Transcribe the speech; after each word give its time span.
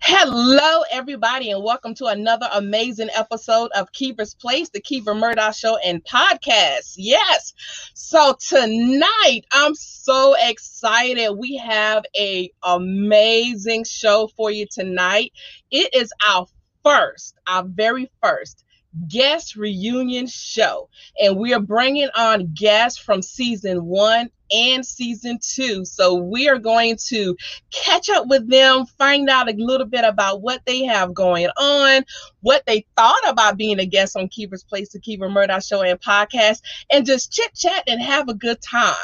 Hello, 0.00 0.82
everybody, 0.92 1.50
and 1.50 1.64
welcome 1.64 1.94
to 1.94 2.06
another 2.06 2.48
amazing 2.54 3.08
episode 3.14 3.70
of 3.74 3.90
Kiva's 3.92 4.34
Place, 4.34 4.68
the 4.68 4.80
Kiva 4.80 5.14
Murdoch 5.14 5.54
Show 5.54 5.78
and 5.78 6.04
podcast. 6.04 6.94
Yes. 6.96 7.52
So 7.94 8.36
tonight, 8.38 9.42
I'm 9.50 9.74
so 9.74 10.36
excited. 10.38 11.32
We 11.32 11.56
have 11.56 12.04
a 12.16 12.50
amazing 12.62 13.84
show 13.84 14.28
for 14.36 14.50
you 14.50 14.66
tonight. 14.70 15.32
It 15.70 15.94
is 15.94 16.12
our 16.28 16.46
first, 16.84 17.34
our 17.48 17.64
very 17.64 18.10
first 18.22 18.64
guest 19.08 19.56
reunion 19.56 20.26
show. 20.26 20.88
And 21.20 21.36
we 21.36 21.54
are 21.54 21.60
bringing 21.60 22.08
on 22.14 22.52
guests 22.54 22.98
from 22.98 23.22
season 23.22 23.84
one 23.84 24.30
and 24.50 24.86
season 24.86 25.38
two. 25.42 25.84
So 25.84 26.14
we 26.14 26.48
are 26.48 26.58
going 26.58 26.96
to 27.06 27.36
catch 27.70 28.08
up 28.08 28.26
with 28.28 28.48
them, 28.48 28.86
find 28.86 29.28
out 29.28 29.48
a 29.48 29.54
little 29.56 29.86
bit 29.86 30.04
about 30.04 30.40
what 30.40 30.62
they 30.66 30.84
have 30.84 31.14
going 31.14 31.48
on, 31.56 32.04
what 32.40 32.64
they 32.66 32.86
thought 32.96 33.28
about 33.28 33.56
being 33.56 33.80
a 33.80 33.86
guest 33.86 34.16
on 34.16 34.28
Kiva's 34.28 34.64
Place, 34.64 34.92
the 34.92 35.00
Kiva 35.00 35.28
Murdoch 35.28 35.62
Show 35.62 35.82
and 35.82 36.00
podcast, 36.00 36.60
and 36.90 37.06
just 37.06 37.32
chit 37.32 37.54
chat 37.54 37.84
and 37.86 38.00
have 38.00 38.28
a 38.28 38.34
good 38.34 38.60
time. 38.62 38.94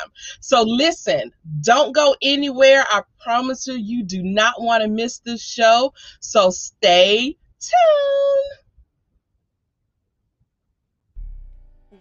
So 0.41 0.63
listen, 0.63 1.33
don't 1.61 1.95
go 1.95 2.15
anywhere. 2.23 2.85
I 2.89 3.03
promise 3.23 3.67
you, 3.67 3.75
you 3.75 4.05
do 4.05 4.23
not 4.23 4.63
want 4.63 4.83
to 4.83 4.89
miss 4.89 5.19
this 5.19 5.43
show. 5.43 5.93
So 6.21 6.51
stay 6.51 7.37
tuned. 7.61 8.62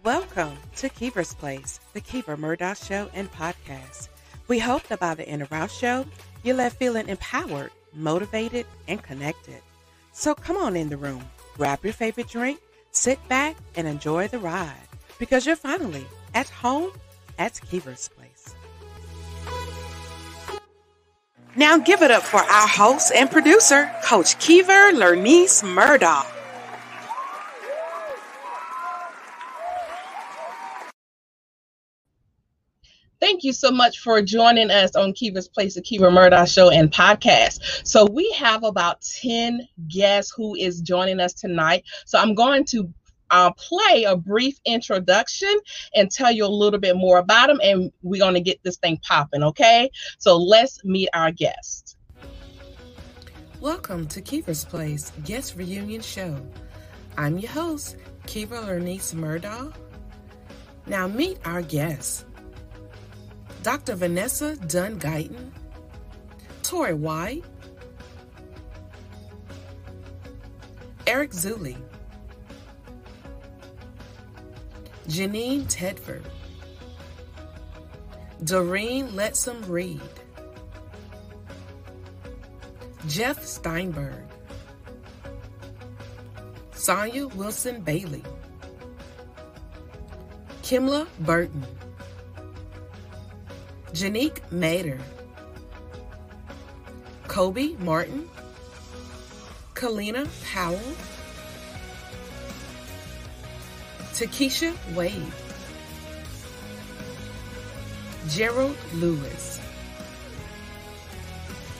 Welcome 0.04 0.58
to 0.78 0.88
Kiva's 0.88 1.32
Place, 1.32 1.78
the 1.92 2.00
Kiva 2.00 2.36
Murdoch 2.36 2.76
Show 2.76 3.08
and 3.14 3.30
podcast. 3.30 4.08
We 4.48 4.58
hope 4.58 4.82
that 4.88 4.98
by 4.98 5.14
the 5.14 5.28
end 5.28 5.42
of 5.42 5.52
our 5.52 5.68
show, 5.68 6.06
you're 6.42 6.56
left 6.56 6.76
feeling 6.76 7.08
empowered, 7.08 7.70
motivated, 7.94 8.66
and 8.88 9.00
connected. 9.00 9.62
So 10.10 10.34
come 10.34 10.56
on 10.56 10.74
in 10.74 10.88
the 10.88 10.96
room, 10.96 11.22
grab 11.56 11.84
your 11.84 11.92
favorite 11.92 12.26
drink, 12.26 12.58
sit 12.90 13.16
back, 13.28 13.56
and 13.76 13.86
enjoy 13.86 14.26
the 14.26 14.40
ride 14.40 14.74
because 15.20 15.46
you're 15.46 15.54
finally 15.54 16.04
at 16.34 16.48
home 16.48 16.90
at 17.38 17.60
Kiva's 17.70 18.08
Place. 18.08 18.56
Now 21.54 21.78
give 21.78 22.02
it 22.02 22.10
up 22.10 22.24
for 22.24 22.40
our 22.40 22.66
host 22.66 23.12
and 23.14 23.30
producer, 23.30 23.88
Coach 24.02 24.36
Kiva 24.40 24.90
Lernice 24.94 25.62
Murdoch. 25.62 26.31
Thank 33.22 33.44
you 33.44 33.52
so 33.52 33.70
much 33.70 34.00
for 34.00 34.20
joining 34.20 34.72
us 34.72 34.96
on 34.96 35.12
Kiva's 35.12 35.46
Place, 35.46 35.76
the 35.76 35.80
Kiva 35.80 36.10
Murdoch 36.10 36.48
Show 36.48 36.70
and 36.70 36.90
podcast. 36.90 37.86
So 37.86 38.04
we 38.04 38.28
have 38.32 38.64
about 38.64 39.00
10 39.22 39.60
guests 39.86 40.34
who 40.36 40.56
is 40.56 40.80
joining 40.80 41.20
us 41.20 41.32
tonight. 41.32 41.84
So 42.04 42.18
I'm 42.18 42.34
going 42.34 42.64
to 42.70 42.92
uh, 43.30 43.52
play 43.52 44.02
a 44.08 44.16
brief 44.16 44.58
introduction 44.64 45.56
and 45.94 46.10
tell 46.10 46.32
you 46.32 46.44
a 46.44 46.48
little 46.48 46.80
bit 46.80 46.96
more 46.96 47.18
about 47.18 47.46
them, 47.46 47.60
and 47.62 47.92
we're 48.02 48.18
going 48.18 48.34
to 48.34 48.40
get 48.40 48.60
this 48.64 48.78
thing 48.78 48.98
popping, 49.08 49.44
okay? 49.44 49.88
So 50.18 50.36
let's 50.36 50.84
meet 50.84 51.08
our 51.14 51.30
guests. 51.30 51.94
Welcome 53.60 54.08
to 54.08 54.20
Kiva's 54.20 54.64
Place 54.64 55.12
Guest 55.22 55.54
Reunion 55.54 56.00
Show. 56.00 56.44
I'm 57.16 57.38
your 57.38 57.52
host, 57.52 57.98
Kiva 58.26 58.62
Lernice 58.62 59.14
Murdoch. 59.14 59.78
Now 60.88 61.06
meet 61.06 61.38
our 61.44 61.62
guests. 61.62 62.24
Dr. 63.62 63.94
Vanessa 63.94 64.56
Dunn 64.56 64.98
Guyton, 64.98 65.52
Tori 66.64 66.94
White, 66.94 67.44
Eric 71.06 71.30
Zuley, 71.30 71.76
Janine 75.06 75.64
Tedford, 75.72 76.24
Doreen 78.42 79.08
Letsom 79.10 79.62
Reed, 79.68 80.00
Jeff 83.06 83.44
Steinberg, 83.44 84.24
Sonia 86.72 87.28
Wilson 87.28 87.82
Bailey, 87.82 88.24
Kimla 90.62 91.06
Burton, 91.20 91.64
Janique 93.92 94.40
Mader, 94.50 95.00
Kobe 97.28 97.76
Martin, 97.78 98.28
Kalina 99.74 100.26
Powell, 100.52 100.78
Takesha 104.14 104.74
Wade, 104.94 105.22
Gerald 108.28 108.76
Lewis. 108.94 109.60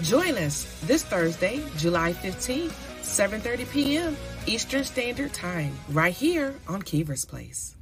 Join 0.02 0.36
us 0.36 0.80
this 0.82 1.04
Thursday, 1.04 1.62
July 1.76 2.12
15th, 2.12 2.72
7.30 3.02 3.70
p.m. 3.70 4.16
Eastern 4.46 4.84
Standard 4.84 5.32
Time, 5.32 5.78
right 5.90 6.12
here 6.12 6.54
on 6.66 6.82
Kiva's 6.82 7.24
Place. 7.24 7.76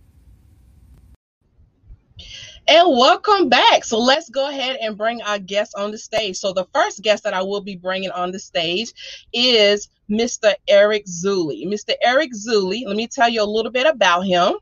And 2.71 2.89
welcome 2.89 3.51
back. 3.51 3.85
So 3.85 3.99
let's 4.01 4.31
go 4.31 4.51
ahead 4.51 4.79
and 4.83 4.99
bring 4.99 5.23
our 5.23 5.41
guest 5.41 5.75
on 5.79 5.93
the 5.93 5.99
stage. 5.99 6.39
So 6.39 6.55
the 6.55 6.69
first 6.75 7.03
guest 7.03 7.25
that 7.25 7.35
I 7.35 7.43
will 7.43 7.63
be 7.63 7.77
bringing 7.77 8.13
on 8.13 8.33
the 8.33 8.41
stage 8.41 8.95
is 9.35 9.91
Mr. 10.11 10.55
Eric 10.69 11.07
Zuley. 11.07 11.67
Mr. 11.67 11.95
Eric 12.03 12.33
Zuley, 12.35 12.85
let 12.87 12.97
me 12.97 13.09
tell 13.09 13.31
you 13.31 13.43
a 13.43 13.45
little 13.45 13.73
bit 13.73 13.89
about 13.89 14.23
him. 14.23 14.55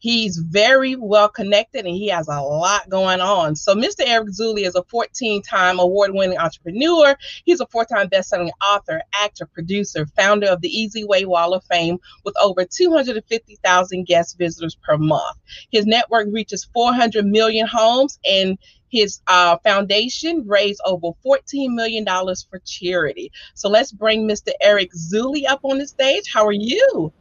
He's 0.00 0.38
very 0.38 0.96
well 0.96 1.28
connected 1.28 1.86
and 1.86 1.94
he 1.94 2.08
has 2.08 2.26
a 2.28 2.40
lot 2.40 2.88
going 2.88 3.20
on. 3.20 3.54
So, 3.54 3.74
Mr. 3.74 4.00
Eric 4.06 4.28
Zuley 4.30 4.66
is 4.66 4.74
a 4.74 4.82
14 4.84 5.42
time 5.42 5.78
award 5.78 6.12
winning 6.12 6.38
entrepreneur. 6.38 7.14
He's 7.44 7.60
a 7.60 7.66
four 7.66 7.84
time 7.84 8.08
best 8.08 8.30
selling 8.30 8.50
author, 8.62 9.02
actor, 9.14 9.46
producer, 9.46 10.06
founder 10.16 10.48
of 10.48 10.60
the 10.60 10.68
Easy 10.68 11.04
Way 11.04 11.26
Wall 11.26 11.54
of 11.54 11.64
Fame 11.64 11.98
with 12.24 12.34
over 12.42 12.64
250,000 12.64 14.06
guest 14.06 14.38
visitors 14.38 14.76
per 14.82 14.96
month. 14.96 15.36
His 15.70 15.86
network 15.86 16.28
reaches 16.30 16.68
400 16.72 17.26
million 17.26 17.66
homes 17.66 18.18
and 18.24 18.58
his 18.88 19.20
uh, 19.26 19.56
foundation 19.58 20.46
raised 20.46 20.80
over 20.84 21.10
$14 21.24 21.74
million 21.74 22.04
for 22.04 22.58
charity. 22.64 23.30
So 23.54 23.68
let's 23.68 23.92
bring 23.92 24.26
Mr. 24.26 24.50
Eric 24.60 24.90
Zuley 24.92 25.46
up 25.48 25.60
on 25.62 25.78
the 25.78 25.86
stage. 25.86 26.24
How 26.32 26.46
are 26.46 26.52
you? 26.52 27.12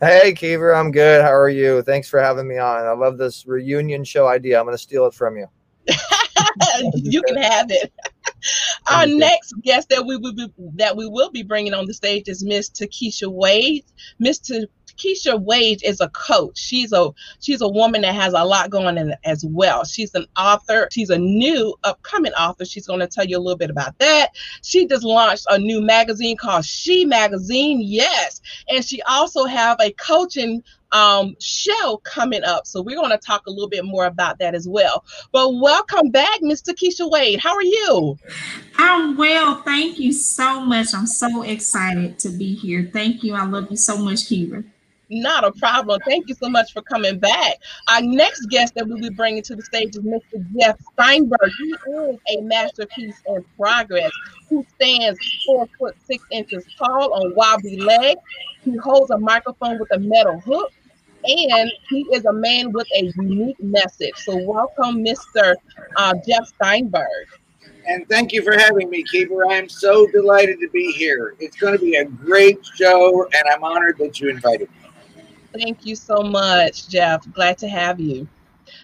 Hey, 0.00 0.32
Kiva, 0.32 0.74
I'm 0.74 0.92
good. 0.92 1.22
How 1.22 1.34
are 1.34 1.48
you? 1.48 1.82
Thanks 1.82 2.08
for 2.08 2.20
having 2.20 2.46
me 2.46 2.56
on. 2.56 2.86
I 2.86 2.92
love 2.92 3.18
this 3.18 3.44
reunion 3.46 4.04
show 4.04 4.28
idea. 4.28 4.56
I'm 4.58 4.64
going 4.64 4.74
to 4.74 4.78
steal 4.78 5.06
it 5.06 5.14
from 5.14 5.36
you. 5.36 5.46
you 6.94 7.20
can 7.22 7.36
have 7.36 7.70
it. 7.70 7.92
Our 8.90 9.06
next 9.06 9.54
guest 9.62 9.88
that 9.88 10.06
we 10.06 10.16
will 10.16 10.34
be 10.34 10.46
that 10.76 10.96
we 10.96 11.08
will 11.08 11.30
be 11.30 11.42
bringing 11.42 11.74
on 11.74 11.86
the 11.86 11.94
stage 11.94 12.28
is 12.28 12.44
Miss 12.44 12.70
Takesha 12.70 13.26
Wade. 13.26 13.84
Miss 14.20 14.38
Keisha 14.98 15.40
Wade 15.40 15.82
is 15.84 16.00
a 16.00 16.08
coach. 16.10 16.58
She's 16.58 16.92
a 16.92 17.10
she's 17.40 17.60
a 17.60 17.68
woman 17.68 18.02
that 18.02 18.14
has 18.14 18.34
a 18.34 18.44
lot 18.44 18.70
going 18.70 18.98
on 18.98 19.14
as 19.24 19.44
well. 19.44 19.84
She's 19.84 20.14
an 20.14 20.26
author. 20.36 20.88
She's 20.92 21.10
a 21.10 21.18
new 21.18 21.74
upcoming 21.84 22.32
author. 22.32 22.64
She's 22.64 22.86
going 22.86 23.00
to 23.00 23.06
tell 23.06 23.24
you 23.24 23.38
a 23.38 23.40
little 23.40 23.58
bit 23.58 23.70
about 23.70 23.98
that. 23.98 24.30
She 24.62 24.86
just 24.86 25.04
launched 25.04 25.46
a 25.48 25.58
new 25.58 25.80
magazine 25.80 26.36
called 26.36 26.64
She 26.64 27.04
Magazine. 27.04 27.80
Yes, 27.80 28.40
and 28.68 28.84
she 28.84 29.00
also 29.02 29.44
have 29.44 29.78
a 29.80 29.92
coaching 29.92 30.62
um, 30.92 31.36
show 31.38 32.00
coming 32.04 32.44
up. 32.44 32.66
So 32.66 32.82
we're 32.82 32.96
going 32.96 33.10
to 33.10 33.18
talk 33.18 33.46
a 33.46 33.50
little 33.50 33.68
bit 33.68 33.84
more 33.84 34.06
about 34.06 34.38
that 34.38 34.54
as 34.54 34.68
well. 34.68 35.04
But 35.32 35.50
welcome 35.54 36.10
back, 36.10 36.40
Mr. 36.40 36.74
Keisha 36.74 37.10
Wade. 37.10 37.40
How 37.40 37.54
are 37.54 37.62
you? 37.62 38.18
I'm 38.76 39.16
well. 39.16 39.62
Thank 39.62 39.98
you 39.98 40.12
so 40.12 40.60
much. 40.60 40.94
I'm 40.94 41.06
so 41.06 41.42
excited 41.42 42.18
to 42.20 42.30
be 42.30 42.54
here. 42.54 42.88
Thank 42.92 43.22
you. 43.22 43.34
I 43.34 43.44
love 43.44 43.70
you 43.70 43.76
so 43.76 43.98
much, 43.98 44.26
Kiva. 44.26 44.64
Not 45.10 45.44
a 45.44 45.52
problem. 45.52 46.00
Thank 46.06 46.28
you 46.28 46.34
so 46.34 46.48
much 46.48 46.72
for 46.72 46.82
coming 46.82 47.18
back. 47.18 47.56
Our 47.88 48.02
next 48.02 48.46
guest 48.46 48.74
that 48.74 48.86
we'll 48.86 49.00
be 49.00 49.08
bringing 49.08 49.42
to 49.44 49.56
the 49.56 49.62
stage 49.62 49.96
is 49.96 50.02
Mr. 50.02 50.44
Jeff 50.58 50.78
Steinberg. 50.92 51.50
He 51.58 51.90
is 51.90 52.18
a 52.36 52.40
masterpiece 52.42 53.16
in 53.26 53.44
progress 53.58 54.10
who 54.50 54.66
stands 54.74 55.18
four 55.46 55.66
foot 55.78 55.96
six 56.04 56.22
inches 56.30 56.64
tall 56.76 57.14
on 57.14 57.34
wobbly 57.34 57.78
legs. 57.78 58.20
He 58.64 58.76
holds 58.76 59.10
a 59.10 59.18
microphone 59.18 59.78
with 59.78 59.90
a 59.92 59.98
metal 59.98 60.40
hook, 60.40 60.72
and 61.24 61.72
he 61.88 62.06
is 62.12 62.26
a 62.26 62.32
man 62.32 62.72
with 62.72 62.86
a 62.94 63.10
unique 63.16 63.62
message. 63.62 64.14
So, 64.16 64.36
welcome, 64.36 65.02
Mr. 65.02 65.54
Uh, 65.96 66.14
Jeff 66.26 66.48
Steinberg. 66.48 67.06
And 67.86 68.06
thank 68.10 68.32
you 68.32 68.42
for 68.42 68.58
having 68.58 68.90
me, 68.90 69.02
Keeper. 69.04 69.48
I'm 69.48 69.68
so 69.70 70.06
delighted 70.08 70.60
to 70.60 70.68
be 70.68 70.92
here. 70.92 71.34
It's 71.40 71.56
going 71.56 71.72
to 71.72 71.82
be 71.82 71.96
a 71.96 72.04
great 72.04 72.58
show, 72.76 73.24
and 73.24 73.42
I'm 73.50 73.64
honored 73.64 73.96
that 73.98 74.20
you 74.20 74.28
invited 74.28 74.68
me. 74.68 74.87
Thank 75.56 75.84
you 75.84 75.96
so 75.96 76.22
much, 76.22 76.88
Jeff. 76.88 77.30
Glad 77.32 77.58
to 77.58 77.68
have 77.68 78.00
you. 78.00 78.28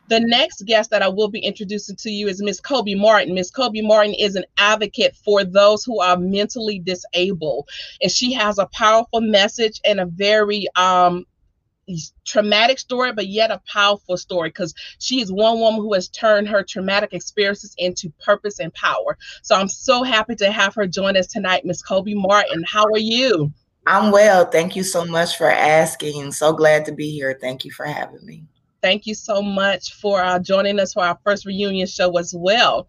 The 0.09 0.21
next 0.21 0.65
guest 0.67 0.91
that 0.91 1.03
I 1.03 1.09
will 1.09 1.29
be 1.29 1.41
introducing 1.41 1.97
to 1.97 2.11
you 2.11 2.29
is 2.29 2.43
Miss 2.43 2.61
Kobe 2.61 2.95
Martin. 2.95 3.35
Miss 3.35 3.51
Kobe 3.51 3.83
Martin 3.83 4.15
is 4.15 4.35
an 4.37 4.45
advocate 4.57 5.15
for 5.17 5.45
those 5.45 5.85
who 5.85 6.01
are 6.01 6.17
mentally 6.17 6.79
disabled, 6.79 7.69
and 8.03 8.11
she 8.11 8.33
has 8.33 8.59
a 8.59 8.67
powerful 8.67 9.21
message 9.21 9.81
and 9.85 10.01
a 10.01 10.07
very 10.07 10.67
um, 10.77 11.27
traumatic 12.25 12.79
story, 12.79 13.13
but 13.13 13.27
yet 13.29 13.51
a 13.51 13.61
powerful 13.71 14.17
story 14.17 14.49
because 14.49 14.75
she 14.99 15.21
is 15.21 15.31
one 15.33 15.61
woman 15.61 15.81
who 15.81 15.93
has 15.95 16.09
turned 16.09 16.49
her 16.49 16.63
traumatic 16.63 17.13
experiences 17.13 17.75
into 17.79 18.11
purpose 18.25 18.59
and 18.59 18.73
power. 18.75 19.19
So 19.43 19.55
I'm 19.55 19.69
so 19.69 20.03
happy 20.03 20.35
to 20.37 20.51
have 20.51 20.75
her 20.75 20.87
join 20.87 21.17
us 21.17 21.27
tonight, 21.27 21.65
Miss 21.65 21.83
Kobe 21.83 22.15
Martin. 22.15 22.65
How 22.67 22.85
are 22.85 22.99
you? 22.99 23.53
I'm 23.87 24.11
well. 24.11 24.47
Thank 24.47 24.77
you 24.77 24.83
so 24.83 25.05
much 25.05 25.37
for 25.37 25.51
asking. 25.51 26.33
So 26.33 26.53
glad 26.53 26.85
to 26.87 26.93
be 26.93 27.11
here. 27.11 27.37
Thank 27.41 27.65
you 27.65 27.71
for 27.71 27.85
having 27.85 28.25
me. 28.25 28.45
Thank 28.83 29.07
you 29.07 29.15
so 29.15 29.43
much 29.43 29.95
for 29.95 30.23
uh, 30.23 30.39
joining 30.39 30.79
us 30.79 30.93
for 30.93 31.05
our 31.05 31.19
first 31.25 31.47
reunion 31.47 31.87
show 31.87 32.17
as 32.19 32.35
well. 32.37 32.87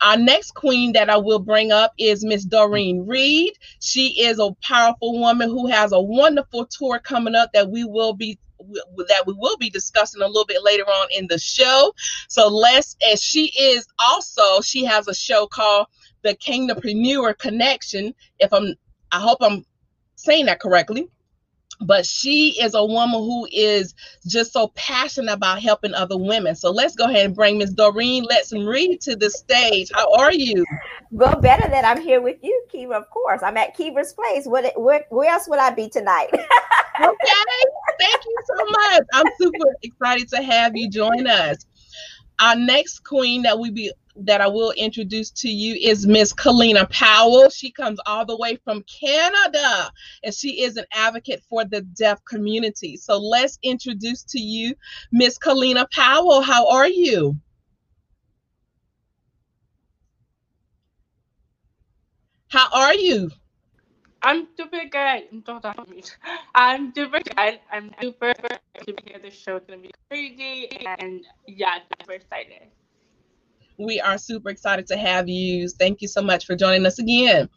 Our 0.00 0.16
next 0.16 0.52
queen 0.52 0.92
that 0.94 1.08
I 1.08 1.16
will 1.16 1.38
bring 1.38 1.70
up 1.70 1.92
is 1.96 2.24
Miss 2.24 2.44
Doreen 2.44 3.06
Reed. 3.06 3.52
She 3.80 4.20
is 4.20 4.40
a 4.40 4.50
powerful 4.62 5.20
woman 5.20 5.48
who 5.48 5.68
has 5.68 5.92
a 5.92 6.00
wonderful 6.00 6.66
tour 6.66 6.98
coming 6.98 7.36
up 7.36 7.50
that 7.52 7.70
we 7.70 7.84
will 7.84 8.12
be 8.12 8.38
that 9.08 9.24
we 9.26 9.34
will 9.34 9.56
be 9.56 9.70
discussing 9.70 10.22
a 10.22 10.26
little 10.26 10.44
bit 10.44 10.62
later 10.62 10.84
on 10.84 11.08
in 11.16 11.26
the 11.28 11.38
show. 11.38 11.92
So 12.28 12.48
let's 12.48 12.96
and 13.06 13.18
she 13.18 13.52
is 13.58 13.86
also 13.98 14.60
she 14.60 14.84
has 14.84 15.08
a 15.08 15.14
show 15.14 15.46
called 15.46 15.86
the 16.22 16.34
Kingdompreneur 16.36 17.38
Connection. 17.38 18.14
If 18.38 18.52
I'm 18.52 18.74
I 19.12 19.20
hope 19.20 19.38
I'm 19.40 19.64
saying 20.22 20.46
that 20.46 20.60
correctly 20.60 21.08
but 21.82 22.06
she 22.06 22.60
is 22.60 22.74
a 22.74 22.84
woman 22.84 23.20
who 23.20 23.46
is 23.50 23.94
just 24.26 24.52
so 24.52 24.68
passionate 24.68 25.32
about 25.32 25.60
helping 25.60 25.94
other 25.94 26.16
women. 26.16 26.54
So 26.54 26.70
let's 26.70 26.94
go 26.94 27.04
ahead 27.04 27.26
and 27.26 27.34
bring 27.34 27.58
Miss 27.58 27.72
Doreen 27.72 28.24
Letson 28.26 28.66
Reed 28.66 29.00
to 29.02 29.16
the 29.16 29.30
stage. 29.30 29.90
How 29.94 30.12
are 30.14 30.32
you? 30.32 30.64
Well, 31.10 31.40
better 31.40 31.68
that 31.68 31.84
I'm 31.84 32.00
here 32.00 32.20
with 32.20 32.38
you, 32.42 32.64
Kiva. 32.70 32.94
Of 32.94 33.10
course, 33.10 33.42
I'm 33.42 33.56
at 33.56 33.76
Kiva's 33.76 34.12
place. 34.12 34.46
What? 34.46 34.72
Where, 34.80 35.04
where 35.10 35.30
else 35.30 35.48
would 35.48 35.58
I 35.58 35.70
be 35.70 35.88
tonight? 35.88 36.28
okay, 36.32 36.44
thank 38.00 38.24
you 38.24 38.36
so 38.46 38.64
much. 38.70 39.02
I'm 39.12 39.26
super 39.40 39.76
excited 39.82 40.28
to 40.30 40.42
have 40.42 40.76
you 40.76 40.88
join 40.88 41.26
us. 41.26 41.66
Our 42.40 42.56
next 42.56 43.04
queen 43.04 43.42
that 43.42 43.58
we 43.58 43.70
be 43.70 43.92
that 44.16 44.40
I 44.40 44.46
will 44.46 44.72
introduce 44.72 45.30
to 45.30 45.48
you 45.48 45.74
is 45.74 46.06
Miss 46.06 46.32
Kalina 46.32 46.88
Powell. 46.90 47.50
She 47.50 47.70
comes 47.70 47.98
all 48.06 48.26
the 48.26 48.36
way 48.36 48.56
from 48.56 48.84
Canada 48.84 49.90
and 50.22 50.34
she 50.34 50.62
is 50.62 50.76
an 50.76 50.84
advocate 50.92 51.42
for 51.48 51.64
the 51.64 51.80
deaf 51.82 52.24
community. 52.24 52.96
So 52.96 53.18
let's 53.18 53.58
introduce 53.62 54.22
to 54.24 54.40
you 54.40 54.74
Miss 55.10 55.38
Kalina 55.38 55.90
Powell. 55.90 56.42
How 56.42 56.68
are 56.68 56.88
you? 56.88 57.36
How 62.48 62.68
are 62.72 62.94
you? 62.94 63.30
I'm 64.22 64.46
super 64.56 64.84
good. 64.90 65.28
I'm 66.54 66.92
super 66.94 67.18
good. 67.18 67.60
I'm 67.72 67.92
super 68.00 68.34
to 68.34 68.92
be 68.92 69.02
here. 69.06 69.18
The 69.18 69.30
show 69.30 69.56
is 69.56 69.62
gonna 69.66 69.80
be 69.80 69.90
crazy, 70.10 70.68
and 70.98 71.24
yeah, 71.46 71.78
super 71.98 72.12
excited. 72.12 72.70
We 73.78 74.00
are 74.00 74.18
super 74.18 74.50
excited 74.50 74.86
to 74.88 74.96
have 74.96 75.28
you. 75.28 75.68
Thank 75.68 76.02
you 76.02 76.08
so 76.08 76.22
much 76.22 76.46
for 76.46 76.54
joining 76.54 76.86
us 76.86 76.98
again. 76.98 77.48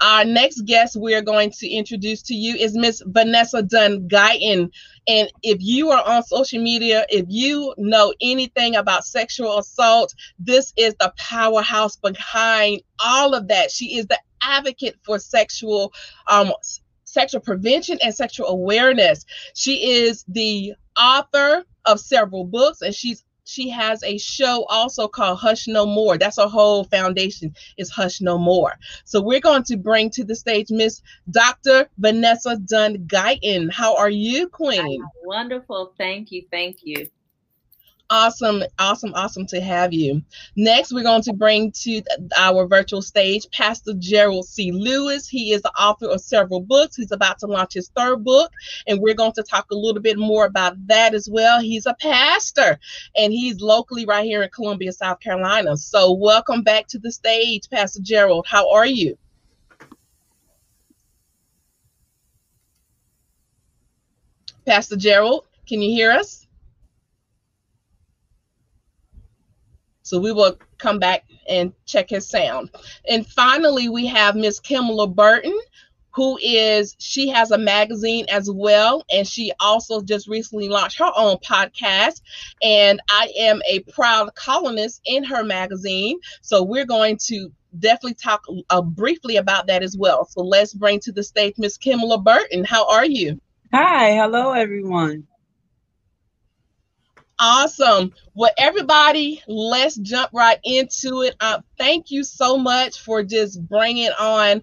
Our 0.00 0.24
next 0.24 0.62
guest 0.66 0.96
we're 0.96 1.22
going 1.22 1.50
to 1.58 1.68
introduce 1.68 2.22
to 2.22 2.34
you 2.34 2.54
is 2.54 2.74
Miss 2.74 3.02
Vanessa 3.04 3.62
Dunn 3.62 4.08
Guyton. 4.08 4.70
And 5.08 5.32
if 5.42 5.58
you 5.60 5.90
are 5.90 6.06
on 6.06 6.22
social 6.22 6.62
media, 6.62 7.06
if 7.08 7.26
you 7.28 7.74
know 7.78 8.14
anything 8.20 8.76
about 8.76 9.04
sexual 9.04 9.58
assault, 9.58 10.14
this 10.38 10.72
is 10.76 10.94
the 11.00 11.12
powerhouse 11.16 11.96
behind 11.96 12.82
all 13.04 13.34
of 13.34 13.48
that. 13.48 13.70
She 13.70 13.98
is 13.98 14.06
the 14.06 14.18
advocate 14.42 14.96
for 15.04 15.18
sexual 15.18 15.92
um, 16.28 16.52
sexual 17.04 17.40
prevention 17.40 17.98
and 18.02 18.14
sexual 18.14 18.46
awareness. 18.46 19.24
She 19.54 20.04
is 20.04 20.24
the 20.28 20.74
author 20.98 21.64
of 21.84 22.00
several 22.00 22.44
books 22.44 22.82
and 22.82 22.94
she's 22.94 23.24
she 23.44 23.68
has 23.70 24.02
a 24.04 24.18
show 24.18 24.64
also 24.68 25.08
called 25.08 25.38
Hush 25.38 25.66
No 25.66 25.86
More. 25.86 26.18
That's 26.18 26.38
her 26.38 26.48
whole 26.48 26.84
foundation 26.84 27.54
is 27.76 27.90
Hush 27.90 28.20
No 28.20 28.38
More. 28.38 28.74
So 29.04 29.20
we're 29.20 29.40
going 29.40 29.64
to 29.64 29.76
bring 29.76 30.10
to 30.10 30.24
the 30.24 30.36
stage 30.36 30.70
Miss 30.70 31.02
Dr. 31.30 31.88
Vanessa 31.98 32.56
Dunn 32.56 32.98
Guyton. 33.06 33.72
How 33.72 33.96
are 33.96 34.10
you, 34.10 34.48
Queen? 34.48 35.02
Wonderful. 35.24 35.94
Thank 35.98 36.32
you. 36.32 36.44
Thank 36.50 36.78
you. 36.82 37.08
Awesome, 38.12 38.62
awesome, 38.78 39.14
awesome 39.14 39.46
to 39.46 39.60
have 39.62 39.94
you. 39.94 40.22
Next, 40.54 40.92
we're 40.92 41.02
going 41.02 41.22
to 41.22 41.32
bring 41.32 41.72
to 41.80 42.02
our 42.36 42.66
virtual 42.66 43.00
stage 43.00 43.46
Pastor 43.52 43.94
Gerald 43.98 44.46
C. 44.46 44.70
Lewis. 44.70 45.26
He 45.26 45.54
is 45.54 45.62
the 45.62 45.72
author 45.80 46.10
of 46.10 46.20
several 46.20 46.60
books. 46.60 46.94
He's 46.94 47.10
about 47.10 47.38
to 47.38 47.46
launch 47.46 47.72
his 47.72 47.88
third 47.96 48.22
book, 48.22 48.52
and 48.86 49.00
we're 49.00 49.14
going 49.14 49.32
to 49.32 49.42
talk 49.42 49.70
a 49.70 49.74
little 49.74 50.02
bit 50.02 50.18
more 50.18 50.44
about 50.44 50.74
that 50.88 51.14
as 51.14 51.26
well. 51.26 51.58
He's 51.58 51.86
a 51.86 51.96
pastor, 52.02 52.78
and 53.16 53.32
he's 53.32 53.62
locally 53.62 54.04
right 54.04 54.26
here 54.26 54.42
in 54.42 54.50
Columbia, 54.50 54.92
South 54.92 55.20
Carolina. 55.20 55.74
So, 55.78 56.12
welcome 56.12 56.60
back 56.60 56.88
to 56.88 56.98
the 56.98 57.10
stage, 57.10 57.70
Pastor 57.70 58.00
Gerald. 58.02 58.44
How 58.46 58.70
are 58.72 58.84
you? 58.84 59.16
Pastor 64.66 64.96
Gerald, 64.96 65.46
can 65.66 65.80
you 65.80 65.90
hear 65.90 66.10
us? 66.10 66.46
So 70.12 70.20
we 70.20 70.30
will 70.30 70.58
come 70.76 70.98
back 70.98 71.24
and 71.48 71.72
check 71.86 72.10
his 72.10 72.28
sound. 72.28 72.68
And 73.08 73.26
finally, 73.26 73.88
we 73.88 74.06
have 74.08 74.36
Miss 74.36 74.60
Kimla 74.60 75.14
Burton, 75.14 75.58
who 76.10 76.38
is 76.42 76.94
she 76.98 77.30
has 77.30 77.50
a 77.50 77.56
magazine 77.56 78.26
as 78.28 78.50
well 78.50 79.02
and 79.10 79.26
she 79.26 79.52
also 79.58 80.02
just 80.02 80.28
recently 80.28 80.68
launched 80.68 80.98
her 80.98 81.10
own 81.16 81.38
podcast. 81.38 82.20
And 82.62 83.00
i 83.08 83.32
am 83.38 83.62
a 83.66 83.78
proud 83.90 84.34
columnist 84.34 85.00
in 85.06 85.24
her 85.24 85.42
magazine. 85.42 86.18
So 86.42 86.62
we're 86.62 86.84
going 86.84 87.16
to 87.28 87.50
definitely 87.78 88.12
talk 88.12 88.44
uh, 88.68 88.82
briefly 88.82 89.36
about 89.36 89.66
that 89.68 89.82
as 89.82 89.96
well. 89.96 90.26
So 90.26 90.42
let's 90.42 90.74
bring 90.74 91.00
to 91.00 91.12
the 91.12 91.22
stage 91.22 91.54
miss 91.56 91.78
kimla 91.78 92.22
burton. 92.22 92.64
How 92.64 92.86
are 92.86 93.06
you? 93.06 93.40
Hi 93.72 94.10
hello 94.10 94.52
everyone 94.52 95.26
Awesome. 97.44 98.12
Well, 98.34 98.52
everybody, 98.56 99.42
let's 99.48 99.96
jump 99.96 100.30
right 100.32 100.60
into 100.62 101.22
it. 101.22 101.34
Uh, 101.40 101.60
thank 101.76 102.12
you 102.12 102.22
so 102.22 102.56
much 102.56 103.00
for 103.00 103.24
just 103.24 103.66
bringing 103.66 104.10
on 104.20 104.62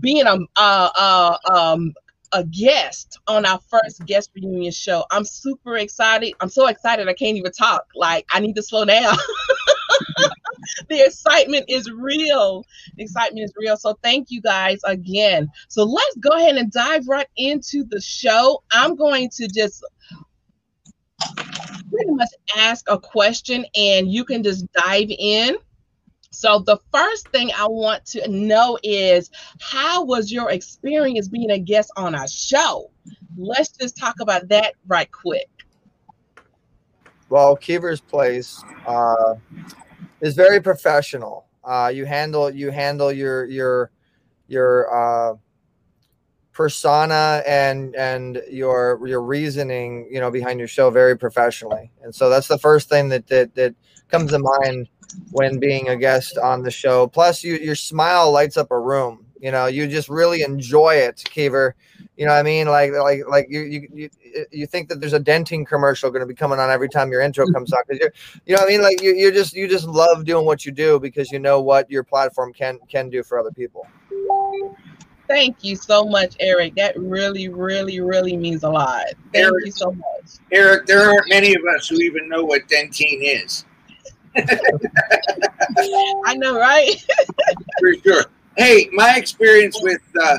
being 0.00 0.24
a 0.26 1.38
um, 1.48 1.94
a 2.32 2.42
guest 2.42 3.20
on 3.28 3.46
our 3.46 3.60
first 3.70 4.04
guest 4.06 4.30
reunion 4.34 4.72
show. 4.72 5.04
I'm 5.12 5.24
super 5.24 5.76
excited. 5.76 6.32
I'm 6.40 6.48
so 6.48 6.66
excited 6.66 7.08
I 7.08 7.14
can't 7.14 7.36
even 7.36 7.52
talk. 7.52 7.86
Like 7.94 8.26
I 8.32 8.40
need 8.40 8.56
to 8.56 8.62
slow 8.64 8.84
down. 8.84 9.16
the 10.88 11.00
excitement 11.00 11.66
is 11.68 11.88
real. 11.92 12.64
The 12.96 13.04
excitement 13.04 13.44
is 13.44 13.52
real. 13.56 13.76
So 13.76 13.96
thank 14.02 14.32
you 14.32 14.40
guys 14.40 14.80
again. 14.84 15.48
So 15.68 15.84
let's 15.84 16.16
go 16.16 16.30
ahead 16.30 16.56
and 16.56 16.72
dive 16.72 17.06
right 17.06 17.28
into 17.36 17.84
the 17.84 18.00
show. 18.00 18.64
I'm 18.72 18.96
going 18.96 19.30
to 19.36 19.46
just 19.46 19.84
pretty 21.94 22.12
much 22.12 22.30
ask 22.56 22.84
a 22.88 22.98
question 22.98 23.64
and 23.74 24.10
you 24.10 24.24
can 24.24 24.42
just 24.42 24.66
dive 24.72 25.10
in. 25.10 25.56
So 26.30 26.58
the 26.58 26.78
first 26.92 27.28
thing 27.28 27.50
I 27.56 27.66
want 27.66 28.04
to 28.06 28.28
know 28.28 28.76
is 28.82 29.30
how 29.60 30.04
was 30.04 30.32
your 30.32 30.50
experience 30.50 31.28
being 31.28 31.50
a 31.50 31.58
guest 31.58 31.92
on 31.96 32.14
our 32.14 32.26
show? 32.26 32.90
Let's 33.36 33.70
just 33.70 33.96
talk 33.96 34.16
about 34.20 34.48
that 34.48 34.74
right 34.86 35.10
quick. 35.10 35.48
Well, 37.28 37.56
Kiva's 37.56 38.00
Place 38.00 38.62
uh, 38.86 39.34
is 40.20 40.34
very 40.34 40.60
professional. 40.60 41.46
Uh, 41.62 41.90
you 41.94 42.04
handle 42.04 42.50
you 42.50 42.70
handle 42.70 43.10
your 43.10 43.46
your 43.46 43.90
your 44.48 45.32
uh, 45.32 45.36
persona 46.54 47.42
and 47.46 47.94
and 47.96 48.40
your 48.50 49.00
your 49.06 49.22
reasoning 49.22 50.08
you 50.10 50.20
know 50.20 50.30
behind 50.30 50.58
your 50.58 50.68
show 50.68 50.90
very 50.90 51.18
professionally. 51.18 51.90
And 52.02 52.14
so 52.14 52.30
that's 52.30 52.48
the 52.48 52.58
first 52.58 52.88
thing 52.88 53.10
that 53.10 53.26
that, 53.26 53.54
that 53.56 53.74
comes 54.08 54.30
to 54.30 54.38
mind 54.38 54.88
when 55.30 55.58
being 55.58 55.88
a 55.88 55.96
guest 55.96 56.38
on 56.38 56.62
the 56.62 56.70
show. 56.70 57.06
Plus 57.06 57.44
you 57.44 57.56
your 57.56 57.74
smile 57.74 58.32
lights 58.32 58.56
up 58.56 58.70
a 58.70 58.78
room 58.78 59.26
you 59.44 59.50
know 59.50 59.66
you 59.66 59.86
just 59.86 60.08
really 60.08 60.40
enjoy 60.40 60.94
it 60.94 61.22
Kiva. 61.26 61.74
You 62.16 62.24
know 62.24 62.32
what 62.32 62.38
I 62.38 62.42
mean? 62.44 62.66
Like 62.66 62.92
like 62.92 63.20
like 63.28 63.46
you 63.50 63.60
you 63.60 63.88
you, 63.92 64.10
you 64.50 64.66
think 64.66 64.88
that 64.88 65.00
there's 65.00 65.12
a 65.12 65.20
Dentyne 65.20 65.66
commercial 65.66 66.10
going 66.10 66.20
to 66.20 66.26
be 66.26 66.34
coming 66.34 66.58
on 66.58 66.70
every 66.70 66.88
time 66.88 67.10
your 67.10 67.20
intro 67.20 67.44
comes 67.52 67.70
on 67.70 67.80
because 67.86 68.00
you're 68.00 68.12
you 68.46 68.56
know 68.56 68.62
what 68.62 68.70
I 68.70 68.72
mean? 68.72 68.82
Like 68.82 69.02
you 69.02 69.14
you 69.14 69.30
just 69.30 69.52
you 69.52 69.68
just 69.68 69.86
love 69.86 70.24
doing 70.24 70.46
what 70.46 70.64
you 70.64 70.72
do 70.72 70.98
because 70.98 71.30
you 71.30 71.38
know 71.38 71.60
what 71.60 71.90
your 71.90 72.04
platform 72.04 72.54
can 72.54 72.78
can 72.88 73.10
do 73.10 73.22
for 73.22 73.38
other 73.38 73.50
people 73.50 73.86
Thank 75.26 75.64
you 75.64 75.76
so 75.76 76.04
much, 76.04 76.36
Eric. 76.40 76.74
That 76.76 76.98
really, 76.98 77.48
really, 77.48 78.00
really 78.00 78.36
means 78.36 78.62
a 78.62 78.68
lot. 78.68 79.04
Thank 79.32 79.46
Eric- 79.46 79.66
you 79.66 79.72
so 79.72 79.90
much. 79.92 80.32
Eric, 80.52 80.86
there 80.86 81.00
aren't 81.00 81.28
many 81.28 81.54
of 81.54 81.62
us 81.74 81.88
who 81.88 81.96
even 81.96 82.28
know 82.28 82.44
what 82.44 82.62
Dentyne 82.68 83.20
is. 83.22 83.64
I 86.26 86.34
know, 86.36 86.58
right? 86.58 86.90
for 87.80 87.94
sure. 88.04 88.24
Hey, 88.56 88.88
my 88.92 89.16
experience 89.16 89.78
with 89.82 90.02
uh, 90.20 90.38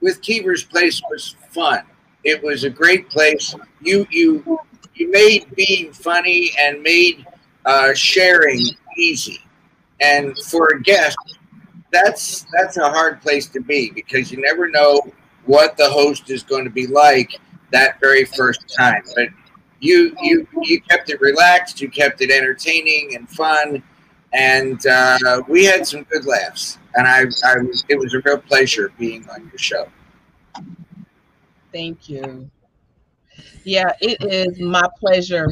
with 0.00 0.20
Kiva's 0.20 0.64
Place 0.64 1.00
was 1.10 1.36
fun. 1.50 1.82
It 2.24 2.42
was 2.42 2.64
a 2.64 2.70
great 2.70 3.08
place. 3.08 3.54
You 3.80 4.06
you 4.10 4.58
you 4.94 5.10
made 5.10 5.46
being 5.54 5.92
funny 5.92 6.52
and 6.58 6.82
made 6.82 7.26
uh, 7.64 7.94
sharing 7.94 8.66
easy. 8.96 9.40
And 10.00 10.36
for 10.38 10.68
a 10.68 10.82
guest, 10.82 11.16
that's 11.92 12.46
that's 12.52 12.76
a 12.76 12.88
hard 12.88 13.20
place 13.20 13.46
to 13.48 13.60
be 13.60 13.90
because 13.90 14.30
you 14.30 14.40
never 14.40 14.68
know 14.68 15.00
what 15.44 15.76
the 15.76 15.88
host 15.88 16.30
is 16.30 16.42
going 16.42 16.64
to 16.64 16.70
be 16.70 16.86
like 16.86 17.40
that 17.72 18.00
very 18.00 18.24
first 18.24 18.74
time. 18.76 19.02
But 19.14 19.28
you 19.80 20.14
you 20.22 20.46
you 20.62 20.80
kept 20.82 21.10
it 21.10 21.20
relaxed, 21.20 21.80
you 21.80 21.90
kept 21.90 22.20
it 22.20 22.30
entertaining 22.30 23.14
and 23.14 23.28
fun, 23.28 23.82
and 24.32 24.84
uh, 24.86 25.42
we 25.48 25.64
had 25.64 25.86
some 25.86 26.02
good 26.04 26.26
laughs. 26.26 26.78
And 26.94 27.06
I, 27.06 27.20
I 27.44 27.58
was 27.58 27.84
it 27.88 27.98
was 27.98 28.14
a 28.14 28.20
real 28.20 28.38
pleasure 28.38 28.92
being 28.98 29.28
on 29.28 29.42
your 29.48 29.58
show. 29.58 29.88
Thank 31.72 32.08
you. 32.08 32.50
Yeah, 33.64 33.92
it 34.00 34.22
is 34.22 34.60
my 34.60 34.88
pleasure. 34.98 35.48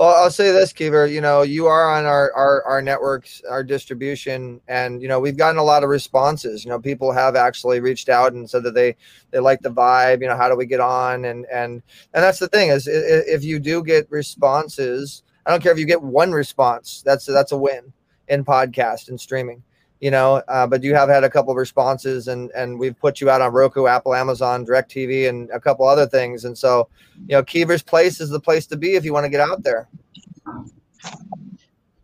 Well, 0.00 0.14
I'll 0.16 0.30
say 0.30 0.50
this, 0.50 0.72
Kiva. 0.72 1.10
You 1.10 1.20
know, 1.20 1.42
you 1.42 1.66
are 1.66 1.94
on 1.94 2.06
our, 2.06 2.32
our 2.32 2.62
our 2.64 2.80
networks, 2.80 3.42
our 3.50 3.62
distribution, 3.62 4.58
and 4.66 5.02
you 5.02 5.08
know 5.08 5.20
we've 5.20 5.36
gotten 5.36 5.58
a 5.58 5.62
lot 5.62 5.84
of 5.84 5.90
responses. 5.90 6.64
You 6.64 6.70
know, 6.70 6.80
people 6.80 7.12
have 7.12 7.36
actually 7.36 7.80
reached 7.80 8.08
out 8.08 8.32
and 8.32 8.48
said 8.48 8.62
that 8.62 8.74
they 8.74 8.96
they 9.30 9.40
like 9.40 9.60
the 9.60 9.68
vibe. 9.68 10.22
You 10.22 10.28
know, 10.28 10.38
how 10.38 10.48
do 10.48 10.56
we 10.56 10.64
get 10.64 10.80
on? 10.80 11.26
And 11.26 11.44
and 11.52 11.82
and 12.14 12.24
that's 12.24 12.38
the 12.38 12.48
thing 12.48 12.70
is, 12.70 12.88
if 12.90 13.44
you 13.44 13.58
do 13.60 13.84
get 13.84 14.10
responses, 14.10 15.22
I 15.44 15.50
don't 15.50 15.62
care 15.62 15.72
if 15.72 15.78
you 15.78 15.84
get 15.84 16.00
one 16.02 16.32
response. 16.32 17.02
That's 17.04 17.26
that's 17.26 17.52
a 17.52 17.58
win 17.58 17.92
in 18.28 18.42
podcast 18.42 19.10
and 19.10 19.20
streaming. 19.20 19.62
You 20.00 20.10
know, 20.10 20.42
uh, 20.48 20.66
but 20.66 20.82
you 20.82 20.94
have 20.94 21.10
had 21.10 21.24
a 21.24 21.30
couple 21.30 21.50
of 21.50 21.58
responses, 21.58 22.28
and 22.28 22.50
and 22.52 22.78
we've 22.78 22.98
put 22.98 23.20
you 23.20 23.28
out 23.28 23.42
on 23.42 23.52
Roku, 23.52 23.86
Apple, 23.86 24.14
Amazon, 24.14 24.64
Directv, 24.64 25.28
and 25.28 25.50
a 25.50 25.60
couple 25.60 25.86
other 25.86 26.06
things. 26.06 26.46
And 26.46 26.56
so, 26.56 26.88
you 27.28 27.36
know, 27.36 27.42
Kiva's 27.42 27.82
Place 27.82 28.20
is 28.20 28.30
the 28.30 28.40
place 28.40 28.66
to 28.68 28.76
be 28.76 28.94
if 28.94 29.04
you 29.04 29.12
want 29.12 29.24
to 29.24 29.30
get 29.30 29.40
out 29.40 29.62
there. 29.62 29.88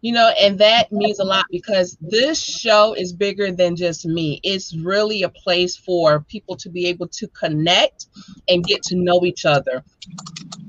You 0.03 0.13
know, 0.13 0.31
and 0.39 0.59
that 0.61 0.93
means 0.93 1.19
a 1.19 1.25
lot 1.25 1.47
because 1.51 1.97
this 2.01 2.41
show 2.41 2.93
is 2.93 3.13
bigger 3.13 3.51
than 3.51 3.75
just 3.75 4.07
me. 4.07 4.41
It's 4.45 4.77
really 4.77 5.23
a 5.23 5.29
place 5.29 5.75
for 5.75 6.21
people 6.21 6.55
to 6.59 6.69
be 6.69 6.87
able 6.87 7.09
to 7.09 7.27
connect 7.29 8.07
and 8.49 8.63
get 8.63 8.83
to 8.85 8.95
know 8.95 9.25
each 9.25 9.45
other. 9.45 9.83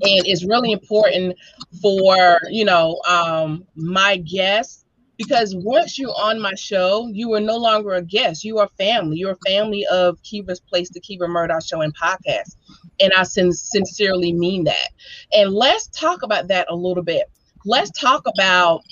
And 0.00 0.26
it's 0.26 0.44
really 0.44 0.72
important 0.72 1.36
for, 1.80 2.40
you 2.50 2.64
know, 2.64 3.00
um, 3.06 3.64
my 3.76 4.16
guests 4.16 4.86
because 5.18 5.54
once 5.56 5.98
you're 5.98 6.14
on 6.16 6.40
my 6.40 6.54
show, 6.54 7.08
you 7.12 7.34
are 7.34 7.40
no 7.40 7.56
longer 7.56 7.94
a 7.94 8.02
guest. 8.02 8.44
You 8.44 8.58
are 8.58 8.68
family. 8.78 9.18
You're 9.18 9.36
family 9.46 9.84
of 9.90 10.22
Kiva's 10.22 10.60
Place, 10.60 10.88
the 10.90 11.00
Kiva 11.00 11.26
Murdoch 11.26 11.66
Show 11.66 11.82
and 11.82 11.94
podcast. 11.96 12.56
And 13.00 13.12
I 13.16 13.24
sin- 13.24 13.52
sincerely 13.52 14.32
mean 14.32 14.64
that. 14.64 14.90
And 15.32 15.52
let's 15.52 15.88
talk 15.88 16.22
about 16.22 16.46
that 16.48 16.66
a 16.70 16.74
little 16.74 17.02
bit. 17.02 17.24
Let's 17.64 17.90
talk 17.90 18.22
about 18.26 18.82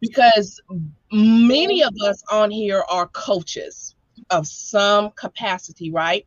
because 0.00 0.60
many 1.10 1.82
of 1.82 1.94
us 2.04 2.22
on 2.30 2.50
here 2.50 2.84
are 2.90 3.08
coaches 3.08 3.96
of 4.30 4.46
some 4.46 5.10
capacity, 5.12 5.90
right? 5.90 6.26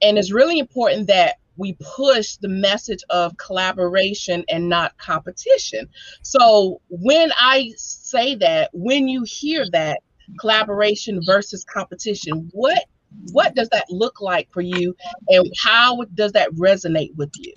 And 0.00 0.16
it's 0.16 0.32
really 0.32 0.58
important 0.58 1.06
that 1.08 1.36
we 1.56 1.76
push 1.80 2.36
the 2.36 2.48
message 2.48 3.02
of 3.10 3.36
collaboration 3.36 4.44
and 4.48 4.68
not 4.68 4.96
competition. 4.98 5.88
So 6.22 6.80
when 6.88 7.30
I 7.36 7.72
say 7.76 8.34
that, 8.36 8.70
when 8.72 9.08
you 9.08 9.24
hear 9.24 9.66
that 9.72 10.00
collaboration 10.38 11.20
versus 11.24 11.64
competition, 11.64 12.50
what 12.52 12.84
what 13.32 13.54
does 13.54 13.68
that 13.68 13.84
look 13.90 14.22
like 14.22 14.50
for 14.50 14.62
you 14.62 14.96
and 15.28 15.46
how 15.62 16.02
does 16.14 16.32
that 16.32 16.50
resonate 16.52 17.14
with 17.16 17.30
you? 17.36 17.52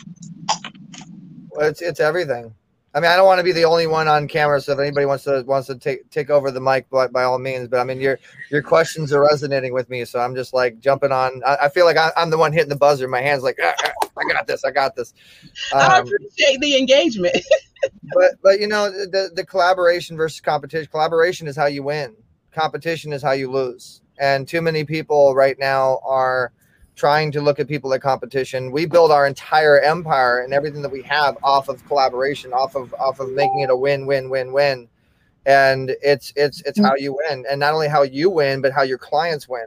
Well, 1.52 1.70
it's 1.70 1.82
it's 1.82 2.00
everything. 2.00 2.54
I 2.96 3.02
mean, 3.02 3.12
I 3.12 3.18
don't 3.18 3.26
want 3.26 3.40
to 3.40 3.44
be 3.44 3.52
the 3.52 3.66
only 3.66 3.88
one 3.88 4.08
on 4.08 4.26
camera, 4.26 4.62
so 4.62 4.72
if 4.72 4.80
anybody 4.80 5.06
wants 5.06 5.26
to 5.26 5.44
wants 5.46 5.68
to 5.68 5.76
take 5.76 6.10
take 6.12 6.30
over 6.30 6.50
the 6.50 6.62
mic, 6.62 6.90
by, 6.90 7.08
by 7.08 7.24
all 7.24 7.38
means. 7.38 7.68
But 7.68 7.82
I 7.82 7.84
mean, 7.84 8.00
your 8.00 8.18
your 8.50 8.62
questions 8.62 9.12
are 9.12 9.22
resonating 9.22 9.74
with 9.74 9.90
me, 9.90 10.06
so 10.06 10.20
I'm 10.22 10.34
just 10.34 10.54
like 10.54 10.80
jumping 10.80 11.12
on. 11.12 11.42
I, 11.46 11.58
I 11.64 11.70
feel 11.70 11.84
like 11.84 11.98
I, 11.98 12.12
I'm 12.16 12.30
the 12.30 12.38
one 12.38 12.54
hitting 12.54 12.70
the 12.70 12.78
buzzer. 12.78 13.10
My 13.10 13.20
hands 13.20 13.44
like, 13.44 13.58
"Ah, 13.62 13.74
ah, 13.84 13.92
I 14.18 14.34
got 14.34 14.48
this, 14.48 14.64
I 14.64 14.72
got 14.72 14.96
this. 14.96 15.14
I 15.74 16.00
Um, 16.00 16.08
appreciate 16.08 16.62
the 16.62 16.78
engagement. 16.78 17.36
but 18.14 18.32
but 18.42 18.62
you 18.62 18.68
know 18.68 18.90
the 18.90 19.30
the 19.36 19.46
collaboration 19.46 20.16
versus 20.16 20.40
competition. 20.40 20.88
Collaboration 20.90 21.48
is 21.50 21.58
how 21.58 21.66
you 21.66 21.84
win. 21.84 22.16
Competition 22.54 23.12
is 23.12 23.22
how 23.22 23.34
you 23.34 23.52
lose. 23.52 24.02
And 24.20 24.48
too 24.48 24.62
many 24.62 24.86
people 24.86 25.36
right 25.36 25.60
now 25.60 26.00
are 26.06 26.54
trying 26.96 27.32
to 27.32 27.42
look 27.42 27.60
at 27.60 27.68
people 27.68 27.94
at 27.94 28.02
competition. 28.02 28.72
We 28.72 28.86
build 28.86 29.12
our 29.12 29.28
entire 29.28 29.80
empire 29.80 30.40
and 30.40 30.54
everything 30.54 30.82
that 30.82 30.92
we 30.92 31.02
have 31.04 31.38
off 31.44 31.68
of 31.68 31.86
collaboration, 31.88 32.54
off 32.54 32.76
of 32.76 32.94
off 32.96 33.20
of 33.20 33.32
making 33.32 33.62
it 33.62 33.70
a 33.70 33.76
win 33.76 34.06
win 34.06 34.30
win 34.30 34.52
win. 34.52 34.88
And 35.46 35.96
it's 36.02 36.34
it's 36.36 36.62
it's 36.62 36.80
how 36.80 36.96
you 36.96 37.18
win, 37.30 37.46
and 37.50 37.60
not 37.60 37.74
only 37.74 37.88
how 37.88 38.04
you 38.04 38.30
win, 38.30 38.62
but 38.62 38.72
how 38.72 38.82
your 38.82 38.98
clients 38.98 39.48
win. 39.48 39.66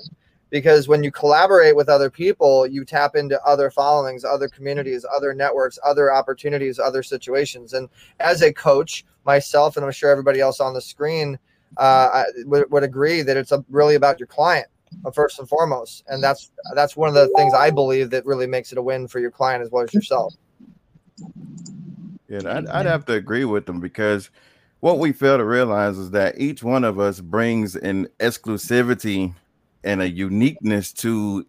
Because 0.51 0.89
when 0.89 1.05
you 1.05 1.13
collaborate 1.13 1.77
with 1.77 1.91
other 1.91 2.09
people, 2.09 2.67
you 2.67 2.85
tap 2.85 3.15
into 3.15 3.41
other 3.45 3.71
followings, 3.71 4.25
other 4.25 4.49
communities, 4.49 5.05
other 5.15 5.35
networks, 5.35 5.79
other 5.85 6.11
opportunities, 6.11 6.79
other 6.79 7.03
situations. 7.03 7.75
And 7.75 7.91
as 8.19 8.41
a 8.41 8.51
coach, 8.51 9.05
myself, 9.25 9.77
and 9.77 9.85
I'm 9.85 9.93
sure 9.93 10.11
everybody 10.11 10.41
else 10.41 10.59
on 10.59 10.73
the 10.73 10.81
screen 10.81 11.39
uh, 11.77 12.25
would, 12.47 12.71
would 12.71 12.83
agree 12.83 13.21
that 13.21 13.37
it's 13.37 13.53
a, 13.53 13.63
really 13.69 13.95
about 13.95 14.19
your 14.19 14.27
client 14.27 14.69
Uh, 15.05 15.11
first 15.11 15.39
and 15.39 15.49
foremost, 15.49 16.05
and 16.09 16.23
that's 16.23 16.51
that's 16.75 16.97
one 16.97 17.09
of 17.09 17.15
the 17.15 17.29
things 17.37 17.55
I 17.55 17.71
believe 17.71 18.11
that 18.11 18.27
really 18.27 18.47
makes 18.47 18.73
it 18.73 18.79
a 18.79 18.83
win 18.83 19.07
for 19.07 19.21
your 19.21 19.31
client 19.31 19.63
as 19.63 19.71
well 19.71 19.85
as 19.85 19.95
yourself. 19.95 20.35
Yeah, 22.29 22.41
I'd, 22.45 22.67
I'd 22.67 22.87
have 22.87 23.05
to 23.07 23.15
agree 23.15 23.45
with 23.45 23.67
them 23.67 23.81
because 23.81 24.31
what 24.81 24.99
we 24.99 25.13
fail 25.13 25.39
to 25.39 25.45
realize 25.45 25.99
is 25.99 26.11
that 26.11 26.39
each 26.39 26.63
one 26.63 26.85
of 26.85 26.99
us 26.99 27.21
brings 27.21 27.75
an 27.77 28.09
exclusivity 28.21 29.35
and 29.85 30.03
a 30.03 30.09
uniqueness 30.09 30.93
to 30.93 31.47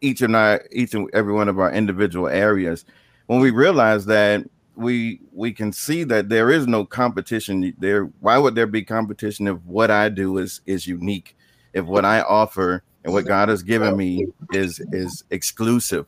each 0.00 0.22
and 0.22 0.36
our 0.36 0.64
each 0.70 0.94
and 0.94 1.08
every 1.12 1.32
one 1.32 1.48
of 1.48 1.58
our 1.58 1.72
individual 1.72 2.28
areas. 2.28 2.84
When 3.26 3.40
we 3.40 3.50
realize 3.50 4.06
that 4.06 4.48
we 4.76 5.20
we 5.32 5.52
can 5.52 5.72
see 5.72 6.04
that 6.04 6.28
there 6.28 6.50
is 6.50 6.66
no 6.66 6.84
competition 6.84 7.74
there, 7.78 8.04
why 8.20 8.38
would 8.38 8.54
there 8.54 8.66
be 8.66 8.82
competition 8.82 9.46
if 9.48 9.58
what 9.62 9.90
I 9.90 10.08
do 10.08 10.38
is 10.38 10.60
is 10.66 10.86
unique, 10.86 11.36
if 11.76 11.84
what 11.84 12.06
I 12.06 12.22
offer 12.22 12.82
and 13.04 13.12
what 13.12 13.26
God 13.26 13.50
has 13.50 13.62
given 13.62 13.96
me 13.96 14.26
is 14.52 14.80
is 14.92 15.24
exclusive? 15.30 16.06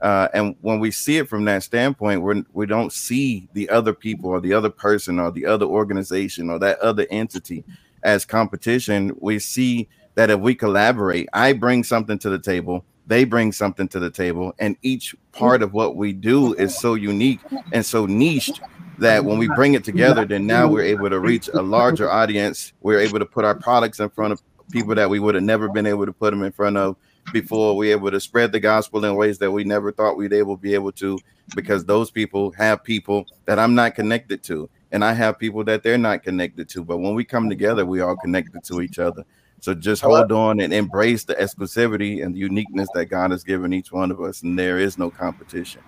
Uh, 0.00 0.28
and 0.34 0.56
when 0.60 0.80
we 0.80 0.90
see 0.90 1.16
it 1.16 1.28
from 1.28 1.44
that 1.46 1.62
standpoint, 1.62 2.20
we're, 2.20 2.42
we 2.52 2.66
don't 2.66 2.92
see 2.92 3.48
the 3.54 3.70
other 3.70 3.94
people 3.94 4.28
or 4.28 4.40
the 4.40 4.52
other 4.52 4.68
person 4.68 5.18
or 5.18 5.30
the 5.30 5.46
other 5.46 5.64
organization 5.64 6.50
or 6.50 6.58
that 6.58 6.78
other 6.80 7.06
entity 7.10 7.64
as 8.02 8.26
competition. 8.26 9.16
We 9.20 9.38
see 9.38 9.88
that 10.16 10.30
if 10.30 10.40
we 10.40 10.54
collaborate, 10.54 11.28
I 11.32 11.54
bring 11.54 11.84
something 11.84 12.18
to 12.18 12.28
the 12.28 12.38
table, 12.38 12.84
they 13.06 13.24
bring 13.24 13.52
something 13.52 13.88
to 13.88 14.00
the 14.00 14.10
table, 14.10 14.52
and 14.58 14.76
each 14.82 15.14
part 15.32 15.62
of 15.62 15.72
what 15.72 15.96
we 15.96 16.12
do 16.12 16.54
is 16.54 16.78
so 16.78 16.94
unique 16.94 17.40
and 17.72 17.86
so 17.86 18.04
niched 18.04 18.60
that 18.98 19.24
when 19.24 19.38
we 19.38 19.48
bring 19.48 19.74
it 19.74 19.84
together, 19.84 20.24
then 20.24 20.46
now 20.46 20.68
we're 20.68 20.82
able 20.82 21.08
to 21.08 21.18
reach 21.18 21.48
a 21.48 21.62
larger 21.62 22.10
audience. 22.10 22.72
We're 22.80 23.00
able 23.00 23.18
to 23.18 23.26
put 23.26 23.44
our 23.44 23.54
products 23.54 24.00
in 24.00 24.10
front 24.10 24.32
of 24.32 24.42
people 24.74 24.94
that 24.96 25.08
we 25.08 25.20
would 25.20 25.36
have 25.36 25.44
never 25.44 25.68
been 25.68 25.86
able 25.86 26.04
to 26.04 26.12
put 26.12 26.32
them 26.32 26.42
in 26.42 26.50
front 26.50 26.76
of 26.76 26.96
before. 27.32 27.76
We 27.76 27.92
able 27.92 28.10
to 28.10 28.18
spread 28.18 28.50
the 28.50 28.58
gospel 28.58 29.04
in 29.04 29.14
ways 29.14 29.38
that 29.38 29.50
we 29.50 29.62
never 29.62 29.92
thought 29.92 30.16
we'd 30.16 30.32
able 30.32 30.56
be 30.56 30.74
able 30.74 30.90
to 30.92 31.16
because 31.54 31.84
those 31.84 32.10
people 32.10 32.50
have 32.58 32.82
people 32.82 33.24
that 33.44 33.60
I'm 33.60 33.76
not 33.76 33.94
connected 33.94 34.42
to 34.44 34.68
and 34.90 35.04
I 35.04 35.12
have 35.12 35.38
people 35.38 35.62
that 35.64 35.84
they're 35.84 35.96
not 35.96 36.24
connected 36.24 36.68
to. 36.70 36.84
But 36.84 36.98
when 36.98 37.14
we 37.14 37.24
come 37.24 37.48
together 37.48 37.86
we 37.86 38.00
all 38.00 38.16
connected 38.16 38.64
to 38.64 38.80
each 38.80 38.98
other. 38.98 39.24
So 39.60 39.74
just 39.74 40.02
hold 40.02 40.32
on 40.32 40.58
and 40.58 40.74
embrace 40.74 41.22
the 41.22 41.36
exclusivity 41.36 42.24
and 42.24 42.34
the 42.34 42.40
uniqueness 42.40 42.88
that 42.94 43.06
God 43.06 43.30
has 43.30 43.44
given 43.44 43.72
each 43.72 43.92
one 43.92 44.10
of 44.10 44.20
us 44.20 44.42
and 44.42 44.58
there 44.58 44.80
is 44.80 44.98
no 44.98 45.08
competition. 45.08 45.82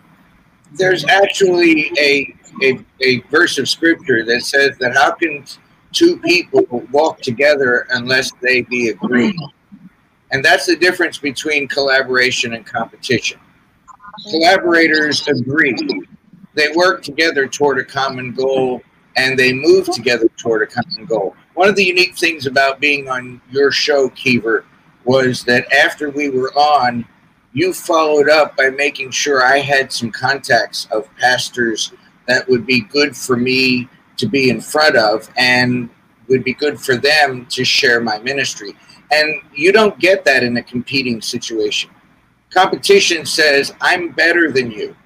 There's 0.75 1.05
actually 1.07 1.90
a, 1.99 2.35
a 2.62 2.85
a 3.02 3.21
verse 3.33 3.59
of 3.59 3.69
scripture 3.69 4.25
that 4.25 4.43
says 4.43 4.78
that 4.78 4.95
how 4.95 5.12
can 5.12 5.45
two 5.97 6.19
people 6.19 6.62
walk 6.93 7.21
together 7.21 7.87
unless 7.91 8.31
they 8.43 8.62
be 8.62 8.88
agreed? 8.88 9.37
And 10.31 10.45
that's 10.45 10.67
the 10.67 10.76
difference 10.76 11.19
between 11.19 11.69
collaboration 11.69 12.53
and 12.53 12.67
competition. 12.67 13.41
Collaborators 14.31 15.26
agree. 15.29 15.76
They 16.55 16.69
work 16.75 17.03
together 17.03 17.47
toward 17.47 17.79
a 17.79 17.85
common 17.85 18.33
goal 18.33 18.83
and 19.17 19.38
they 19.38 19.53
move 19.53 19.91
together 19.91 20.29
toward 20.37 20.62
a 20.62 20.67
common 20.67 21.07
goal. 21.07 21.35
One 21.55 21.69
of 21.69 21.76
the 21.76 21.85
unique 21.85 22.17
things 22.17 22.47
about 22.47 22.81
being 22.81 23.09
on 23.09 23.41
your 23.50 23.73
show, 23.73 24.11
Kiva, 24.11 24.62
was 25.05 25.45
that 25.45 25.73
after 25.73 26.11
we 26.11 26.29
were 26.29 26.53
on, 26.53 27.07
you 27.55 27.73
followed 27.73 28.29
up 28.29 28.57
by 28.57 28.69
making 28.69 29.12
sure 29.12 29.43
I 29.43 29.59
had 29.59 29.91
some 29.91 30.11
contacts 30.11 30.87
of 30.91 31.09
pastors 31.17 31.93
that 32.26 32.47
would 32.49 32.67
be 32.67 32.81
good 32.81 33.17
for 33.17 33.37
me 33.37 33.88
to 34.16 34.26
be 34.26 34.50
in 34.50 34.61
front 34.61 34.96
of 34.96 35.30
and 35.37 35.90
would 36.28 36.44
be 36.44 36.54
good 36.54 36.80
for 36.80 36.96
them 36.96 37.46
to 37.46 37.64
share 37.64 38.00
my 38.00 38.18
ministry. 38.18 38.75
And 39.12 39.40
you 39.54 39.73
don't 39.73 39.99
get 39.99 40.25
that 40.25 40.42
in 40.42 40.56
a 40.56 40.62
competing 40.62 41.20
situation. 41.20 41.90
Competition 42.50 43.25
says, 43.26 43.73
I'm 43.80 44.12
better 44.12 44.50
than 44.50 44.70
you. 44.70 44.96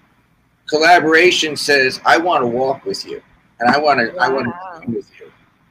Collaboration 0.69 1.57
says, 1.57 2.01
I 2.05 2.17
want 2.17 2.43
to 2.43 2.47
walk 2.47 2.85
with 2.85 3.05
you 3.05 3.23
and 3.59 3.69
I 3.69 3.79
want 3.79 4.01
to, 4.01 4.17
wow. 4.17 4.23
I 4.23 4.29
want 4.31 4.47
to 4.47 4.87
be 4.87 4.97
with 4.97 5.11
you. 5.19 5.31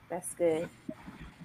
That's 0.10 0.34
good. 0.36 0.70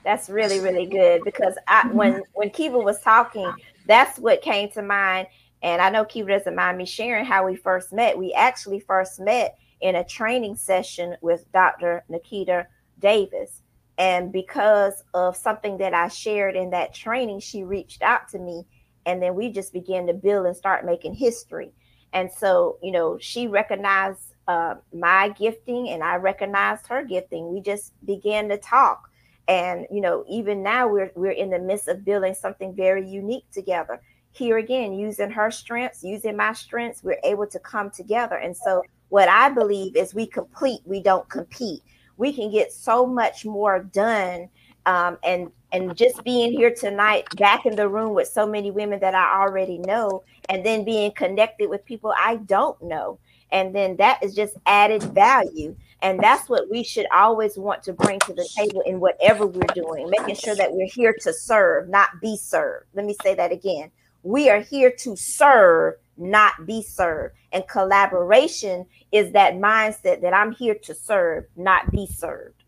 That's 0.05 0.29
really, 0.29 0.61
really 0.61 0.87
good 0.87 1.23
because 1.25 1.55
I, 1.69 1.89
when, 1.89 2.23
when 2.35 2.51
Kiva 2.51 2.79
was 2.79 3.01
talking, 3.01 3.51
that's 3.87 4.19
what 4.19 4.43
came 4.43 4.71
to 4.73 4.83
mind. 4.83 5.29
And 5.63 5.81
I 5.81 5.89
know 5.89 6.05
Kiva 6.05 6.29
doesn't 6.29 6.55
mind 6.55 6.77
me 6.77 6.85
sharing 6.85 7.25
how 7.25 7.47
we 7.47 7.57
first 7.57 7.93
met. 7.93 8.19
We 8.19 8.35
actually 8.35 8.81
first 8.81 9.19
met 9.21 9.59
in 9.85 9.97
a 9.97 10.05
training 10.05 10.57
session 10.57 11.15
with 11.21 11.45
Dr. 11.53 12.05
Nikita 12.09 12.67
Davis. 12.99 13.61
And 13.99 14.33
because 14.33 15.05
of 15.13 15.37
something 15.37 15.77
that 15.77 15.93
I 15.93 16.09
shared 16.09 16.57
in 16.57 16.71
that 16.71 16.95
training, 16.95 17.41
she 17.41 17.65
reached 17.65 18.01
out 18.01 18.27
to 18.31 18.39
me. 18.39 18.65
And 19.05 19.23
then 19.23 19.35
we 19.35 19.51
just 19.51 19.75
began 19.75 20.07
to 20.07 20.15
build 20.15 20.47
and 20.47 20.57
start 20.57 20.87
making 20.87 21.13
history. 21.13 21.71
And 22.15 22.33
so, 22.33 22.79
you 22.83 22.93
know, 22.93 23.19
she 23.21 23.47
recognized 23.47 24.33
uh, 24.49 24.77
my 24.95 25.29
gifting 25.39 25.91
and 25.91 26.03
I 26.03 26.17
recognized 26.17 26.87
her 26.87 27.05
gifting. 27.05 27.53
We 27.53 27.61
just 27.61 27.93
began 28.07 28.49
to 28.49 28.57
talk. 28.57 29.11
And, 29.49 29.87
you 29.91 30.01
know, 30.01 30.25
even 30.31 30.63
now 30.63 30.89
we're, 30.89 31.13
we're 31.15 31.33
in 31.33 31.51
the 31.51 31.59
midst 31.59 31.89
of 31.89 32.07
building 32.07 32.33
something 32.33 32.75
very 32.75 33.07
unique 33.07 33.51
together. 33.53 34.01
Here 34.33 34.57
again, 34.57 34.95
using 34.95 35.31
her 35.31 35.51
strengths, 35.51 36.03
using 36.03 36.39
my 36.39 36.55
strengths, 36.55 37.05
we're 37.05 37.21
able 37.23 37.47
to 37.49 37.59
come 37.59 37.91
together. 37.91 38.37
And 38.37 38.57
so, 38.57 38.83
what 39.15 39.29
I 39.29 39.49
believe 39.49 39.95
is 39.95 40.13
we 40.13 40.27
complete, 40.27 40.81
we 40.85 41.01
don't 41.01 41.29
compete. 41.29 41.83
We 42.17 42.33
can 42.33 42.51
get 42.51 42.73
so 42.73 43.07
much 43.07 43.45
more 43.45 43.79
done 43.79 44.49
um, 44.87 45.19
and 45.23 45.53
and 45.71 45.97
just 45.97 46.25
being 46.25 46.51
here 46.51 46.75
tonight 46.75 47.25
back 47.37 47.65
in 47.65 47.77
the 47.77 47.89
room 47.89 48.13
with 48.13 48.27
so 48.27 48.45
many 48.45 48.73
women 48.73 48.99
that 48.99 49.15
i 49.15 49.41
already 49.41 49.79
know 49.79 50.25
and 50.49 50.67
then 50.67 50.85
being 50.85 51.13
connected 51.13 51.71
with 51.71 51.85
people 51.85 52.13
i 52.19 52.37
don't 52.37 52.83
know. 52.83 53.21
And 53.53 53.73
then 53.73 53.95
that 53.99 54.21
is 54.21 54.35
just 54.35 54.57
added 54.67 55.05
value. 55.05 55.77
And 56.03 56.19
that's 56.19 56.49
what 56.49 56.69
we 56.69 56.83
should 56.83 57.07
always 57.15 57.57
want 57.57 57.85
to 57.85 57.93
bring 57.93 58.19
to 58.21 58.35
the 58.35 58.49
table 58.57 58.83
in 58.85 58.99
whatever 58.99 59.47
we're 59.47 59.75
doing 59.77 60.11
making 60.11 60.35
sure 60.35 60.57
that 60.57 60.73
we're 60.73 60.91
here 60.93 61.15
to 61.21 61.33
serve 61.33 61.89
not 61.89 62.21
be 62.21 62.37
served. 62.37 62.87
Let 62.95 63.07
me 63.07 63.15
say 63.23 63.37
that 63.37 63.53
again 63.53 63.93
we 64.25 64.51
are 64.51 64.61
here 64.61 64.91
to 64.91 65.15
serve 65.17 65.95
not 66.17 66.67
be 66.67 66.83
served. 66.83 67.35
And 67.53 67.67
collaboration 67.69 68.87
is 69.13 69.33
that 69.33 69.55
mindset 69.55 70.23
that 70.23 70.35
I'm 70.35 70.53
here 70.53 70.75
to 70.83 70.95
serve, 70.95 71.45
not 71.57 71.91
be 71.91 72.07
served. 72.07 72.63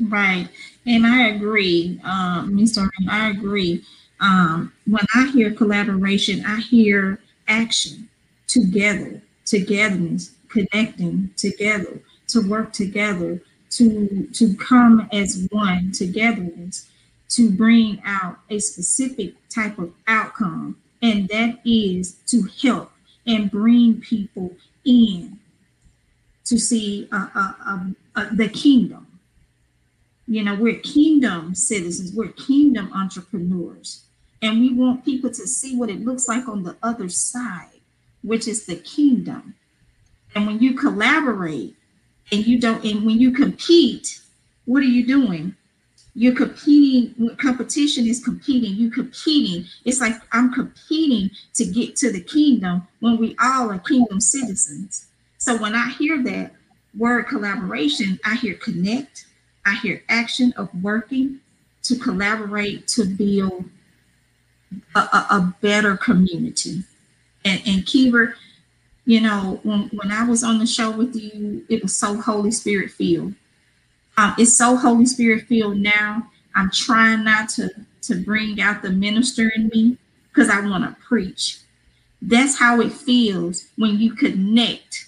Right. 0.00 0.48
And 0.86 1.06
I 1.06 1.28
agree, 1.28 2.00
um, 2.02 2.52
Mr. 2.52 2.88
I 3.08 3.30
agree. 3.30 3.84
Um, 4.20 4.72
when 4.86 5.04
I 5.14 5.30
hear 5.32 5.52
collaboration, 5.52 6.44
I 6.46 6.60
hear 6.60 7.20
action 7.48 8.08
together, 8.46 9.22
togetherness, 9.44 10.34
connecting 10.48 11.30
together, 11.36 12.00
to 12.28 12.48
work 12.48 12.72
together, 12.72 13.40
to 13.70 14.28
to 14.32 14.54
come 14.56 15.08
as 15.12 15.48
one, 15.50 15.92
togetherness, 15.92 16.88
to 17.34 17.50
bring 17.50 18.00
out 18.04 18.38
a 18.50 18.58
specific 18.58 19.34
type 19.48 19.78
of 19.78 19.92
outcome 20.06 20.76
and 21.02 21.28
that 21.28 21.58
is 21.64 22.14
to 22.26 22.48
help 22.62 22.92
and 23.26 23.50
bring 23.50 24.00
people 24.00 24.52
in 24.84 25.38
to 26.44 26.58
see 26.58 27.08
uh, 27.12 27.28
uh, 27.34 27.52
uh, 28.16 28.26
the 28.32 28.48
kingdom. 28.48 29.06
You 30.26 30.44
know, 30.44 30.54
we're 30.54 30.78
kingdom 30.78 31.54
citizens, 31.54 32.12
we're 32.14 32.28
kingdom 32.28 32.92
entrepreneurs, 32.94 34.04
and 34.40 34.60
we 34.60 34.72
want 34.72 35.04
people 35.04 35.30
to 35.30 35.46
see 35.46 35.76
what 35.76 35.90
it 35.90 36.04
looks 36.04 36.28
like 36.28 36.48
on 36.48 36.62
the 36.62 36.76
other 36.82 37.08
side, 37.08 37.80
which 38.22 38.46
is 38.46 38.66
the 38.66 38.76
kingdom. 38.76 39.54
And 40.34 40.46
when 40.46 40.60
you 40.60 40.74
collaborate 40.74 41.76
and 42.30 42.46
you 42.46 42.60
don't, 42.60 42.84
and 42.84 43.04
when 43.04 43.18
you 43.18 43.32
compete, 43.32 44.20
what 44.64 44.82
are 44.82 44.86
you 44.86 45.06
doing? 45.06 45.56
You're 46.14 46.34
competing 46.34 47.14
competition 47.38 48.06
is 48.06 48.22
competing. 48.22 48.74
You 48.74 48.90
competing. 48.90 49.66
It's 49.84 50.00
like 50.00 50.14
i'm 50.32 50.52
competing 50.52 51.30
to 51.54 51.64
get 51.64 51.96
to 51.96 52.12
the 52.12 52.20
kingdom 52.20 52.86
when 53.00 53.18
we 53.18 53.36
all 53.40 53.70
are 53.70 53.78
kingdom 53.78 54.20
citizens. 54.20 55.06
So 55.38 55.56
when 55.56 55.74
i 55.74 55.90
hear 55.90 56.22
that 56.24 56.52
word 56.96 57.24
collaboration 57.28 58.18
i 58.24 58.34
hear 58.34 58.54
connect. 58.54 59.26
I 59.64 59.76
hear 59.76 60.02
action 60.08 60.52
of 60.56 60.68
working 60.82 61.40
to 61.84 61.96
collaborate 61.96 62.88
to 62.88 63.04
build 63.04 63.64
a, 64.94 64.98
a, 64.98 65.26
a 65.30 65.54
better 65.60 65.96
community. 65.96 66.82
And 67.44 67.62
and 67.66 67.86
Kiva, 67.86 68.34
you 69.04 69.20
know 69.20 69.60
when, 69.62 69.88
when 69.88 70.10
i 70.10 70.24
was 70.24 70.44
on 70.44 70.58
the 70.58 70.66
show 70.66 70.90
with 70.90 71.14
you 71.16 71.64
it 71.68 71.82
was 71.82 71.96
so 71.96 72.20
holy 72.20 72.50
spirit 72.50 72.90
filled 72.90 73.34
um, 74.16 74.34
it's 74.38 74.56
so 74.56 74.76
Holy 74.76 75.06
Spirit 75.06 75.46
filled 75.46 75.78
now. 75.78 76.30
I'm 76.54 76.70
trying 76.70 77.24
not 77.24 77.48
to 77.50 77.70
to 78.02 78.16
bring 78.16 78.60
out 78.60 78.82
the 78.82 78.90
minister 78.90 79.48
in 79.48 79.68
me 79.68 79.96
because 80.28 80.50
I 80.50 80.60
want 80.60 80.84
to 80.84 81.00
preach. 81.02 81.58
That's 82.20 82.58
how 82.58 82.80
it 82.80 82.92
feels 82.92 83.68
when 83.76 83.98
you 83.98 84.14
connect 84.14 85.06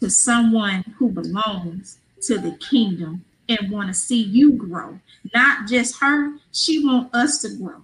to 0.00 0.10
someone 0.10 0.82
who 0.98 1.10
belongs 1.10 1.98
to 2.22 2.38
the 2.38 2.52
kingdom 2.52 3.24
and 3.48 3.70
want 3.70 3.88
to 3.88 3.94
see 3.94 4.22
you 4.22 4.52
grow. 4.52 4.98
Not 5.34 5.68
just 5.68 6.00
her, 6.00 6.36
she 6.52 6.84
want 6.84 7.14
us 7.14 7.38
to 7.42 7.54
grow. 7.56 7.82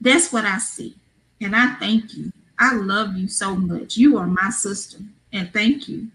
That's 0.00 0.32
what 0.32 0.44
I 0.44 0.58
see. 0.58 0.94
And 1.40 1.54
I 1.54 1.74
thank 1.74 2.14
you. 2.14 2.32
I 2.58 2.74
love 2.74 3.16
you 3.16 3.28
so 3.28 3.54
much. 3.54 3.96
You 3.96 4.18
are 4.18 4.26
my 4.26 4.50
sister. 4.50 4.98
And 5.32 5.52
thank 5.52 5.88
you. 5.88 6.08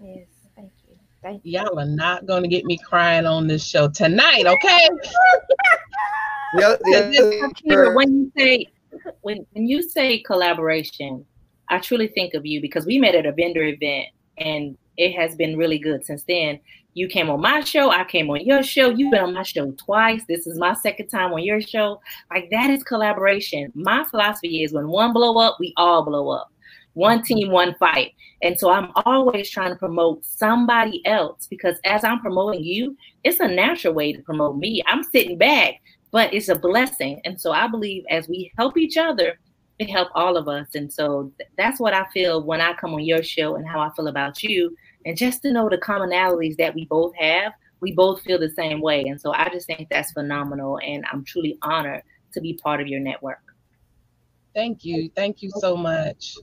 Yes. 0.00 0.33
Thank 1.24 1.40
Y'all 1.42 1.78
are 1.78 1.86
not 1.86 2.26
going 2.26 2.42
to 2.42 2.48
get 2.48 2.66
me 2.66 2.76
crying 2.76 3.24
on 3.24 3.46
this 3.46 3.64
show 3.64 3.88
tonight, 3.88 4.44
okay? 4.44 4.90
yeah, 6.58 6.76
yeah, 6.84 7.94
when 7.94 8.12
you 8.12 8.32
say 8.36 8.66
when 9.22 9.46
when 9.52 9.66
you 9.66 9.80
say 9.80 10.18
collaboration, 10.18 11.24
I 11.70 11.78
truly 11.78 12.08
think 12.08 12.34
of 12.34 12.44
you 12.44 12.60
because 12.60 12.84
we 12.84 12.98
met 12.98 13.14
at 13.14 13.24
a 13.24 13.32
vendor 13.32 13.62
event 13.62 14.08
and 14.36 14.76
it 14.98 15.14
has 15.14 15.34
been 15.34 15.56
really 15.56 15.78
good 15.78 16.04
since 16.04 16.24
then. 16.28 16.60
You 16.92 17.08
came 17.08 17.30
on 17.30 17.40
my 17.40 17.60
show, 17.60 17.90
I 17.90 18.04
came 18.04 18.28
on 18.28 18.44
your 18.44 18.62
show. 18.62 18.90
You've 18.90 19.10
been 19.10 19.24
on 19.24 19.32
my 19.32 19.44
show 19.44 19.72
twice. 19.72 20.24
This 20.28 20.46
is 20.46 20.58
my 20.58 20.74
second 20.74 21.08
time 21.08 21.32
on 21.32 21.42
your 21.42 21.62
show. 21.62 22.02
Like 22.30 22.50
that 22.50 22.68
is 22.68 22.82
collaboration. 22.82 23.72
My 23.74 24.04
philosophy 24.04 24.62
is 24.62 24.74
when 24.74 24.88
one 24.88 25.14
blow 25.14 25.38
up, 25.38 25.56
we 25.58 25.72
all 25.78 26.04
blow 26.04 26.28
up 26.28 26.52
one 26.94 27.22
team, 27.22 27.50
one 27.50 27.74
fight. 27.74 28.12
And 28.42 28.58
so 28.58 28.70
I'm 28.70 28.90
always 29.04 29.50
trying 29.50 29.70
to 29.70 29.76
promote 29.76 30.24
somebody 30.24 31.04
else 31.06 31.46
because 31.48 31.78
as 31.84 32.04
I'm 32.04 32.20
promoting 32.20 32.64
you, 32.64 32.96
it's 33.22 33.40
a 33.40 33.48
natural 33.48 33.94
way 33.94 34.12
to 34.12 34.22
promote 34.22 34.56
me. 34.56 34.82
I'm 34.86 35.02
sitting 35.02 35.36
back, 35.36 35.74
but 36.10 36.32
it's 36.32 36.48
a 36.48 36.58
blessing. 36.58 37.20
And 37.24 37.40
so 37.40 37.52
I 37.52 37.66
believe 37.66 38.04
as 38.10 38.28
we 38.28 38.52
help 38.56 38.76
each 38.76 38.96
other, 38.96 39.38
it 39.78 39.90
help 39.90 40.08
all 40.14 40.36
of 40.36 40.46
us. 40.48 40.68
And 40.74 40.92
so 40.92 41.32
that's 41.58 41.80
what 41.80 41.94
I 41.94 42.06
feel 42.12 42.42
when 42.42 42.60
I 42.60 42.74
come 42.74 42.94
on 42.94 43.04
your 43.04 43.22
show 43.22 43.56
and 43.56 43.66
how 43.66 43.80
I 43.80 43.90
feel 43.94 44.06
about 44.06 44.42
you. 44.42 44.74
And 45.04 45.16
just 45.16 45.42
to 45.42 45.52
know 45.52 45.68
the 45.68 45.78
commonalities 45.78 46.56
that 46.58 46.74
we 46.74 46.84
both 46.86 47.14
have, 47.16 47.52
we 47.80 47.92
both 47.92 48.22
feel 48.22 48.38
the 48.38 48.50
same 48.50 48.80
way. 48.80 49.02
And 49.02 49.20
so 49.20 49.32
I 49.32 49.48
just 49.50 49.66
think 49.66 49.88
that's 49.90 50.12
phenomenal. 50.12 50.78
And 50.82 51.04
I'm 51.12 51.24
truly 51.24 51.58
honored 51.62 52.02
to 52.32 52.40
be 52.40 52.54
part 52.54 52.80
of 52.80 52.86
your 52.86 53.00
network. 53.00 53.40
Thank 54.54 54.84
you. 54.84 55.10
Thank 55.16 55.42
you 55.42 55.50
so 55.58 55.76
much. 55.76 56.36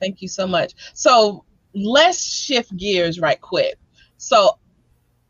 Thank 0.00 0.22
you 0.22 0.28
so 0.28 0.46
much. 0.46 0.74
So 0.94 1.44
let's 1.74 2.22
shift 2.22 2.76
gears 2.76 3.20
right 3.20 3.40
quick. 3.40 3.76
So 4.16 4.58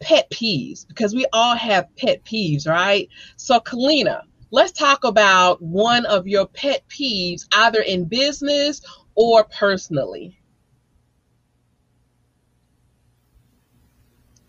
pet 0.00 0.30
peeves, 0.30 0.86
because 0.86 1.14
we 1.14 1.26
all 1.32 1.56
have 1.56 1.94
pet 1.96 2.24
peeves, 2.24 2.66
right? 2.66 3.08
So 3.36 3.60
Kalina, 3.60 4.22
let's 4.50 4.72
talk 4.72 5.04
about 5.04 5.60
one 5.60 6.06
of 6.06 6.26
your 6.26 6.46
pet 6.46 6.82
peeves, 6.88 7.46
either 7.52 7.80
in 7.80 8.04
business 8.06 8.80
or 9.14 9.44
personally. 9.44 10.38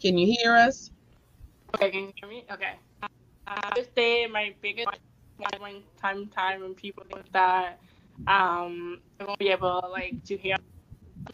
Can 0.02 0.18
you 0.18 0.36
hear 0.40 0.56
us? 0.56 0.92
Okay, 1.76 1.92
can 1.92 2.02
you 2.02 2.14
hear 2.16 2.30
me? 2.30 2.46
Okay. 2.52 2.74
Uh, 3.04 3.08
I 3.48 3.72
would 3.76 3.88
say 3.96 4.26
my 4.28 4.54
biggest 4.62 4.88
one 5.60 5.84
time 6.02 6.28
time 6.28 6.62
when 6.62 6.74
people 6.74 7.04
think 7.12 7.32
that 7.34 7.80
um, 8.28 9.00
I 9.20 9.26
won't 9.26 9.40
be 9.40 9.50
able 9.50 9.88
like 9.92 10.24
to 10.26 10.38
hear 10.38 10.56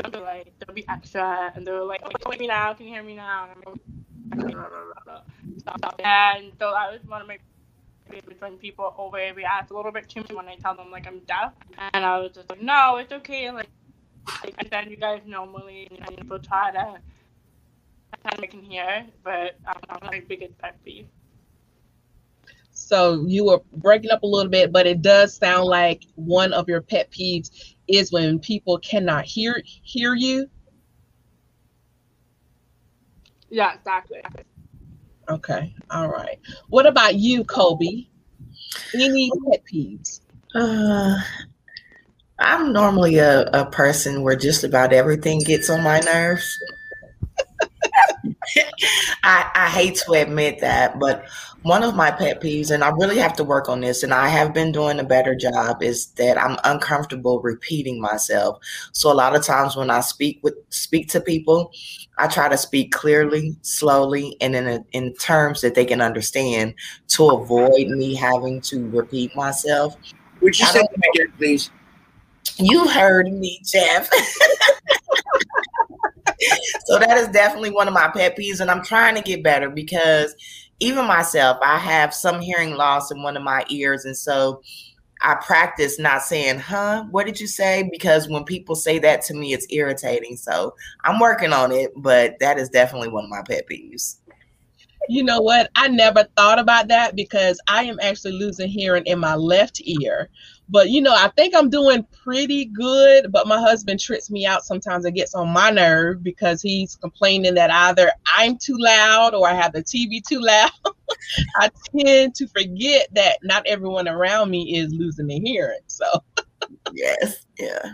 them, 0.03 0.23
like 0.23 0.53
they'll 0.59 0.75
be 0.75 0.85
extra 0.87 1.51
and 1.55 1.65
they're 1.65 1.83
like, 1.83 2.01
oh, 2.03 2.09
can 2.09 2.31
you 2.31 2.31
hear 2.31 2.39
me 2.39 2.47
now? 2.47 2.73
Can 2.73 2.85
you 2.87 2.93
hear 2.93 3.03
me 3.03 3.15
now? 3.15 3.49
And 6.03 6.51
so 6.59 6.71
that 6.71 6.91
was 6.91 6.99
one 7.07 7.21
of 7.21 7.27
my 7.27 7.37
between 8.09 8.57
people 8.57 8.93
overreact 8.97 9.71
a 9.71 9.75
little 9.75 9.91
bit 9.91 10.07
too 10.09 10.21
much 10.21 10.31
when 10.31 10.47
I 10.47 10.55
tell 10.55 10.75
them 10.75 10.91
like 10.91 11.07
I'm 11.07 11.19
deaf, 11.19 11.53
and 11.93 12.05
I 12.05 12.19
was 12.19 12.31
just 12.33 12.49
like, 12.49 12.61
no, 12.61 12.97
it's 12.97 13.11
okay. 13.11 13.51
Like, 13.51 13.69
like 14.43 14.55
and 14.59 14.69
then 14.69 14.89
you 14.89 14.97
guys 14.97 15.21
normally 15.25 15.87
and 15.91 16.17
people 16.17 16.39
try 16.39 16.71
to 16.71 16.99
kind 18.23 18.43
of 18.43 18.49
can 18.49 18.61
hear, 18.63 19.05
but 19.23 19.57
I'm 19.65 19.81
not 19.89 20.03
like 20.03 20.27
biggest 20.27 20.57
pet 20.57 20.77
peeve. 20.83 21.07
So 22.87 23.25
you 23.27 23.43
were 23.43 23.59
breaking 23.73 24.11
up 24.11 24.23
a 24.23 24.25
little 24.25 24.49
bit, 24.49 24.71
but 24.71 24.87
it 24.87 25.01
does 25.01 25.35
sound 25.35 25.65
like 25.65 26.03
one 26.15 26.53
of 26.53 26.69
your 26.69 26.79
pet 26.79 27.11
peeves 27.11 27.75
is 27.89 28.13
when 28.13 28.39
people 28.39 28.77
cannot 28.79 29.25
hear 29.25 29.61
hear 29.65 30.15
you. 30.15 30.49
Yeah, 33.49 33.73
exactly. 33.73 34.21
Okay. 35.27 35.75
All 35.91 36.07
right. 36.07 36.39
What 36.69 36.85
about 36.85 37.15
you, 37.15 37.43
Kobe? 37.43 38.07
Any 38.93 39.31
pet 39.51 39.63
peeves? 39.69 40.21
Uh, 40.55 41.17
I'm 42.39 42.71
normally 42.71 43.17
a, 43.17 43.49
a 43.51 43.65
person 43.65 44.21
where 44.21 44.37
just 44.37 44.63
about 44.63 44.93
everything 44.93 45.39
gets 45.39 45.69
on 45.69 45.83
my 45.83 45.99
nerves. 45.99 46.57
I, 49.23 49.51
I 49.55 49.69
hate 49.69 49.95
to 50.05 50.13
admit 50.13 50.59
that, 50.61 50.99
but 50.99 51.25
one 51.63 51.83
of 51.83 51.95
my 51.95 52.11
pet 52.11 52.41
peeves, 52.41 52.71
and 52.71 52.83
I 52.83 52.89
really 52.89 53.17
have 53.17 53.33
to 53.33 53.43
work 53.43 53.67
on 53.67 53.81
this, 53.81 54.03
and 54.03 54.13
I 54.13 54.29
have 54.29 54.53
been 54.53 54.71
doing 54.71 54.99
a 54.99 55.03
better 55.03 55.35
job, 55.35 55.83
is 55.83 56.07
that 56.11 56.37
I'm 56.37 56.57
uncomfortable 56.63 57.41
repeating 57.41 57.99
myself. 57.99 58.59
So 58.93 59.11
a 59.11 59.13
lot 59.13 59.35
of 59.35 59.43
times 59.43 59.75
when 59.75 59.89
I 59.89 60.01
speak 60.01 60.39
with 60.43 60.55
speak 60.69 61.09
to 61.09 61.21
people, 61.21 61.71
I 62.17 62.27
try 62.27 62.47
to 62.47 62.57
speak 62.57 62.91
clearly, 62.91 63.55
slowly, 63.63 64.37
and 64.39 64.55
in 64.55 64.67
a, 64.67 64.85
in 64.91 65.13
terms 65.15 65.61
that 65.61 65.75
they 65.75 65.85
can 65.85 66.01
understand 66.01 66.73
to 67.09 67.29
avoid 67.29 67.87
me 67.89 68.15
having 68.15 68.61
to 68.61 68.89
repeat 68.89 69.35
myself. 69.35 69.95
Would 70.41 70.57
you 70.59 70.65
say 70.67 70.79
that 70.79 71.09
again, 71.15 71.33
please? 71.37 71.71
You 72.57 72.87
heard 72.87 73.31
me, 73.31 73.61
Jeff. 73.65 74.09
so 76.85 76.99
that 76.99 77.17
is 77.17 77.27
definitely 77.29 77.71
one 77.71 77.87
of 77.87 77.93
my 77.93 78.09
pet 78.09 78.37
peeves, 78.37 78.59
and 78.59 78.71
I'm 78.71 78.83
trying 78.83 79.15
to 79.15 79.21
get 79.21 79.43
better 79.43 79.69
because 79.69 80.35
even 80.79 81.05
myself, 81.05 81.57
I 81.63 81.77
have 81.77 82.13
some 82.13 82.39
hearing 82.39 82.75
loss 82.75 83.11
in 83.11 83.23
one 83.23 83.37
of 83.37 83.43
my 83.43 83.65
ears, 83.69 84.05
and 84.05 84.15
so 84.15 84.61
I 85.21 85.35
practice 85.35 85.97
not 85.99 86.21
saying, 86.21 86.59
huh, 86.59 87.05
what 87.09 87.25
did 87.25 87.39
you 87.39 87.47
say? 87.47 87.89
Because 87.91 88.29
when 88.29 88.43
people 88.43 88.75
say 88.75 88.99
that 88.99 89.21
to 89.23 89.33
me, 89.33 89.53
it's 89.53 89.65
irritating. 89.71 90.37
So 90.37 90.75
I'm 91.03 91.19
working 91.19 91.53
on 91.53 91.71
it, 91.71 91.91
but 91.95 92.37
that 92.39 92.59
is 92.59 92.69
definitely 92.69 93.09
one 93.09 93.23
of 93.23 93.29
my 93.29 93.41
pet 93.41 93.67
peeves. 93.67 94.17
You 95.09 95.23
know 95.23 95.41
what? 95.41 95.71
I 95.75 95.87
never 95.87 96.25
thought 96.35 96.59
about 96.59 96.89
that 96.89 97.15
because 97.15 97.59
I 97.67 97.83
am 97.83 97.99
actually 98.01 98.33
losing 98.33 98.69
hearing 98.69 99.05
in 99.05 99.19
my 99.19 99.35
left 99.35 99.81
ear. 99.85 100.29
But 100.69 100.89
you 100.89 101.01
know, 101.01 101.13
I 101.13 101.29
think 101.35 101.55
I'm 101.55 101.69
doing 101.69 102.05
pretty 102.23 102.65
good. 102.65 103.31
But 103.31 103.47
my 103.47 103.59
husband 103.59 103.99
trips 103.99 104.29
me 104.29 104.45
out 104.45 104.65
sometimes. 104.65 105.05
It 105.05 105.13
gets 105.13 105.33
on 105.35 105.49
my 105.49 105.69
nerve 105.69 106.23
because 106.23 106.61
he's 106.61 106.95
complaining 106.95 107.55
that 107.55 107.71
either 107.71 108.11
I'm 108.25 108.57
too 108.57 108.77
loud 108.77 109.33
or 109.33 109.47
I 109.47 109.53
have 109.53 109.73
the 109.73 109.83
TV 109.83 110.21
too 110.27 110.41
loud. 110.41 110.71
I 111.57 111.69
tend 111.97 112.35
to 112.35 112.47
forget 112.47 113.07
that 113.13 113.39
not 113.43 113.65
everyone 113.67 114.07
around 114.07 114.49
me 114.51 114.77
is 114.77 114.93
losing 114.93 115.27
their 115.27 115.39
hearing. 115.43 115.79
So, 115.87 116.05
yes, 116.93 117.45
yeah. 117.59 117.93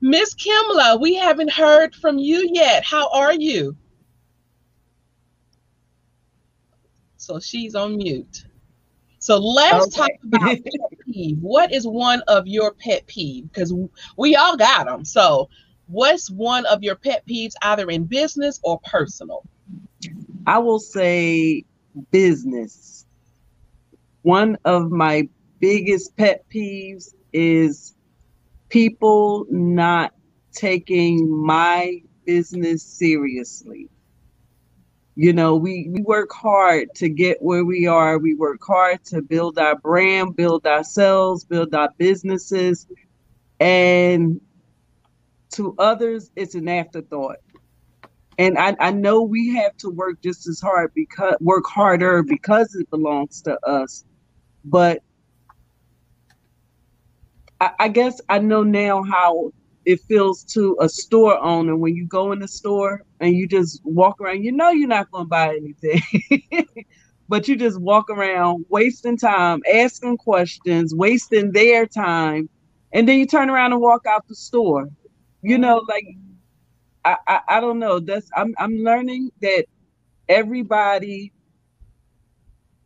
Miss 0.00 0.34
Kimla, 0.34 1.00
we 1.00 1.14
haven't 1.14 1.50
heard 1.52 1.94
from 1.94 2.18
you 2.18 2.48
yet. 2.52 2.84
How 2.84 3.10
are 3.10 3.34
you? 3.34 3.76
So 7.16 7.40
she's 7.40 7.74
on 7.74 7.96
mute. 7.96 8.45
So 9.26 9.38
let's 9.38 9.86
okay. 9.88 9.96
talk 9.96 10.10
about 10.22 10.40
pet 10.64 10.98
peeve. 11.04 11.38
What 11.40 11.72
is 11.72 11.84
one 11.84 12.22
of 12.28 12.46
your 12.46 12.72
pet 12.72 13.08
peeve? 13.08 13.50
Because 13.52 13.74
we 14.16 14.36
all 14.36 14.56
got 14.56 14.86
them. 14.86 15.04
So, 15.04 15.48
what's 15.88 16.30
one 16.30 16.64
of 16.66 16.84
your 16.84 16.94
pet 16.94 17.26
peeves, 17.26 17.54
either 17.60 17.90
in 17.90 18.04
business 18.04 18.60
or 18.62 18.78
personal? 18.84 19.42
I 20.46 20.58
will 20.58 20.78
say 20.78 21.64
business. 22.12 23.04
One 24.22 24.58
of 24.64 24.92
my 24.92 25.28
biggest 25.58 26.16
pet 26.16 26.44
peeves 26.48 27.12
is 27.32 27.96
people 28.68 29.44
not 29.50 30.14
taking 30.52 31.28
my 31.28 32.00
business 32.24 32.84
seriously 32.84 33.88
you 35.16 35.32
know 35.32 35.56
we, 35.56 35.88
we 35.90 36.02
work 36.02 36.30
hard 36.30 36.94
to 36.94 37.08
get 37.08 37.42
where 37.42 37.64
we 37.64 37.86
are. 37.86 38.18
We 38.18 38.34
work 38.34 38.60
hard 38.62 39.02
to 39.06 39.22
build 39.22 39.58
our 39.58 39.76
brand 39.76 40.36
build 40.36 40.66
ourselves 40.66 41.44
build 41.44 41.74
our 41.74 41.90
businesses. 41.98 42.86
And 43.58 44.40
to 45.52 45.74
others 45.78 46.30
it's 46.36 46.54
an 46.54 46.68
afterthought. 46.68 47.38
And 48.38 48.58
I, 48.58 48.76
I 48.78 48.90
know 48.90 49.22
we 49.22 49.54
have 49.54 49.74
to 49.78 49.88
work 49.88 50.20
just 50.22 50.46
as 50.46 50.60
hard 50.60 50.92
because 50.94 51.36
work 51.40 51.64
harder 51.66 52.22
because 52.22 52.74
it 52.74 52.88
belongs 52.90 53.40
to 53.42 53.58
us. 53.66 54.04
But 54.66 55.02
I, 57.60 57.70
I 57.78 57.88
guess 57.88 58.20
i 58.28 58.38
know 58.38 58.62
now 58.62 59.02
how 59.02 59.52
it 59.86 60.00
feels 60.00 60.44
to 60.44 60.76
a 60.80 60.88
store 60.88 61.38
owner 61.42 61.76
when 61.76 61.94
you 61.94 62.06
go 62.06 62.32
in 62.32 62.40
the 62.40 62.48
store 62.48 63.02
and 63.20 63.34
you 63.34 63.46
just 63.46 63.80
walk 63.84 64.20
around. 64.20 64.42
You 64.42 64.52
know 64.52 64.70
you're 64.70 64.88
not 64.88 65.10
going 65.12 65.26
to 65.26 65.28
buy 65.28 65.56
anything, 65.56 66.02
but 67.28 67.48
you 67.48 67.56
just 67.56 67.80
walk 67.80 68.10
around 68.10 68.66
wasting 68.68 69.16
time, 69.16 69.62
asking 69.72 70.18
questions, 70.18 70.94
wasting 70.94 71.52
their 71.52 71.86
time, 71.86 72.50
and 72.92 73.08
then 73.08 73.18
you 73.20 73.26
turn 73.26 73.48
around 73.48 73.72
and 73.72 73.80
walk 73.80 74.02
out 74.06 74.26
the 74.28 74.34
store. 74.34 74.88
You 75.42 75.58
know, 75.58 75.84
like 75.88 76.04
I, 77.04 77.16
I, 77.28 77.40
I 77.48 77.60
don't 77.60 77.78
know. 77.78 78.00
That's 78.00 78.28
I'm 78.36 78.54
I'm 78.58 78.78
learning 78.78 79.30
that 79.40 79.66
everybody 80.28 81.32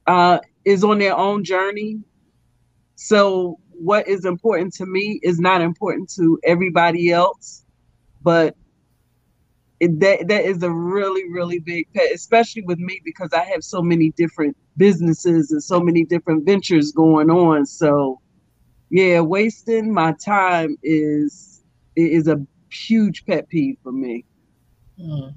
uh, 0.07 0.41
is 0.67 0.85
on 0.85 0.99
their 0.99 1.17
own 1.17 1.45
journey. 1.45 2.01
So 2.97 3.59
what 3.81 4.07
is 4.07 4.25
important 4.25 4.75
to 4.75 4.87
me 4.87 5.19
is 5.23 5.41
not 5.41 5.63
important 5.63 6.11
to 6.11 6.39
everybody 6.45 7.11
else, 7.11 7.65
but 8.23 8.55
it, 9.81 9.99
that 10.01 10.29
that 10.29 10.45
is 10.45 10.63
a 10.63 10.71
really 10.71 11.29
really 11.31 11.59
big 11.59 11.89
pet, 11.95 12.13
especially 12.15 12.63
with 12.63 12.79
me 12.79 13.01
because 13.05 13.33
I 13.33 13.45
have 13.45 13.65
so 13.65 13.81
many 13.81 14.11
different 14.11 14.57
businesses 14.77 15.51
and 15.51 15.63
so 15.63 15.81
many 15.81 16.05
different 16.05 16.45
ventures 16.45 16.93
going 16.93 17.31
on. 17.31 17.65
So, 17.65 18.21
yeah, 18.91 19.21
wasting 19.21 19.93
my 19.93 20.13
time 20.13 20.77
is 20.83 21.63
is 21.97 22.29
a 22.29 22.45
huge 22.71 23.25
pet 23.25 23.49
peeve 23.49 23.79
for 23.83 23.93
me. 23.93 24.27
Mm. 25.01 25.35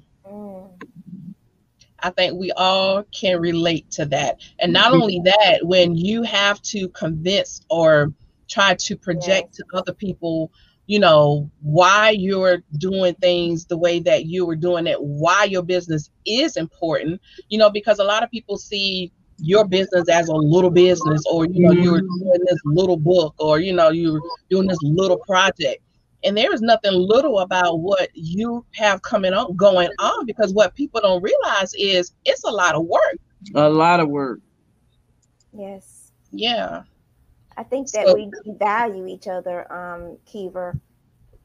I 2.04 2.10
think 2.10 2.38
we 2.38 2.52
all 2.52 3.02
can 3.04 3.40
relate 3.40 3.90
to 3.92 4.04
that. 4.06 4.40
And 4.58 4.74
not 4.74 4.92
only 4.92 5.22
that, 5.24 5.60
when 5.62 5.96
you 5.96 6.22
have 6.22 6.60
to 6.62 6.88
convince 6.90 7.62
or 7.70 8.12
try 8.48 8.74
to 8.74 8.96
project 8.96 9.54
to 9.54 9.64
other 9.74 9.92
people 9.92 10.50
you 10.86 10.98
know 10.98 11.50
why 11.62 12.10
you're 12.10 12.62
doing 12.78 13.14
things 13.14 13.64
the 13.66 13.76
way 13.76 13.98
that 13.98 14.26
you 14.26 14.44
were 14.44 14.56
doing 14.56 14.86
it 14.86 15.00
why 15.00 15.44
your 15.44 15.62
business 15.62 16.10
is 16.26 16.56
important 16.56 17.20
you 17.48 17.58
know 17.58 17.70
because 17.70 17.98
a 17.98 18.04
lot 18.04 18.22
of 18.22 18.30
people 18.30 18.58
see 18.58 19.10
your 19.38 19.66
business 19.66 20.08
as 20.08 20.28
a 20.28 20.34
little 20.34 20.70
business 20.70 21.22
or 21.30 21.46
you 21.46 21.66
know 21.66 21.72
you're 21.72 22.00
mm-hmm. 22.00 22.24
doing 22.24 22.40
this 22.46 22.58
little 22.64 22.96
book 22.96 23.34
or 23.38 23.58
you 23.58 23.72
know 23.72 23.90
you're 23.90 24.20
doing 24.50 24.68
this 24.68 24.78
little 24.82 25.18
project. 25.18 25.80
And 26.24 26.34
there 26.34 26.54
is 26.54 26.62
nothing 26.62 26.92
little 26.94 27.40
about 27.40 27.80
what 27.80 28.08
you 28.14 28.64
have 28.76 29.02
coming 29.02 29.34
on 29.34 29.54
going 29.56 29.90
on 29.98 30.24
because 30.24 30.54
what 30.54 30.74
people 30.74 31.02
don't 31.02 31.22
realize 31.22 31.74
is 31.74 32.14
it's 32.24 32.44
a 32.44 32.50
lot 32.50 32.74
of 32.74 32.86
work. 32.86 33.18
A 33.54 33.68
lot 33.68 34.00
of 34.00 34.08
work. 34.08 34.40
Yes. 35.52 36.12
Yeah 36.30 36.84
I 37.56 37.62
think 37.62 37.90
that 37.92 38.08
so, 38.08 38.14
we 38.14 38.30
value 38.46 39.06
each 39.06 39.28
other, 39.28 39.70
um, 39.72 40.18
Kiva, 40.26 40.74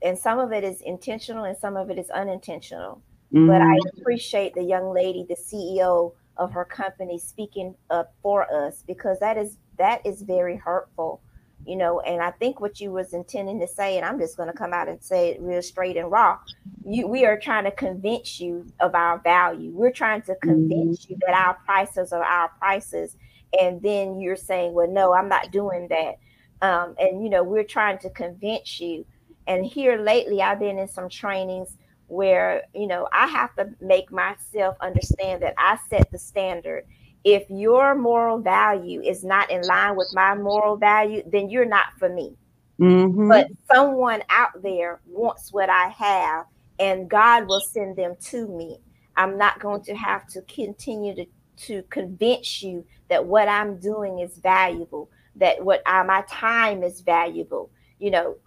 and 0.01 0.17
some 0.17 0.39
of 0.39 0.51
it 0.51 0.63
is 0.63 0.81
intentional 0.81 1.43
and 1.43 1.57
some 1.57 1.75
of 1.75 1.89
it 1.89 1.99
is 1.99 2.09
unintentional. 2.09 3.01
Mm-hmm. 3.33 3.47
But 3.47 3.61
I 3.61 3.65
mm-hmm. 3.65 4.01
appreciate 4.01 4.55
the 4.55 4.63
young 4.63 4.93
lady, 4.93 5.25
the 5.27 5.35
CEO 5.35 6.13
of 6.37 6.51
her 6.53 6.65
company, 6.65 7.19
speaking 7.19 7.75
up 7.89 8.13
for 8.21 8.51
us 8.51 8.83
because 8.87 9.19
that 9.19 9.37
is 9.37 9.57
that 9.77 10.05
is 10.05 10.21
very 10.21 10.55
hurtful, 10.55 11.21
you 11.65 11.75
know. 11.75 11.99
And 11.99 12.21
I 12.21 12.31
think 12.31 12.59
what 12.59 12.79
you 12.79 12.91
was 12.91 13.13
intending 13.13 13.59
to 13.59 13.67
say, 13.67 13.97
and 13.97 14.05
I'm 14.05 14.19
just 14.19 14.35
going 14.35 14.47
to 14.47 14.57
come 14.57 14.73
out 14.73 14.87
and 14.87 15.01
say 15.03 15.29
it 15.29 15.41
real 15.41 15.61
straight 15.61 15.97
and 15.97 16.11
raw. 16.11 16.39
You, 16.85 17.07
we 17.07 17.25
are 17.25 17.37
trying 17.37 17.65
to 17.65 17.71
convince 17.71 18.39
you 18.39 18.65
of 18.79 18.95
our 18.95 19.19
value. 19.19 19.71
We're 19.71 19.91
trying 19.91 20.23
to 20.23 20.35
convince 20.35 21.05
mm-hmm. 21.05 21.13
you 21.13 21.19
that 21.27 21.35
our 21.35 21.55
prices 21.65 22.11
are 22.13 22.23
our 22.23 22.49
prices 22.57 23.15
and 23.59 23.81
then 23.81 24.19
you're 24.19 24.35
saying 24.35 24.73
well 24.73 24.87
no 24.87 25.13
i'm 25.13 25.29
not 25.29 25.51
doing 25.51 25.87
that 25.89 26.15
um, 26.61 26.93
and 26.99 27.23
you 27.23 27.29
know 27.29 27.43
we're 27.43 27.63
trying 27.63 27.97
to 27.97 28.09
convince 28.09 28.79
you 28.79 29.05
and 29.47 29.65
here 29.65 29.97
lately 29.97 30.41
i've 30.41 30.59
been 30.59 30.77
in 30.77 30.87
some 30.87 31.09
trainings 31.09 31.77
where 32.07 32.63
you 32.73 32.87
know 32.87 33.07
i 33.13 33.27
have 33.27 33.55
to 33.55 33.69
make 33.81 34.11
myself 34.11 34.75
understand 34.81 35.41
that 35.41 35.53
i 35.57 35.77
set 35.89 36.09
the 36.11 36.17
standard 36.17 36.83
if 37.23 37.49
your 37.49 37.95
moral 37.95 38.39
value 38.39 39.01
is 39.01 39.23
not 39.23 39.51
in 39.51 39.61
line 39.63 39.95
with 39.95 40.09
my 40.13 40.35
moral 40.35 40.77
value, 40.77 41.23
then 41.27 41.49
you're 41.49 41.65
not 41.65 41.87
for 41.97 42.09
me. 42.09 42.35
Mm-hmm. 42.79 43.27
But 43.27 43.47
someone 43.71 44.23
out 44.29 44.61
there 44.61 45.01
wants 45.05 45.51
what 45.51 45.69
I 45.69 45.89
have, 45.89 46.45
and 46.79 47.09
God 47.09 47.47
will 47.47 47.59
send 47.59 47.97
them 47.97 48.15
to 48.25 48.47
me. 48.47 48.77
I'm 49.17 49.37
not 49.37 49.59
going 49.59 49.83
to 49.83 49.95
have 49.95 50.27
to 50.27 50.41
continue 50.43 51.13
to, 51.15 51.25
to 51.59 51.83
convince 51.89 52.61
you 52.61 52.85
that 53.09 53.25
what 53.25 53.47
I'm 53.47 53.77
doing 53.77 54.19
is 54.19 54.37
valuable, 54.37 55.09
that 55.35 55.63
what 55.63 55.81
I, 55.85 56.03
my 56.03 56.23
time 56.29 56.83
is 56.83 57.01
valuable. 57.01 57.71
You 57.99 58.11
know, 58.11 58.37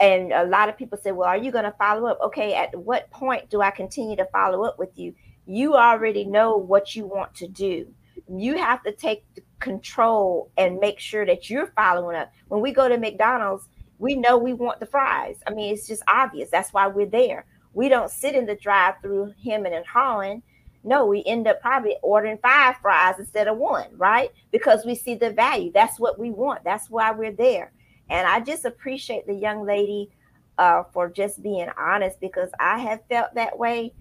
and 0.00 0.32
a 0.32 0.44
lot 0.44 0.68
of 0.68 0.76
people 0.76 0.98
say, 0.98 1.12
Well, 1.12 1.28
are 1.28 1.36
you 1.36 1.52
going 1.52 1.64
to 1.64 1.74
follow 1.78 2.08
up? 2.08 2.18
Okay, 2.24 2.54
at 2.54 2.74
what 2.74 3.10
point 3.10 3.50
do 3.50 3.60
I 3.60 3.70
continue 3.70 4.16
to 4.16 4.26
follow 4.26 4.64
up 4.64 4.78
with 4.78 4.98
you? 4.98 5.14
You 5.46 5.74
already 5.74 6.24
know 6.24 6.56
what 6.56 6.96
you 6.96 7.06
want 7.06 7.34
to 7.36 7.48
do 7.48 7.86
you 8.28 8.56
have 8.56 8.82
to 8.82 8.92
take 8.92 9.24
control 9.60 10.50
and 10.56 10.78
make 10.80 10.98
sure 10.98 11.24
that 11.26 11.48
you're 11.48 11.68
following 11.68 12.16
up. 12.16 12.32
When 12.48 12.60
we 12.60 12.72
go 12.72 12.88
to 12.88 12.98
McDonald's, 12.98 13.68
we 13.98 14.14
know 14.14 14.36
we 14.36 14.52
want 14.52 14.80
the 14.80 14.86
fries. 14.86 15.36
I 15.46 15.50
mean, 15.50 15.72
it's 15.72 15.86
just 15.86 16.02
obvious. 16.08 16.50
That's 16.50 16.72
why 16.72 16.86
we're 16.86 17.06
there. 17.06 17.46
We 17.72 17.88
don't 17.88 18.10
sit 18.10 18.34
in 18.34 18.46
the 18.46 18.56
drive 18.56 18.94
through 19.00 19.34
hemming 19.44 19.74
and 19.74 19.86
hawing. 19.86 20.42
No, 20.86 21.04
we 21.04 21.22
end 21.26 21.46
up 21.46 21.60
probably 21.60 21.96
ordering 22.02 22.38
five 22.38 22.76
fries 22.80 23.16
instead 23.18 23.48
of 23.48 23.58
one, 23.58 23.88
right? 23.96 24.30
Because 24.52 24.86
we 24.86 24.94
see 24.94 25.14
the 25.14 25.30
value. 25.30 25.72
That's 25.72 26.00
what 26.00 26.18
we 26.18 26.30
want. 26.30 26.64
That's 26.64 26.88
why 26.88 27.10
we're 27.12 27.32
there. 27.32 27.72
And 28.08 28.26
I 28.26 28.40
just 28.40 28.64
appreciate 28.64 29.26
the 29.26 29.34
young 29.34 29.66
lady 29.66 30.10
uh, 30.58 30.84
for 30.92 31.10
just 31.10 31.42
being 31.42 31.68
honest 31.76 32.20
because 32.20 32.50
I 32.58 32.78
have 32.78 33.00
felt 33.08 33.34
that 33.34 33.58
way 33.58 33.92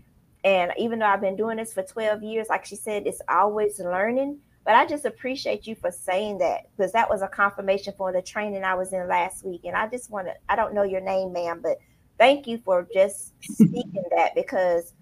and 0.45 0.71
even 0.77 0.99
though 0.99 1.07
I've 1.07 1.21
been 1.21 1.35
doing 1.35 1.57
this 1.57 1.73
for 1.73 1.81
12 1.81 2.21
years, 2.21 2.47
like 2.49 2.65
she 2.65 2.75
said, 2.75 3.07
it's 3.07 3.21
always 3.27 3.79
learning. 3.79 4.37
But 4.63 4.75
I 4.75 4.85
just 4.85 5.03
appreciate 5.03 5.65
you 5.65 5.73
for 5.73 5.91
saying 5.91 6.37
that 6.37 6.69
because 6.77 6.91
that 6.91 7.09
was 7.09 7.23
a 7.23 7.27
confirmation 7.27 7.95
for 7.97 8.13
the 8.13 8.21
training 8.21 8.63
I 8.63 8.75
was 8.75 8.93
in 8.93 9.07
last 9.07 9.43
week. 9.43 9.61
And 9.63 9.75
I 9.75 9.87
just 9.87 10.11
want 10.11 10.27
to, 10.27 10.33
I 10.47 10.55
don't 10.55 10.75
know 10.75 10.83
your 10.83 11.01
name, 11.01 11.33
ma'am, 11.33 11.61
but 11.63 11.79
thank 12.19 12.45
you 12.45 12.59
for 12.59 12.87
just 12.93 13.33
speaking 13.41 14.03
that 14.15 14.35
because 14.35 14.93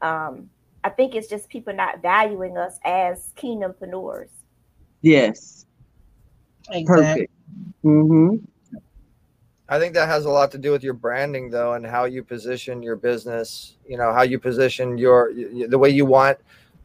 um, 0.00 0.48
I 0.88 0.90
think 0.90 1.14
it's 1.14 1.28
just 1.28 1.50
people 1.50 1.74
not 1.74 2.00
valuing 2.00 2.56
us 2.56 2.78
as 2.82 3.30
kingdompreneurs. 3.36 4.30
Yes. 5.02 5.66
Exactly. 6.70 6.84
Perfect. 6.86 7.32
Mm-hmm. 7.84 8.36
I 9.68 9.78
think 9.78 9.92
that 9.92 10.08
has 10.08 10.24
a 10.24 10.30
lot 10.30 10.50
to 10.52 10.58
do 10.58 10.72
with 10.72 10.82
your 10.82 10.94
branding, 10.94 11.50
though, 11.50 11.74
and 11.74 11.84
how 11.84 12.06
you 12.06 12.24
position 12.24 12.82
your 12.82 12.96
business. 12.96 13.76
You 13.86 13.98
know, 13.98 14.14
how 14.14 14.22
you 14.22 14.38
position 14.38 14.96
your 14.96 15.30
the 15.34 15.78
way 15.78 15.90
you 15.90 16.06
want 16.06 16.38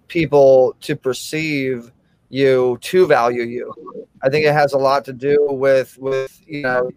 people 0.10 0.76
to 0.82 0.98
perceive 0.98 1.90
you 2.28 2.78
to 2.82 3.08
value 3.08 3.44
you. 3.44 3.74
I 4.22 4.30
think 4.30 4.46
it 4.46 4.52
has 4.52 4.74
a 4.74 4.78
lot 4.78 5.06
to 5.06 5.14
do 5.14 5.48
with 5.50 5.98
with 5.98 6.42
you 6.46 6.64
know 6.64 6.92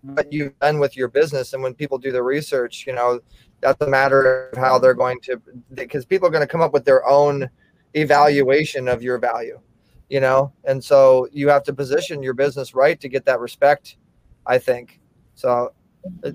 what 0.00 0.32
you've 0.32 0.58
done 0.60 0.78
with 0.78 0.96
your 0.96 1.08
business, 1.08 1.52
and 1.52 1.62
when 1.62 1.74
people 1.74 1.98
do 1.98 2.10
the 2.10 2.22
research, 2.22 2.86
you 2.86 2.94
know, 2.94 3.20
that's 3.62 3.80
a 3.80 3.86
matter 3.86 4.50
of 4.50 4.58
how 4.58 4.78
they're 4.78 4.94
going 4.94 5.20
to 5.22 5.40
because 5.74 6.04
people 6.04 6.28
are 6.28 6.30
going 6.30 6.42
to 6.42 6.46
come 6.46 6.60
up 6.60 6.72
with 6.72 6.84
their 6.84 7.06
own 7.06 7.48
evaluation 7.94 8.88
of 8.88 9.02
your 9.02 9.18
value. 9.18 9.58
You 10.08 10.20
know, 10.20 10.52
and 10.64 10.82
so 10.84 11.26
you 11.32 11.48
have 11.48 11.62
to 11.64 11.72
position 11.72 12.22
your 12.22 12.34
business 12.34 12.74
right 12.74 13.00
to 13.00 13.08
get 13.08 13.24
that 13.24 13.40
respect. 13.40 13.96
I 14.46 14.58
think 14.58 15.00
so 15.34 15.72
I 16.24 16.32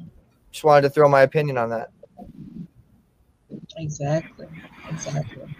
just 0.52 0.64
wanted 0.64 0.82
to 0.82 0.90
throw 0.90 1.08
my 1.08 1.22
opinion 1.22 1.58
on 1.58 1.70
that. 1.70 1.90
Exactly. 3.78 4.48
Exactly. 4.90 5.56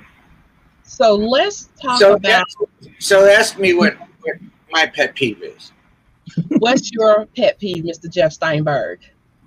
So 0.84 1.16
let's 1.16 1.70
talk 1.82 2.00
so 2.00 2.14
about. 2.14 2.32
Ask, 2.42 2.58
so 3.00 3.28
ask 3.28 3.60
me 3.60 3.74
what, 3.74 3.98
what 4.22 4.38
my 4.72 4.88
pet 4.88 5.16
peeve 5.16 5.44
is. 5.44 5.72
What's 6.58 6.92
your 6.92 7.26
pet 7.38 7.60
peeve, 7.60 7.84
Mr. 7.84 8.10
Jeff 8.10 8.32
Steinberg? 8.32 9.00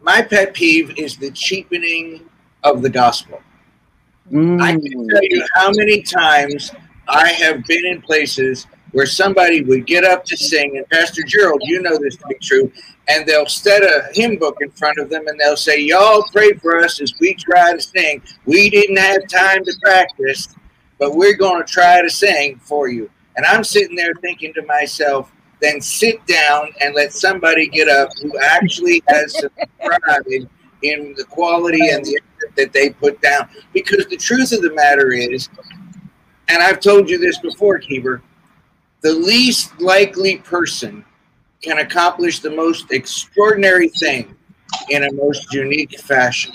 My 0.03 0.23
pet 0.23 0.55
peeve 0.55 0.99
is 0.99 1.17
the 1.17 1.31
cheapening 1.31 2.29
of 2.63 2.83
the 2.83 2.91
gospel. 2.91 3.41
Mm. 4.31 4.61
I 4.63 4.73
can 4.73 5.09
tell 5.09 5.23
you 5.23 5.45
how 5.55 5.71
many 5.73 6.03
times 6.03 6.71
I 7.09 7.29
have 7.29 7.65
been 7.67 7.85
in 7.85 8.01
places 8.01 8.67
where 8.93 9.07
somebody 9.07 9.63
would 9.63 9.87
get 9.87 10.05
up 10.05 10.25
to 10.25 10.37
sing, 10.37 10.77
and 10.77 10.89
Pastor 10.91 11.23
Gerald, 11.23 11.61
you 11.65 11.81
know 11.83 11.97
this 11.99 12.17
to 12.17 12.27
be 12.29 12.35
true, 12.37 12.73
and 13.09 13.27
they'll 13.27 13.47
set 13.47 13.83
a 13.83 14.09
hymn 14.13 14.37
book 14.37 14.57
in 14.61 14.71
front 14.71 14.99
of 14.99 15.11
them 15.11 15.27
and 15.27 15.39
they'll 15.39 15.57
say, 15.57 15.81
Y'all 15.81 16.25
pray 16.33 16.53
for 16.55 16.79
us 16.79 17.01
as 17.01 17.13
we 17.21 17.35
try 17.35 17.75
to 17.75 17.81
sing. 17.81 18.23
We 18.47 18.71
didn't 18.71 18.97
have 18.97 19.27
time 19.29 19.65
to 19.65 19.73
practice, 19.83 20.55
but 20.99 21.15
we're 21.15 21.37
going 21.37 21.65
to 21.65 21.73
try 21.73 22.03
to 22.03 22.11
sing 22.11 22.61
for 22.63 22.89
you. 22.89 23.11
And 23.37 23.47
I'm 23.47 23.65
sitting 23.65 23.97
there 23.97 24.15
thinking 24.21 24.53
to 24.55 24.63
myself, 24.67 25.33
then 25.61 25.81
sit 25.81 26.25
down 26.27 26.69
and 26.81 26.95
let 26.95 27.13
somebody 27.13 27.69
get 27.69 27.89
up 27.89 28.11
who 28.21 28.39
actually 28.39 29.03
has 29.09 29.39
some 29.41 29.51
pride 29.85 30.49
in, 30.83 31.15
the 31.17 31.25
quality 31.29 31.91
and 31.91 32.05
the 32.05 32.19
effort 32.19 32.57
that 32.57 32.73
they 32.73 32.91
put 32.91 33.21
down. 33.21 33.49
Because 33.73 34.07
the 34.07 34.17
truth 34.17 34.53
of 34.53 34.63
the 34.63 34.73
matter 34.73 35.13
is, 35.13 35.49
and 36.49 36.63
I've 36.63 36.81
told 36.81 37.09
you 37.09 37.19
this 37.19 37.39
before, 37.39 37.79
Keeper, 37.79 38.23
the 39.03 39.13
least 39.13 39.81
likely 39.81 40.39
person 40.39 41.05
can 41.63 41.79
accomplish 41.79 42.41
the 42.41 42.51
most 42.51 42.91
extraordinary 42.91 43.89
thing 43.89 44.35
in 44.89 45.05
a 45.05 45.13
most 45.13 45.53
unique 45.53 45.99
fashion. 46.01 46.55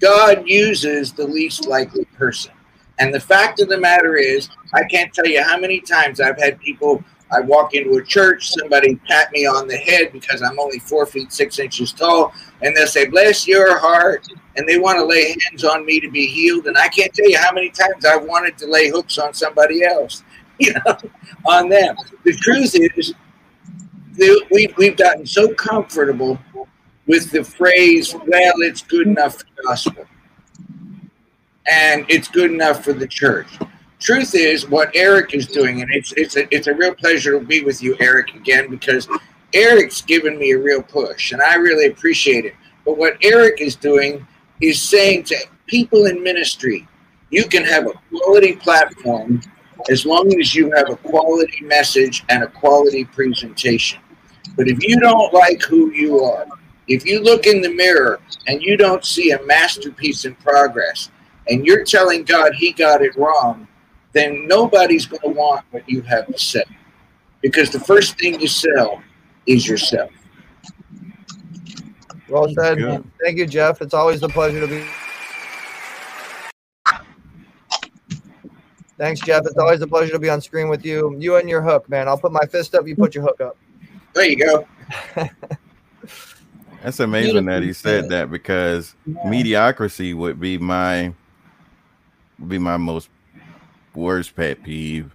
God 0.00 0.44
uses 0.46 1.12
the 1.12 1.26
least 1.26 1.66
likely 1.66 2.04
person. 2.16 2.52
And 2.98 3.12
the 3.14 3.20
fact 3.20 3.60
of 3.60 3.68
the 3.68 3.78
matter 3.78 4.16
is, 4.16 4.48
I 4.74 4.84
can't 4.84 5.12
tell 5.12 5.26
you 5.26 5.42
how 5.42 5.58
many 5.58 5.80
times 5.80 6.20
I've 6.20 6.38
had 6.38 6.60
people, 6.60 7.02
I 7.32 7.40
walk 7.40 7.74
into 7.74 7.96
a 7.96 8.02
church, 8.02 8.50
somebody 8.50 8.96
pat 9.08 9.30
me 9.32 9.46
on 9.46 9.68
the 9.68 9.76
head 9.76 10.12
because 10.12 10.42
I'm 10.42 10.58
only 10.58 10.78
four 10.80 11.06
feet 11.06 11.32
six 11.32 11.58
inches 11.58 11.92
tall, 11.92 12.32
and 12.62 12.76
they'll 12.76 12.86
say, 12.86 13.06
Bless 13.06 13.46
your 13.46 13.78
heart. 13.78 14.26
And 14.56 14.68
they 14.68 14.78
want 14.78 14.98
to 14.98 15.04
lay 15.04 15.36
hands 15.48 15.64
on 15.64 15.86
me 15.86 16.00
to 16.00 16.10
be 16.10 16.26
healed. 16.26 16.66
And 16.66 16.76
I 16.76 16.88
can't 16.88 17.14
tell 17.14 17.28
you 17.28 17.38
how 17.38 17.52
many 17.52 17.70
times 17.70 18.04
I've 18.04 18.24
wanted 18.24 18.58
to 18.58 18.66
lay 18.66 18.90
hooks 18.90 19.16
on 19.16 19.32
somebody 19.32 19.84
else, 19.84 20.24
you 20.58 20.72
know, 20.72 20.96
on 21.46 21.68
them. 21.68 21.94
The 22.24 22.32
truth 22.34 22.74
is, 22.74 23.14
we've, 24.50 24.76
we've 24.76 24.96
gotten 24.96 25.24
so 25.24 25.54
comfortable 25.54 26.38
with 27.06 27.30
the 27.30 27.42
phrase, 27.42 28.14
well, 28.14 28.52
it's 28.58 28.82
good 28.82 29.06
enough 29.06 29.38
for 29.38 29.46
the 29.56 29.62
gospel. 29.64 30.04
And 31.70 32.04
it's 32.08 32.28
good 32.28 32.50
enough 32.50 32.84
for 32.84 32.92
the 32.92 33.06
church. 33.06 33.48
Truth 34.00 34.34
is, 34.34 34.66
what 34.66 34.90
Eric 34.94 35.34
is 35.34 35.46
doing, 35.46 35.82
and 35.82 35.90
it's 35.92 36.12
it's 36.12 36.36
a, 36.36 36.52
it's 36.54 36.68
a 36.68 36.74
real 36.74 36.94
pleasure 36.94 37.38
to 37.38 37.44
be 37.44 37.62
with 37.62 37.82
you, 37.82 37.96
Eric, 38.00 38.34
again, 38.34 38.70
because 38.70 39.06
Eric's 39.52 40.00
given 40.00 40.38
me 40.38 40.52
a 40.52 40.58
real 40.58 40.82
push, 40.82 41.32
and 41.32 41.42
I 41.42 41.56
really 41.56 41.86
appreciate 41.86 42.46
it. 42.46 42.54
But 42.86 42.96
what 42.96 43.18
Eric 43.22 43.60
is 43.60 43.76
doing 43.76 44.26
is 44.62 44.80
saying 44.80 45.24
to 45.24 45.36
people 45.66 46.06
in 46.06 46.22
ministry, 46.22 46.88
you 47.28 47.44
can 47.44 47.62
have 47.64 47.86
a 47.86 47.92
quality 48.08 48.56
platform 48.56 49.42
as 49.90 50.06
long 50.06 50.34
as 50.40 50.54
you 50.54 50.70
have 50.72 50.88
a 50.88 50.96
quality 50.96 51.62
message 51.62 52.24
and 52.30 52.42
a 52.42 52.46
quality 52.46 53.04
presentation. 53.04 54.00
But 54.56 54.66
if 54.66 54.82
you 54.82 54.98
don't 54.98 55.32
like 55.34 55.62
who 55.62 55.92
you 55.92 56.20
are, 56.24 56.46
if 56.88 57.04
you 57.04 57.20
look 57.20 57.46
in 57.46 57.60
the 57.60 57.72
mirror 57.74 58.20
and 58.46 58.62
you 58.62 58.78
don't 58.78 59.04
see 59.04 59.32
a 59.32 59.42
masterpiece 59.44 60.24
in 60.24 60.34
progress, 60.36 61.10
and 61.48 61.66
you're 61.66 61.84
telling 61.84 62.24
God 62.24 62.54
he 62.54 62.72
got 62.72 63.02
it 63.02 63.16
wrong, 63.16 63.66
then 64.12 64.46
nobody's 64.46 65.06
going 65.06 65.22
to 65.22 65.28
want 65.28 65.64
what 65.70 65.88
you 65.88 66.02
have 66.02 66.26
to 66.26 66.38
say. 66.38 66.64
Because 67.40 67.70
the 67.70 67.80
first 67.80 68.18
thing 68.18 68.40
you 68.40 68.48
sell 68.48 69.02
is 69.46 69.66
yourself. 69.66 70.10
Well 72.28 72.48
said. 72.54 72.78
Thank 73.22 73.38
you, 73.38 73.46
Jeff. 73.46 73.82
It's 73.82 73.94
always 73.94 74.22
a 74.22 74.28
pleasure 74.28 74.60
to 74.60 74.66
be. 74.66 74.84
Thanks, 78.98 79.20
Jeff. 79.20 79.46
It's 79.46 79.56
always 79.56 79.80
a 79.80 79.86
pleasure 79.86 80.12
to 80.12 80.18
be 80.18 80.28
on 80.28 80.40
screen 80.40 80.68
with 80.68 80.84
you. 80.84 81.16
You 81.18 81.36
and 81.36 81.48
your 81.48 81.62
hook, 81.62 81.88
man. 81.88 82.06
I'll 82.06 82.18
put 82.18 82.32
my 82.32 82.44
fist 82.50 82.74
up. 82.74 82.86
You 82.86 82.94
put 82.94 83.14
your 83.14 83.24
hook 83.24 83.40
up. 83.40 83.56
There 84.14 84.28
you 84.28 84.36
go. 84.36 84.68
That's 86.82 87.00
amazing 87.00 87.46
that 87.46 87.62
he 87.62 87.72
said 87.72 88.08
that 88.10 88.30
because 88.30 88.94
yeah. 89.06 89.28
mediocrity 89.28 90.14
would 90.14 90.40
be 90.40 90.58
my 90.58 91.12
would 92.38 92.48
be 92.48 92.58
my 92.58 92.76
most 92.76 93.08
worst 93.94 94.36
pet 94.36 94.62
peeve. 94.62 95.14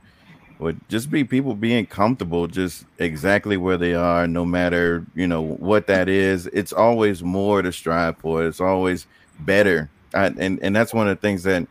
Would 0.60 0.80
just 0.88 1.12
be 1.12 1.26
people 1.26 1.54
being 1.54 1.86
comfortable 1.86 2.48
just 2.48 2.86
exactly 2.98 3.58
where 3.58 3.78
they 3.78 3.94
are, 3.94 4.26
no 4.26 4.46
matter 4.46 5.06
you 5.14 5.28
know 5.28 5.42
what 5.42 5.88
that 5.88 6.08
is. 6.08 6.48
It's 6.48 6.72
always 6.72 7.22
more 7.24 7.62
to 7.62 7.74
strive 7.74 8.18
for. 8.20 8.46
It's 8.46 8.62
always 8.62 9.06
better, 9.40 9.90
I, 10.14 10.28
and 10.28 10.60
and 10.62 10.74
that's 10.74 10.94
one 10.94 11.10
of 11.10 11.18
the 11.18 11.22
things 11.22 11.44
that 11.44 11.68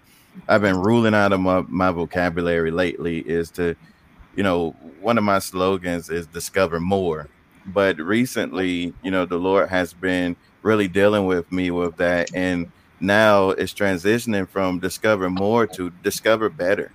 I've 0.49 0.61
been 0.61 0.77
ruling 0.77 1.15
out 1.15 1.33
of 1.33 1.41
my, 1.41 1.65
my 1.69 1.91
vocabulary 1.93 2.71
lately 2.71 3.21
is 3.21 3.51
to 3.53 3.75
you 4.37 4.43
know, 4.43 4.71
one 5.01 5.19
of 5.19 5.25
my 5.25 5.39
slogans 5.39 6.11
is 6.11 6.27
discover 6.27 6.81
more. 6.81 7.29
But 7.67 7.99
recently, 7.99 8.93
you 9.03 9.11
know, 9.11 9.25
the 9.25 9.37
Lord 9.39 9.69
has 9.69 9.93
been 9.93 10.37
really 10.63 10.89
dealing 10.89 11.27
with 11.27 11.51
me 11.51 11.71
with 11.71 11.97
that. 11.97 12.35
And 12.35 12.71
now 13.07 13.51
it's 13.51 13.75
transitioning 13.75 14.49
from 14.51 14.81
discover 14.81 15.31
more 15.31 15.67
to 15.69 15.91
discover 16.03 16.51
better. 16.51 16.91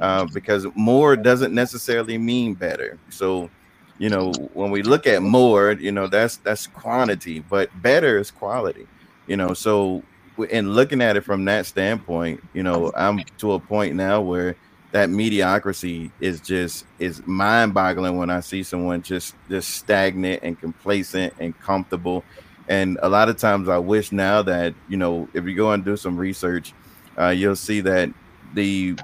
uh, 0.00 0.26
because 0.26 0.66
more 0.76 1.16
doesn't 1.16 1.54
necessarily 1.54 2.18
mean 2.18 2.54
better. 2.54 3.00
So, 3.10 3.50
you 3.98 4.10
know, 4.10 4.50
when 4.54 4.72
we 4.72 4.82
look 4.82 5.08
at 5.08 5.22
more, 5.22 5.72
you 5.72 5.92
know, 5.92 6.08
that's 6.08 6.38
that's 6.38 6.68
quantity, 6.68 7.40
but 7.40 7.70
better 7.82 8.18
is 8.18 8.32
quality. 8.32 8.88
You 9.26 9.38
know, 9.38 9.54
so 9.54 10.06
in 10.50 10.72
looking 10.74 11.02
at 11.02 11.16
it 11.16 11.22
from 11.22 11.46
that 11.46 11.66
standpoint, 11.66 12.42
you 12.54 12.62
know, 12.64 12.92
I'm 12.96 13.24
to 13.38 13.54
a 13.54 13.60
point 13.60 13.96
now 13.96 14.22
where 14.22 14.56
that 14.92 15.10
mediocrity 15.10 16.12
is 16.20 16.40
just 16.42 16.86
is 16.98 17.22
mind-boggling 17.26 18.16
when 18.18 18.30
I 18.30 18.40
see 18.40 18.64
someone 18.64 19.02
just 19.02 19.36
just 19.50 19.70
stagnant 19.70 20.42
and 20.44 20.60
complacent 20.60 21.34
and 21.40 21.58
comfortable. 21.58 22.26
And 22.68 22.98
a 23.02 23.08
lot 23.08 23.28
of 23.28 23.38
times 23.38 23.68
I 23.68 23.78
wish 23.78 24.12
now 24.12 24.42
that, 24.42 24.74
you 24.88 24.96
know, 24.96 25.28
if 25.32 25.44
you 25.44 25.54
go 25.54 25.72
and 25.72 25.84
do 25.84 25.96
some 25.96 26.16
research, 26.16 26.74
uh, 27.18 27.28
you'll 27.28 27.56
see 27.56 27.80
that 27.80 28.10
the 28.54 28.96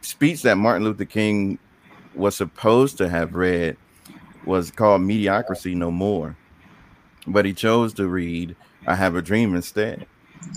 speech 0.00 0.42
that 0.42 0.56
Martin 0.56 0.84
Luther 0.84 1.04
King 1.04 1.58
was 2.14 2.36
supposed 2.36 2.98
to 2.98 3.08
have 3.08 3.34
read 3.34 3.76
was 4.44 4.70
called 4.70 5.02
Mediocrity 5.02 5.74
No 5.74 5.90
More. 5.90 6.36
But 7.26 7.44
he 7.44 7.52
chose 7.52 7.92
to 7.94 8.08
read 8.08 8.56
I 8.86 8.94
Have 8.94 9.16
a 9.16 9.22
Dream 9.22 9.54
instead. 9.54 10.06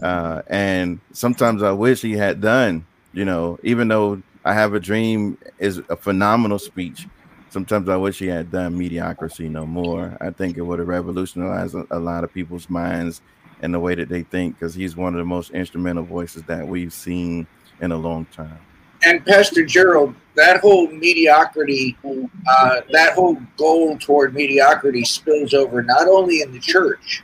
Uh, 0.01 0.41
and 0.47 0.99
sometimes 1.11 1.63
I 1.63 1.71
wish 1.71 2.01
he 2.01 2.13
had 2.13 2.39
done, 2.39 2.85
you 3.13 3.25
know, 3.25 3.59
even 3.63 3.87
though 3.87 4.21
I 4.45 4.53
Have 4.53 4.73
a 4.73 4.79
Dream 4.79 5.37
is 5.59 5.81
a 5.89 5.95
phenomenal 5.95 6.59
speech. 6.59 7.07
Sometimes 7.51 7.89
I 7.89 7.97
wish 7.97 8.19
he 8.19 8.27
had 8.27 8.49
done 8.49 8.77
mediocrity 8.77 9.49
no 9.49 9.65
more. 9.65 10.17
I 10.21 10.29
think 10.29 10.55
it 10.55 10.61
would 10.61 10.79
have 10.79 10.87
revolutionized 10.87 11.75
a, 11.75 11.85
a 11.91 11.99
lot 11.99 12.23
of 12.23 12.33
people's 12.33 12.69
minds 12.69 13.21
and 13.61 13.73
the 13.73 13.79
way 13.79 13.93
that 13.93 14.07
they 14.07 14.23
think 14.23 14.57
because 14.57 14.73
he's 14.73 14.95
one 14.95 15.13
of 15.13 15.19
the 15.19 15.25
most 15.25 15.51
instrumental 15.51 16.03
voices 16.03 16.43
that 16.43 16.65
we've 16.65 16.93
seen 16.93 17.45
in 17.81 17.91
a 17.91 17.97
long 17.97 18.23
time. 18.27 18.57
And 19.03 19.25
Pastor 19.25 19.65
Gerald, 19.65 20.15
that 20.35 20.61
whole 20.61 20.87
mediocrity, 20.87 21.97
uh, 22.05 22.81
that 22.91 23.15
whole 23.15 23.35
goal 23.57 23.97
toward 23.97 24.33
mediocrity 24.33 25.03
spills 25.03 25.53
over 25.53 25.83
not 25.83 26.07
only 26.07 26.41
in 26.41 26.53
the 26.53 26.59
church, 26.59 27.21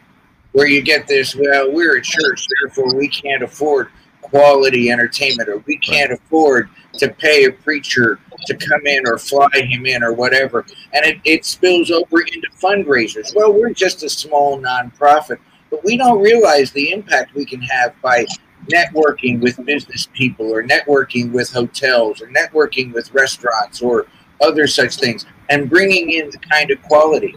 where 0.51 0.67
you 0.67 0.81
get 0.81 1.07
this, 1.07 1.37
well, 1.37 1.71
we're 1.71 1.97
a 1.97 2.01
church, 2.01 2.45
therefore 2.59 2.93
we 2.95 3.07
can't 3.07 3.43
afford 3.43 3.87
quality 4.29 4.89
entertainment 4.89 5.49
or 5.49 5.57
we 5.67 5.77
can't 5.77 6.11
afford 6.11 6.69
to 6.93 7.09
pay 7.09 7.45
a 7.45 7.51
preacher 7.51 8.19
to 8.45 8.55
come 8.55 8.85
in 8.85 9.07
or 9.07 9.17
fly 9.17 9.47
him 9.53 9.85
in 9.85 10.03
or 10.03 10.13
whatever. 10.13 10.65
And 10.93 11.05
it, 11.05 11.19
it 11.23 11.45
spills 11.45 11.91
over 11.91 12.21
into 12.21 12.47
fundraisers. 12.61 13.35
Well, 13.35 13.53
we're 13.53 13.73
just 13.73 14.03
a 14.03 14.09
small 14.09 14.59
nonprofit, 14.59 15.37
but 15.69 15.83
we 15.83 15.97
don't 15.97 16.21
realize 16.21 16.71
the 16.71 16.91
impact 16.91 17.35
we 17.35 17.45
can 17.45 17.61
have 17.61 17.93
by 18.01 18.25
networking 18.69 19.39
with 19.39 19.63
business 19.65 20.07
people 20.13 20.51
or 20.53 20.63
networking 20.63 21.31
with 21.31 21.51
hotels 21.51 22.21
or 22.21 22.27
networking 22.27 22.93
with 22.93 23.13
restaurants 23.13 23.81
or 23.81 24.07
other 24.41 24.67
such 24.67 24.95
things 24.95 25.25
and 25.49 25.69
bringing 25.69 26.11
in 26.11 26.29
the 26.29 26.37
kind 26.37 26.71
of 26.71 26.81
quality. 26.83 27.35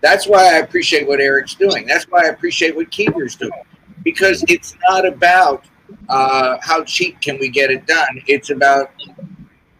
That's 0.00 0.26
why 0.26 0.54
I 0.54 0.58
appreciate 0.58 1.06
what 1.06 1.20
Eric's 1.20 1.54
doing. 1.54 1.86
That's 1.86 2.04
why 2.04 2.24
I 2.24 2.28
appreciate 2.28 2.74
what 2.74 2.90
Kiva's 2.90 3.36
doing 3.36 3.52
because 4.02 4.44
it's 4.48 4.76
not 4.88 5.06
about 5.06 5.64
uh, 6.08 6.58
how 6.62 6.84
cheap 6.84 7.20
can 7.20 7.38
we 7.38 7.48
get 7.48 7.70
it 7.70 7.86
done. 7.86 8.22
It's 8.26 8.50
about 8.50 8.92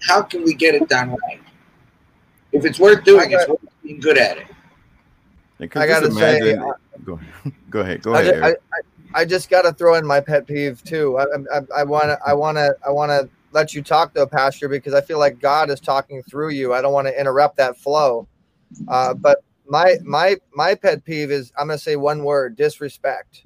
how 0.03 0.23
can 0.23 0.45
we 0.45 0.55
get 0.55 0.75
it 0.75 0.89
done 0.89 1.11
right. 1.11 1.41
If 2.53 2.65
it's 2.65 2.79
worth 2.79 3.05
doing, 3.05 3.31
got, 3.31 3.41
it's 3.41 3.49
worth 3.49 3.61
being 3.83 4.01
good 4.01 4.19
at 4.19 4.39
it. 4.39 4.47
I 5.77 5.87
got 5.87 6.01
to 6.01 6.11
say, 6.13 6.55
uh, 6.55 6.73
go, 7.05 7.21
go 7.71 7.81
ahead, 7.81 8.03
go 8.03 8.15
ahead. 8.15 8.43
I, 8.43 8.49
I, 8.51 8.53
I 9.15 9.25
just 9.25 9.51
got 9.51 9.63
to 9.63 9.73
throw 9.73 9.95
in 9.95 10.07
my 10.07 10.21
pet 10.21 10.47
peeve 10.47 10.83
too. 10.85 11.19
I 11.19 11.85
want 11.85 12.11
to, 12.11 12.19
I 12.25 12.33
want 12.33 12.57
to, 12.57 12.77
I 12.87 12.91
want 12.91 13.11
to 13.11 13.29
let 13.53 13.75
you 13.75 13.83
talk 13.83 14.15
though, 14.15 14.27
Pastor, 14.27 14.69
because 14.69 14.95
I 14.95 15.01
feel 15.01 15.19
like 15.19 15.41
God 15.41 15.71
is 15.71 15.81
talking 15.81 16.23
through 16.23 16.51
you. 16.51 16.73
I 16.73 16.81
don't 16.81 16.93
want 16.93 17.09
to 17.09 17.19
interrupt 17.19 17.57
that 17.57 17.77
flow. 17.77 18.29
Uh, 18.89 19.15
but 19.15 19.43
my 19.67 19.97
my 20.05 20.37
my 20.55 20.75
pet 20.75 21.05
peeve 21.05 21.31
is 21.31 21.53
I'm 21.59 21.69
going 21.69 21.79
to 21.79 21.83
say 21.83 21.97
one 21.97 22.25
word: 22.25 22.57
disrespect. 22.57 23.45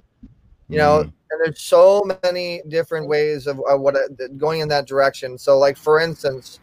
You 0.69 0.79
know, 0.79 0.99
mm. 0.99 1.03
and 1.03 1.41
there's 1.45 1.61
so 1.61 2.11
many 2.23 2.63
different 2.69 3.07
ways 3.07 3.47
of, 3.47 3.61
of 3.69 3.81
what 3.81 3.97
going 4.39 4.61
in 4.61 4.69
that 4.69 4.87
direction. 4.87 5.37
So, 5.37 5.59
like 5.59 5.77
for 5.77 6.01
instance, 6.01 6.61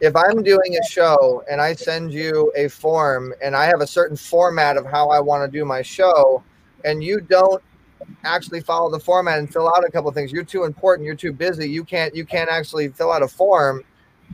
if 0.00 0.14
I'm 0.14 0.42
doing 0.42 0.76
a 0.76 0.86
show 0.86 1.42
and 1.50 1.60
I 1.60 1.74
send 1.74 2.12
you 2.12 2.52
a 2.56 2.68
form 2.68 3.34
and 3.42 3.56
I 3.56 3.64
have 3.64 3.80
a 3.80 3.86
certain 3.86 4.16
format 4.16 4.76
of 4.76 4.86
how 4.86 5.08
I 5.08 5.20
want 5.20 5.50
to 5.50 5.58
do 5.58 5.64
my 5.64 5.82
show, 5.82 6.42
and 6.84 7.02
you 7.02 7.20
don't 7.20 7.62
actually 8.24 8.60
follow 8.60 8.90
the 8.90 9.00
format 9.00 9.38
and 9.38 9.52
fill 9.52 9.68
out 9.68 9.84
a 9.84 9.90
couple 9.90 10.10
things. 10.12 10.32
You're 10.32 10.44
too 10.44 10.64
important. 10.64 11.06
You're 11.06 11.14
too 11.14 11.32
busy. 11.32 11.68
You 11.68 11.84
can't 11.84 12.14
you 12.14 12.24
can't 12.24 12.50
actually 12.50 12.88
fill 12.88 13.12
out 13.12 13.22
a 13.22 13.28
form. 13.28 13.82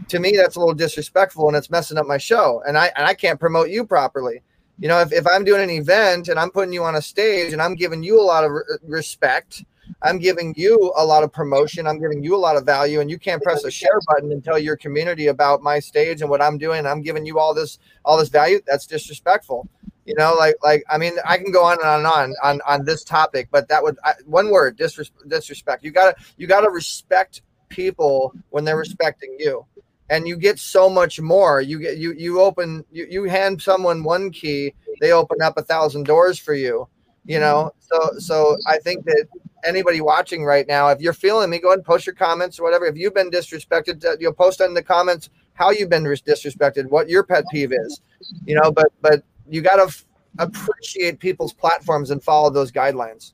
To 0.09 0.19
me, 0.19 0.33
that's 0.37 0.57
a 0.57 0.59
little 0.59 0.75
disrespectful 0.75 1.49
and 1.49 1.57
it's 1.57 1.71
messing 1.71 1.99
up 1.99 2.07
my 2.07 2.19
show. 2.19 2.63
And 2.67 2.77
I 2.77 2.91
and 2.97 3.07
I 3.07 3.15
can't 3.15 3.41
promote 3.41 3.71
you 3.71 3.87
properly. 3.87 4.43
You 4.79 4.89
know, 4.89 5.01
if, 5.01 5.13
if 5.13 5.27
I'm 5.27 5.45
doing 5.45 5.63
an 5.63 5.71
event 5.71 6.29
and 6.29 6.39
I'm 6.39 6.51
putting 6.51 6.73
you 6.73 6.83
on 6.85 6.97
a 6.97 7.03
stage 7.03 7.53
and 7.53 7.63
I'm 7.63 7.75
giving 7.75 8.03
you 8.03 8.21
a 8.21 8.23
lot 8.23 8.45
of 8.45 8.51
re- 8.51 8.63
respect, 8.83 9.65
I'm 10.03 10.19
giving 10.19 10.55
you 10.57 10.93
a 10.97 11.05
lot 11.05 11.23
of 11.23 11.33
promotion, 11.33 11.87
I'm 11.87 12.01
giving 12.01 12.23
you 12.23 12.35
a 12.35 12.39
lot 12.39 12.57
of 12.57 12.65
value, 12.65 13.01
and 13.01 13.11
you 13.11 13.19
can't 13.19 13.43
press 13.43 13.65
a 13.65 13.71
share 13.71 14.01
button 14.09 14.33
and 14.33 14.43
tell 14.43 14.59
your 14.59 14.77
community 14.77 15.29
about 15.29 15.63
my 15.63 15.79
stage 15.79 16.21
and 16.21 16.31
what 16.31 16.43
I'm 16.43 16.59
doing. 16.59 16.87
I'm 16.87 17.03
giving 17.03 17.25
you 17.25 17.39
all 17.39 17.55
this 17.55 17.79
all 18.05 18.19
this 18.19 18.29
value. 18.29 18.61
That's 18.67 18.87
disrespectful. 18.87 19.69
You 20.05 20.15
know, 20.17 20.35
like 20.35 20.57
like 20.63 20.85
I 20.91 20.99
mean, 20.99 21.15
I 21.27 21.39
can 21.39 21.53
go 21.53 21.65
on 21.65 21.79
and 21.79 21.87
on 21.87 21.99
and 22.01 22.07
on 22.07 22.35
on, 22.43 22.61
on 22.67 22.85
this 22.85 23.05
topic, 23.05 23.49
but 23.51 23.69
that 23.69 23.83
would 23.83 23.97
I, 24.05 24.15
one 24.27 24.51
word 24.51 24.77
disres, 24.77 25.11
disrespect. 25.29 25.85
You 25.85 25.91
gotta 25.91 26.17
you 26.37 26.47
gotta 26.47 26.71
respect 26.71 27.43
people 27.69 28.35
when 28.51 28.65
they're 28.65 28.77
respecting 28.77 29.37
you, 29.39 29.65
and 30.15 30.29
you 30.29 30.37
get 30.37 30.61
so 30.61 30.89
much 30.89 31.21
more. 31.21 31.61
You 31.61 31.81
get 31.81 31.99
you 31.99 32.13
you 32.13 32.41
open 32.41 32.85
you 32.93 33.07
you 33.11 33.25
hand 33.25 33.61
someone 33.61 34.05
one 34.05 34.31
key, 34.31 34.73
they 35.01 35.11
open 35.11 35.43
up 35.43 35.59
a 35.59 35.63
thousand 35.63 36.05
doors 36.05 36.39
for 36.39 36.55
you. 36.55 36.89
You 37.27 37.41
know, 37.41 37.73
so 37.81 38.11
so 38.19 38.57
I 38.67 38.79
think 38.79 39.05
that 39.07 39.27
anybody 39.65 40.01
watching 40.01 40.45
right 40.45 40.69
now, 40.69 40.89
if 40.91 41.01
you're 41.01 41.15
feeling 41.15 41.51
me, 41.51 41.59
go 41.59 41.69
ahead 41.69 41.79
and 41.79 41.87
post 41.87 42.07
your 42.07 42.15
comments 42.15 42.61
or 42.61 42.65
whatever. 42.65 42.85
If 42.87 42.97
you've 42.97 43.15
been 43.15 43.31
disrespected, 43.31 44.05
uh, 44.05 44.17
you'll 44.21 44.35
post 44.35 44.61
in 44.61 44.75
the 44.75 44.83
comments 44.83 45.31
how 45.55 45.71
you've 45.71 45.89
been 45.89 46.05
disrespected, 46.05 46.91
what 46.91 47.09
your 47.09 47.25
pet 47.25 47.45
peeve 47.51 47.73
is. 47.73 48.03
You 48.45 48.55
know, 48.61 48.71
but 48.71 48.93
but 49.01 49.25
you 49.49 49.63
got 49.63 49.77
to 49.77 49.85
f- 49.85 50.05
appreciate 50.39 51.19
people's 51.19 51.53
platforms 51.53 52.11
and 52.11 52.23
follow 52.23 52.51
those 52.51 52.71
guidelines. 52.71 53.33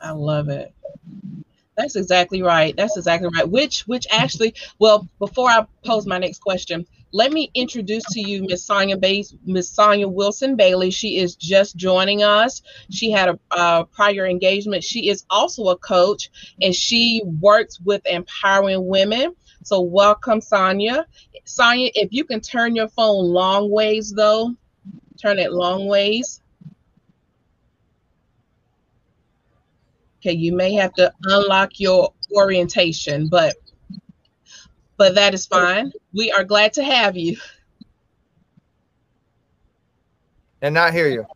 I 0.00 0.12
love 0.12 0.48
it. 0.48 0.72
That's 1.80 1.96
exactly 1.96 2.42
right. 2.42 2.76
That's 2.76 2.98
exactly 2.98 3.30
right. 3.34 3.48
Which 3.48 3.86
which 3.86 4.06
actually, 4.10 4.54
well, 4.78 5.08
before 5.18 5.48
I 5.48 5.66
pose 5.82 6.06
my 6.06 6.18
next 6.18 6.40
question, 6.40 6.86
let 7.12 7.32
me 7.32 7.50
introduce 7.54 8.04
to 8.12 8.20
you 8.20 8.42
Miss 8.42 8.66
Sonia 8.66 8.98
Bays, 8.98 9.34
Miss 9.46 9.70
Sonia 9.70 10.06
Wilson 10.06 10.56
Bailey. 10.56 10.90
She 10.90 11.16
is 11.16 11.36
just 11.36 11.76
joining 11.76 12.22
us. 12.22 12.60
She 12.90 13.10
had 13.10 13.30
a, 13.30 13.38
a 13.52 13.86
prior 13.86 14.26
engagement. 14.26 14.84
She 14.84 15.08
is 15.08 15.24
also 15.30 15.68
a 15.68 15.78
coach, 15.78 16.28
and 16.60 16.74
she 16.74 17.22
works 17.40 17.80
with 17.80 18.02
empowering 18.04 18.86
women. 18.86 19.34
So 19.64 19.80
welcome, 19.80 20.42
Sonia. 20.42 21.06
Sonia, 21.46 21.90
if 21.94 22.12
you 22.12 22.24
can 22.24 22.40
turn 22.42 22.76
your 22.76 22.88
phone 22.88 23.24
long 23.24 23.70
ways 23.70 24.12
though, 24.14 24.54
turn 25.18 25.38
it 25.38 25.50
long 25.50 25.86
ways. 25.86 26.42
Okay, 30.20 30.32
you 30.32 30.52
may 30.52 30.74
have 30.74 30.92
to 30.94 31.12
unlock 31.24 31.80
your 31.80 32.12
orientation, 32.34 33.28
but 33.28 33.54
but 34.96 35.14
that 35.14 35.32
is 35.32 35.46
fine. 35.46 35.92
We 36.12 36.30
are 36.30 36.44
glad 36.44 36.74
to 36.74 36.84
have 36.84 37.16
you. 37.16 37.38
And 40.60 40.74
not 40.74 40.92
hear 40.92 41.08
you. 41.08 41.26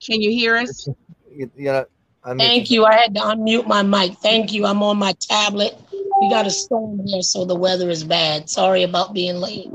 Can 0.00 0.22
you 0.22 0.30
hear 0.30 0.56
us? 0.56 0.88
You, 1.32 1.50
you 1.56 1.84
Thank 2.36 2.70
you. 2.70 2.84
I 2.84 2.94
had 2.94 3.14
to 3.14 3.20
unmute 3.20 3.66
my 3.66 3.82
mic. 3.82 4.18
Thank 4.18 4.52
you. 4.52 4.66
I'm 4.66 4.82
on 4.82 4.98
my 4.98 5.14
tablet. 5.18 5.76
We 6.20 6.30
got 6.30 6.46
a 6.46 6.50
storm 6.50 7.04
here, 7.06 7.22
so 7.22 7.44
the 7.44 7.54
weather 7.56 7.90
is 7.90 8.04
bad. 8.04 8.50
Sorry 8.50 8.82
about 8.82 9.14
being 9.14 9.36
late. 9.36 9.70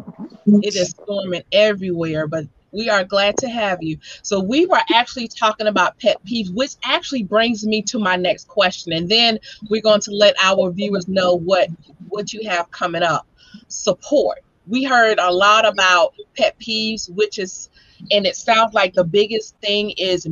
It 0.45 0.75
is 0.75 0.89
storming 0.89 1.43
everywhere, 1.51 2.27
but 2.27 2.45
we 2.73 2.89
are 2.89 3.03
glad 3.03 3.37
to 3.37 3.49
have 3.49 3.81
you. 3.81 3.99
So 4.21 4.39
we 4.39 4.65
were 4.65 4.81
actually 4.93 5.27
talking 5.27 5.67
about 5.67 5.99
pet 5.99 6.17
peeves, 6.25 6.53
which 6.53 6.75
actually 6.83 7.23
brings 7.23 7.65
me 7.65 7.81
to 7.83 7.99
my 7.99 8.15
next 8.15 8.47
question. 8.47 8.93
And 8.93 9.07
then 9.07 9.39
we're 9.69 9.81
going 9.81 10.01
to 10.01 10.11
let 10.11 10.35
our 10.41 10.71
viewers 10.71 11.07
know 11.07 11.35
what 11.35 11.69
what 12.09 12.33
you 12.33 12.49
have 12.49 12.71
coming 12.71 13.03
up. 13.03 13.27
Support. 13.67 14.39
We 14.67 14.83
heard 14.83 15.19
a 15.19 15.31
lot 15.31 15.65
about 15.65 16.13
pet 16.35 16.57
peeves, 16.59 17.09
which 17.09 17.39
is 17.39 17.69
and 18.11 18.25
it 18.25 18.35
sounds 18.35 18.73
like 18.73 18.93
the 18.93 19.03
biggest 19.03 19.55
thing 19.59 19.91
is 19.91 20.27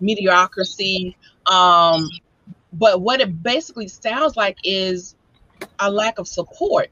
mediocrity. 0.00 1.16
Um, 1.46 2.08
but 2.72 3.00
what 3.00 3.20
it 3.20 3.42
basically 3.42 3.88
sounds 3.88 4.36
like 4.36 4.58
is 4.64 5.14
a 5.78 5.90
lack 5.90 6.18
of 6.18 6.26
support. 6.26 6.90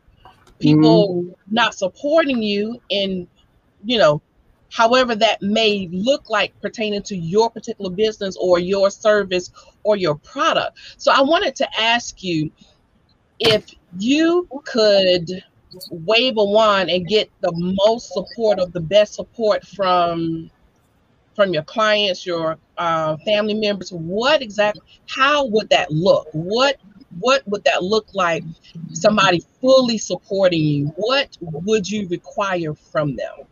People 0.58 1.22
mm-hmm. 1.22 1.54
not 1.54 1.74
supporting 1.74 2.42
you 2.42 2.80
in, 2.90 3.26
you 3.84 3.98
know, 3.98 4.20
however 4.70 5.14
that 5.16 5.42
may 5.42 5.88
look 5.92 6.30
like 6.30 6.58
pertaining 6.60 7.02
to 7.02 7.16
your 7.16 7.50
particular 7.50 7.90
business 7.90 8.36
or 8.40 8.58
your 8.58 8.90
service 8.90 9.50
or 9.82 9.96
your 9.96 10.14
product. 10.16 10.78
So 10.96 11.12
I 11.12 11.20
wanted 11.22 11.56
to 11.56 11.80
ask 11.80 12.22
you 12.22 12.50
if 13.38 13.66
you 13.98 14.48
could 14.64 15.28
wave 15.90 16.36
a 16.36 16.44
wand 16.44 16.90
and 16.90 17.06
get 17.06 17.30
the 17.40 17.52
most 17.54 18.12
support 18.12 18.58
of 18.58 18.72
the 18.72 18.80
best 18.80 19.14
support 19.14 19.66
from 19.66 20.50
from 21.36 21.54
your 21.54 21.62
clients, 21.62 22.26
your 22.26 22.58
uh, 22.76 23.16
family 23.24 23.54
members, 23.54 23.90
what 23.92 24.42
exactly, 24.42 24.82
how 25.08 25.46
would 25.46 25.70
that 25.70 25.90
look? 25.90 26.28
What 26.32 26.76
what 27.18 27.46
would 27.48 27.64
that 27.64 27.82
look 27.82 28.06
like? 28.14 28.44
Somebody 28.92 29.42
fully 29.60 29.98
supporting 29.98 30.62
you. 30.62 30.86
What 30.96 31.36
would 31.40 31.88
you 31.88 32.06
require 32.08 32.74
from 32.74 33.16
them? 33.16 33.46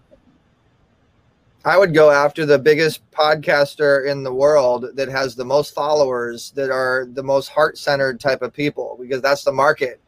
I 1.64 1.76
would 1.76 1.92
go 1.92 2.10
after 2.10 2.46
the 2.46 2.58
biggest 2.58 3.08
podcaster 3.10 4.08
in 4.08 4.22
the 4.22 4.32
world 4.32 4.86
that 4.94 5.08
has 5.08 5.34
the 5.34 5.44
most 5.44 5.74
followers 5.74 6.52
that 6.52 6.70
are 6.70 7.08
the 7.12 7.22
most 7.22 7.48
heart-centered 7.48 8.20
type 8.20 8.42
of 8.42 8.52
people 8.52 8.96
because 9.00 9.20
that's 9.20 9.42
the 9.42 9.52
market 9.52 10.00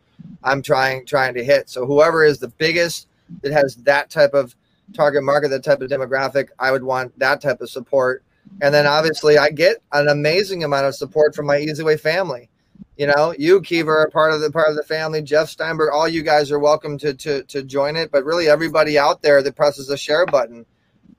I'm 0.45 0.63
trying 0.63 1.07
trying 1.07 1.35
to 1.35 1.45
hit. 1.45 1.69
So 1.69 1.87
whoever 1.87 2.25
is 2.25 2.39
the 2.39 2.49
biggest 2.49 3.09
that 3.43 3.53
has 3.53 3.77
that 3.77 4.11
type 4.11 4.33
of 4.33 4.55
target 4.95 5.25
market, 5.25 5.49
that 5.49 5.65
type 5.65 5.81
of 5.81 5.91
demographic, 5.91 6.49
I 6.59 6.71
would 6.71 6.85
want 6.85 7.19
that 7.19 7.41
type 7.41 7.61
of 7.61 7.69
support. 7.69 8.23
And 8.63 8.73
then 8.73 8.87
obviously 8.87 9.39
I 9.39 9.51
get 9.51 9.79
an 9.93 10.09
amazing 10.09 10.65
amount 10.65 10.87
of 10.87 10.95
support 10.95 11.35
from 11.35 11.47
my 11.47 11.59
Easy 11.59 11.83
Way 11.83 11.97
family. 11.97 12.49
You 12.97 13.07
know, 13.07 13.35
you 13.39 13.61
Kiva 13.63 13.91
are 13.91 14.11
part 14.11 14.33
of 14.33 14.41
the 14.41 14.51
part 14.51 14.69
of 14.69 14.77
the 14.77 14.83
family. 14.83 15.23
Jeff 15.23 15.49
Steinberg, 15.49 15.91
all 15.93 16.09
you 16.09 16.23
guys 16.23 16.53
are 16.53 16.59
welcome 16.59 16.99
to 16.99 17.15
to 17.15 17.43
to 17.45 17.63
join 17.63 17.97
it. 17.97 18.11
But 18.11 18.25
really, 18.25 18.49
everybody 18.49 18.99
out 18.99 19.23
there 19.23 19.43
that 19.43 19.57
presses 19.57 19.87
the 19.89 19.97
share 19.97 20.27
button, 20.27 20.67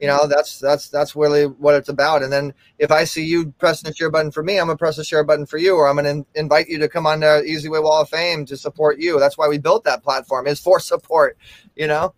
you 0.02 0.08
know, 0.08 0.26
that's 0.26 0.60
that's 0.60 0.90
that's 0.90 1.16
really 1.16 1.46
what 1.46 1.76
it's 1.76 1.90
about. 1.90 2.24
And 2.24 2.34
then 2.34 2.56
if 2.80 2.92
I 2.92 3.04
see 3.04 3.24
you 3.24 3.52
pressing 3.60 3.88
the 3.88 3.96
share 3.96 4.10
button 4.10 4.32
for 4.32 4.42
me, 4.42 4.60
I'm 4.60 4.66
gonna 4.66 4.76
press 4.76 4.96
the 4.96 5.04
share 5.04 5.24
button 5.24 5.46
for 5.46 5.60
you, 5.60 5.76
or 5.76 5.88
I'm 5.88 5.96
gonna 5.96 6.26
invite 6.34 6.68
you 6.68 6.80
to 6.80 6.90
come 6.90 7.06
on 7.06 7.20
the 7.20 7.44
Easy 7.44 7.70
Way 7.70 7.80
Wall 7.80 8.02
of 8.02 8.10
Fame 8.10 8.44
to 8.48 8.58
support 8.58 8.98
you. 8.98 9.20
That's 9.20 9.38
why 9.38 9.48
we 9.48 9.60
built 9.60 9.84
that 9.84 10.02
platform 10.02 10.48
is 10.48 10.60
for 10.60 10.80
support. 10.80 11.38
You 11.76 11.86
know. 11.86 12.16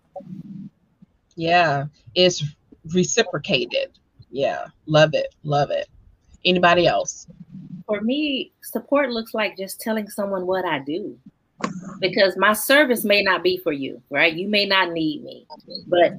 Yeah, 1.35 1.87
it's 2.15 2.41
reciprocated. 2.93 3.99
Yeah, 4.31 4.67
love 4.85 5.13
it, 5.13 5.35
love 5.43 5.69
it. 5.69 5.89
Anybody 6.45 6.87
else? 6.87 7.27
For 7.85 7.99
me, 7.99 8.53
support 8.61 9.09
looks 9.09 9.33
like 9.33 9.57
just 9.57 9.81
telling 9.81 10.07
someone 10.07 10.47
what 10.47 10.63
I 10.63 10.79
do. 10.79 11.17
Because 11.99 12.37
my 12.37 12.53
service 12.53 13.03
may 13.03 13.23
not 13.23 13.43
be 13.43 13.57
for 13.57 13.71
you, 13.71 14.01
right? 14.09 14.33
You 14.33 14.47
may 14.47 14.65
not 14.65 14.91
need 14.91 15.23
me. 15.23 15.45
But 15.87 16.13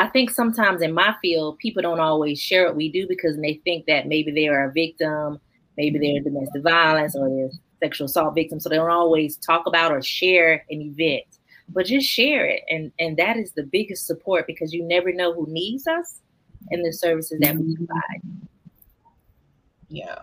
I 0.00 0.08
think 0.08 0.30
sometimes 0.30 0.82
in 0.82 0.94
my 0.94 1.14
field, 1.20 1.58
people 1.58 1.82
don't 1.82 2.00
always 2.00 2.40
share 2.40 2.66
what 2.66 2.76
we 2.76 2.90
do 2.90 3.06
because 3.06 3.36
they 3.36 3.60
think 3.64 3.86
that 3.86 4.08
maybe 4.08 4.32
they 4.32 4.48
are 4.48 4.68
a 4.68 4.72
victim, 4.72 5.38
maybe 5.76 5.98
they're 5.98 6.22
domestic 6.22 6.62
violence 6.62 7.14
or 7.14 7.28
they're 7.28 7.50
sexual 7.82 8.06
assault 8.06 8.34
victim. 8.34 8.60
So 8.60 8.68
they 8.68 8.76
don't 8.76 8.90
always 8.90 9.36
talk 9.36 9.66
about 9.66 9.92
or 9.92 10.02
share 10.02 10.64
an 10.70 10.80
event 10.80 11.24
but 11.72 11.86
just 11.86 12.08
share 12.08 12.46
it 12.46 12.62
and 12.68 12.92
and 12.98 13.16
that 13.16 13.36
is 13.36 13.52
the 13.52 13.62
biggest 13.62 14.06
support 14.06 14.46
because 14.46 14.72
you 14.72 14.82
never 14.82 15.12
know 15.12 15.32
who 15.32 15.46
needs 15.48 15.86
us 15.86 16.20
and 16.70 16.84
the 16.84 16.92
services 16.92 17.38
that 17.40 17.56
we 17.56 17.62
mm-hmm. 17.62 17.84
provide 17.84 18.48
yeah 19.88 20.18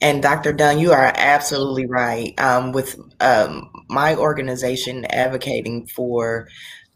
and 0.00 0.22
Dr. 0.22 0.52
Dunn, 0.52 0.78
you 0.78 0.92
are 0.92 1.12
absolutely 1.16 1.86
right. 1.86 2.38
Um, 2.40 2.72
with 2.72 2.98
um, 3.20 3.68
my 3.88 4.14
organization 4.14 5.04
advocating 5.06 5.86
for 5.88 6.48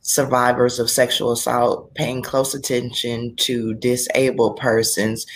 survivors 0.03 0.79
of 0.79 0.91
sexual 0.91 1.33
assault, 1.33 1.95
paying 1.95 2.23
close 2.23 2.55
attention 2.55 3.35
to 3.37 3.75
disabled 3.75 4.57
persons, 4.57 5.27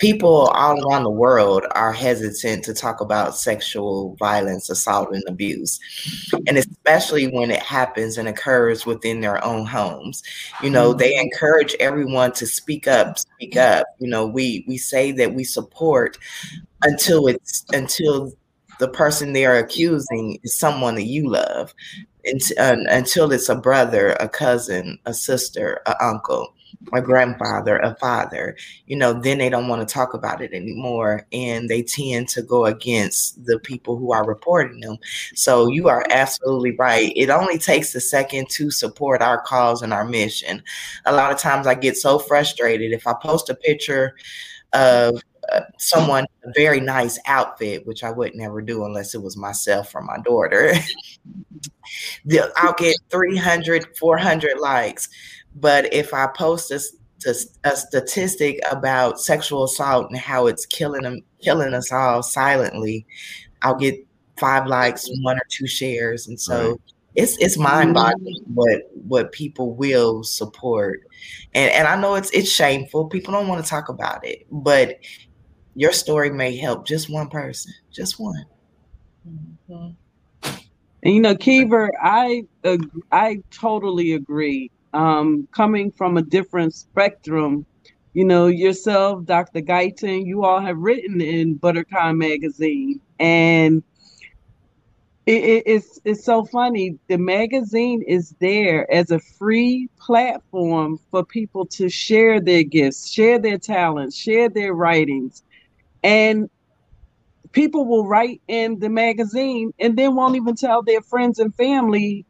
people 0.00 0.46
all 0.54 0.88
around 0.88 1.04
the 1.04 1.10
world 1.10 1.62
are 1.72 1.92
hesitant 1.92 2.64
to 2.64 2.72
talk 2.74 3.00
about 3.00 3.36
sexual 3.36 4.16
violence, 4.18 4.70
assault, 4.70 5.10
and 5.12 5.22
abuse. 5.28 5.78
And 6.46 6.56
especially 6.56 7.26
when 7.26 7.50
it 7.50 7.62
happens 7.62 8.16
and 8.16 8.26
occurs 8.26 8.86
within 8.86 9.20
their 9.20 9.44
own 9.44 9.66
homes. 9.66 10.22
You 10.62 10.70
know, 10.70 10.94
they 10.94 11.12
mm-hmm. 11.12 11.26
encourage 11.26 11.76
everyone 11.78 12.32
to 12.32 12.46
speak 12.46 12.88
up, 12.88 13.18
speak 13.18 13.56
up. 13.56 13.86
You 13.98 14.08
know, 14.08 14.26
we 14.26 14.64
we 14.66 14.78
say 14.78 15.12
that 15.12 15.34
we 15.34 15.44
support 15.44 16.16
until 16.82 17.26
it's 17.26 17.64
until 17.72 18.32
the 18.78 18.88
person 18.88 19.34
they 19.34 19.44
are 19.44 19.58
accusing 19.58 20.40
is 20.42 20.58
someone 20.58 20.94
that 20.94 21.04
you 21.04 21.28
love. 21.28 21.74
Until 22.24 23.32
it's 23.32 23.48
a 23.48 23.54
brother, 23.54 24.10
a 24.20 24.28
cousin, 24.28 24.98
a 25.06 25.14
sister, 25.14 25.80
an 25.86 25.94
uncle 26.00 26.54
a 26.92 27.00
grandfather, 27.00 27.78
a 27.78 27.94
father, 27.96 28.56
you 28.86 28.96
know, 28.96 29.12
then 29.12 29.38
they 29.38 29.48
don't 29.48 29.68
want 29.68 29.86
to 29.86 29.92
talk 29.92 30.14
about 30.14 30.40
it 30.40 30.52
anymore. 30.52 31.26
And 31.32 31.68
they 31.68 31.82
tend 31.82 32.28
to 32.30 32.42
go 32.42 32.66
against 32.66 33.44
the 33.44 33.58
people 33.58 33.96
who 33.96 34.12
are 34.12 34.26
reporting 34.26 34.80
them. 34.80 34.96
So 35.34 35.66
you 35.68 35.88
are 35.88 36.04
absolutely 36.10 36.76
right. 36.76 37.12
It 37.16 37.30
only 37.30 37.58
takes 37.58 37.94
a 37.94 38.00
second 38.00 38.48
to 38.50 38.70
support 38.70 39.22
our 39.22 39.40
cause 39.42 39.82
and 39.82 39.92
our 39.92 40.04
mission. 40.04 40.62
A 41.06 41.12
lot 41.12 41.32
of 41.32 41.38
times 41.38 41.66
I 41.66 41.74
get 41.74 41.96
so 41.96 42.18
frustrated 42.18 42.92
if 42.92 43.06
I 43.06 43.14
post 43.20 43.50
a 43.50 43.54
picture 43.54 44.14
of 44.72 45.22
uh, 45.52 45.62
someone 45.78 46.24
a 46.44 46.52
very 46.54 46.80
nice 46.80 47.18
outfit, 47.26 47.86
which 47.86 48.04
I 48.04 48.10
would 48.10 48.34
never 48.34 48.60
do 48.60 48.84
unless 48.84 49.14
it 49.14 49.22
was 49.22 49.36
myself 49.36 49.94
or 49.94 50.02
my 50.02 50.18
daughter. 50.24 50.72
I'll 52.56 52.74
get 52.74 52.96
300, 53.10 53.96
400 53.96 54.58
likes. 54.58 55.08
But 55.54 55.92
if 55.92 56.14
I 56.14 56.28
post 56.28 56.70
a, 56.70 56.80
a 57.64 57.76
statistic 57.76 58.60
about 58.70 59.20
sexual 59.20 59.64
assault 59.64 60.10
and 60.10 60.18
how 60.18 60.46
it's 60.46 60.66
killing 60.66 61.02
them, 61.02 61.20
killing 61.40 61.74
us 61.74 61.92
all 61.92 62.22
silently, 62.22 63.06
I'll 63.62 63.76
get 63.76 63.96
five 64.38 64.66
likes, 64.66 65.08
one 65.22 65.36
or 65.36 65.46
two 65.50 65.66
shares, 65.66 66.28
and 66.28 66.40
so. 66.40 66.70
Right. 66.70 66.80
It's 67.16 67.36
it's 67.38 67.58
mind 67.58 67.94
boggling 67.94 68.40
what 68.54 68.82
what 68.94 69.32
people 69.32 69.74
will 69.74 70.22
support, 70.22 71.00
and 71.54 71.68
and 71.72 71.88
I 71.88 72.00
know 72.00 72.14
it's 72.14 72.30
it's 72.30 72.48
shameful. 72.48 73.08
People 73.08 73.32
don't 73.32 73.48
want 73.48 73.64
to 73.64 73.68
talk 73.68 73.88
about 73.88 74.24
it, 74.24 74.46
but 74.48 75.00
your 75.74 75.92
story 75.92 76.30
may 76.30 76.56
help 76.56 76.86
just 76.86 77.10
one 77.10 77.28
person, 77.28 77.72
just 77.92 78.18
one. 78.18 78.44
Mm-hmm. 79.28 79.90
And 81.02 81.14
you 81.14 81.20
know, 81.20 81.34
Kiva, 81.34 81.88
I 82.02 82.44
uh, 82.64 82.78
I 83.10 83.42
totally 83.50 84.12
agree 84.12 84.70
um, 84.92 85.48
coming 85.52 85.90
from 85.90 86.16
a 86.16 86.22
different 86.22 86.74
spectrum. 86.74 87.64
You 88.12 88.24
know, 88.24 88.48
yourself, 88.48 89.24
Dr. 89.24 89.60
Guyton, 89.60 90.26
you 90.26 90.44
all 90.44 90.60
have 90.60 90.76
written 90.76 91.20
in 91.20 91.58
Buttercon 91.58 92.18
magazine, 92.18 93.00
and 93.20 93.84
it, 95.26 95.44
it, 95.44 95.62
it's 95.64 96.00
it's 96.04 96.24
so 96.24 96.44
funny. 96.44 96.98
The 97.08 97.18
magazine 97.18 98.02
is 98.02 98.34
there 98.40 98.90
as 98.92 99.10
a 99.10 99.20
free 99.20 99.88
platform 99.98 100.98
for 101.10 101.24
people 101.24 101.66
to 101.66 101.88
share 101.88 102.40
their 102.40 102.64
gifts, 102.64 103.08
share 103.08 103.38
their 103.38 103.58
talents, 103.58 104.16
share 104.16 104.48
their 104.48 104.74
writings, 104.74 105.44
and 106.02 106.50
people 107.52 107.86
will 107.86 108.06
write 108.06 108.40
in 108.48 108.78
the 108.78 108.88
magazine 108.88 109.72
and 109.78 109.96
then 109.96 110.14
won't 110.14 110.36
even 110.36 110.54
tell 110.54 110.82
their 110.82 111.02
friends 111.02 111.38
and 111.38 111.54
family 111.54 112.26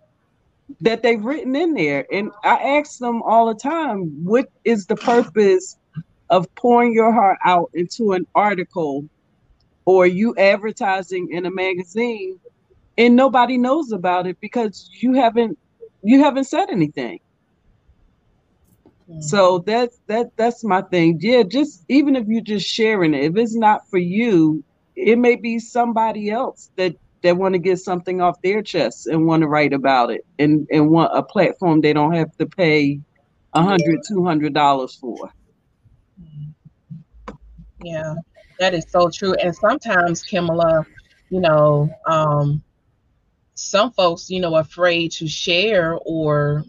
that 0.80 1.02
they've 1.02 1.24
written 1.24 1.56
in 1.56 1.74
there. 1.74 2.06
And 2.12 2.30
I 2.44 2.78
ask 2.78 2.98
them 2.98 3.22
all 3.22 3.46
the 3.52 3.60
time, 3.60 4.24
what 4.24 4.46
is 4.64 4.86
the 4.86 4.96
purpose 4.96 5.76
of 6.30 6.52
pouring 6.54 6.92
your 6.92 7.12
heart 7.12 7.38
out 7.44 7.70
into 7.74 8.12
an 8.12 8.26
article 8.34 9.08
or 9.84 10.06
you 10.06 10.34
advertising 10.36 11.28
in 11.32 11.46
a 11.46 11.50
magazine 11.50 12.38
and 12.96 13.16
nobody 13.16 13.58
knows 13.58 13.92
about 13.92 14.26
it 14.26 14.38
because 14.40 14.88
you 15.00 15.14
haven't 15.14 15.58
you 16.02 16.20
haven't 16.22 16.44
said 16.44 16.70
anything. 16.70 17.20
Mm-hmm. 19.10 19.22
So 19.22 19.58
that's 19.66 19.98
that 20.06 20.28
that's 20.36 20.62
my 20.62 20.82
thing. 20.82 21.18
Yeah, 21.20 21.42
just 21.42 21.84
even 21.88 22.14
if 22.14 22.26
you're 22.28 22.42
just 22.42 22.66
sharing 22.66 23.12
it, 23.14 23.24
if 23.24 23.36
it's 23.36 23.56
not 23.56 23.88
for 23.90 23.98
you, 23.98 24.62
it 24.94 25.18
may 25.18 25.34
be 25.34 25.58
somebody 25.58 26.30
else 26.30 26.70
that 26.76 26.94
that 27.22 27.36
want 27.36 27.54
to 27.54 27.58
get 27.58 27.78
something 27.78 28.20
off 28.20 28.40
their 28.42 28.62
chest 28.62 29.06
and 29.06 29.26
want 29.26 29.42
to 29.42 29.48
write 29.48 29.72
about 29.72 30.10
it 30.10 30.24
and 30.38 30.66
and 30.70 30.90
want 30.90 31.10
a 31.16 31.22
platform 31.22 31.80
they 31.80 31.92
don't 31.92 32.14
have 32.14 32.34
to 32.36 32.46
pay 32.46 33.00
a 33.54 33.62
hundred 33.62 34.00
two 34.06 34.24
hundred 34.24 34.54
dollars 34.54 34.94
for 34.94 35.30
yeah 37.82 38.14
that 38.58 38.74
is 38.74 38.86
so 38.88 39.10
true 39.10 39.34
and 39.34 39.54
sometimes 39.54 40.24
kimala 40.24 40.84
you 41.30 41.40
know 41.40 41.90
um 42.06 42.62
some 43.54 43.92
folks 43.92 44.30
you 44.30 44.40
know 44.40 44.56
afraid 44.56 45.10
to 45.12 45.28
share 45.28 45.98
or 46.06 46.64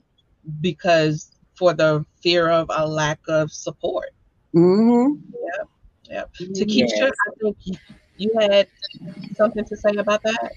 because 0.60 1.31
for 1.62 1.74
the 1.76 2.04
fear 2.24 2.50
of 2.50 2.66
a 2.74 2.88
lack 2.88 3.20
of 3.28 3.52
support 3.52 4.10
mm-hmm. 4.56 5.14
yeah 5.46 5.64
yeah 6.10 6.24
Takesha, 6.42 6.90
yes. 6.90 6.98
Sure, 6.98 7.12
I 7.28 7.32
think 7.40 7.58
you 8.22 8.32
had 8.40 8.68
something 9.36 9.66
to 9.66 9.76
say 9.76 9.96
about 9.98 10.22
that? 10.24 10.52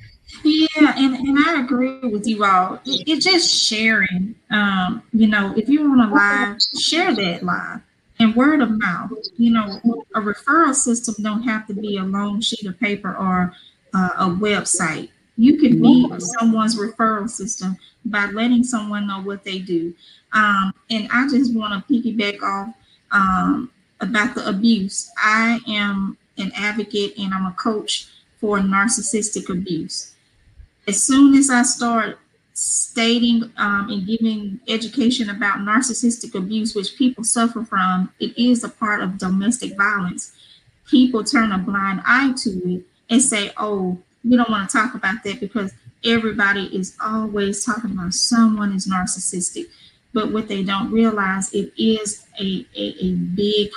Yeah, 0.45 0.95
and, 0.97 1.15
and 1.15 1.39
I 1.47 1.61
agree 1.61 1.99
with 2.01 2.27
you 2.27 2.45
all. 2.45 2.75
It, 2.85 3.05
it's 3.07 3.25
just 3.25 3.55
sharing. 3.55 4.35
Um, 4.51 5.03
you 5.13 5.27
know, 5.27 5.55
if 5.57 5.69
you 5.69 5.89
want 5.89 6.09
to 6.09 6.15
live, 6.15 6.59
share 6.81 7.15
that 7.15 7.43
live 7.43 7.81
and 8.19 8.37
word 8.37 8.61
of 8.61 8.71
mouth. 8.71 9.13
You 9.37 9.53
know, 9.53 9.81
a 10.15 10.21
referral 10.21 10.75
system 10.75 11.15
don't 11.23 11.43
have 11.43 11.67
to 11.69 11.75
be 11.75 11.97
a 11.97 12.03
long 12.03 12.41
sheet 12.41 12.67
of 12.67 12.79
paper 12.79 13.15
or 13.17 13.55
uh, 13.95 14.11
a 14.19 14.27
website. 14.27 15.11
You 15.37 15.59
can 15.59 15.83
be 15.83 16.09
someone's 16.19 16.77
referral 16.77 17.29
system 17.29 17.77
by 18.05 18.27
letting 18.27 18.63
someone 18.63 19.07
know 19.07 19.21
what 19.21 19.45
they 19.45 19.59
do. 19.59 19.95
Um, 20.33 20.73
and 20.91 21.09
I 21.13 21.29
just 21.29 21.55
want 21.55 21.87
to 21.87 21.93
piggyback 21.93 22.43
off 22.43 22.75
um, 23.11 23.71
about 24.01 24.35
the 24.35 24.49
abuse. 24.49 25.11
I 25.17 25.61
am 25.67 26.17
an 26.39 26.53
advocate 26.55 27.19
and 27.19 27.35
I'm 27.35 27.47
a 27.47 27.53
coach 27.53 28.09
for 28.41 28.59
narcissistic 28.59 29.49
abuse. 29.49 30.15
As 30.87 31.03
soon 31.03 31.35
as 31.35 31.51
I 31.51 31.63
start 31.63 32.19
stating 32.53 33.51
um, 33.57 33.91
and 33.91 34.07
giving 34.07 34.61
education 34.69 35.31
about 35.31 35.59
narcissistic 35.59 36.35
abuse, 36.35 36.75
which 36.75 36.97
people 36.97 37.25
suffer 37.25 37.65
from, 37.65 38.13
it 38.21 38.37
is 38.39 38.63
a 38.63 38.69
part 38.69 39.03
of 39.03 39.19
domestic 39.19 39.77
violence. 39.77 40.33
People 40.89 41.25
turn 41.25 41.51
a 41.53 41.59
blind 41.59 42.03
eye 42.05 42.33
to 42.43 42.51
it 42.75 42.83
and 43.11 43.21
say, 43.21 43.51
oh, 43.57 43.99
we 44.25 44.37
don't 44.37 44.51
want 44.51 44.69
to 44.69 44.77
talk 44.77 44.95
about 44.95 45.23
that 45.25 45.41
because 45.41 45.73
everybody 46.05 46.67
is 46.77 46.97
always 47.01 47.65
talking 47.65 47.93
about 47.93 48.15
someone 48.15 48.73
is 48.73 48.87
narcissistic. 48.87 49.67
But 50.13 50.33
what 50.33 50.49
they 50.49 50.63
don't 50.63 50.91
realize, 50.91 51.53
it 51.53 51.73
is 51.77 52.27
a, 52.41 52.67
a, 52.77 53.05
a 53.05 53.13
big, 53.13 53.71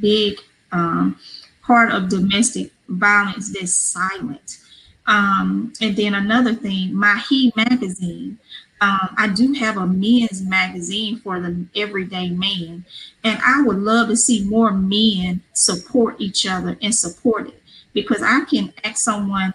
big 0.00 0.38
um, 0.72 1.18
part 1.62 1.90
of 1.90 2.08
domestic 2.08 2.70
violence 2.88 3.52
that's 3.52 3.74
silent. 3.74 4.58
Um, 5.06 5.72
and 5.80 5.96
then 5.96 6.14
another 6.14 6.54
thing, 6.54 6.94
my 6.94 7.22
He 7.28 7.52
magazine. 7.56 8.38
Um, 8.80 9.14
I 9.16 9.28
do 9.28 9.54
have 9.54 9.78
a 9.78 9.86
men's 9.86 10.42
magazine 10.42 11.18
for 11.18 11.40
the 11.40 11.64
everyday 11.74 12.28
man, 12.28 12.84
and 13.24 13.40
I 13.42 13.62
would 13.62 13.78
love 13.78 14.08
to 14.08 14.16
see 14.16 14.44
more 14.44 14.70
men 14.70 15.42
support 15.54 16.16
each 16.20 16.46
other 16.46 16.76
and 16.82 16.94
support 16.94 17.48
it 17.48 17.62
because 17.96 18.22
I 18.22 18.44
can 18.44 18.72
ask 18.84 18.98
someone 18.98 19.52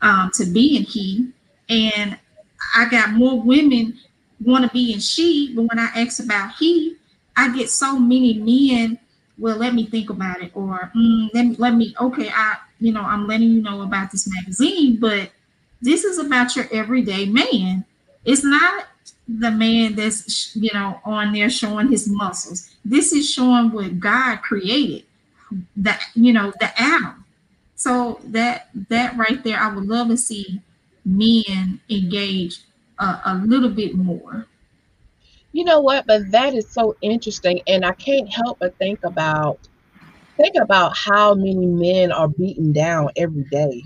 um, 0.00 0.32
to 0.34 0.44
be 0.46 0.76
in 0.76 0.82
He, 0.82 1.28
and 1.68 2.18
I 2.74 2.88
got 2.88 3.12
more 3.12 3.40
women 3.40 3.98
want 4.40 4.64
to 4.64 4.70
be 4.70 4.92
in 4.92 4.98
She, 4.98 5.54
but 5.54 5.62
when 5.62 5.78
I 5.78 5.90
ask 5.94 6.20
about 6.20 6.54
He, 6.58 6.96
I 7.36 7.56
get 7.56 7.70
so 7.70 7.98
many 7.98 8.34
men 8.34 8.98
well, 9.38 9.56
let 9.56 9.74
me 9.74 9.86
think 9.86 10.10
about 10.10 10.42
it, 10.42 10.52
or 10.54 10.90
mm, 10.94 11.28
let 11.34 11.46
me 11.46 11.56
let 11.58 11.74
me 11.74 11.94
okay, 12.00 12.28
I 12.28 12.56
you 12.80 12.92
know 12.92 13.02
I'm 13.02 13.26
letting 13.26 13.50
you 13.50 13.62
know 13.62 13.82
about 13.82 14.10
this 14.10 14.28
magazine, 14.32 14.98
but 15.00 15.30
this 15.80 16.04
is 16.04 16.18
about 16.18 16.54
your 16.54 16.68
everyday 16.72 17.26
man. 17.26 17.84
It's 18.24 18.44
not 18.44 18.86
the 19.26 19.50
man 19.50 19.94
that's 19.94 20.54
you 20.54 20.70
know 20.72 21.00
on 21.04 21.32
there 21.32 21.50
showing 21.50 21.88
his 21.88 22.08
muscles. 22.08 22.70
This 22.84 23.12
is 23.12 23.30
showing 23.30 23.72
what 23.72 23.98
God 23.98 24.42
created, 24.42 25.04
that 25.76 26.02
you 26.14 26.32
know 26.32 26.52
the 26.60 26.70
Adam. 26.80 27.21
So 27.82 28.20
that 28.26 28.68
that 28.90 29.16
right 29.16 29.42
there, 29.42 29.58
I 29.58 29.74
would 29.74 29.88
love 29.88 30.06
to 30.06 30.16
see 30.16 30.60
men 31.04 31.80
engage 31.90 32.60
a, 33.00 33.20
a 33.24 33.42
little 33.44 33.70
bit 33.70 33.96
more. 33.96 34.46
You 35.50 35.64
know 35.64 35.80
what? 35.80 36.06
But 36.06 36.30
that 36.30 36.54
is 36.54 36.70
so 36.70 36.94
interesting, 37.02 37.60
and 37.66 37.84
I 37.84 37.90
can't 37.90 38.32
help 38.32 38.60
but 38.60 38.78
think 38.78 39.00
about 39.02 39.58
think 40.36 40.54
about 40.62 40.96
how 40.96 41.34
many 41.34 41.66
men 41.66 42.12
are 42.12 42.28
beaten 42.28 42.72
down 42.72 43.10
every 43.16 43.42
day. 43.50 43.82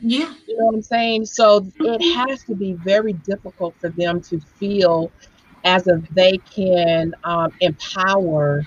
Yeah. 0.00 0.34
You 0.48 0.58
know 0.58 0.64
what 0.64 0.74
I'm 0.74 0.82
saying? 0.82 1.26
So 1.26 1.70
it 1.78 2.16
has 2.16 2.42
to 2.46 2.56
be 2.56 2.72
very 2.72 3.12
difficult 3.12 3.76
for 3.80 3.90
them 3.90 4.20
to 4.22 4.40
feel 4.40 5.12
as 5.62 5.86
if 5.86 6.02
they 6.08 6.38
can 6.38 7.14
um, 7.22 7.52
empower 7.60 8.64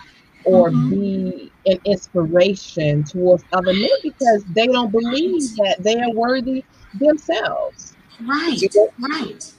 or 0.50 0.70
mm-hmm. 0.70 0.90
be 0.90 1.52
an 1.66 1.80
inspiration 1.86 3.04
towards 3.04 3.44
other 3.54 3.74
men 3.74 3.90
because 4.04 4.44
they 4.46 4.68
don't 4.68 4.92
believe 4.92 5.56
that 5.58 5.78
they 5.80 6.00
are 6.00 6.12
worthy 6.12 6.64
themselves. 7.00 7.96
Right, 8.22 8.60
right 9.00 9.54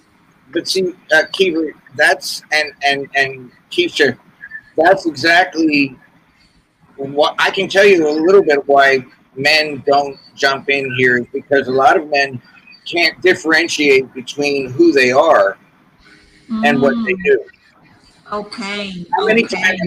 but 0.53 0.68
see, 0.68 0.95
uh, 1.12 1.22
Kiva, 1.32 1.66
that's 1.97 2.43
and 2.53 2.72
and 2.84 3.09
and 3.14 3.53
Keisha, 3.70 4.18
that's 4.76 5.07
exactly 5.07 5.97
what 6.97 7.34
I 7.38 7.51
can 7.51 7.68
tell 7.68 7.86
you 7.86 8.09
a 8.09 8.14
little 8.24 8.43
bit 8.43 8.66
why 8.66 9.05
men 9.36 9.82
don't 9.86 10.18
jump 10.34 10.68
in 10.68 10.93
here 10.97 11.18
is 11.18 11.26
because 11.32 11.68
a 11.68 11.72
lot 11.72 11.97
of 11.97 12.09
men 12.11 12.41
can't 12.84 13.20
differentiate 13.22 14.12
between 14.12 14.70
who 14.70 14.93
they 14.93 15.12
are 15.12 15.57
mm. 16.49 16.66
and 16.66 16.80
what 16.80 16.95
they 17.05 17.14
do. 17.24 17.45
Okay. 18.32 19.07
How 19.16 19.26
many 19.26 19.45
okay. 19.45 19.57
times, 19.61 19.80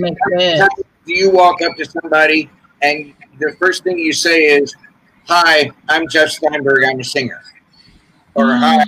times 0.60 0.70
do 1.06 1.14
you 1.14 1.30
walk 1.32 1.62
up 1.62 1.76
to 1.78 1.86
somebody 1.86 2.49
and 2.82 3.14
the 3.39 3.56
first 3.60 3.84
thing 3.84 3.97
you 3.97 4.14
say 4.14 4.45
is, 4.45 4.76
"Hi, 5.28 5.72
I'm 5.89 6.08
Jeff 6.08 6.30
Steinberg. 6.30 6.84
I'm 6.84 6.99
a 6.99 7.04
singer," 7.04 7.41
or 8.36 8.45
mm. 8.45 8.60
"Hi, 8.60 8.86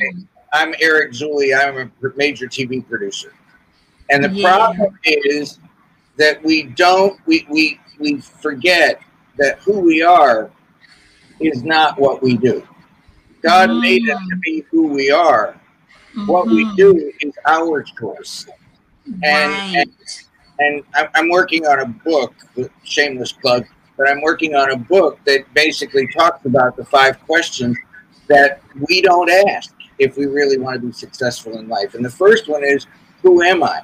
I'm 0.55 0.73
Eric 0.79 1.11
Zuley. 1.11 1.53
I'm 1.53 1.77
a 1.77 2.09
major 2.15 2.47
TV 2.47 2.87
producer. 2.87 3.33
And 4.09 4.23
the 4.23 4.29
yeah. 4.29 4.55
problem 4.55 4.97
is 5.03 5.59
that 6.17 6.41
we 6.43 6.63
don't, 6.63 7.19
we, 7.25 7.45
we, 7.49 7.79
we 7.99 8.21
forget 8.21 9.01
that 9.37 9.59
who 9.59 9.79
we 9.81 10.01
are 10.01 10.49
is 11.41 11.63
not 11.63 11.99
what 11.99 12.23
we 12.23 12.37
do. 12.37 12.65
God 13.41 13.69
mm. 13.69 13.81
made 13.81 14.09
us 14.09 14.21
to 14.29 14.35
be 14.37 14.63
who 14.71 14.87
we 14.87 15.11
are. 15.11 15.59
Mm-hmm. 16.15 16.27
What 16.27 16.47
we 16.47 16.63
mm-hmm. 16.63 16.75
do 16.75 17.11
is 17.19 17.33
our 17.45 17.83
choice. 17.83 18.47
And, 19.05 19.23
right. 19.23 19.75
and, 19.75 19.75
and 19.75 20.24
I'm 20.59 21.29
working 21.29 21.65
on 21.65 21.79
a 21.79 21.85
book, 21.85 22.33
shameless 22.83 23.31
plug, 23.31 23.65
but 23.97 24.09
I'm 24.09 24.21
working 24.21 24.55
on 24.55 24.71
a 24.71 24.77
book 24.77 25.19
that 25.25 25.45
basically 25.53 26.07
talks 26.07 26.45
about 26.45 26.75
the 26.75 26.85
five 26.85 27.19
questions 27.25 27.77
that 28.27 28.61
we 28.87 29.01
don't 29.01 29.29
ask 29.29 29.73
if 29.99 30.17
we 30.17 30.25
really 30.25 30.57
want 30.57 30.79
to 30.79 30.85
be 30.85 30.91
successful 30.91 31.57
in 31.57 31.67
life. 31.67 31.93
And 31.93 32.03
the 32.03 32.09
first 32.09 32.47
one 32.47 32.63
is, 32.63 32.87
who 33.21 33.41
am 33.43 33.63
I? 33.63 33.81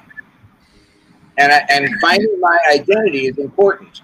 And, 1.38 1.52
I, 1.52 1.64
and 1.70 1.88
finding 2.00 2.40
my 2.40 2.58
identity 2.72 3.26
is 3.26 3.38
important. 3.38 4.02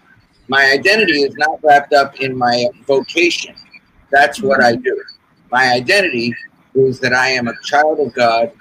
My 0.48 0.70
identity 0.72 1.22
is 1.22 1.34
not 1.36 1.62
wrapped 1.62 1.92
up 1.92 2.20
in 2.20 2.36
my 2.36 2.66
vocation. 2.86 3.54
That's 4.10 4.40
what 4.40 4.62
I 4.62 4.76
do. 4.76 5.02
My 5.50 5.72
identity 5.72 6.34
is 6.74 7.00
that 7.00 7.12
I 7.12 7.28
am 7.28 7.48
a 7.48 7.54
child 7.62 8.00
of 8.00 8.14
God. 8.14 8.52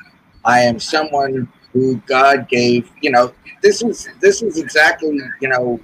I 0.43 0.60
am 0.62 0.80
someone 0.80 1.51
who 1.74 1.97
God 2.07 2.47
gave. 2.49 2.91
You 3.01 3.11
know, 3.11 3.34
this 3.61 3.82
is 3.82 4.09
this 4.22 4.41
is 4.41 4.57
exactly 4.57 5.20
you 5.41 5.49
know 5.49 5.80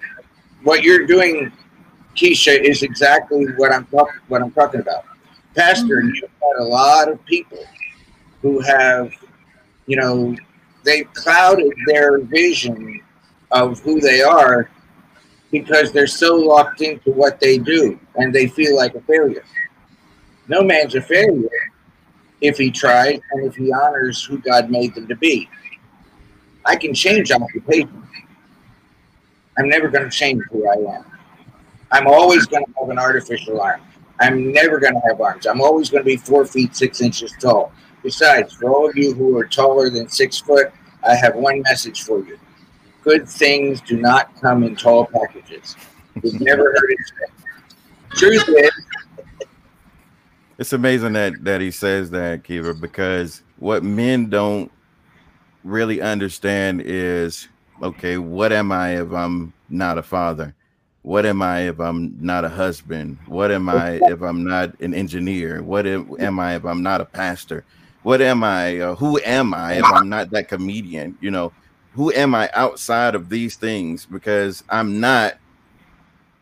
what 0.63 0.84
you're 0.84 1.05
doing, 1.05 1.51
Keisha, 2.15 2.59
is 2.59 2.84
exactly 2.84 3.45
what 3.57 3.71
I'm 3.71 3.86
talking 3.88 4.19
what 4.27 4.41
I'm 4.41 4.51
talking 4.51 4.81
about. 4.81 5.05
Pastor, 5.55 6.01
mm-hmm. 6.01 6.15
you've 6.15 6.39
got 6.39 6.59
a 6.59 6.63
lot 6.63 7.11
of 7.11 7.23
people 7.25 7.63
who 8.41 8.59
have, 8.61 9.11
you 9.86 9.95
know, 9.95 10.36
they've 10.84 11.11
clouded 11.13 11.71
their 11.88 12.19
vision 12.19 13.01
of 13.51 13.79
who 13.81 13.99
they 14.01 14.21
are 14.21 14.69
because 15.51 15.91
they're 15.91 16.07
so 16.07 16.36
locked 16.36 16.81
into 16.81 17.11
what 17.11 17.39
they 17.39 17.59
do 17.59 17.99
and 18.15 18.34
they 18.34 18.47
feel 18.47 18.75
like 18.75 18.95
a 18.95 19.01
failure. 19.01 19.43
No 20.47 20.63
man's 20.63 20.95
a 20.95 21.01
failure 21.01 21.49
if 22.41 22.57
he 22.57 22.71
tries 22.71 23.19
and 23.31 23.45
if 23.45 23.55
he 23.55 23.71
honors 23.71 24.23
who 24.23 24.39
God 24.39 24.69
made 24.69 24.95
them 24.95 25.07
to 25.07 25.15
be. 25.15 25.47
I 26.66 26.76
can 26.76 26.93
change 26.93 27.32
occupation. 27.32 28.03
I'm 29.57 29.70
never 29.70 29.89
going 29.89 30.03
to 30.03 30.09
change 30.09 30.41
who 30.51 30.68
I 30.68 30.97
am. 30.97 31.05
I'm 31.91 32.07
always 32.07 32.45
going 32.47 32.66
to 32.66 32.72
have 32.80 32.89
an 32.89 32.97
artificial 32.97 33.61
arm. 33.61 33.82
I'm 34.20 34.51
never 34.51 34.80
going 34.80 34.93
to 34.93 35.01
have 35.07 35.22
arms. 35.22 35.45
I'm 35.45 35.61
always 35.61 35.89
going 35.89 36.03
to 36.03 36.05
be 36.05 36.18
four 36.18 36.45
feet 36.45 36.76
six 36.76 37.01
inches 37.01 37.34
tall. 37.39 37.72
Besides, 38.01 38.53
for 38.53 38.70
all 38.70 38.89
of 38.89 38.97
you 38.97 39.14
who 39.14 39.38
are 39.38 39.45
taller 39.45 39.89
than 39.89 40.09
six 40.09 40.39
foot, 40.39 40.72
I 41.07 41.16
have 41.16 41.36
one 41.36 41.61
message 41.61 42.03
for 42.03 42.20
you. 42.26 42.39
Good 43.03 43.28
things 43.28 43.82
do 43.82 43.99
not 43.99 44.34
come 44.41 44.64
in 44.64 44.76
tall 44.76 45.05
packages. 45.05 45.76
We've 46.22 46.39
never 46.41 46.64
heard 46.64 46.89
it 46.89 46.99
said. 47.07 48.18
Truth 48.18 48.49
is, 48.49 48.72
it's 50.57 50.74
amazing 50.74 51.14
that 51.14 51.43
that 51.43 51.61
he 51.61 51.72
says 51.72 52.11
that, 52.11 52.43
Kiva, 52.43 52.74
because 52.74 53.41
what 53.57 53.84
men 53.84 54.30
don't 54.30 54.72
really 55.64 56.01
understand 56.01 56.82
is 56.86 57.47
okay, 57.82 58.18
what 58.18 58.53
am 58.53 58.72
I 58.72 59.01
if 59.01 59.11
I'm 59.11 59.53
not 59.70 59.97
a 59.97 60.03
father? 60.03 60.55
what 61.03 61.26
am 61.26 61.41
I 61.41 61.68
if 61.68 61.80
I'm 61.80 62.16
not 62.20 62.45
a 62.45 62.49
husband? 62.49 63.18
What 63.28 63.51
am 63.51 63.70
I 63.70 64.01
if 64.07 64.22
I'm 64.22 64.43
not 64.45 64.80
an 64.80 64.93
engineer? 64.93 65.61
What 65.61 65.86
am 65.86 66.39
I 66.39 66.55
if 66.55 66.66
I'm 66.66 66.82
not 66.82 67.01
a 67.01 67.05
pastor? 67.05 67.66
What 68.03 68.22
am 68.22 68.43
I? 68.43 68.80
Uh, 68.80 68.95
who 68.95 69.20
am 69.20 69.53
I 69.53 69.74
if 69.74 69.89
I'm 69.91 70.09
not 70.09 70.32
that 70.32 70.47
comedian? 70.47 71.18
You 71.22 71.32
know, 71.32 71.53
who 71.91 72.11
am 72.14 72.34
I 72.34 72.49
outside 72.53 73.16
of 73.16 73.30
these 73.30 73.57
things? 73.57 74.05
Because 74.05 74.64
I'm 74.70 74.99
not. 74.99 75.36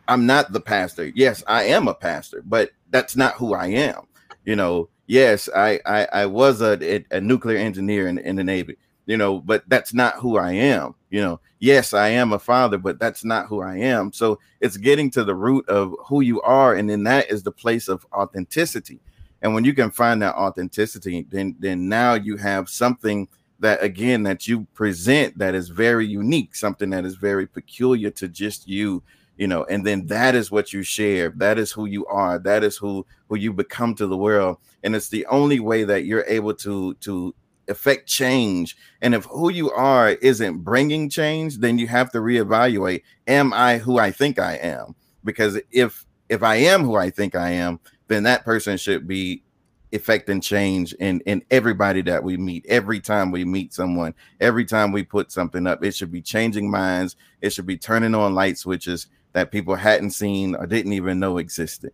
I'm 0.08 0.26
not 0.26 0.52
the 0.52 0.62
pastor. 0.62 1.12
Yes, 1.16 1.44
I 1.48 1.64
am 1.64 1.88
a 1.88 1.94
pastor, 1.94 2.44
but 2.46 2.72
that's 2.90 3.16
not 3.16 3.36
who 3.36 3.54
I 3.54 3.68
am. 3.68 4.08
You 4.46 4.56
know, 4.56 4.90
yes, 5.08 5.50
I 5.56 5.80
I, 5.86 6.08
I 6.14 6.26
was 6.28 6.62
a, 6.62 7.04
a 7.10 7.20
nuclear 7.20 7.58
engineer 7.58 8.08
in, 8.08 8.20
in 8.20 8.36
the 8.36 8.44
Navy. 8.44 8.78
You 9.06 9.18
know, 9.18 9.40
but 9.40 9.64
that's 9.68 9.94
not 9.94 10.16
who 10.16 10.38
I 10.38 10.52
am. 10.52 10.96
You 11.10 11.22
know, 11.22 11.40
yes, 11.60 11.94
I 11.94 12.10
am 12.10 12.34
a 12.34 12.40
father, 12.40 12.78
but 12.78 13.00
that's 13.00 13.26
not 13.26 13.48
who 13.48 13.62
I 13.62 13.78
am. 13.78 14.14
So 14.14 14.40
it's 14.60 14.78
getting 14.78 15.10
to 15.12 15.24
the 15.24 15.36
root 15.36 15.68
of 15.68 15.96
who 16.06 16.22
you 16.22 16.42
are, 16.42 16.76
and 16.76 16.90
then 16.90 17.04
that 17.04 17.30
is 17.30 17.44
the 17.44 17.52
place 17.52 17.88
of 17.88 18.06
authenticity. 18.14 19.00
And 19.42 19.54
when 19.54 19.66
you 19.66 19.74
can 19.74 19.92
find 19.92 20.22
that 20.22 20.36
authenticity, 20.36 21.26
then 21.30 21.56
then 21.60 21.90
now 21.90 22.14
you 22.14 22.38
have 22.38 22.70
something 22.70 23.28
that 23.60 23.82
again 23.84 24.24
that 24.24 24.48
you 24.48 24.68
present 24.74 25.38
that 25.38 25.56
is 25.56 25.70
very 25.70 26.06
unique, 26.06 26.56
something 26.56 26.90
that 26.92 27.06
is 27.06 27.16
very 27.16 27.48
peculiar 27.48 28.10
to 28.12 28.28
just 28.28 28.68
you, 28.68 29.02
you 29.38 29.48
know, 29.48 29.64
and 29.66 29.86
then 29.86 30.06
that 30.08 30.36
is 30.36 30.52
what 30.52 30.74
you 30.74 30.84
share. 30.84 31.30
That 31.38 31.58
is 31.58 31.72
who 31.72 31.86
you 31.86 32.06
are. 32.08 32.40
That 32.40 32.64
is 32.64 32.78
who 32.78 33.06
who 33.30 33.38
you 33.38 33.54
become 33.54 33.96
to 33.96 34.08
the 34.08 34.18
world. 34.18 34.58
And 34.84 34.96
it's 34.96 35.10
the 35.10 35.26
only 35.28 35.60
way 35.60 35.84
that 35.84 36.06
you're 36.06 36.26
able 36.28 36.54
to 36.56 36.94
to 36.96 37.34
affect 37.68 38.08
change. 38.08 38.76
And 39.02 39.16
if 39.16 39.26
who 39.26 39.52
you 39.52 39.72
are 39.72 40.10
isn't 40.10 40.60
bringing 40.60 41.10
change, 41.10 41.58
then 41.58 41.78
you 41.78 41.88
have 41.88 42.12
to 42.12 42.20
reevaluate 42.20 43.04
am 43.28 43.54
I 43.54 43.78
who 43.78 43.98
I 43.98 44.12
think 44.12 44.40
I 44.40 44.56
am? 44.56 44.96
Because 45.24 45.60
if 45.72 46.06
if 46.30 46.44
I 46.44 46.56
am 46.56 46.84
who 46.84 46.96
I 46.96 47.10
think 47.10 47.36
I 47.36 47.52
am, 47.52 47.80
then 48.08 48.24
that 48.24 48.46
person 48.46 48.78
should 48.78 49.08
be 49.08 49.44
effecting 49.92 50.40
change 50.40 50.94
in 50.94 51.20
in 51.22 51.44
everybody 51.52 52.02
that 52.04 52.24
we 52.24 52.38
meet. 52.38 52.66
Every 52.68 53.00
time 53.00 53.32
we 53.32 53.44
meet 53.44 53.74
someone 53.74 54.14
every 54.40 54.66
time 54.66 54.92
we 54.92 55.04
put 55.04 55.32
something 55.32 55.68
up 55.68 55.84
it 55.84 55.94
should 55.94 56.12
be 56.12 56.22
changing 56.22 56.70
minds. 56.70 57.16
It 57.42 57.52
should 57.52 57.66
be 57.66 57.78
turning 57.78 58.16
on 58.16 58.34
light 58.34 58.58
switches 58.58 59.08
that 59.34 59.52
people 59.52 59.76
hadn't 59.76 60.12
seen 60.12 60.56
or 60.56 60.66
didn't 60.66 60.94
even 60.94 61.20
know 61.20 61.38
existed. 61.38 61.92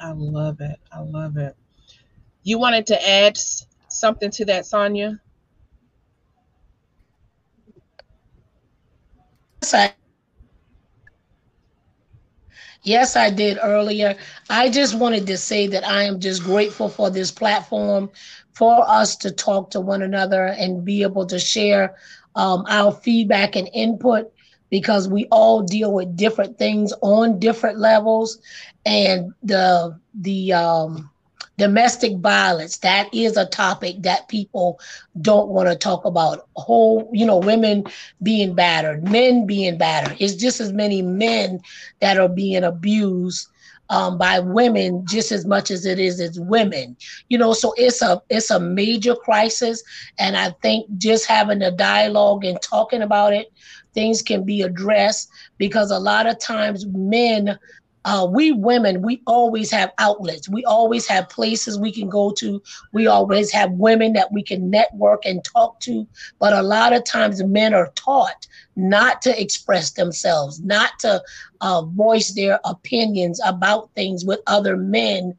I 0.00 0.12
love 0.12 0.60
it. 0.60 0.78
I 0.90 1.00
love 1.00 1.36
it. 1.36 1.56
You 2.42 2.58
wanted 2.58 2.86
to 2.88 3.08
add 3.08 3.38
something 3.92 4.30
to 4.30 4.44
that 4.44 4.66
sonia 4.66 5.18
yes, 9.62 9.74
I, 9.74 9.94
Yes, 12.84 13.16
I 13.16 13.30
did 13.30 13.58
earlier. 13.62 14.16
I 14.50 14.70
just 14.70 14.94
wanted 14.98 15.26
to 15.28 15.38
say 15.38 15.66
that 15.68 15.86
I 15.86 16.04
am 16.04 16.20
just 16.20 16.44
grateful 16.44 16.88
for 16.88 17.10
this 17.10 17.30
platform, 17.32 18.10
for 18.54 18.84
us 18.88 19.16
to 19.18 19.30
talk 19.30 19.70
to 19.72 19.80
one 19.80 20.02
another 20.02 20.46
and 20.46 20.84
be 20.84 21.02
able 21.02 21.26
to 21.26 21.38
share 21.38 21.94
um, 22.36 22.64
our 22.68 22.92
feedback 22.92 23.56
and 23.56 23.68
input 23.74 24.32
because 24.70 25.08
we 25.08 25.26
all 25.30 25.62
deal 25.62 25.92
with 25.92 26.16
different 26.16 26.58
things 26.58 26.92
on 27.02 27.38
different 27.40 27.78
levels, 27.78 28.38
and 28.86 29.32
the 29.42 29.98
the 30.14 30.52
um, 30.52 31.11
domestic 31.62 32.16
violence 32.16 32.78
that 32.78 33.08
is 33.14 33.36
a 33.36 33.46
topic 33.46 34.02
that 34.02 34.26
people 34.26 34.80
don't 35.20 35.48
want 35.48 35.68
to 35.68 35.76
talk 35.76 36.04
about. 36.04 36.48
Whole 36.56 37.08
you 37.12 37.24
know 37.24 37.38
women 37.38 37.84
being 38.20 38.56
battered 38.56 39.04
men 39.08 39.46
being 39.46 39.78
battered. 39.78 40.16
It's 40.18 40.34
just 40.34 40.60
as 40.60 40.72
many 40.72 41.02
men 41.02 41.60
that 42.00 42.18
are 42.18 42.28
being 42.28 42.64
abused 42.64 43.46
um, 43.90 44.18
by 44.18 44.40
women 44.40 45.06
just 45.06 45.30
as 45.30 45.46
much 45.46 45.70
as 45.70 45.86
it 45.86 46.00
is 46.00 46.18
as 46.20 46.40
women. 46.40 46.96
You 47.28 47.38
know 47.38 47.52
so 47.52 47.72
it's 47.76 48.02
a 48.02 48.20
it's 48.28 48.50
a 48.50 48.58
major 48.58 49.14
crisis 49.14 49.84
and 50.18 50.36
i 50.36 50.50
think 50.62 50.86
just 50.98 51.26
having 51.26 51.62
a 51.62 51.70
dialogue 51.70 52.44
and 52.44 52.60
talking 52.60 53.02
about 53.02 53.32
it 53.32 53.52
things 53.94 54.22
can 54.22 54.44
be 54.44 54.62
addressed 54.62 55.28
because 55.58 55.92
a 55.92 55.98
lot 55.98 56.26
of 56.26 56.38
times 56.40 56.86
men 56.86 57.56
uh, 58.04 58.26
we 58.28 58.50
women, 58.50 59.02
we 59.02 59.22
always 59.26 59.70
have 59.70 59.92
outlets. 59.98 60.48
We 60.48 60.64
always 60.64 61.06
have 61.06 61.28
places 61.28 61.78
we 61.78 61.92
can 61.92 62.08
go 62.08 62.32
to. 62.32 62.60
We 62.92 63.06
always 63.06 63.52
have 63.52 63.70
women 63.72 64.12
that 64.14 64.32
we 64.32 64.42
can 64.42 64.70
network 64.70 65.24
and 65.24 65.44
talk 65.44 65.78
to. 65.80 66.06
But 66.40 66.52
a 66.52 66.62
lot 66.62 66.92
of 66.92 67.04
times, 67.04 67.42
men 67.44 67.74
are 67.74 67.92
taught 67.94 68.46
not 68.74 69.22
to 69.22 69.40
express 69.40 69.92
themselves, 69.92 70.60
not 70.60 70.90
to 71.00 71.22
uh, 71.60 71.82
voice 71.82 72.32
their 72.34 72.58
opinions 72.64 73.40
about 73.44 73.90
things 73.94 74.24
with 74.24 74.40
other 74.46 74.76
men. 74.76 75.36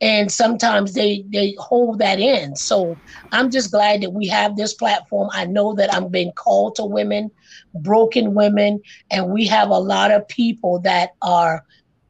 And 0.00 0.30
sometimes 0.30 0.92
they 0.94 1.24
they 1.30 1.54
hold 1.58 1.98
that 2.00 2.20
in. 2.20 2.54
So 2.56 3.00
I'm 3.32 3.50
just 3.50 3.70
glad 3.70 4.02
that 4.02 4.12
we 4.12 4.26
have 4.28 4.56
this 4.56 4.74
platform. 4.74 5.30
I 5.32 5.46
know 5.46 5.74
that 5.74 5.92
I'm 5.92 6.08
being 6.08 6.32
called 6.32 6.76
to 6.76 6.84
women, 6.84 7.30
broken 7.74 8.34
women, 8.34 8.82
and 9.10 9.30
we 9.30 9.46
have 9.46 9.70
a 9.70 9.78
lot 9.78 10.10
of 10.10 10.28
people 10.28 10.80
that 10.80 11.10
are 11.22 11.64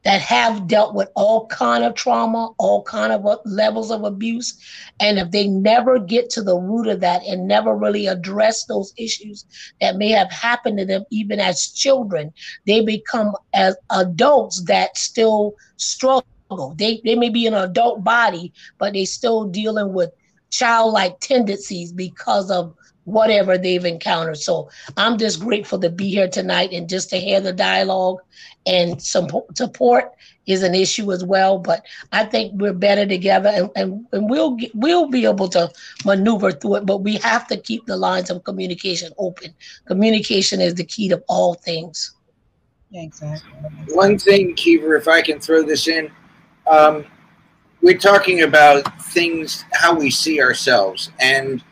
that 0.05 0.21
have 0.21 0.67
dealt 0.67 0.93
with 0.93 1.09
all 1.15 1.47
kind 1.47 1.83
of 1.83 1.95
trauma, 1.95 2.51
all 2.59 2.83
kind 2.83 3.11
of 3.11 3.25
levels 3.43 3.91
of 3.91 4.03
abuse. 4.03 4.57
And 4.99 5.17
if 5.17 5.31
they 5.31 5.47
never 5.47 5.99
get 5.99 6.29
to 6.31 6.43
the 6.43 6.55
root 6.55 6.87
of 6.87 6.99
that 7.01 7.23
and 7.23 7.47
never 7.47 7.75
really 7.75 8.05
address 8.05 8.65
those 8.65 8.93
issues 8.97 9.45
that 9.81 9.97
may 9.97 10.09
have 10.09 10.31
happened 10.31 10.77
to 10.77 10.85
them 10.85 11.03
even 11.09 11.39
as 11.39 11.71
children, 11.71 12.31
they 12.67 12.81
become 12.81 13.35
as 13.55 13.75
adults 13.89 14.63
that 14.65 14.95
still 14.95 15.55
struggle. 15.77 16.23
They, 16.75 17.01
they 17.03 17.15
may 17.15 17.29
be 17.29 17.47
an 17.47 17.55
adult 17.55 18.03
body, 18.03 18.53
but 18.77 18.93
they 18.93 19.05
still 19.05 19.45
dealing 19.45 19.93
with 19.93 20.11
childlike 20.51 21.19
tendencies 21.19 21.91
because 21.91 22.51
of 22.51 22.75
whatever 23.05 23.57
they've 23.57 23.85
encountered. 23.85 24.37
So 24.37 24.69
I'm 24.97 25.17
just 25.17 25.39
grateful 25.39 25.79
to 25.79 25.89
be 25.89 26.09
here 26.09 26.27
tonight 26.27 26.71
and 26.73 26.89
just 26.89 27.09
to 27.11 27.17
hear 27.17 27.39
the 27.39 27.53
dialogue 27.53 28.19
and 28.65 29.01
some 29.01 29.27
support 29.55 30.11
is 30.47 30.63
an 30.63 30.75
issue 30.75 31.11
as 31.11 31.23
well. 31.23 31.57
But 31.57 31.85
I 32.11 32.25
think 32.25 32.53
we're 32.59 32.73
better 32.73 33.05
together 33.05 33.49
and, 33.49 33.69
and, 33.75 34.05
and 34.11 34.29
we'll 34.29 34.57
we'll 34.73 35.09
be 35.09 35.25
able 35.25 35.47
to 35.49 35.71
maneuver 36.03 36.51
through 36.51 36.77
it. 36.77 36.85
But 36.85 36.97
we 36.97 37.17
have 37.17 37.47
to 37.47 37.57
keep 37.57 37.85
the 37.85 37.97
lines 37.97 38.29
of 38.29 38.43
communication 38.43 39.11
open. 39.17 39.53
Communication 39.85 40.59
is 40.59 40.75
the 40.75 40.83
key 40.83 41.07
to 41.09 41.23
all 41.27 41.53
things. 41.53 42.15
exactly. 42.91 43.51
One 43.93 44.17
thing, 44.17 44.55
Kiva, 44.55 44.95
if 44.95 45.07
I 45.07 45.21
can 45.21 45.39
throw 45.39 45.63
this 45.63 45.87
in, 45.87 46.11
um, 46.69 47.05
we're 47.81 47.97
talking 47.97 48.41
about 48.41 49.01
things 49.03 49.63
how 49.73 49.93
we 49.93 50.09
see 50.09 50.41
ourselves 50.41 51.11
and 51.19 51.63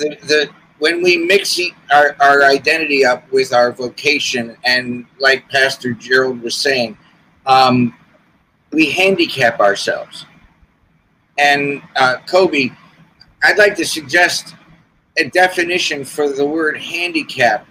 the, 0.00 0.16
the 0.26 0.50
when 0.78 1.02
we 1.02 1.18
mix 1.18 1.60
our, 1.92 2.16
our 2.20 2.42
identity 2.42 3.04
up 3.04 3.30
with 3.30 3.52
our 3.52 3.70
vocation, 3.70 4.56
and 4.64 5.04
like 5.18 5.48
Pastor 5.50 5.92
Gerald 5.92 6.42
was 6.42 6.56
saying, 6.56 6.96
um, 7.46 7.94
we 8.72 8.90
handicap 8.90 9.60
ourselves. 9.60 10.24
And 11.38 11.82
uh, 11.96 12.16
Kobe, 12.26 12.70
I'd 13.42 13.58
like 13.58 13.76
to 13.76 13.84
suggest 13.84 14.54
a 15.18 15.28
definition 15.28 16.04
for 16.04 16.30
the 16.30 16.46
word 16.46 16.78
handicap 16.78 17.66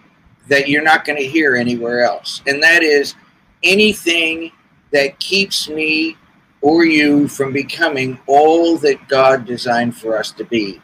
that 0.48 0.68
you're 0.68 0.84
not 0.84 1.06
going 1.06 1.18
to 1.18 1.28
hear 1.28 1.56
anywhere 1.56 2.04
else. 2.04 2.42
And 2.46 2.62
that 2.62 2.84
is 2.84 3.16
anything 3.64 4.52
that 4.92 5.20
keeps 5.20 5.70
me 5.70 6.18
or 6.62 6.86
you 6.86 7.28
from 7.28 7.54
becoming 7.54 8.20
all 8.28 8.78
that 8.80 9.08
God 9.08 9.46
designed 9.46 9.96
for 9.96 10.18
us 10.18 10.32
to 10.34 10.44
be 10.44 10.82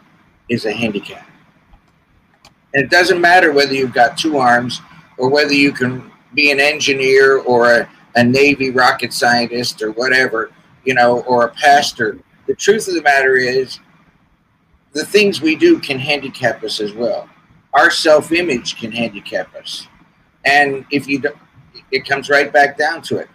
is 0.49 0.65
a 0.65 0.71
handicap. 0.71 1.27
And 2.75 2.83
it 2.83 2.89
doesn't 2.89 3.21
matter 3.21 3.53
whether 3.53 3.73
you've 3.73 3.93
got 3.93 4.17
two 4.17 4.37
arms 4.37 4.81
or 5.17 5.29
whether 5.29 5.53
you 5.53 5.71
can 5.71 6.11
be 6.33 6.51
an 6.51 6.59
engineer 6.59 7.37
or 7.39 7.71
a, 7.71 7.89
a 8.15 8.23
Navy 8.23 8.69
rocket 8.69 9.13
scientist 9.13 9.81
or 9.81 9.91
whatever, 9.91 10.51
you 10.83 10.93
know, 10.93 11.21
or 11.21 11.45
a 11.45 11.49
pastor. 11.51 12.19
The 12.47 12.53
truth 12.53 12.89
of 12.89 12.95
the 12.95 13.01
matter 13.01 13.37
is, 13.37 13.79
the 14.91 15.05
things 15.05 15.41
we 15.41 15.55
do 15.55 15.79
can 15.79 15.97
handicap 15.97 16.63
us 16.65 16.81
as 16.81 16.91
well. 16.91 17.29
Our 17.73 17.89
self 17.89 18.33
image 18.33 18.75
can 18.75 18.91
handicap 18.91 19.55
us. 19.55 19.87
And 20.43 20.85
if 20.91 21.07
you 21.07 21.19
don't, 21.19 21.37
it 21.91 22.05
comes 22.05 22.29
right 22.29 22.51
back 22.51 22.77
down 22.77 23.01
to 23.03 23.19
it. 23.19 23.29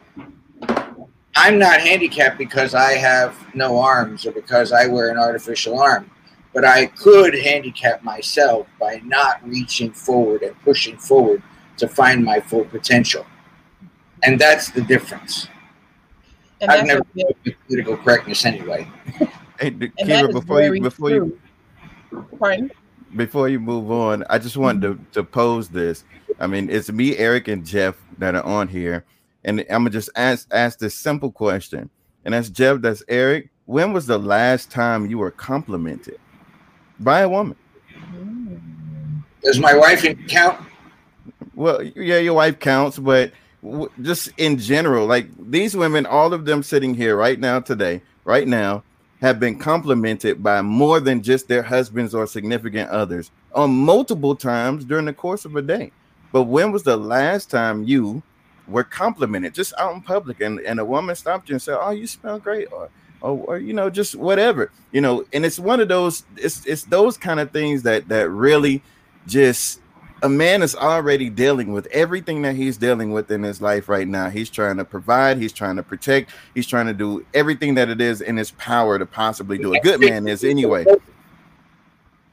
I'm 1.34 1.59
not 1.59 1.80
handicapped 1.80 2.36
because 2.36 2.74
I 2.74 2.93
have 2.93 3.34
no 3.55 3.78
arms 3.78 4.26
or 4.26 4.32
because 4.32 4.70
I 4.70 4.86
wear 4.86 5.11
an 5.11 5.16
artificial 5.16 5.80
arm 5.80 6.11
but 6.53 6.64
I 6.64 6.86
could 6.86 7.34
handicap 7.34 8.03
myself 8.03 8.66
by 8.78 9.01
not 9.05 9.46
reaching 9.46 9.92
forward 9.92 10.42
and 10.42 10.59
pushing 10.62 10.96
forward 10.96 11.42
to 11.76 11.88
find 11.88 12.24
my 12.24 12.40
full 12.40 12.64
potential. 12.64 13.24
And 14.22 14.38
that's 14.38 14.70
the 14.70 14.82
difference. 14.82 15.48
And 16.61 16.70
I've 16.70 16.84
never 16.84 17.03
been 17.14 17.26
with 17.44 17.55
political 17.66 17.96
correctness 17.96 18.44
anyway. 18.44 18.86
Hey, 19.59 19.70
Kira, 19.70 20.32
before 20.32 20.62
you 20.62 20.80
before 20.82 21.11
true. 21.11 21.38
you 22.12 22.26
Pardon? 22.38 22.70
before 23.16 23.48
you 23.48 23.61
move 23.61 23.90
on, 23.90 24.24
I 24.30 24.38
just 24.38 24.57
wanted 24.57 24.82
to, 24.82 25.05
to 25.12 25.24
pose 25.24 25.68
this. 25.68 26.05
I 26.38 26.46
mean, 26.46 26.70
it's 26.70 26.90
me, 26.90 27.16
Eric, 27.16 27.48
and 27.48 27.64
Jeff 27.64 27.96
that 28.18 28.34
are 28.34 28.44
on 28.44 28.68
here, 28.68 29.05
and 29.44 29.61
I'm 29.61 29.82
gonna 29.82 29.90
just 29.90 30.11
ask 30.16 30.48
ask 30.53 30.78
this 30.78 30.94
simple 30.94 31.30
question. 31.30 31.90
And 32.24 32.34
that's 32.34 32.51
Jeff, 32.51 32.80
that's 32.80 33.03
Eric. 33.09 33.51
When 33.66 33.92
was 33.92 34.07
the 34.07 34.18
last 34.18 34.70
time 34.70 35.09
you 35.09 35.18
were 35.18 35.30
complimented? 35.30 36.18
By 37.01 37.20
a 37.20 37.28
woman. 37.28 37.57
Does 39.42 39.59
my 39.59 39.74
wife 39.74 40.05
count? 40.28 40.61
Well, 41.55 41.82
yeah, 41.82 42.18
your 42.18 42.34
wife 42.34 42.59
counts, 42.59 42.98
but 42.98 43.32
w- 43.62 43.90
just 44.03 44.30
in 44.36 44.59
general, 44.59 45.07
like 45.07 45.28
these 45.51 45.76
women, 45.76 46.07
all 46.07 46.32
of 46.32 46.44
them 46.44 46.62
sitting 46.62 46.94
here 46.94 47.16
right 47.16 47.38
now, 47.38 47.61
today, 47.61 48.03
right 48.24 48.46
now, 48.46 48.82
have 49.20 49.40
been 49.40 49.59
complimented 49.59 50.42
by 50.42 50.62
more 50.62 51.01
than 51.01 51.22
just 51.22 51.48
their 51.48 51.62
husbands 51.62 52.14
or 52.14 52.26
significant 52.26 52.90
others 52.90 53.30
on 53.55 53.70
multiple 53.70 54.34
times 54.34 54.84
during 54.84 55.05
the 55.05 55.12
course 55.12 55.44
of 55.44 55.57
a 55.57 55.62
day. 55.62 55.92
But 56.32 56.44
when 56.44 56.72
was 56.72 56.82
the 56.82 56.96
last 56.96 57.51
time 57.51 57.84
you 57.84 58.22
were 58.68 58.84
complimented 58.84 59.53
just 59.53 59.74
out 59.78 59.94
in 59.94 60.01
public 60.01 60.40
and, 60.40 60.61
and 60.61 60.78
a 60.78 60.84
woman 60.84 61.16
stopped 61.16 61.48
you 61.48 61.55
and 61.55 61.62
said, 61.62 61.76
Oh, 61.80 61.90
you 61.90 62.07
smell 62.07 62.38
great, 62.38 62.72
or 62.72 62.88
or, 63.21 63.39
or 63.47 63.59
you 63.59 63.73
know 63.73 63.91
just 63.91 64.14
whatever 64.14 64.71
you 64.93 65.01
know 65.01 65.25
and 65.33 65.45
it's 65.45 65.59
one 65.59 65.81
of 65.81 65.89
those 65.89 66.25
it's 66.37 66.64
it's 66.66 66.85
those 66.85 67.16
kind 67.16 67.41
of 67.41 67.51
things 67.51 67.83
that 67.83 68.09
that 68.09 68.29
really 68.31 68.83
just 69.27 69.81
a 70.23 70.29
man 70.29 70.62
is 70.62 70.75
already 70.75 71.31
dealing 71.31 71.73
with 71.73 71.87
everything 71.87 72.43
that 72.43 72.55
he's 72.55 72.77
dealing 72.77 73.12
with 73.12 73.31
in 73.31 73.43
his 73.43 73.62
life 73.62 73.89
right 73.89 74.07
now. 74.07 74.29
He's 74.29 74.51
trying 74.51 74.77
to 74.77 74.85
provide, 74.85 75.39
he's 75.39 75.53
trying 75.53 75.77
to 75.77 75.83
protect, 75.83 76.31
he's 76.55 76.66
trying 76.66 76.87
to 76.87 76.93
do 76.93 77.25
everything 77.33 77.75
that 77.77 77.89
it 77.89 78.01
is 78.01 78.21
in 78.21 78.37
his 78.37 78.51
power 78.53 78.99
to 78.99 79.07
possibly 79.07 79.59
do. 79.59 79.73
A 79.75 79.81
good 79.81 80.01
man 80.01 80.29
is 80.29 80.45
anyway. 80.45 80.85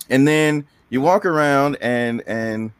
And 0.09 0.27
then 0.27 0.67
you 0.89 1.01
walk 1.01 1.25
around 1.25 1.77
and 1.81 2.23
and 2.27 2.71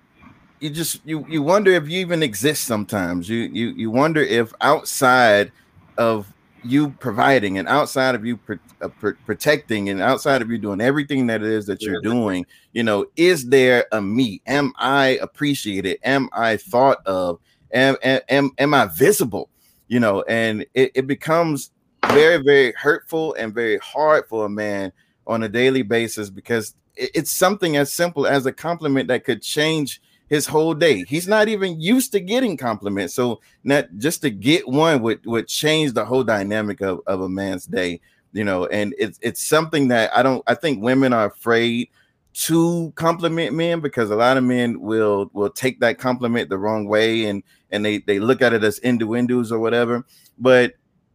you 0.59 0.69
just 0.69 1.01
you 1.05 1.25
you 1.29 1.41
wonder 1.43 1.71
if 1.71 1.87
you 1.87 1.99
even 1.99 2.23
exist 2.23 2.63
sometimes. 2.65 3.29
You 3.29 3.37
you 3.39 3.69
you 3.69 3.91
wonder 3.91 4.21
if 4.21 4.53
outside 4.61 5.51
of 5.97 6.33
you 6.67 6.91
providing 6.91 7.57
and 7.57 7.67
outside 7.67 8.15
of 8.15 8.25
you 8.25 8.39
uh, 8.81 8.87
pr- 8.87 9.11
protecting 9.25 9.89
and 9.89 10.01
outside 10.01 10.41
of 10.41 10.49
you 10.49 10.57
doing 10.57 10.81
everything 10.81 11.27
that 11.27 11.41
it 11.41 11.47
is 11.47 11.65
that 11.65 11.81
you're 11.81 12.01
doing 12.01 12.45
you 12.73 12.83
know 12.83 13.05
is 13.15 13.47
there 13.47 13.85
a 13.91 14.01
me? 14.01 14.41
Am 14.45 14.73
i 14.77 15.17
appreciated? 15.21 15.97
Am 16.03 16.29
i 16.33 16.57
thought 16.57 16.99
of? 17.05 17.39
Am 17.71 17.95
am, 18.03 18.51
am 18.57 18.73
i 18.73 18.85
visible? 18.85 19.49
You 19.87 19.99
know 19.99 20.23
and 20.23 20.65
it, 20.73 20.91
it 20.95 21.07
becomes 21.07 21.71
very 22.09 22.37
very 22.37 22.73
hurtful 22.73 23.33
and 23.35 23.53
very 23.53 23.77
hard 23.77 24.27
for 24.27 24.45
a 24.45 24.49
man 24.49 24.91
on 25.25 25.43
a 25.43 25.49
daily 25.49 25.81
basis 25.81 26.29
because 26.29 26.75
it, 26.95 27.11
it's 27.15 27.31
something 27.31 27.77
as 27.77 27.93
simple 27.93 28.27
as 28.27 28.45
a 28.45 28.51
compliment 28.51 29.07
that 29.07 29.23
could 29.23 29.41
change 29.41 30.01
his 30.29 30.45
whole 30.45 30.73
day. 30.73 31.03
He's 31.05 31.27
not 31.27 31.47
even 31.47 31.79
used 31.79 32.11
to 32.11 32.19
getting 32.19 32.57
compliments. 32.57 33.13
So 33.13 33.39
not 33.63 33.85
just 33.97 34.21
to 34.21 34.29
get 34.29 34.67
one 34.67 35.01
would 35.01 35.25
would 35.25 35.47
change 35.47 35.93
the 35.93 36.05
whole 36.05 36.23
dynamic 36.23 36.81
of, 36.81 37.01
of 37.07 37.21
a 37.21 37.29
man's 37.29 37.65
day, 37.65 38.01
you 38.33 38.43
know, 38.43 38.65
and 38.67 38.93
it's 38.97 39.19
it's 39.21 39.41
something 39.41 39.87
that 39.89 40.15
I 40.15 40.23
don't 40.23 40.43
I 40.47 40.53
think 40.53 40.83
women 40.83 41.13
are 41.13 41.27
afraid 41.27 41.89
to 42.33 42.93
compliment 42.95 43.55
men 43.55 43.79
because 43.79 44.11
a 44.11 44.15
lot 44.15 44.37
of 44.37 44.43
men 44.43 44.79
will 44.79 45.29
will 45.33 45.49
take 45.49 45.79
that 45.79 45.97
compliment 45.97 46.49
the 46.49 46.57
wrong 46.57 46.87
way 46.87 47.25
and 47.25 47.41
and 47.71 47.83
they 47.83 47.99
they 47.99 48.19
look 48.19 48.41
at 48.41 48.53
it 48.53 48.63
as 48.63 48.79
innuendos 48.79 49.51
or 49.51 49.59
whatever. 49.59 50.05
But 50.37 50.73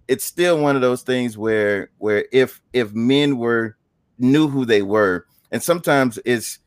it's 0.08 0.24
still 0.24 0.60
one 0.60 0.74
of 0.74 0.82
those 0.82 1.02
things 1.02 1.38
where 1.38 1.90
where 1.98 2.26
if 2.32 2.60
if 2.72 2.92
men 2.94 3.38
were 3.38 3.76
knew 4.18 4.48
who 4.48 4.64
they 4.64 4.82
were, 4.82 5.26
and 5.50 5.62
sometimes 5.62 6.18
it's 6.24 6.58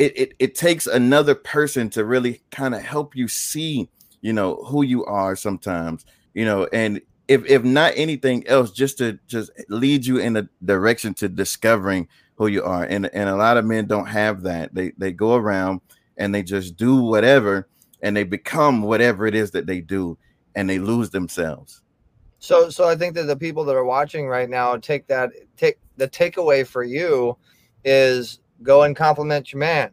it, 0.00 0.18
it, 0.18 0.34
it 0.38 0.54
takes 0.54 0.86
another 0.86 1.34
person 1.34 1.90
to 1.90 2.06
really 2.06 2.40
kind 2.50 2.74
of 2.74 2.80
help 2.80 3.14
you 3.14 3.28
see, 3.28 3.86
you 4.22 4.32
know, 4.32 4.56
who 4.64 4.82
you 4.82 5.04
are 5.04 5.36
sometimes, 5.36 6.06
you 6.32 6.46
know, 6.46 6.66
and 6.72 7.02
if 7.28 7.44
if 7.44 7.62
not 7.64 7.92
anything 7.96 8.46
else, 8.46 8.70
just 8.70 8.96
to 8.98 9.18
just 9.26 9.50
lead 9.68 10.06
you 10.06 10.16
in 10.16 10.38
a 10.38 10.48
direction 10.64 11.12
to 11.14 11.28
discovering 11.28 12.08
who 12.36 12.46
you 12.46 12.64
are. 12.64 12.84
And 12.84 13.10
and 13.14 13.28
a 13.28 13.36
lot 13.36 13.58
of 13.58 13.66
men 13.66 13.86
don't 13.86 14.06
have 14.06 14.42
that. 14.44 14.74
They 14.74 14.92
they 14.96 15.12
go 15.12 15.34
around 15.34 15.82
and 16.16 16.34
they 16.34 16.42
just 16.42 16.76
do 16.76 17.02
whatever 17.02 17.68
and 18.00 18.16
they 18.16 18.24
become 18.24 18.80
whatever 18.80 19.26
it 19.26 19.34
is 19.34 19.50
that 19.50 19.66
they 19.66 19.82
do 19.82 20.16
and 20.54 20.68
they 20.68 20.78
lose 20.78 21.10
themselves. 21.10 21.82
So 22.38 22.70
so 22.70 22.88
I 22.88 22.96
think 22.96 23.14
that 23.16 23.24
the 23.24 23.36
people 23.36 23.64
that 23.64 23.76
are 23.76 23.84
watching 23.84 24.26
right 24.28 24.48
now 24.48 24.78
take 24.78 25.06
that 25.08 25.30
take 25.58 25.78
the 25.98 26.08
takeaway 26.08 26.66
for 26.66 26.82
you 26.82 27.36
is 27.84 28.40
go 28.62 28.82
and 28.82 28.96
compliment 28.96 29.52
your 29.52 29.60
man 29.60 29.90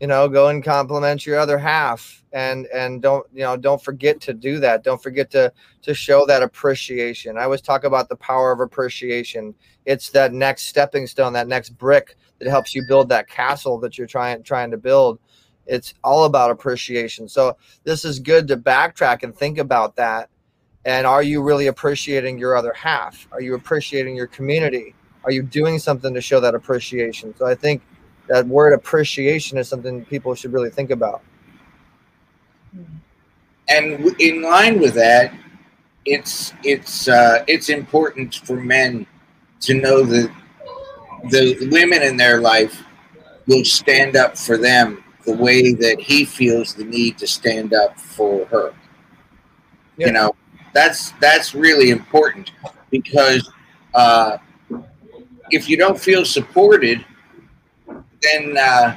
you 0.00 0.06
know 0.06 0.28
go 0.28 0.48
and 0.48 0.62
compliment 0.62 1.24
your 1.24 1.38
other 1.38 1.58
half. 1.58 2.22
And 2.32 2.66
and 2.66 3.00
don't 3.00 3.26
you 3.32 3.42
know 3.42 3.56
don't 3.56 3.82
forget 3.82 4.20
to 4.22 4.34
do 4.34 4.58
that. 4.60 4.84
Don't 4.84 5.02
forget 5.02 5.30
to 5.30 5.52
to 5.82 5.94
show 5.94 6.26
that 6.26 6.42
appreciation. 6.42 7.38
I 7.38 7.44
always 7.44 7.62
talk 7.62 7.84
about 7.84 8.08
the 8.08 8.16
power 8.16 8.52
of 8.52 8.60
appreciation. 8.60 9.54
It's 9.86 10.10
that 10.10 10.32
next 10.32 10.64
stepping 10.64 11.06
stone 11.06 11.32
that 11.32 11.48
next 11.48 11.70
brick 11.70 12.16
that 12.38 12.48
helps 12.48 12.74
you 12.74 12.82
build 12.86 13.08
that 13.08 13.28
castle 13.28 13.78
that 13.80 13.96
you're 13.96 14.06
trying 14.06 14.42
trying 14.42 14.70
to 14.70 14.76
build. 14.76 15.18
It's 15.66 15.94
all 16.04 16.24
about 16.24 16.50
appreciation. 16.50 17.28
So 17.28 17.56
this 17.84 18.04
is 18.04 18.20
good 18.20 18.46
to 18.48 18.56
backtrack 18.56 19.22
and 19.22 19.34
think 19.34 19.58
about 19.58 19.96
that. 19.96 20.28
And 20.84 21.06
are 21.06 21.22
you 21.22 21.42
really 21.42 21.66
appreciating 21.66 22.38
your 22.38 22.54
other 22.54 22.72
half? 22.72 23.26
Are 23.32 23.40
you 23.40 23.54
appreciating 23.54 24.14
your 24.14 24.28
community? 24.28 24.94
Are 25.24 25.32
you 25.32 25.42
doing 25.42 25.80
something 25.80 26.14
to 26.14 26.20
show 26.20 26.38
that 26.38 26.54
appreciation? 26.54 27.34
So 27.36 27.46
i 27.46 27.54
think 27.54 27.82
that 28.28 28.46
word 28.46 28.72
appreciation 28.72 29.58
is 29.58 29.68
something 29.68 30.04
people 30.04 30.34
should 30.34 30.52
really 30.52 30.70
think 30.70 30.90
about. 30.90 31.22
And 33.68 34.20
in 34.20 34.42
line 34.42 34.80
with 34.80 34.94
that, 34.94 35.32
it's 36.04 36.52
it's 36.62 37.08
uh, 37.08 37.44
it's 37.48 37.68
important 37.68 38.36
for 38.36 38.56
men 38.56 39.06
to 39.60 39.74
know 39.74 40.02
that 40.04 40.30
the 41.30 41.68
women 41.70 42.02
in 42.02 42.16
their 42.16 42.40
life 42.40 42.82
will 43.46 43.64
stand 43.64 44.16
up 44.16 44.36
for 44.36 44.56
them 44.56 45.02
the 45.24 45.34
way 45.34 45.72
that 45.72 46.00
he 46.00 46.24
feels 46.24 46.74
the 46.74 46.84
need 46.84 47.18
to 47.18 47.26
stand 47.26 47.74
up 47.74 47.98
for 47.98 48.46
her. 48.46 48.72
Yeah. 49.96 50.06
You 50.06 50.12
know, 50.12 50.36
that's 50.72 51.12
that's 51.20 51.54
really 51.54 51.90
important 51.90 52.52
because 52.90 53.50
uh, 53.94 54.38
if 55.50 55.68
you 55.68 55.76
don't 55.76 55.98
feel 55.98 56.24
supported, 56.24 57.04
then 58.32 58.56
uh, 58.58 58.96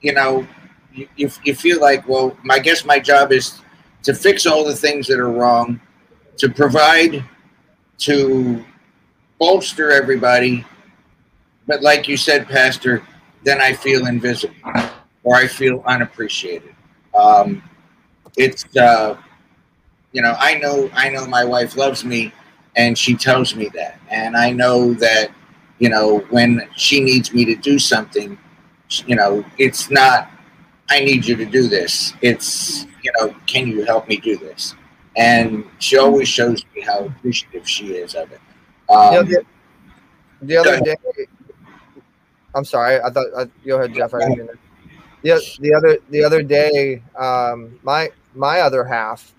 you 0.00 0.12
know 0.12 0.46
you, 0.94 1.30
you 1.44 1.54
feel 1.54 1.80
like 1.80 2.06
well 2.08 2.36
I 2.50 2.58
guess 2.58 2.84
my 2.84 2.98
job 2.98 3.32
is 3.32 3.60
to 4.02 4.14
fix 4.14 4.46
all 4.46 4.64
the 4.64 4.74
things 4.74 5.06
that 5.06 5.18
are 5.18 5.30
wrong, 5.30 5.80
to 6.38 6.48
provide, 6.48 7.24
to 7.98 8.64
bolster 9.38 9.90
everybody. 9.90 10.64
But 11.66 11.82
like 11.82 12.08
you 12.08 12.16
said, 12.16 12.48
Pastor, 12.48 13.02
then 13.44 13.60
I 13.60 13.72
feel 13.72 14.06
invisible 14.06 14.54
or 15.24 15.36
I 15.36 15.46
feel 15.46 15.82
unappreciated. 15.86 16.74
Um, 17.14 17.62
it's 18.36 18.64
uh, 18.76 19.16
you 20.12 20.22
know 20.22 20.34
I 20.38 20.58
know 20.58 20.90
I 20.94 21.08
know 21.08 21.26
my 21.26 21.44
wife 21.44 21.76
loves 21.76 22.04
me, 22.04 22.32
and 22.76 22.96
she 22.96 23.14
tells 23.14 23.54
me 23.54 23.68
that, 23.74 24.00
and 24.10 24.36
I 24.36 24.50
know 24.50 24.94
that 24.94 25.30
you 25.78 25.88
know 25.88 26.18
when 26.30 26.68
she 26.76 27.00
needs 27.00 27.32
me 27.32 27.44
to 27.44 27.54
do 27.54 27.78
something, 27.78 28.38
you 29.06 29.16
know, 29.16 29.44
it's 29.58 29.90
not, 29.90 30.30
I 30.90 31.00
need 31.00 31.26
you 31.26 31.36
to 31.36 31.44
do 31.46 31.68
this. 31.68 32.12
It's, 32.20 32.84
you 33.02 33.12
know, 33.18 33.34
can 33.46 33.68
you 33.68 33.84
help 33.84 34.08
me 34.08 34.16
do 34.16 34.36
this? 34.36 34.74
And 35.16 35.64
she 35.78 35.98
always 35.98 36.28
shows 36.28 36.64
me 36.74 36.82
how 36.82 37.06
appreciative 37.06 37.68
she 37.68 37.94
is 37.94 38.14
of 38.14 38.32
it. 38.32 38.40
Um, 38.88 39.26
the, 39.26 39.44
the, 40.42 40.56
other 40.56 40.80
day, 40.80 40.96
I'm 42.54 42.64
sorry, 42.64 43.00
I 43.00 43.10
thought, 43.10 43.26
uh, 43.34 43.46
go 43.66 43.78
ahead, 43.78 43.94
Jeff. 43.94 44.14
I 44.14 44.18
the, 45.22 45.56
the 45.60 45.74
other 45.74 45.98
the 46.10 46.24
other 46.24 46.42
day, 46.42 47.02
um, 47.16 47.78
my 47.82 48.10
my 48.34 48.60
other 48.60 48.84
half, 48.84 49.32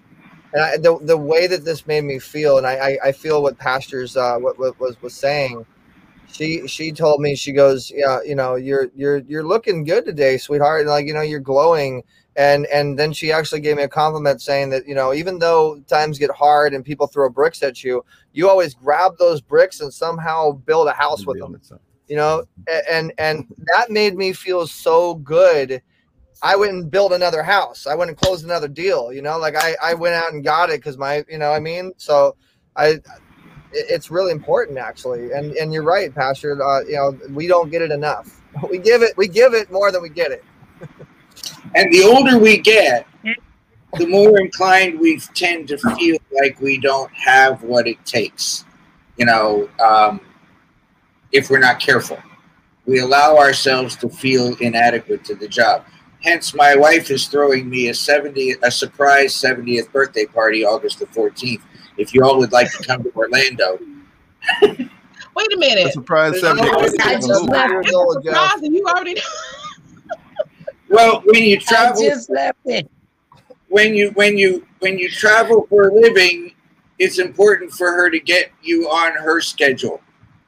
and 0.53 0.63
I, 0.63 0.77
the 0.77 0.97
the 1.01 1.17
way 1.17 1.45
that 1.47 1.65
this 1.65 1.85
made 1.85 2.05
me 2.05 2.19
feel, 2.19 2.57
and 2.57 2.65
I 2.65 2.73
I, 2.73 2.97
I 3.05 3.11
feel 3.11 3.43
what 3.43 3.57
pastors 3.57 4.15
uh, 4.15 4.37
what, 4.37 4.57
what 4.57 4.79
was 4.79 4.99
was 5.01 5.13
saying 5.13 5.65
she 6.33 6.67
she 6.67 6.91
told 6.91 7.21
me 7.21 7.35
she 7.35 7.51
goes 7.51 7.91
yeah 7.95 8.19
you 8.25 8.35
know 8.35 8.55
you're 8.55 8.89
you're 8.95 9.19
you're 9.19 9.43
looking 9.43 9.83
good 9.83 10.03
today 10.03 10.37
sweetheart 10.37 10.81
and 10.81 10.89
like 10.89 11.05
you 11.05 11.13
know 11.13 11.21
you're 11.21 11.39
glowing. 11.39 12.03
And 12.35 12.65
and 12.73 12.97
then 12.97 13.13
she 13.13 13.31
actually 13.31 13.61
gave 13.61 13.77
me 13.77 13.83
a 13.83 13.87
compliment 13.87 14.41
saying 14.41 14.71
that 14.71 14.87
you 14.87 14.95
know 14.95 15.13
even 15.13 15.37
though 15.37 15.79
times 15.81 16.17
get 16.17 16.31
hard 16.31 16.73
and 16.73 16.83
people 16.83 17.05
throw 17.05 17.29
bricks 17.29 17.61
at 17.61 17.83
you 17.83 18.03
you 18.31 18.49
always 18.49 18.73
grab 18.73 19.11
those 19.19 19.39
bricks 19.39 19.81
and 19.81 19.93
somehow 19.93 20.53
build 20.53 20.87
a 20.87 20.93
house 20.93 21.27
with 21.27 21.37
them. 21.37 21.61
you 22.07 22.15
know 22.15 22.43
and 22.89 23.13
and 23.19 23.45
that 23.75 23.91
made 23.91 24.15
me 24.15 24.33
feel 24.33 24.65
so 24.65 25.13
good. 25.13 25.79
I 26.41 26.55
went 26.55 26.71
and 26.71 26.89
built 26.89 27.13
another 27.13 27.43
house. 27.43 27.85
I 27.85 27.93
went 27.93 28.09
and 28.09 28.17
closed 28.17 28.43
another 28.43 28.67
deal 28.67 29.13
you 29.13 29.21
know 29.21 29.37
like 29.37 29.55
i 29.55 29.75
i 29.83 29.93
went 29.93 30.15
out 30.15 30.33
and 30.33 30.43
got 30.43 30.71
it 30.71 30.79
because 30.79 30.97
my 30.97 31.23
you 31.29 31.37
know 31.37 31.51
i 31.51 31.59
mean? 31.59 31.93
So 31.97 32.35
i 32.75 32.97
it's 33.73 34.11
really 34.11 34.31
important 34.31 34.77
actually. 34.77 35.31
And 35.31 35.53
and 35.53 35.73
you're 35.73 35.83
right 35.83 36.13
pastor 36.13 36.61
uh, 36.63 36.81
you 36.81 36.95
know 36.95 37.17
we 37.33 37.47
don't 37.47 37.69
get 37.69 37.81
it 37.81 37.91
enough. 37.91 38.39
We 38.69 38.77
give 38.77 39.01
it 39.01 39.17
we 39.17 39.27
give 39.27 39.55
it 39.55 39.71
more 39.71 39.91
than 39.91 40.01
we 40.01 40.09
get 40.09 40.31
it. 40.31 40.43
And 41.75 41.91
the 41.91 42.03
older 42.03 42.37
we 42.37 42.59
get 42.59 43.07
the 43.97 44.05
more 44.05 44.39
inclined 44.39 44.99
we 44.99 45.19
tend 45.33 45.67
to 45.69 45.77
feel 45.77 46.17
like 46.31 46.59
we 46.61 46.79
don't 46.79 47.11
have 47.13 47.63
what 47.63 47.87
it 47.87 48.03
takes. 48.05 48.65
You 49.17 49.25
know 49.25 49.69
um, 49.79 50.21
if 51.31 51.49
we're 51.49 51.59
not 51.59 51.79
careful. 51.79 52.19
We 52.85 52.99
allow 52.99 53.37
ourselves 53.37 53.95
to 53.97 54.09
feel 54.09 54.55
inadequate 54.59 55.23
to 55.25 55.35
the 55.35 55.47
job. 55.47 55.85
Hence 56.23 56.53
my 56.53 56.75
wife 56.75 57.09
is 57.11 57.27
throwing 57.27 57.69
me 57.69 57.89
a 57.89 57.93
70 57.93 58.55
a 58.61 58.71
surprise 58.71 59.33
70th 59.33 59.91
birthday 59.91 60.25
party 60.25 60.63
august 60.63 60.99
the 60.99 61.05
14th 61.07 61.61
if 61.97 62.13
you 62.13 62.23
all 62.23 62.37
would 62.37 62.51
like 62.51 62.71
to 62.71 62.83
come 62.83 63.03
to 63.03 63.11
Orlando. 63.15 63.79
Wait 64.61 65.53
a 65.53 65.57
minute. 65.57 65.87
A 65.87 65.91
surprise 65.91 66.39
seventy. 66.39 66.69
I 67.01 67.15
just 67.15 67.43
left. 67.49 67.87
Surprise, 67.87 68.61
and 68.61 68.75
you 68.75 68.85
already. 68.85 69.19
well, 70.89 71.21
when 71.25 71.43
you 71.43 71.59
travel, 71.59 72.03
I 72.03 72.09
just 72.09 72.29
left 72.29 72.59
it. 72.65 72.89
When 73.69 73.95
you 73.95 74.11
when 74.11 74.37
you 74.37 74.67
when 74.79 74.99
you 74.99 75.09
travel 75.09 75.65
for 75.69 75.89
a 75.89 75.93
living, 75.93 76.53
it's 76.99 77.19
important 77.19 77.71
for 77.71 77.91
her 77.91 78.09
to 78.09 78.19
get 78.19 78.51
you 78.61 78.87
on 78.89 79.13
her 79.13 79.41
schedule 79.41 80.01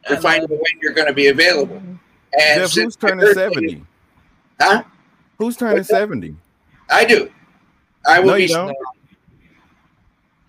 to 0.08 0.18
find 0.18 0.44
out 0.44 0.50
when 0.50 0.62
you're 0.82 0.94
going 0.94 1.08
to 1.08 1.14
be 1.14 1.28
available. 1.28 1.78
Mm-hmm. 1.78 1.96
And 2.40 2.62
Jeff, 2.62 2.74
who's 2.74 2.96
turning 2.96 3.34
70? 3.34 3.84
Huh? 4.60 4.84
Who's 5.38 5.58
turning 5.58 5.84
70? 5.84 6.36
I 6.90 7.06
do. 7.06 7.32
I 8.08 8.20
will 8.20 8.28
No, 8.28 8.36
be. 8.36 8.76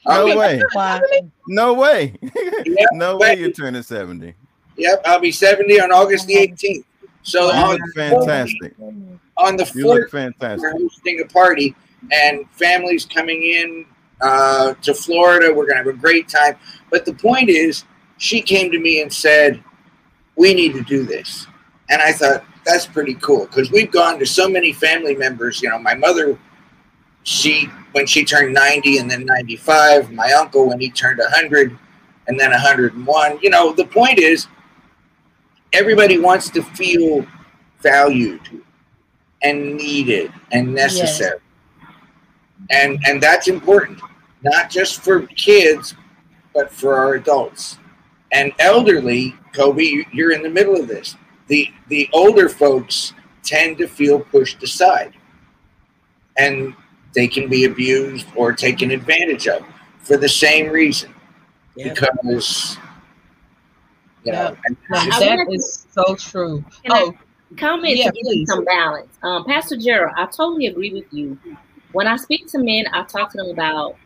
You. 0.07 0.13
I'll 0.13 0.27
No 0.27 0.33
be- 0.33 0.39
way. 0.39 0.63
No 1.49 1.75
way. 1.75 2.15
Yep, 2.67 2.89
no 2.93 3.17
way 3.17 3.39
you're 3.39 3.53
turning 3.53 3.83
70. 3.83 4.35
Yep, 4.77 5.03
I'll 5.07 5.21
be 5.21 5.33
70 5.33 5.81
on 5.81 5.93
August 5.93 6.27
the 6.27 6.35
18th. 6.35 6.85
So 7.23 7.47
You 7.47 7.51
on 7.53 7.71
look 7.79 7.95
fantastic. 7.95 8.75
on 9.37 9.57
the 9.57 9.71
You 9.75 9.87
look 9.87 9.99
fourth, 10.03 10.11
fantastic. 10.11 10.61
we're 10.63 10.73
hosting 10.79 11.21
a 11.25 11.27
party, 11.27 11.75
and 12.13 12.49
families 12.51 13.05
coming 13.07 13.43
in 13.43 13.87
uh, 14.21 14.75
to 14.83 14.95
Florida. 14.95 15.53
We're 15.53 15.67
gonna 15.67 15.79
have 15.79 15.87
a 15.89 15.93
great 15.93 16.29
time. 16.29 16.57
But 16.91 17.05
the 17.05 17.13
point 17.15 17.49
is, 17.49 17.85
she 18.19 18.41
came 18.41 18.71
to 18.71 18.79
me 18.79 19.01
and 19.03 19.13
said, 19.13 19.63
"We 20.37 20.55
need 20.55 20.75
to 20.75 20.83
do 20.83 21.03
this," 21.05 21.47
and 21.91 22.01
I 22.01 22.13
thought 22.13 22.45
that's 22.65 22.87
pretty 22.87 23.15
cool 23.15 23.47
because 23.47 23.71
we've 23.73 23.91
gone 23.91 24.19
to 24.21 24.27
so 24.27 24.49
many 24.49 24.73
family 24.73 25.15
members. 25.17 25.61
You 25.61 25.71
know, 25.71 25.79
my 25.81 25.95
mother, 25.95 26.39
she 27.27 27.69
when 27.91 28.07
she 28.07 28.25
turned 28.25 28.55
90 28.55 28.99
and 28.99 29.11
then 29.11 29.25
95. 29.25 30.13
My 30.13 30.31
uncle 30.33 30.69
when 30.69 30.79
he 30.79 30.91
turned 30.91 31.19
100 31.19 31.77
and 32.29 32.39
then 32.39 32.53
101. 32.53 33.39
You 33.43 33.51
know, 33.51 33.73
the 33.73 33.85
point 33.85 34.21
is, 34.21 34.47
everybody 35.73 36.19
wants 36.19 36.49
to 36.51 36.63
feel 36.63 37.27
valued 37.83 38.63
and 39.43 39.77
needed 39.77 40.33
and 40.53 40.73
necessary. 40.73 41.41
And 42.71 43.01
and 43.07 43.21
that's 43.21 43.49
important, 43.49 44.01
not 44.43 44.71
just 44.71 45.03
for 45.03 45.23
kids, 45.23 45.97
but 46.55 46.71
for 46.73 46.95
our 46.95 47.15
adults. 47.15 47.79
And 48.31 48.53
elderly, 48.61 49.35
Kobe, 49.53 50.05
you're 50.13 50.31
in 50.31 50.43
the 50.43 50.51
middle 50.51 50.77
of 50.77 50.87
this. 50.87 51.17
The 51.49 51.73
the 51.89 52.09
older 52.13 52.49
folks 52.49 53.15
tend 53.43 53.79
to 53.79 53.89
feel 53.89 54.21
pushed 54.21 54.63
aside. 54.63 55.13
And 56.39 56.77
they 57.17 57.27
can 57.27 57.49
be 57.49 57.65
abused 57.65 58.27
or 58.37 58.53
taken 58.53 58.93
advantage 58.93 59.49
of 59.49 59.65
for 60.01 60.17
the 60.17 60.29
same 60.29 60.71
reason. 60.71 61.13
Because 61.75 62.79
you 64.25 64.33
know, 64.33 64.57
and 64.67 64.77
No, 64.91 64.99
that 65.21 65.47
is 65.51 65.87
so 65.91 66.15
true. 66.15 66.65
Can 66.85 66.93
I 66.93 67.01
Oh, 67.03 67.15
comment 67.57 67.97
yeah, 67.97 68.07
to 68.07 68.13
give 68.13 68.23
you 68.25 68.31
please. 68.41 68.49
some 68.49 68.65
balance. 68.65 69.13
Um, 69.23 69.45
Pastor 69.45 69.77
Gerald, 69.77 70.15
I 70.17 70.27
totally 70.27 70.67
agree 70.67 70.93
with 70.93 71.13
you. 71.13 71.39
When 71.93 72.07
I 72.07 72.17
speak 72.17 72.47
to 72.49 72.59
men, 72.59 72.87
I 72.93 73.03
talk 73.05 73.31
to 73.33 73.39
them 73.39 73.51
about 73.51 73.97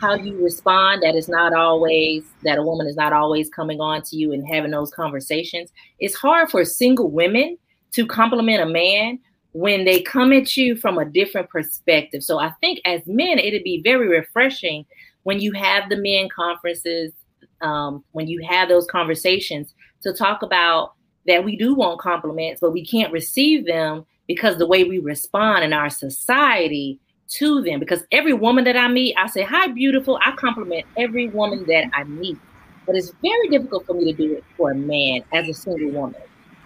how 0.00 0.14
you 0.14 0.42
respond. 0.42 1.02
That 1.02 1.14
is 1.14 1.28
not 1.28 1.52
always 1.54 2.24
that 2.42 2.58
a 2.58 2.62
woman 2.62 2.86
is 2.86 2.96
not 2.96 3.12
always 3.12 3.48
coming 3.48 3.80
on 3.80 4.02
to 4.02 4.16
you 4.16 4.32
and 4.32 4.46
having 4.46 4.70
those 4.70 4.90
conversations. 4.90 5.70
It's 6.00 6.14
hard 6.14 6.50
for 6.50 6.64
single 6.64 7.10
women 7.10 7.56
to 7.92 8.06
compliment 8.06 8.62
a 8.62 8.66
man 8.66 9.18
when 9.52 9.84
they 9.84 10.00
come 10.02 10.32
at 10.32 10.56
you 10.56 10.76
from 10.76 10.98
a 10.98 11.04
different 11.04 11.48
perspective. 11.48 12.22
So 12.22 12.38
I 12.38 12.50
think 12.60 12.80
as 12.84 13.02
men, 13.06 13.38
it'd 13.38 13.64
be 13.64 13.80
very 13.82 14.08
refreshing 14.08 14.84
when 15.22 15.40
you 15.40 15.52
have 15.52 15.88
the 15.88 15.96
men 15.96 16.28
conferences, 16.34 17.12
um, 17.60 18.04
when 18.12 18.28
you 18.28 18.44
have 18.48 18.68
those 18.68 18.86
conversations 18.86 19.74
to 20.02 20.12
talk 20.12 20.42
about 20.42 20.92
that 21.26 21.44
we 21.44 21.56
do 21.56 21.74
want 21.74 22.00
compliments, 22.00 22.60
but 22.60 22.72
we 22.72 22.84
can't 22.84 23.12
receive 23.12 23.66
them 23.66 24.06
because 24.26 24.58
the 24.58 24.66
way 24.66 24.84
we 24.84 24.98
respond 24.98 25.64
in 25.64 25.72
our 25.72 25.90
society 25.90 26.98
to 27.28 27.62
them. 27.62 27.80
Because 27.80 28.04
every 28.12 28.32
woman 28.32 28.64
that 28.64 28.76
I 28.76 28.88
meet, 28.88 29.14
I 29.18 29.26
say, 29.26 29.42
Hi, 29.42 29.68
beautiful. 29.68 30.18
I 30.24 30.32
compliment 30.32 30.86
every 30.96 31.28
woman 31.28 31.66
that 31.66 31.90
I 31.94 32.04
meet. 32.04 32.38
But 32.86 32.96
it's 32.96 33.12
very 33.22 33.48
difficult 33.48 33.86
for 33.86 33.94
me 33.94 34.12
to 34.12 34.16
do 34.16 34.32
it 34.34 34.44
for 34.56 34.70
a 34.70 34.74
man 34.74 35.22
as 35.32 35.48
a 35.48 35.54
single 35.54 35.90
woman. 35.90 36.20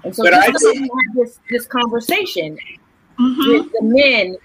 And 0.04 0.14
so 0.14 0.24
But 0.24 0.32
just 0.32 0.48
I 0.48 0.52
so 0.58 0.72
we 0.72 0.80
have 0.80 1.16
this, 1.16 1.38
this 1.50 1.66
conversation 1.66 2.58
Mm-hmm. 3.20 3.50
with 3.50 3.72
the 3.72 3.82
men 3.82 4.36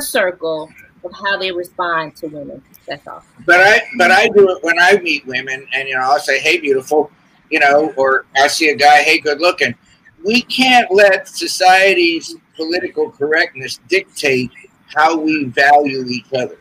circle 0.00 0.72
of 1.04 1.12
how 1.12 1.36
they 1.36 1.50
respond 1.50 2.14
to 2.16 2.28
women. 2.28 2.62
That's 2.86 3.06
all. 3.06 3.24
But 3.44 3.60
I 3.60 3.82
but 3.98 4.10
I 4.10 4.28
do 4.28 4.48
it 4.50 4.62
when 4.62 4.78
I 4.78 4.98
meet 4.98 5.26
women, 5.26 5.66
and 5.72 5.88
you 5.88 5.94
know 5.94 6.02
I'll 6.02 6.18
say, 6.20 6.38
"Hey, 6.38 6.58
beautiful," 6.58 7.10
you 7.50 7.58
know, 7.58 7.92
or 7.96 8.26
I 8.36 8.46
see 8.46 8.70
a 8.70 8.76
guy, 8.76 9.02
"Hey, 9.02 9.18
good 9.18 9.40
looking." 9.40 9.74
We 10.24 10.42
can't 10.42 10.90
let 10.92 11.26
society's 11.26 12.36
political 12.54 13.10
correctness 13.10 13.80
dictate 13.88 14.52
how 14.94 15.18
we 15.18 15.46
value 15.46 16.04
each 16.06 16.32
other. 16.32 16.58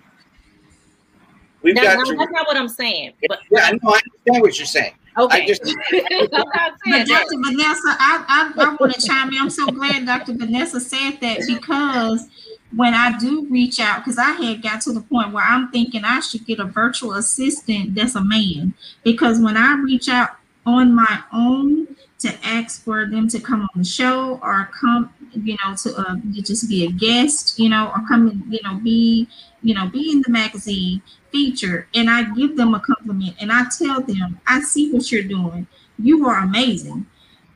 We've 1.61 1.75
Now, 1.75 1.83
got 1.83 1.97
now, 1.97 2.03
to. 2.05 2.15
that's 2.17 2.31
not 2.31 2.47
what 2.47 2.57
I'm 2.57 2.67
saying. 2.67 3.13
But 3.27 3.39
Yeah, 3.51 3.65
I 3.65 3.71
know. 3.73 3.91
I 3.91 3.99
understand 3.99 4.41
what 4.41 4.57
you're 4.57 4.65
saying. 4.65 4.93
Okay. 5.17 5.43
I 5.43 5.45
just 5.45 5.61
I'm 5.65 6.29
not 6.31 6.73
But. 6.85 7.07
Dr. 7.07 7.37
Vanessa, 7.43 7.81
I, 7.99 8.25
I, 8.27 8.63
I 8.63 8.75
want 8.79 8.93
to 8.93 9.07
chime 9.07 9.29
in. 9.29 9.37
I'm 9.39 9.49
so 9.49 9.65
glad 9.67 10.05
Dr. 10.05 10.33
Vanessa 10.33 10.79
said 10.79 11.19
that 11.21 11.41
because 11.47 12.27
when 12.75 12.93
I 12.93 13.17
do 13.17 13.45
reach 13.49 13.79
out, 13.79 13.99
because 13.99 14.17
I 14.17 14.31
had 14.31 14.61
got 14.61 14.81
to 14.81 14.93
the 14.93 15.01
point 15.01 15.33
where 15.33 15.43
I'm 15.43 15.69
thinking 15.71 16.05
I 16.05 16.21
should 16.21 16.45
get 16.45 16.59
a 16.59 16.65
virtual 16.65 17.13
assistant 17.13 17.95
that's 17.95 18.15
a 18.15 18.23
man. 18.23 18.73
Because 19.03 19.39
when 19.39 19.57
I 19.57 19.75
reach 19.75 20.07
out 20.07 20.29
on 20.65 20.95
my 20.95 21.21
own 21.33 21.87
to 22.19 22.33
ask 22.43 22.83
for 22.83 23.07
them 23.07 23.27
to 23.27 23.39
come 23.39 23.61
on 23.61 23.69
the 23.75 23.83
show 23.83 24.39
or 24.43 24.69
come, 24.79 25.13
you 25.33 25.57
know, 25.63 25.75
to 25.75 25.95
uh, 25.97 26.15
just 26.33 26.69
be 26.69 26.85
a 26.85 26.91
guest, 26.91 27.59
you 27.59 27.67
know, 27.67 27.87
or 27.87 28.07
come 28.07 28.27
and, 28.27 28.43
you 28.53 28.59
know, 28.63 28.75
be, 28.75 29.27
you 29.63 29.73
know, 29.73 29.87
be 29.87 30.11
in 30.11 30.21
the 30.21 30.29
magazine 30.29 31.01
feature 31.31 31.87
and 31.95 32.09
I 32.09 32.23
give 32.33 32.57
them 32.57 32.73
a 32.73 32.79
compliment 32.79 33.35
and 33.39 33.51
I 33.51 33.65
tell 33.77 34.01
them, 34.01 34.39
I 34.47 34.61
see 34.61 34.91
what 34.91 35.11
you're 35.11 35.23
doing. 35.23 35.67
You 35.99 36.27
are 36.27 36.39
amazing. 36.39 37.05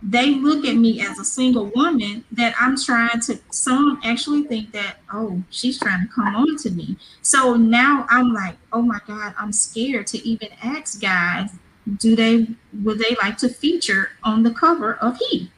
They 0.04 0.36
look 0.36 0.66
at 0.66 0.76
me 0.76 1.02
as 1.02 1.18
a 1.20 1.26
single 1.26 1.72
woman 1.76 2.24
that 2.32 2.54
I'm 2.60 2.78
trying 2.78 3.20
to, 3.22 3.40
some 3.50 4.00
actually 4.04 4.44
think 4.44 4.72
that, 4.74 4.98
oh, 5.12 5.42
she's 5.50 5.80
trying 5.80 6.08
to 6.08 6.14
come 6.14 6.36
on 6.36 6.58
to 6.58 6.70
me. 6.70 6.98
So 7.22 7.56
now 7.56 8.06
I'm 8.10 8.32
like, 8.34 8.56
oh 8.72 8.82
my 8.82 9.00
God, 9.08 9.34
I'm 9.38 9.52
scared 9.52 10.08
to 10.08 10.28
even 10.28 10.50
ask 10.64 11.02
guys, 11.02 11.50
do 11.98 12.16
they, 12.16 12.48
would 12.84 13.00
they 13.00 13.16
like 13.22 13.38
to 13.40 13.50
feature 13.50 14.12
on 14.24 14.44
the 14.44 14.52
cover 14.52 14.96
of 14.96 15.18
He? 15.18 15.50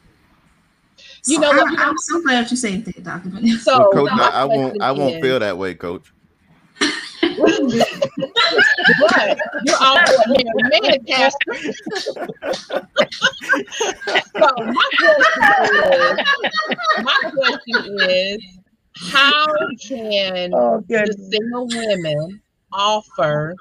You 1.26 1.36
So 1.36 1.42
know? 1.42 1.52
I, 1.52 1.90
am 1.90 1.96
so 1.98 2.22
glad 2.22 2.50
you 2.50 2.58
said 2.58 2.86
that, 2.86 3.04
Dr. 3.04 3.30
Vanessa. 3.30 3.60
So, 3.60 3.80
Well, 3.80 3.92
coach, 3.92 4.12
my 4.16 4.30
I, 4.30 4.42
I 4.42 4.46
won't. 4.46 4.82
I 4.82 4.92
won't 4.92 5.16
is- 5.16 5.22
feel 5.22 5.40
that 5.40 5.58
way, 5.58 5.76
coach. 5.76 6.14
But 7.38 9.38
you're 9.64 9.78
all 9.80 9.98
oh, 10.00 10.24
for 10.26 10.36
man, 10.70 11.06
pastor. 11.08 11.54
so 14.36 14.48
my 14.66 14.90
question 14.98 15.94
is, 15.94 16.18
my 17.04 17.32
question 17.34 18.00
is, 18.10 18.42
how 19.12 19.46
can 19.88 20.52
Oh, 20.54 20.84
the 20.88 21.30
single 21.32 21.68
women 21.68 22.42
offer 22.72 23.56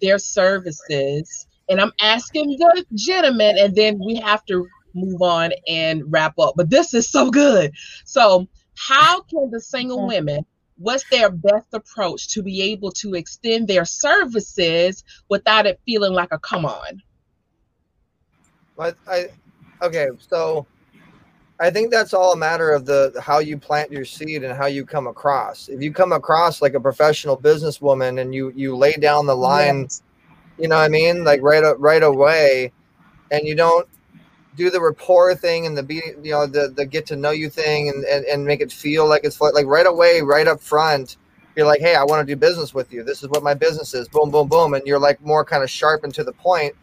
their 0.00 0.18
services? 0.18 1.46
And 1.68 1.80
I'm 1.80 1.92
asking 2.00 2.56
the 2.58 2.84
gentlemen, 2.94 3.56
and 3.58 3.74
then 3.74 3.98
we 4.04 4.16
have 4.16 4.44
to 4.46 4.66
move 4.94 5.22
on 5.22 5.52
and 5.68 6.02
wrap 6.06 6.38
up. 6.38 6.54
But 6.56 6.70
this 6.70 6.94
is 6.94 7.08
so 7.08 7.30
good. 7.30 7.72
So, 8.04 8.48
how 8.76 9.22
can 9.22 9.50
the 9.50 9.60
single 9.60 10.00
mm. 10.00 10.08
women? 10.08 10.44
What's 10.82 11.08
their 11.10 11.30
best 11.30 11.72
approach 11.72 12.28
to 12.34 12.42
be 12.42 12.60
able 12.60 12.90
to 12.92 13.14
extend 13.14 13.68
their 13.68 13.84
services 13.84 15.04
without 15.28 15.64
it 15.64 15.80
feeling 15.86 16.12
like 16.12 16.30
a 16.32 16.40
come 16.40 16.66
on? 16.66 17.00
I, 18.76 18.92
I 19.08 19.26
okay, 19.80 20.08
so 20.18 20.66
I 21.60 21.70
think 21.70 21.92
that's 21.92 22.12
all 22.12 22.32
a 22.32 22.36
matter 22.36 22.72
of 22.72 22.84
the 22.84 23.14
how 23.22 23.38
you 23.38 23.56
plant 23.56 23.92
your 23.92 24.04
seed 24.04 24.42
and 24.42 24.56
how 24.56 24.66
you 24.66 24.84
come 24.84 25.06
across. 25.06 25.68
If 25.68 25.80
you 25.80 25.92
come 25.92 26.10
across 26.10 26.60
like 26.60 26.74
a 26.74 26.80
professional 26.80 27.36
businesswoman 27.38 28.20
and 28.20 28.34
you 28.34 28.52
you 28.56 28.76
lay 28.76 28.94
down 28.94 29.26
the 29.26 29.36
line, 29.36 29.86
you 30.58 30.66
know 30.66 30.76
what 30.78 30.84
I 30.84 30.88
mean, 30.88 31.22
like 31.22 31.42
right 31.42 31.62
right 31.78 32.02
away, 32.02 32.72
and 33.30 33.46
you 33.46 33.54
don't 33.54 33.86
do 34.56 34.70
the 34.70 34.80
rapport 34.80 35.34
thing 35.34 35.66
and 35.66 35.76
the 35.76 35.82
be 35.82 36.02
you 36.22 36.32
know 36.32 36.46
the 36.46 36.72
the 36.76 36.84
get 36.84 37.06
to 37.06 37.16
know 37.16 37.30
you 37.30 37.48
thing 37.48 37.88
and 37.88 38.04
and, 38.04 38.24
and 38.26 38.44
make 38.44 38.60
it 38.60 38.70
feel 38.72 39.08
like 39.08 39.24
it's 39.24 39.40
like 39.40 39.66
right 39.66 39.86
away 39.86 40.20
right 40.20 40.46
up 40.46 40.60
front 40.60 41.16
you're 41.56 41.66
like 41.66 41.80
hey 41.80 41.94
i 41.94 42.04
want 42.04 42.26
to 42.26 42.32
do 42.34 42.38
business 42.38 42.74
with 42.74 42.92
you. 42.92 43.02
This 43.02 43.22
is 43.22 43.28
what 43.28 43.42
my 43.42 43.54
business 43.54 43.94
is. 43.94 44.08
Boom 44.08 44.30
boom 44.30 44.48
boom. 44.48 44.74
And 44.74 44.86
you're 44.86 44.98
like 44.98 45.20
more 45.22 45.44
kind 45.44 45.62
of 45.62 45.70
sharp 45.70 46.04
and 46.04 46.14
to 46.14 46.24
the 46.24 46.32
point. 46.32 46.74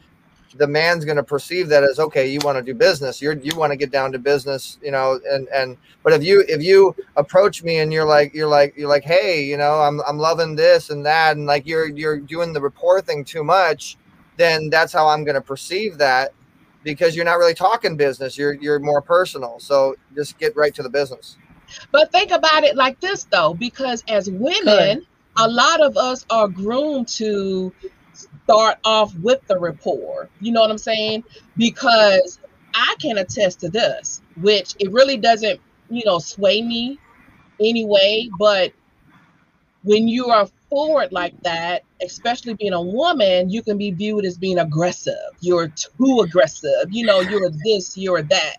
The 0.55 0.67
man's 0.67 1.05
going 1.05 1.17
to 1.17 1.23
perceive 1.23 1.69
that 1.69 1.83
as 1.83 1.99
okay 1.99 2.27
you 2.27 2.39
want 2.43 2.57
to 2.57 2.63
do 2.63 2.73
business. 2.73 3.21
You're 3.21 3.33
you 3.33 3.55
want 3.55 3.71
to 3.71 3.77
get 3.77 3.91
down 3.91 4.11
to 4.13 4.19
business 4.19 4.79
you 4.81 4.91
know 4.91 5.19
and 5.29 5.47
and 5.49 5.77
but 6.03 6.13
if 6.13 6.23
you 6.23 6.43
if 6.47 6.63
you 6.63 6.95
approach 7.17 7.63
me 7.63 7.79
and 7.79 7.93
you're 7.93 8.05
like 8.05 8.33
you're 8.33 8.47
like 8.47 8.75
you're 8.75 8.89
like 8.89 9.03
hey 9.03 9.43
you 9.43 9.57
know 9.57 9.79
i'm 9.81 10.01
i'm 10.07 10.17
loving 10.17 10.55
this 10.55 10.89
and 10.89 11.05
that 11.05 11.37
and 11.37 11.45
like 11.45 11.67
you're 11.67 11.87
you're 11.89 12.19
doing 12.19 12.51
the 12.51 12.61
rapport 12.61 12.99
thing 13.01 13.23
too 13.23 13.43
much 13.43 13.95
then 14.37 14.69
that's 14.71 14.91
how 14.91 15.07
i'm 15.07 15.23
going 15.23 15.35
to 15.35 15.41
perceive 15.41 15.99
that 15.99 16.33
because 16.83 17.15
you're 17.15 17.25
not 17.25 17.37
really 17.37 17.53
talking 17.53 17.95
business 17.95 18.37
you're 18.37 18.53
you're 18.53 18.79
more 18.79 19.01
personal 19.01 19.59
so 19.59 19.95
just 20.15 20.37
get 20.39 20.55
right 20.55 20.73
to 20.73 20.83
the 20.83 20.89
business 20.89 21.37
But 21.91 22.11
think 22.11 22.31
about 22.31 22.63
it 22.63 22.75
like 22.75 22.99
this 22.99 23.25
though, 23.25 23.53
because 23.53 24.03
as 24.07 24.29
women, 24.29 25.05
a 25.37 25.47
lot 25.47 25.81
of 25.81 25.97
us 25.97 26.25
are 26.29 26.47
groomed 26.47 27.07
to 27.09 27.73
start 28.13 28.77
off 28.83 29.15
with 29.15 29.45
the 29.47 29.57
rapport. 29.57 30.29
You 30.41 30.51
know 30.51 30.61
what 30.61 30.71
I'm 30.71 30.77
saying? 30.77 31.23
Because 31.57 32.39
I 32.73 32.95
can 32.99 33.17
attest 33.17 33.59
to 33.61 33.69
this, 33.69 34.21
which 34.41 34.75
it 34.79 34.91
really 34.91 35.17
doesn't, 35.17 35.59
you 35.89 36.03
know, 36.05 36.19
sway 36.19 36.61
me 36.61 36.99
anyway. 37.59 38.29
But 38.37 38.73
when 39.83 40.07
you 40.07 40.27
are 40.27 40.47
forward 40.69 41.11
like 41.11 41.39
that, 41.43 41.83
especially 42.03 42.53
being 42.53 42.73
a 42.73 42.81
woman, 42.81 43.49
you 43.49 43.61
can 43.61 43.77
be 43.77 43.91
viewed 43.91 44.25
as 44.25 44.37
being 44.37 44.59
aggressive. 44.59 45.15
You're 45.41 45.69
too 45.69 46.21
aggressive. 46.23 46.87
You 46.89 47.05
know, 47.05 47.19
you're 47.21 47.49
this, 47.63 47.97
you're 47.97 48.21
that. 48.23 48.57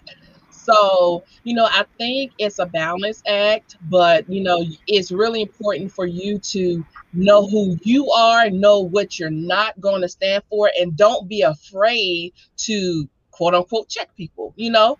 So, 0.50 1.24
you 1.44 1.54
know, 1.54 1.66
I 1.70 1.84
think 1.98 2.32
it's 2.38 2.58
a 2.58 2.66
balance 2.66 3.22
act, 3.26 3.76
but, 3.88 4.28
you 4.28 4.42
know, 4.42 4.64
it's 4.86 5.10
really 5.10 5.40
important 5.42 5.90
for 5.90 6.06
you 6.06 6.38
to 6.38 6.84
know 7.12 7.46
who 7.46 7.78
you 7.82 8.10
are, 8.10 8.50
know 8.50 8.80
what 8.80 9.18
you're 9.18 9.30
not 9.30 9.80
going 9.80 10.02
to 10.02 10.08
stand 10.08 10.42
for, 10.50 10.70
and 10.78 10.96
don't 10.96 11.28
be 11.28 11.42
afraid 11.42 12.34
to 12.58 13.08
quote 13.30 13.54
unquote 13.54 13.88
check 13.88 14.14
people, 14.16 14.52
you 14.56 14.70
know, 14.70 14.98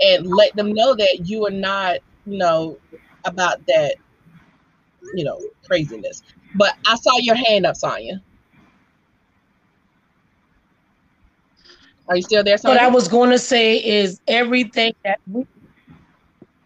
and 0.00 0.26
let 0.26 0.54
them 0.56 0.72
know 0.74 0.94
that 0.94 1.20
you 1.24 1.46
are 1.46 1.50
not, 1.50 1.98
you 2.26 2.36
know, 2.36 2.76
about 3.24 3.64
that, 3.66 3.94
you 5.14 5.24
know, 5.24 5.40
craziness. 5.64 6.22
But 6.56 6.74
I 6.86 6.96
saw 6.96 7.18
your 7.18 7.34
hand 7.34 7.66
up, 7.66 7.76
Sonia. 7.76 8.22
Are 12.08 12.16
you 12.16 12.22
still 12.22 12.44
there? 12.44 12.56
Sonia? 12.56 12.76
What 12.76 12.82
I 12.82 12.88
was 12.88 13.08
going 13.08 13.30
to 13.30 13.38
say 13.38 13.76
is 13.76 14.20
everything 14.26 14.94
that 15.04 15.20
we. 15.30 15.46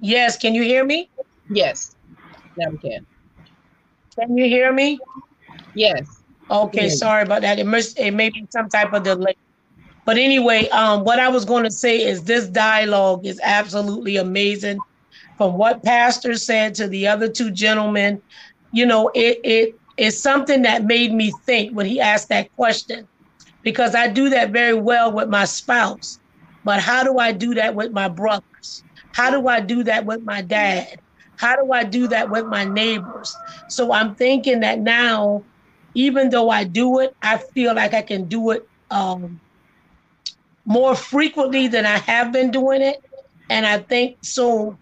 Yes, 0.01 0.36
can 0.36 0.55
you 0.55 0.62
hear 0.62 0.84
me? 0.84 1.11
Yes, 1.51 1.97
now 2.57 2.70
we 2.70 2.78
can. 2.78 3.07
Can 4.18 4.36
you 4.36 4.45
hear 4.45 4.72
me? 4.72 4.99
Yes. 5.74 6.22
Okay, 6.51 6.88
sorry 6.88 7.22
about 7.22 7.43
that. 7.43 7.59
It 7.59 7.66
must 7.66 7.99
it 7.99 8.12
may 8.12 8.30
be 8.30 8.47
some 8.51 8.68
type 8.68 8.93
of 8.93 9.03
delay. 9.03 9.36
But 10.05 10.18
anyway, 10.18 10.68
um, 10.70 11.05
what 11.05 11.20
I 11.20 11.28
was 11.28 11.45
going 11.45 11.64
to 11.64 11.70
say 11.70 12.03
is 12.03 12.24
this 12.24 12.49
dialogue 12.49 13.26
is 13.26 13.41
absolutely 13.43 14.16
amazing. 14.16 14.80
From 15.36 15.55
what 15.55 15.82
Pastor 15.84 16.34
said 16.36 16.74
to 16.76 16.88
the 16.88 17.07
other 17.07 17.28
two 17.28 17.51
gentlemen, 17.51 18.20
you 18.72 18.84
know, 18.84 19.11
it 19.14 19.41
it 19.45 19.79
is 20.01 20.20
something 20.20 20.62
that 20.62 20.84
made 20.86 21.12
me 21.12 21.30
think 21.44 21.76
when 21.76 21.84
he 21.84 22.01
asked 22.01 22.30
that 22.30 22.51
question, 22.57 23.07
because 23.62 23.94
I 23.94 24.09
do 24.09 24.30
that 24.30 24.51
very 24.51 24.72
well 24.72 25.12
with 25.12 25.28
my 25.28 25.44
spouse. 25.44 26.18
But 26.64 26.80
how 26.80 27.05
do 27.05 27.18
I 27.18 27.32
do 27.32 27.55
that 27.55 27.74
with 27.74 27.92
my 27.92 28.09
brothers? 28.09 28.82
How 29.12 29.30
do 29.30 29.46
I 29.46 29.61
do 29.61 29.82
that 29.84 30.07
with 30.07 30.22
my 30.24 30.40
dad? 30.40 31.01
How 31.36 31.55
do 31.55 31.70
I 31.72 31.84
do 31.84 32.09
that 32.09 32.30
with 32.30 32.46
my 32.46 32.64
neighbors? 32.64 33.34
So 33.68 33.92
I'm 33.92 34.14
thinking 34.14 34.61
that 34.61 34.78
now, 34.78 35.44
even 35.94 36.30
though 36.30 36.48
I 36.48 36.64
do 36.64 37.01
it, 37.01 37.14
I 37.20 37.36
feel 37.53 37.74
like 37.74 37.92
I 37.92 38.03
can 38.03 38.24
do 38.24 38.53
it 38.53 38.66
um, 38.90 39.38
more 40.64 40.94
frequently 40.94 41.68
than 41.68 41.84
I 41.84 41.98
have 41.98 42.32
been 42.32 42.51
doing 42.51 42.80
it. 42.80 42.96
And 43.51 43.66
I 43.66 43.78
think 43.78 44.16
so. 44.22 44.78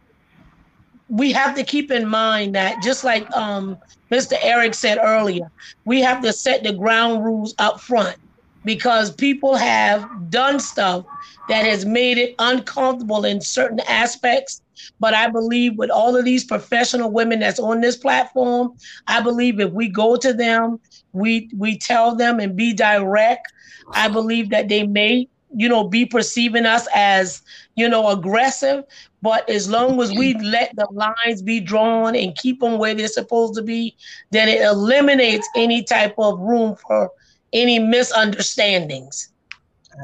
We 1.08 1.32
have 1.32 1.54
to 1.56 1.64
keep 1.64 1.90
in 1.90 2.06
mind 2.06 2.54
that 2.54 2.82
just 2.82 3.04
like 3.04 3.30
um, 3.34 3.78
Mr. 4.10 4.36
Eric 4.42 4.74
said 4.74 4.98
earlier, 5.00 5.50
we 5.84 6.00
have 6.00 6.22
to 6.22 6.32
set 6.32 6.62
the 6.62 6.72
ground 6.72 7.24
rules 7.24 7.54
up 7.58 7.80
front 7.80 8.16
because 8.64 9.10
people 9.10 9.56
have 9.56 10.06
done 10.30 10.60
stuff 10.60 11.04
that 11.48 11.64
has 11.64 11.86
made 11.86 12.18
it 12.18 12.34
uncomfortable 12.38 13.24
in 13.24 13.40
certain 13.40 13.80
aspects. 13.88 14.60
But 15.00 15.14
I 15.14 15.28
believe 15.28 15.76
with 15.76 15.90
all 15.90 16.16
of 16.16 16.24
these 16.24 16.44
professional 16.44 17.10
women 17.10 17.40
that's 17.40 17.58
on 17.58 17.80
this 17.80 17.96
platform, 17.96 18.74
I 19.06 19.20
believe 19.20 19.58
if 19.60 19.72
we 19.72 19.88
go 19.88 20.16
to 20.16 20.32
them, 20.32 20.78
we 21.12 21.48
we 21.56 21.78
tell 21.78 22.14
them 22.14 22.40
and 22.40 22.54
be 22.54 22.72
direct, 22.74 23.50
I 23.92 24.08
believe 24.08 24.50
that 24.50 24.68
they 24.68 24.86
may 24.86 25.28
you 25.54 25.68
know, 25.68 25.84
be 25.84 26.04
perceiving 26.04 26.66
us 26.66 26.86
as, 26.94 27.42
you 27.74 27.88
know, 27.88 28.08
aggressive. 28.08 28.84
But 29.22 29.48
as 29.48 29.68
long 29.68 30.00
as 30.00 30.12
we 30.12 30.34
let 30.34 30.74
the 30.76 30.86
lines 30.92 31.42
be 31.42 31.60
drawn 31.60 32.14
and 32.14 32.36
keep 32.36 32.60
them 32.60 32.78
where 32.78 32.94
they're 32.94 33.08
supposed 33.08 33.54
to 33.54 33.62
be, 33.62 33.96
then 34.30 34.48
it 34.48 34.60
eliminates 34.60 35.48
any 35.56 35.82
type 35.82 36.14
of 36.18 36.38
room 36.38 36.76
for 36.76 37.10
any 37.52 37.78
misunderstandings. 37.78 39.32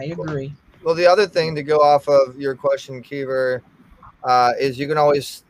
I 0.01 0.05
agree. 0.05 0.53
Well, 0.83 0.95
the 0.95 1.07
other 1.07 1.27
thing 1.27 1.55
to 1.55 1.63
go 1.63 1.79
off 1.79 2.09
of 2.09 2.39
your 2.39 2.55
question, 2.55 3.01
Kiva, 3.03 3.61
uh, 4.25 4.53
is 4.59 4.79
you 4.79 4.89
can 4.89 4.99
always 4.99 5.45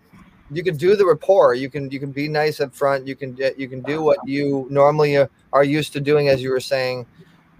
you 0.50 0.62
can 0.62 0.76
do 0.76 0.94
the 0.94 1.06
rapport. 1.06 1.54
You 1.54 1.70
can 1.70 1.90
you 1.90 1.98
can 1.98 2.12
be 2.12 2.28
nice 2.28 2.60
up 2.60 2.74
front. 2.74 3.06
You 3.06 3.16
can 3.16 3.36
you 3.56 3.68
can 3.68 3.80
do 3.82 4.02
what 4.02 4.18
you 4.26 4.66
normally 4.70 5.16
are 5.52 5.64
used 5.64 5.92
to 5.94 6.00
doing, 6.00 6.28
as 6.28 6.42
you 6.42 6.50
were 6.50 6.60
saying 6.60 7.06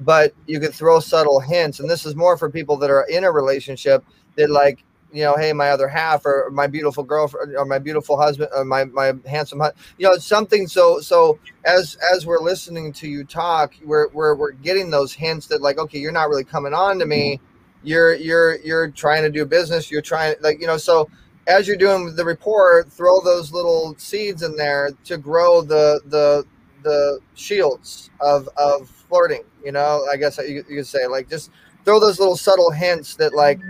but 0.04 0.34
you 0.46 0.60
could 0.60 0.74
throw 0.74 1.00
subtle 1.00 1.40
hints. 1.40 1.80
And 1.80 1.88
this 1.88 2.04
is 2.04 2.14
more 2.14 2.36
for 2.36 2.50
people 2.50 2.76
that 2.78 2.90
are 2.90 3.06
in 3.08 3.24
a 3.24 3.30
relationship 3.30 4.04
that 4.36 4.50
like, 4.50 4.84
you 5.12 5.22
know, 5.22 5.36
hey, 5.36 5.52
my 5.52 5.70
other 5.70 5.86
half 5.86 6.26
or 6.26 6.50
my 6.52 6.66
beautiful 6.66 7.04
girlfriend 7.04 7.56
or 7.56 7.64
my 7.64 7.78
beautiful 7.78 8.16
husband 8.16 8.50
or 8.54 8.64
my, 8.64 8.84
my 8.84 9.12
handsome 9.26 9.62
you 9.96 10.08
know, 10.08 10.16
something. 10.16 10.66
So, 10.66 11.00
so 11.00 11.38
as, 11.64 11.96
as 12.12 12.26
we're 12.26 12.40
listening 12.40 12.92
to 12.94 13.08
you 13.08 13.24
talk, 13.24 13.74
we're, 13.84 14.08
we're, 14.08 14.34
we're 14.34 14.52
getting 14.52 14.90
those 14.90 15.12
hints 15.12 15.46
that 15.46 15.62
like, 15.62 15.78
okay, 15.78 15.98
you're 15.98 16.12
not 16.12 16.28
really 16.28 16.44
coming 16.44 16.74
on 16.74 16.98
to 16.98 17.06
me. 17.06 17.40
You're, 17.84 18.14
you're, 18.14 18.56
you're 18.58 18.90
trying 18.90 19.22
to 19.22 19.30
do 19.30 19.44
business. 19.44 19.90
You're 19.90 20.02
trying 20.02 20.34
like, 20.40 20.60
you 20.60 20.66
know, 20.66 20.76
so 20.76 21.08
as 21.46 21.68
you're 21.68 21.76
doing 21.76 22.16
the 22.16 22.24
report, 22.24 22.90
throw 22.90 23.20
those 23.20 23.52
little 23.52 23.94
seeds 23.96 24.42
in 24.42 24.56
there 24.56 24.90
to 25.04 25.16
grow 25.16 25.62
the, 25.62 26.00
the, 26.06 26.44
the 26.82 27.20
shields 27.34 28.10
of, 28.20 28.48
of 28.56 28.88
flirting 29.08 29.44
you 29.64 29.72
know, 29.72 30.06
I 30.12 30.16
guess 30.16 30.38
you, 30.38 30.64
you 30.68 30.76
could 30.76 30.86
say 30.86 31.06
like 31.06 31.28
just 31.28 31.50
throw 31.84 31.98
those 31.98 32.18
little 32.18 32.36
subtle 32.36 32.70
hints 32.70 33.16
that 33.16 33.34
like, 33.34 33.60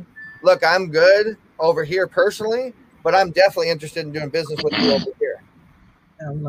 look, 0.43 0.63
I'm 0.65 0.91
good 0.91 1.37
over 1.59 1.85
here 1.85 2.07
personally, 2.07 2.73
but 3.03 3.15
I'm 3.15 3.31
definitely 3.31 3.71
interested 3.71 4.05
in 4.05 4.13
doing 4.13 4.29
business 4.29 4.61
with 4.63 4.73
you 4.79 4.93
over 4.93 5.11
here. 5.19 5.43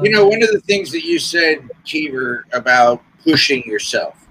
You 0.01 0.09
know, 0.09 0.27
one 0.27 0.41
of 0.41 0.51
the 0.51 0.61
things 0.61 0.91
that 0.91 1.03
you 1.03 1.19
said, 1.19 1.69
Kiva, 1.83 2.43
about 2.53 3.01
pushing 3.23 3.63
yourself 3.63 4.27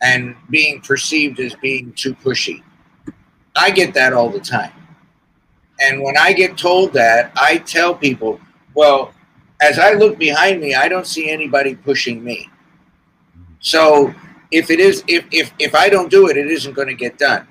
and 0.00 0.36
being 0.50 0.80
perceived 0.80 1.40
as 1.40 1.54
being 1.56 1.92
too 1.94 2.14
pushy. 2.14 2.62
I 3.56 3.70
get 3.70 3.94
that 3.94 4.12
all 4.12 4.28
the 4.28 4.40
time. 4.40 4.72
And 5.80 6.02
when 6.02 6.16
I 6.16 6.32
get 6.32 6.56
told 6.56 6.92
that, 6.92 7.32
I 7.36 7.58
tell 7.58 7.94
people, 7.94 8.40
well, 8.74 9.12
as 9.60 9.78
I 9.78 9.94
look 9.94 10.18
behind 10.18 10.60
me, 10.60 10.74
I 10.74 10.88
don't 10.88 11.06
see 11.06 11.30
anybody 11.30 11.74
pushing 11.74 12.22
me. 12.22 12.48
So 13.64 14.14
if 14.50 14.70
it 14.70 14.78
is, 14.78 15.02
if, 15.08 15.24
if, 15.32 15.50
if 15.58 15.74
I 15.74 15.88
don't 15.88 16.10
do 16.10 16.28
it, 16.28 16.36
it 16.36 16.48
isn't 16.48 16.74
going 16.74 16.88
to 16.88 16.94
get 16.94 17.18
done. 17.18 17.48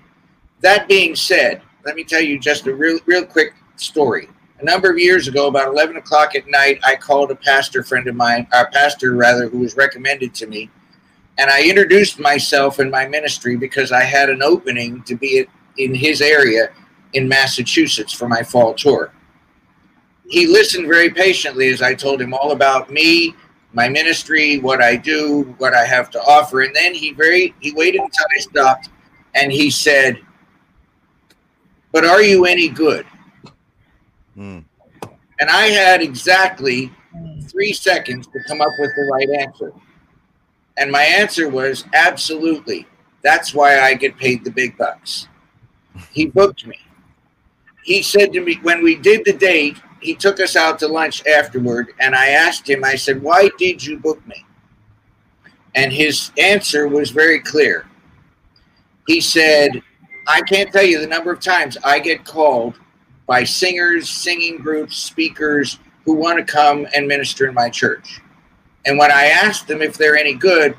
That 0.62 0.88
being 0.88 1.16
said, 1.16 1.64
let 1.86 1.96
me 1.96 2.04
tell 2.04 2.22
you 2.22 2.40
just 2.40 2.68
a 2.68 2.74
real, 2.74 3.00
real 3.08 3.26
quick 3.26 3.56
story. 3.78 4.30
A 4.60 4.64
number 4.64 4.92
of 4.92 5.00
years 5.00 5.28
ago, 5.28 5.48
about 5.48 5.68
11 5.70 5.98
o'clock 5.98 6.36
at 6.36 6.48
night, 6.48 6.80
I 6.86 6.96
called 6.96 7.32
a 7.32 7.36
pastor 7.36 7.82
friend 7.84 8.08
of 8.08 8.16
mine, 8.16 8.48
our 8.54 8.70
pastor 8.70 9.16
rather, 9.16 9.50
who 9.50 9.58
was 9.58 9.76
recommended 9.76 10.36
to 10.36 10.46
me. 10.46 10.70
And 11.40 11.50
I 11.50 11.64
introduced 11.64 12.20
myself 12.20 12.78
and 12.78 12.92
my 12.92 13.08
ministry 13.08 13.58
because 13.58 13.92
I 13.92 14.04
had 14.04 14.30
an 14.30 14.44
opening 14.44 15.02
to 15.04 15.16
be 15.16 15.48
in 15.80 15.96
his 15.96 16.22
area 16.22 16.70
in 17.14 17.28
Massachusetts 17.28 18.14
for 18.14 18.30
my 18.30 18.44
fall 18.44 18.76
tour. 18.76 19.12
He 20.30 20.46
listened 20.46 20.88
very 20.88 21.10
patiently 21.10 21.70
as 21.70 21.82
I 21.82 21.96
told 21.96 22.22
him 22.22 22.36
all 22.36 22.52
about 22.52 22.92
me 22.92 23.34
my 23.74 23.90
ministry, 23.90 24.60
what 24.60 24.82
I 24.82 24.96
do, 24.96 25.56
what 25.58 25.74
I 25.74 25.86
have 25.86 26.10
to 26.12 26.22
offer. 26.22 26.62
And 26.62 26.76
then 26.76 26.94
he 26.94 27.12
very 27.14 27.54
he 27.60 27.74
waited 27.74 28.02
until 28.02 28.26
I 28.38 28.40
stopped 28.40 28.90
and 29.36 29.52
he 29.52 29.70
said, 29.70 30.20
But 31.92 32.06
are 32.06 32.22
you 32.22 32.46
any 32.46 32.70
good? 32.70 33.06
Mm. 34.38 34.64
And 35.40 35.50
I 35.50 35.68
had 35.68 36.02
exactly 36.02 36.92
three 37.48 37.74
seconds 37.74 38.28
to 38.28 38.44
come 38.48 38.62
up 38.62 38.72
with 38.80 38.92
the 38.96 39.10
right 39.12 39.30
answer. 39.42 39.74
And 40.78 40.92
my 40.92 41.04
answer 41.04 41.50
was 41.50 41.86
absolutely. 41.94 42.88
That's 43.22 43.54
why 43.54 43.80
I 43.80 43.94
get 43.94 44.18
paid 44.18 44.44
the 44.44 44.52
big 44.52 44.78
bucks. 44.78 45.28
He 46.12 46.26
booked 46.26 46.66
me. 46.66 46.78
He 47.84 48.02
said 48.02 48.34
to 48.34 48.42
me 48.42 48.60
when 48.64 48.84
we 48.84 48.96
did 48.96 49.26
the 49.26 49.34
date, 49.34 49.78
he 50.04 50.14
took 50.14 50.40
us 50.40 50.56
out 50.56 50.80
to 50.80 50.88
lunch 50.88 51.26
afterward, 51.26 51.94
and 52.00 52.14
I 52.14 52.30
asked 52.30 52.70
him, 52.70 52.84
I 52.84 52.96
said, 52.96 53.22
Why 53.22 53.50
did 53.58 53.84
you 53.84 53.98
book 53.98 54.26
me? 54.28 54.46
And 55.76 55.92
his 55.92 56.32
answer 56.38 56.88
was 56.88 57.10
very 57.10 57.40
clear. 57.40 57.88
He 59.08 59.22
said, 59.22 59.82
I 60.28 60.42
can't 60.42 60.72
tell 60.72 60.84
you 60.84 61.00
the 61.00 61.08
number 61.08 61.32
of 61.32 61.40
times 61.40 61.78
I 61.84 62.00
get 62.00 62.26
called 62.26 62.76
by 63.26 63.44
singers, 63.44 64.10
singing 64.10 64.58
groups, 64.58 64.98
speakers 64.98 65.80
who 66.06 66.14
want 66.14 66.38
to 66.38 66.46
come 66.46 66.86
and 66.96 67.08
minister 67.08 67.48
in 67.48 67.54
my 67.54 67.70
church. 67.70 68.22
And 68.86 68.98
when 68.98 69.12
I 69.12 69.26
ask 69.26 69.66
them 69.66 69.82
if 69.82 69.98
they're 69.98 70.18
any 70.18 70.34
good, 70.34 70.76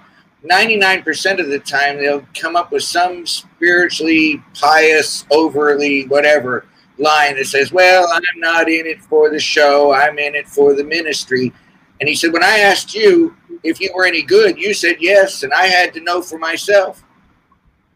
99% 0.48 1.40
of 1.40 1.48
the 1.48 1.58
time 1.58 1.96
they'll 1.96 2.26
come 2.34 2.54
up 2.54 2.70
with 2.70 2.82
some 2.82 3.26
spiritually 3.26 4.42
pious, 4.54 5.24
overly 5.30 6.06
whatever 6.06 6.66
line 6.98 7.36
that 7.36 7.46
says, 7.46 7.72
Well, 7.72 8.08
I'm 8.12 8.22
not 8.40 8.68
in 8.68 8.86
it 8.86 9.02
for 9.02 9.30
the 9.30 9.38
show, 9.38 9.92
I'm 9.92 10.18
in 10.18 10.34
it 10.34 10.48
for 10.48 10.74
the 10.74 10.84
ministry. 10.84 11.52
And 12.00 12.08
he 12.08 12.14
said, 12.14 12.32
When 12.32 12.44
I 12.44 12.58
asked 12.58 12.94
you 12.94 13.36
if 13.62 13.80
you 13.80 13.90
were 13.94 14.06
any 14.06 14.22
good, 14.22 14.58
you 14.58 14.74
said 14.74 14.96
yes, 15.00 15.42
and 15.42 15.52
I 15.52 15.66
had 15.66 15.94
to 15.94 16.00
know 16.00 16.22
for 16.22 16.38
myself. 16.38 17.02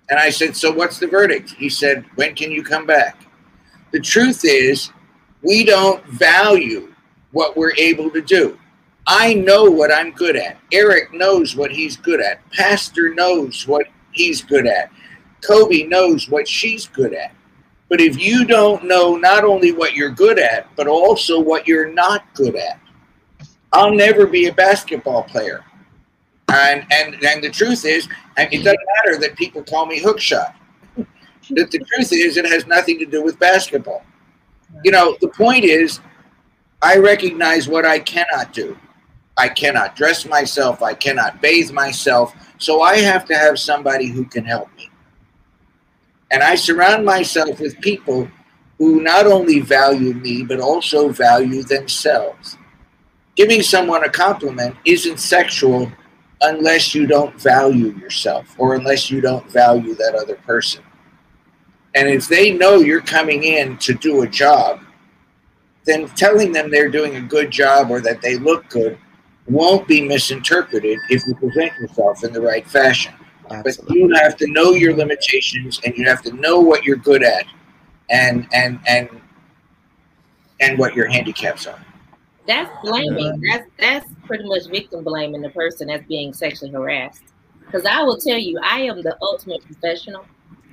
And 0.09 0.19
I 0.19 0.31
said, 0.31 0.57
So 0.57 0.73
what's 0.73 0.99
the 0.99 1.07
verdict? 1.07 1.51
He 1.51 1.69
said, 1.69 2.05
When 2.15 2.35
can 2.35 2.51
you 2.51 2.63
come 2.63 2.87
back? 2.87 3.27
The 3.93 4.01
truth 4.01 4.43
is, 4.45 4.91
we 5.43 5.65
don't 5.65 6.05
value 6.07 6.93
what 7.33 7.57
we're 7.57 7.75
able 7.77 8.11
to 8.11 8.21
do. 8.21 8.59
I 9.07 9.35
know 9.35 9.65
what 9.65 9.93
I'm 9.93 10.11
good 10.13 10.37
at. 10.37 10.59
Eric 10.73 11.15
knows 11.15 11.57
what 11.57 11.71
he's 11.71 11.97
good 11.97 12.21
at. 12.21 12.49
Pastor 12.51 13.15
knows 13.15 13.67
what 13.67 13.87
he's 14.13 14.43
good 14.43 14.67
at. 14.67 14.91
Kobe 15.41 15.85
knows 15.85 16.29
what 16.29 16.47
she's 16.47 16.87
good 16.87 17.15
at. 17.15 17.33
But 17.89 18.01
if 18.01 18.19
you 18.19 18.45
don't 18.45 18.85
know 18.85 19.17
not 19.17 19.45
only 19.45 19.73
what 19.73 19.95
you're 19.95 20.11
good 20.11 20.39
at, 20.39 20.69
but 20.77 20.87
also 20.87 21.41
what 21.41 21.67
you're 21.67 21.91
not 21.91 22.23
good 22.35 22.55
at, 22.55 22.79
I'll 23.73 23.95
never 23.95 24.27
be 24.27 24.47
a 24.47 24.53
basketball 24.53 25.23
player. 25.23 25.65
And 26.53 26.87
and 26.91 27.23
and 27.25 27.45
the 27.45 27.51
truth 27.51 27.85
is, 27.85 28.09
and 28.37 28.53
it 28.53 28.59
doesn't 28.59 28.81
matter 28.97 29.19
that 29.21 29.37
people 29.37 29.63
call 29.63 29.87
me 29.87 30.01
hookshot. 30.01 30.55
that 30.97 31.71
the 31.71 31.79
truth 31.79 32.13
is, 32.13 32.37
it 32.37 32.47
has 32.47 32.67
nothing 32.67 32.99
to 32.99 33.07
do 33.07 33.23
with 33.23 33.39
basketball. 33.39 34.03
You 34.85 34.93
know, 34.93 35.17
the 35.21 35.29
point 35.29 35.65
is, 35.65 36.01
I 36.81 36.97
recognize 36.97 37.69
what 37.69 37.85
I 37.85 37.99
cannot 37.99 38.53
do. 38.53 38.79
I 39.37 39.49
cannot 39.49 39.95
dress 39.95 40.27
myself. 40.27 40.83
I 40.83 40.95
cannot 40.95 41.41
bathe 41.41 41.71
myself. 41.71 42.35
So 42.59 42.83
I 42.83 42.97
have 42.97 43.25
to 43.27 43.35
have 43.35 43.59
somebody 43.59 44.07
who 44.07 44.25
can 44.25 44.45
help 44.45 44.69
me. 44.77 44.88
And 46.31 46.43
I 46.43 46.55
surround 46.55 47.05
myself 47.05 47.61
with 47.61 47.81
people 47.81 48.29
who 48.79 49.01
not 49.01 49.27
only 49.27 49.61
value 49.61 50.15
me, 50.15 50.45
but 50.45 50.61
also 50.61 51.09
value 51.09 51.63
themselves. 51.63 52.57
Giving 53.35 53.63
someone 53.63 54.05
a 54.05 54.09
compliment 54.09 54.77
isn't 54.85 55.19
sexual 55.19 55.91
unless 56.41 56.95
you 56.95 57.07
don't 57.07 57.41
value 57.41 57.97
yourself 57.99 58.55
or 58.59 58.75
unless 58.75 59.11
you 59.11 59.21
don't 59.21 59.51
value 59.51 59.95
that 59.95 60.15
other 60.15 60.37
person. 60.37 60.83
And 61.95 62.09
if 62.09 62.29
they 62.29 62.53
know 62.53 62.77
you're 62.77 63.01
coming 63.01 63.45
in 63.45 63.77
to 63.79 63.95
do 63.95 64.23
a 64.23 64.29
job, 64.29 64.81
then 65.85 66.07
telling 66.09 66.53
them 66.53 66.71
they're 66.71 66.91
doing 66.91 67.17
a 67.17 67.21
good 67.21 67.51
job 67.51 67.91
or 67.91 68.01
that 68.03 68.21
they 68.21 68.37
look 68.37 68.69
good 68.69 68.99
won't 69.49 69.89
be 69.89 70.03
misinterpreted 70.03 70.99
if 71.09 71.27
you 71.27 71.35
present 71.35 71.73
yourself 71.81 72.23
in 72.23 72.33
the 72.33 72.41
right 72.41 72.69
fashion. 72.69 73.15
Absolutely. 73.51 73.87
But 73.87 73.97
you 73.97 74.15
have 74.23 74.37
to 74.37 74.47
know 74.49 74.73
your 74.73 74.95
limitations 74.97 75.81
and 75.85 75.97
you 75.97 76.07
have 76.07 76.23
to 76.23 76.33
know 76.33 76.61
what 76.61 76.85
you're 76.85 76.97
good 76.97 77.23
at 77.23 77.45
and 78.11 78.47
and 78.53 78.81
and 78.87 79.09
and 80.61 80.79
what 80.79 80.95
your 80.95 81.09
handicaps 81.09 81.67
are. 81.67 81.79
That's 82.47 82.71
blaming. 82.83 83.41
That's 83.41 83.69
that's 83.79 84.07
pretty 84.25 84.45
much 84.49 84.67
victim 84.69 85.05
blaming 85.05 85.43
the 85.43 85.51
person 85.51 85.89
that's 85.89 86.07
being 86.07 86.33
sexually 86.33 86.73
harassed. 86.73 87.23
Because 87.61 87.85
I 87.85 88.03
will 88.03 88.17
tell 88.17 88.39
you, 88.39 88.59
I 88.63 88.81
am 88.81 89.03
the 89.03 89.17
ultimate 89.21 89.63
professional. 89.65 90.25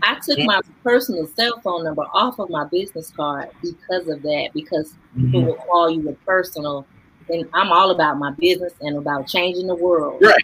I 0.02 0.16
took 0.20 0.40
my 0.40 0.62
personal 0.84 1.28
cell 1.28 1.60
phone 1.62 1.84
number 1.84 2.06
off 2.14 2.40
of 2.40 2.50
my 2.50 2.66
business 2.66 3.12
card 3.12 3.50
because 3.62 4.08
of 4.08 4.22
that, 4.22 4.50
because 4.54 4.94
mm-hmm. 5.18 5.26
people 5.26 5.44
will 5.44 5.56
call 5.56 5.90
you 5.90 6.10
a 6.10 6.14
personal. 6.26 6.86
And 7.28 7.50
I'm 7.54 7.72
all 7.72 7.92
about 7.92 8.20
my 8.20 8.32
business 8.32 8.74
and 8.82 8.98
about 8.98 9.28
changing 9.28 9.68
the 9.68 9.76
world. 9.76 10.22
Right. 10.22 10.36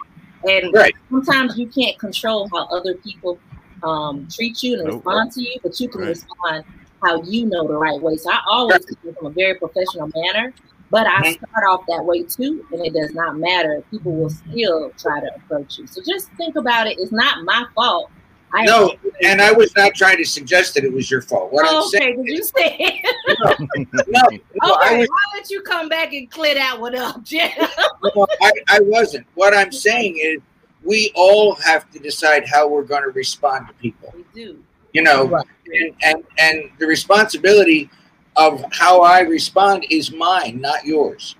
And 0.48 0.72
right. 0.74 0.94
sometimes 1.10 1.58
you 1.58 1.66
can't 1.68 1.98
control 1.98 2.48
how 2.52 2.66
other 2.66 2.94
people 2.94 3.38
um, 3.82 4.28
treat 4.30 4.62
you 4.62 4.74
and 4.74 4.84
nope. 4.84 4.94
respond 4.96 5.32
to 5.32 5.42
you, 5.42 5.58
but 5.62 5.78
you 5.80 5.88
can 5.88 6.00
right. 6.00 6.08
respond 6.08 6.64
how 7.02 7.22
you 7.22 7.46
know 7.46 7.66
the 7.66 7.76
right 7.76 8.00
way. 8.00 8.16
So 8.16 8.30
I 8.30 8.40
always 8.48 8.84
right. 9.04 9.16
from 9.16 9.26
a 9.26 9.30
very 9.30 9.54
professional 9.54 10.10
manner, 10.14 10.52
but 10.90 11.06
I 11.06 11.22
mm-hmm. 11.22 11.44
start 11.44 11.64
off 11.68 11.84
that 11.88 12.04
way 12.04 12.22
too, 12.22 12.66
and 12.72 12.84
it 12.84 12.92
does 12.92 13.14
not 13.14 13.38
matter. 13.38 13.82
People 13.90 14.12
will 14.12 14.30
still 14.30 14.92
try 14.98 15.20
to 15.20 15.34
approach 15.34 15.78
you. 15.78 15.86
So 15.86 16.00
just 16.06 16.30
think 16.32 16.56
about 16.56 16.86
it. 16.86 16.98
It's 16.98 17.12
not 17.12 17.44
my 17.44 17.64
fault. 17.74 18.10
I 18.54 18.64
no, 18.64 18.94
and 19.22 19.40
I 19.40 19.50
was 19.50 19.74
not 19.76 19.94
trying 19.94 20.18
to 20.18 20.24
suggest 20.24 20.74
that 20.74 20.84
it 20.84 20.92
was 20.92 21.10
your 21.10 21.22
fault. 21.22 21.52
What 21.52 21.64
oh, 21.66 21.84
I'm 21.84 21.88
saying, 21.88 22.20
okay, 22.20 22.26
did 22.26 22.38
you 22.38 22.44
say? 22.44 23.02
no, 23.44 23.54
no, 23.58 23.86
no, 24.06 24.26
okay, 24.28 24.40
I 24.62 24.98
was, 24.98 25.08
why 25.08 25.22
don't 25.32 25.50
you 25.50 25.62
come 25.62 25.88
back 25.88 26.12
and 26.12 26.30
clear 26.30 26.54
that 26.54 26.78
one 26.78 26.94
up, 26.94 27.22
Jim? 27.24 27.50
no, 27.58 28.26
I, 28.42 28.52
I 28.68 28.80
wasn't. 28.80 29.26
What 29.34 29.56
I'm 29.56 29.72
saying 29.72 30.18
is, 30.20 30.40
we 30.84 31.12
all 31.14 31.54
have 31.56 31.90
to 31.92 31.98
decide 31.98 32.46
how 32.46 32.68
we're 32.68 32.82
going 32.82 33.04
to 33.04 33.10
respond 33.10 33.68
to 33.68 33.74
people. 33.74 34.12
We 34.14 34.24
do. 34.34 34.62
You 34.92 35.02
know, 35.02 35.28
right. 35.28 35.46
and, 35.66 35.94
and 36.02 36.24
and 36.38 36.70
the 36.78 36.86
responsibility 36.86 37.88
of 38.36 38.62
how 38.72 39.00
I 39.00 39.20
respond 39.20 39.86
is 39.88 40.12
mine, 40.12 40.60
not 40.60 40.84
yours. 40.84 41.36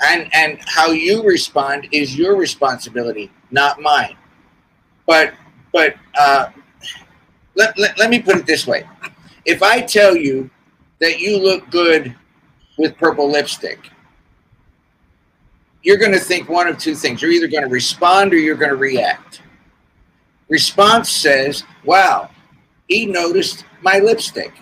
And 0.00 0.28
and 0.34 0.58
how 0.66 0.90
you 0.90 1.22
respond 1.22 1.88
is 1.92 2.18
your 2.18 2.34
responsibility, 2.36 3.30
not 3.52 3.80
mine. 3.80 4.16
But 5.06 5.34
but 5.76 5.94
uh, 6.18 6.48
let, 7.54 7.78
let, 7.78 7.98
let 7.98 8.08
me 8.08 8.18
put 8.18 8.36
it 8.36 8.46
this 8.46 8.66
way. 8.66 8.88
If 9.44 9.62
I 9.62 9.82
tell 9.82 10.16
you 10.16 10.48
that 11.02 11.20
you 11.20 11.38
look 11.38 11.68
good 11.70 12.16
with 12.78 12.96
purple 12.96 13.30
lipstick, 13.30 13.90
you're 15.82 15.98
going 15.98 16.12
to 16.12 16.18
think 16.18 16.48
one 16.48 16.66
of 16.66 16.78
two 16.78 16.94
things. 16.94 17.20
You're 17.20 17.30
either 17.30 17.46
going 17.46 17.62
to 17.62 17.68
respond 17.68 18.32
or 18.32 18.38
you're 18.38 18.56
going 18.56 18.70
to 18.70 18.76
react. 18.76 19.42
Response 20.48 21.10
says, 21.10 21.62
wow, 21.84 22.30
he 22.88 23.04
noticed 23.04 23.66
my 23.82 23.98
lipstick. 23.98 24.54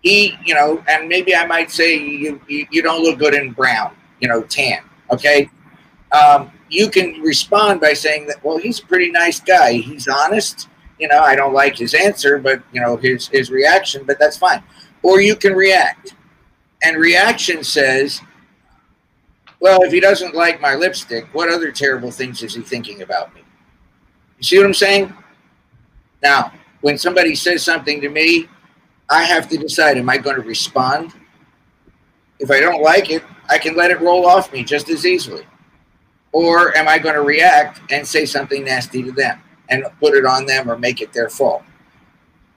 He, 0.00 0.34
you 0.46 0.54
know, 0.54 0.82
and 0.88 1.10
maybe 1.10 1.36
I 1.36 1.44
might 1.44 1.70
say 1.70 1.94
you, 1.94 2.40
you, 2.48 2.66
you 2.70 2.80
don't 2.80 3.02
look 3.02 3.18
good 3.18 3.34
in 3.34 3.52
brown, 3.52 3.94
you 4.20 4.28
know, 4.28 4.44
tan. 4.44 4.80
Okay. 5.10 5.50
Um, 6.12 6.52
you 6.70 6.90
can 6.90 7.20
respond 7.20 7.80
by 7.80 7.92
saying 7.92 8.26
that, 8.26 8.42
well, 8.44 8.58
he's 8.58 8.80
a 8.80 8.86
pretty 8.86 9.10
nice 9.10 9.40
guy. 9.40 9.74
He's 9.74 10.08
honest. 10.08 10.68
You 10.98 11.08
know, 11.08 11.20
I 11.20 11.36
don't 11.36 11.52
like 11.52 11.76
his 11.76 11.94
answer, 11.94 12.38
but 12.38 12.62
you 12.72 12.80
know, 12.80 12.96
his 12.96 13.28
his 13.28 13.50
reaction, 13.50 14.04
but 14.04 14.18
that's 14.18 14.36
fine. 14.36 14.62
Or 15.02 15.20
you 15.20 15.36
can 15.36 15.54
react. 15.54 16.14
And 16.82 16.96
reaction 16.96 17.62
says, 17.62 18.20
well, 19.60 19.82
if 19.82 19.92
he 19.92 20.00
doesn't 20.00 20.34
like 20.34 20.60
my 20.60 20.74
lipstick, 20.74 21.26
what 21.34 21.48
other 21.48 21.72
terrible 21.72 22.10
things 22.10 22.42
is 22.42 22.54
he 22.54 22.62
thinking 22.62 23.02
about 23.02 23.34
me? 23.34 23.42
You 24.38 24.44
see 24.44 24.56
what 24.58 24.66
I'm 24.66 24.74
saying? 24.74 25.12
Now, 26.22 26.52
when 26.80 26.98
somebody 26.98 27.34
says 27.34 27.64
something 27.64 28.00
to 28.00 28.08
me, 28.08 28.48
I 29.10 29.24
have 29.24 29.48
to 29.48 29.56
decide 29.56 29.98
am 29.98 30.08
I 30.10 30.18
going 30.18 30.36
to 30.36 30.42
respond? 30.42 31.12
If 32.38 32.50
I 32.50 32.60
don't 32.60 32.82
like 32.82 33.10
it, 33.10 33.24
I 33.48 33.58
can 33.58 33.76
let 33.76 33.90
it 33.90 34.00
roll 34.00 34.26
off 34.26 34.52
me 34.52 34.62
just 34.62 34.88
as 34.90 35.04
easily. 35.04 35.44
Or 36.32 36.76
am 36.76 36.88
I 36.88 36.98
going 36.98 37.14
to 37.14 37.22
react 37.22 37.80
and 37.90 38.06
say 38.06 38.24
something 38.24 38.64
nasty 38.64 39.02
to 39.02 39.12
them 39.12 39.40
and 39.68 39.84
put 40.00 40.14
it 40.14 40.26
on 40.26 40.46
them 40.46 40.70
or 40.70 40.78
make 40.78 41.00
it 41.00 41.12
their 41.12 41.28
fault? 41.28 41.62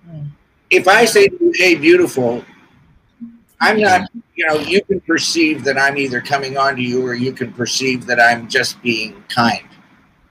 Mm. 0.10 0.30
If 0.70 0.88
I 0.88 1.06
say, 1.06 1.30
hey, 1.54 1.76
beautiful, 1.76 2.44
I'm 3.60 3.80
not, 3.80 4.10
you 4.36 4.46
know, 4.48 4.56
you 4.56 4.84
can 4.84 5.00
perceive 5.02 5.64
that 5.66 5.78
I'm 5.78 5.98
either 5.98 6.22
coming 6.22 6.58
on 6.58 6.76
to 6.76 6.82
you 6.82 7.06
or 7.06 7.14
you 7.14 7.32
can 7.32 7.54
perceive 7.54 8.06
that 8.08 8.20
I'm 8.20 8.48
just 8.48 8.82
being 8.82 9.24
kind 9.30 9.68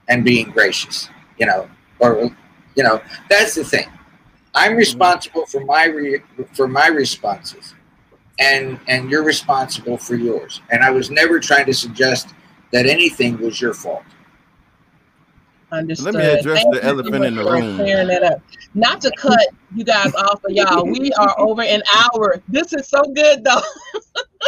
and 0.09 0.25
being 0.25 0.49
gracious, 0.51 1.09
you 1.37 1.45
know, 1.45 1.69
or, 1.99 2.29
you 2.75 2.83
know, 2.83 3.01
that's 3.29 3.55
the 3.55 3.63
thing. 3.63 3.87
I'm 4.53 4.75
responsible 4.75 5.45
for 5.45 5.63
my 5.63 5.85
re- 5.85 6.21
for 6.53 6.67
my 6.67 6.87
responses, 6.87 7.73
and 8.39 8.79
and 8.87 9.09
you're 9.09 9.23
responsible 9.23 9.97
for 9.97 10.15
yours. 10.15 10.61
And 10.71 10.83
I 10.83 10.91
was 10.91 11.09
never 11.09 11.39
trying 11.39 11.65
to 11.67 11.73
suggest 11.73 12.33
that 12.71 12.85
anything 12.85 13.39
was 13.39 13.59
your 13.59 13.73
fault. 13.73 14.03
Understood. 15.71 16.15
Let 16.15 16.23
me 16.23 16.39
address 16.39 16.63
Thank 16.63 16.75
the 16.75 16.83
elephant 16.83 17.25
in 17.25 17.35
the 17.35 17.45
room. 17.45 17.77
Clearing 17.77 18.07
that 18.07 18.23
up. 18.23 18.41
Not 18.73 18.99
to 19.01 19.11
cut 19.11 19.47
you 19.73 19.85
guys 19.85 20.13
off 20.15 20.43
of 20.43 20.51
y'all. 20.51 20.85
We 20.85 21.11
are 21.13 21.39
over 21.39 21.61
an 21.61 21.81
hour. 21.95 22.41
This 22.49 22.73
is 22.73 22.89
so 22.89 23.01
good 23.15 23.43
though. 23.43 23.61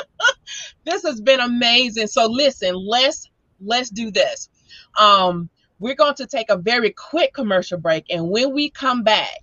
this 0.85 1.03
has 1.03 1.21
been 1.21 1.39
amazing. 1.39 2.07
So 2.07 2.25
listen, 2.25 2.75
let's 2.75 3.29
let's 3.61 3.89
do 3.89 4.11
this. 4.11 4.49
Um, 4.99 5.49
we're 5.79 5.95
going 5.95 6.15
to 6.15 6.27
take 6.27 6.49
a 6.49 6.57
very 6.57 6.91
quick 6.91 7.33
commercial 7.33 7.77
break, 7.77 8.05
and 8.09 8.29
when 8.29 8.53
we 8.53 8.69
come 8.69 9.01
back, 9.01 9.39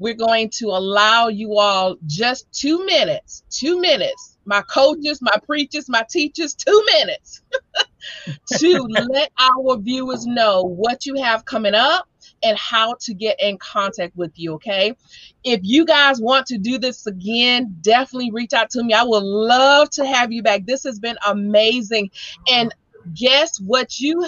we're 0.00 0.14
going 0.14 0.50
to 0.54 0.66
allow 0.66 1.28
you 1.28 1.58
all 1.58 1.96
just 2.06 2.50
two 2.52 2.84
minutes, 2.86 3.44
two 3.50 3.80
minutes. 3.80 4.38
My 4.46 4.62
coaches, 4.62 5.20
my 5.22 5.36
preachers, 5.46 5.88
my 5.88 6.04
teachers, 6.10 6.54
two 6.54 6.84
minutes 6.92 7.42
to 8.58 8.86
let 9.10 9.30
our 9.38 9.76
viewers 9.78 10.26
know 10.26 10.62
what 10.62 11.06
you 11.06 11.14
have 11.16 11.44
coming 11.44 11.74
up 11.74 12.08
and 12.42 12.56
how 12.58 12.94
to 13.00 13.14
get 13.14 13.40
in 13.40 13.58
contact 13.58 14.16
with 14.16 14.32
you. 14.36 14.54
Okay. 14.54 14.94
If 15.44 15.60
you 15.62 15.84
guys 15.84 16.20
want 16.20 16.46
to 16.46 16.58
do 16.58 16.78
this 16.78 17.06
again, 17.06 17.76
definitely 17.80 18.30
reach 18.30 18.52
out 18.52 18.70
to 18.70 18.82
me. 18.82 18.94
I 18.94 19.02
would 19.02 19.22
love 19.22 19.90
to 19.90 20.06
have 20.06 20.32
you 20.32 20.42
back. 20.42 20.66
This 20.66 20.84
has 20.84 20.98
been 20.98 21.16
amazing. 21.26 22.10
And 22.50 22.74
guess 23.14 23.58
what 23.60 23.98
you 23.98 24.26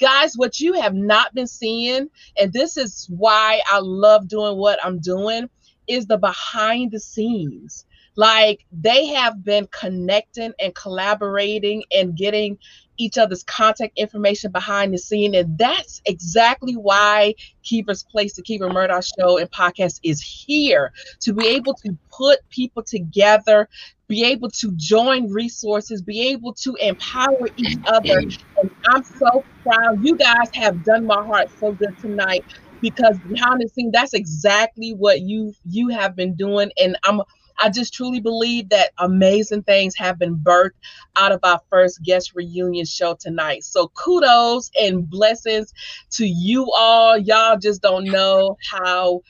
guys 0.00 0.34
what 0.36 0.58
you 0.58 0.72
have 0.72 0.94
not 0.94 1.34
been 1.34 1.46
seeing 1.46 2.08
and 2.38 2.52
this 2.52 2.76
is 2.76 3.06
why 3.10 3.60
i 3.70 3.78
love 3.78 4.26
doing 4.26 4.56
what 4.56 4.82
i'm 4.84 4.98
doing 4.98 5.48
is 5.86 6.06
the 6.06 6.16
behind 6.16 6.90
the 6.90 6.98
scenes 6.98 7.84
like 8.16 8.64
they 8.72 9.06
have 9.06 9.44
been 9.44 9.68
connecting 9.70 10.52
and 10.60 10.74
collaborating 10.74 11.82
and 11.92 12.16
getting 12.16 12.58
each 12.96 13.18
other's 13.18 13.42
contact 13.42 13.98
information 13.98 14.50
behind 14.50 14.92
the 14.92 14.98
scene. 14.98 15.34
And 15.34 15.56
that's 15.58 16.02
exactly 16.06 16.74
why 16.74 17.34
Kiva's 17.62 18.02
Place, 18.02 18.34
the 18.34 18.42
Kiva 18.42 18.68
Murdoch 18.68 19.04
Show 19.18 19.38
and 19.38 19.50
podcast 19.50 20.00
is 20.02 20.20
here 20.20 20.92
to 21.20 21.32
be 21.32 21.48
able 21.48 21.74
to 21.74 21.96
put 22.10 22.38
people 22.50 22.82
together, 22.82 23.68
be 24.08 24.24
able 24.24 24.50
to 24.50 24.72
join 24.72 25.30
resources, 25.30 26.02
be 26.02 26.28
able 26.28 26.52
to 26.54 26.76
empower 26.80 27.48
each 27.56 27.78
other. 27.86 28.18
And 28.18 28.70
I'm 28.86 29.02
so 29.02 29.44
proud. 29.62 30.04
You 30.04 30.16
guys 30.16 30.48
have 30.54 30.84
done 30.84 31.06
my 31.06 31.24
heart 31.24 31.48
so 31.58 31.72
good 31.72 31.96
tonight 31.98 32.44
because 32.80 33.18
behind 33.20 33.62
the 33.62 33.68
scene, 33.68 33.90
that's 33.90 34.12
exactly 34.12 34.92
what 34.92 35.22
you 35.22 35.54
you 35.64 35.88
have 35.88 36.14
been 36.14 36.34
doing. 36.34 36.70
And 36.76 36.96
I'm 37.04 37.22
I 37.60 37.70
just 37.70 37.94
truly 37.94 38.20
believe 38.20 38.68
that 38.70 38.90
amazing 38.98 39.62
things 39.62 39.94
have 39.96 40.18
been 40.18 40.36
birthed 40.36 40.70
out 41.16 41.32
of 41.32 41.40
our 41.42 41.60
first 41.70 42.02
guest 42.02 42.32
reunion 42.34 42.84
show 42.84 43.14
tonight. 43.18 43.64
So 43.64 43.88
kudos 43.88 44.70
and 44.80 45.08
blessings 45.08 45.72
to 46.12 46.26
you 46.26 46.70
all. 46.72 47.16
Y'all 47.18 47.58
just 47.58 47.82
don't 47.82 48.04
know 48.04 48.56
how 48.70 49.20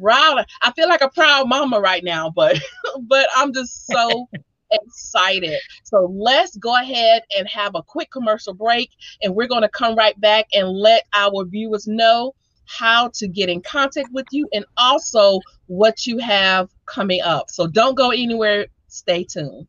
proud 0.00 0.44
I 0.62 0.72
feel 0.72 0.88
like 0.88 1.00
a 1.02 1.08
proud 1.10 1.48
mama 1.48 1.80
right 1.80 2.04
now, 2.04 2.30
but 2.30 2.58
but 3.02 3.28
I'm 3.36 3.52
just 3.52 3.86
so 3.86 4.28
excited. 4.70 5.58
So 5.84 6.12
let's 6.12 6.56
go 6.56 6.76
ahead 6.76 7.22
and 7.36 7.48
have 7.48 7.74
a 7.74 7.82
quick 7.82 8.10
commercial 8.10 8.54
break 8.54 8.90
and 9.22 9.34
we're 9.34 9.48
going 9.48 9.62
to 9.62 9.68
come 9.68 9.94
right 9.96 10.18
back 10.20 10.46
and 10.52 10.68
let 10.68 11.04
our 11.14 11.44
viewers 11.44 11.86
know 11.86 12.34
how 12.68 13.08
to 13.14 13.26
get 13.26 13.48
in 13.48 13.60
contact 13.62 14.08
with 14.12 14.26
you 14.30 14.48
and 14.52 14.64
also 14.76 15.40
what 15.66 16.06
you 16.06 16.18
have 16.18 16.68
coming 16.86 17.20
up. 17.22 17.50
So 17.50 17.66
don't 17.66 17.94
go 17.94 18.10
anywhere. 18.10 18.66
Stay 18.88 19.24
tuned. 19.24 19.66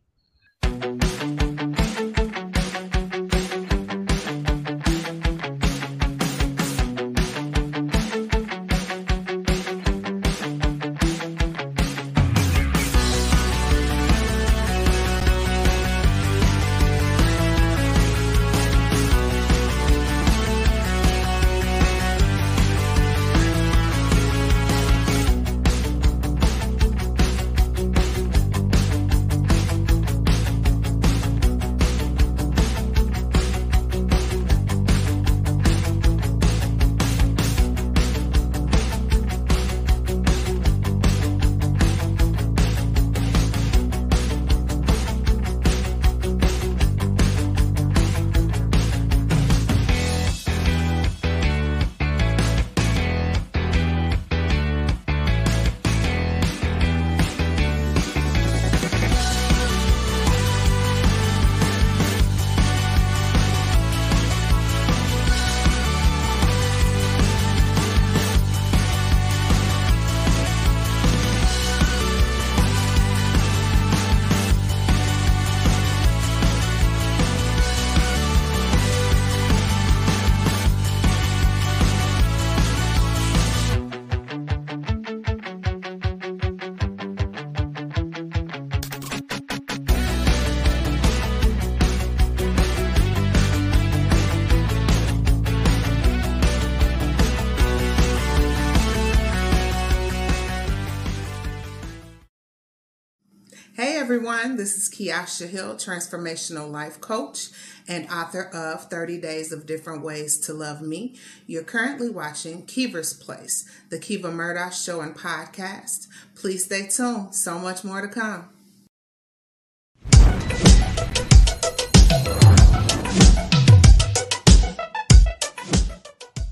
This 104.59 104.75
is 104.75 104.89
Kiasha 104.89 105.47
Hill, 105.47 105.75
transformational 105.75 106.69
life 106.69 106.99
coach 106.99 107.47
and 107.87 108.11
author 108.11 108.43
of 108.53 108.89
30 108.89 109.17
Days 109.21 109.53
of 109.53 109.65
Different 109.65 110.03
Ways 110.03 110.37
to 110.39 110.53
Love 110.53 110.81
Me. 110.81 111.15
You're 111.47 111.63
currently 111.63 112.09
watching 112.09 112.65
Kiva's 112.65 113.13
Place, 113.13 113.63
the 113.89 113.97
Kiva 113.97 114.29
Murdoch 114.29 114.73
Show 114.73 114.99
and 114.99 115.15
podcast. 115.15 116.07
Please 116.35 116.65
stay 116.65 116.87
tuned, 116.87 117.33
so 117.33 117.57
much 117.57 117.85
more 117.85 118.01
to 118.01 118.09
come. 118.09 118.49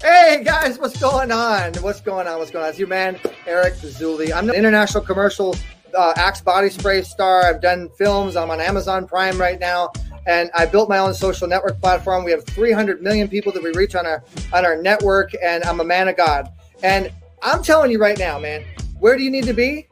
Hey 0.01 0.45
guys, 0.45 0.79
what's 0.79 0.97
going 0.97 1.33
on? 1.33 1.73
What's 1.81 1.99
going 1.99 2.25
on? 2.25 2.39
What's 2.39 2.51
going 2.51 2.63
on? 2.63 2.69
It's 2.69 2.79
your 2.79 2.87
man, 2.87 3.19
Eric 3.45 3.73
Zuley. 3.73 4.31
I'm 4.31 4.47
the 4.47 4.53
international 4.53 5.03
commercial 5.03 5.57
uh, 5.95 6.13
Axe 6.15 6.41
body 6.41 6.69
spray 6.69 7.01
star. 7.01 7.45
I've 7.45 7.61
done 7.61 7.89
films. 7.97 8.35
I'm 8.35 8.49
on 8.49 8.59
Amazon 8.59 9.07
Prime 9.07 9.39
right 9.39 9.59
now, 9.59 9.91
and 10.25 10.49
I 10.53 10.65
built 10.65 10.89
my 10.89 10.99
own 10.99 11.13
social 11.13 11.47
network 11.47 11.79
platform. 11.79 12.23
We 12.23 12.31
have 12.31 12.45
300 12.45 13.01
million 13.01 13.27
people 13.27 13.51
that 13.53 13.63
we 13.63 13.71
reach 13.71 13.95
on 13.95 14.05
our 14.05 14.23
on 14.53 14.65
our 14.65 14.81
network, 14.81 15.31
and 15.43 15.63
I'm 15.63 15.79
a 15.79 15.85
man 15.85 16.07
of 16.07 16.17
God. 16.17 16.49
And 16.83 17.11
I'm 17.41 17.63
telling 17.63 17.91
you 17.91 17.99
right 17.99 18.17
now, 18.17 18.39
man, 18.39 18.63
where 18.99 19.17
do 19.17 19.23
you 19.23 19.31
need 19.31 19.45
to 19.45 19.53
be? 19.53 19.87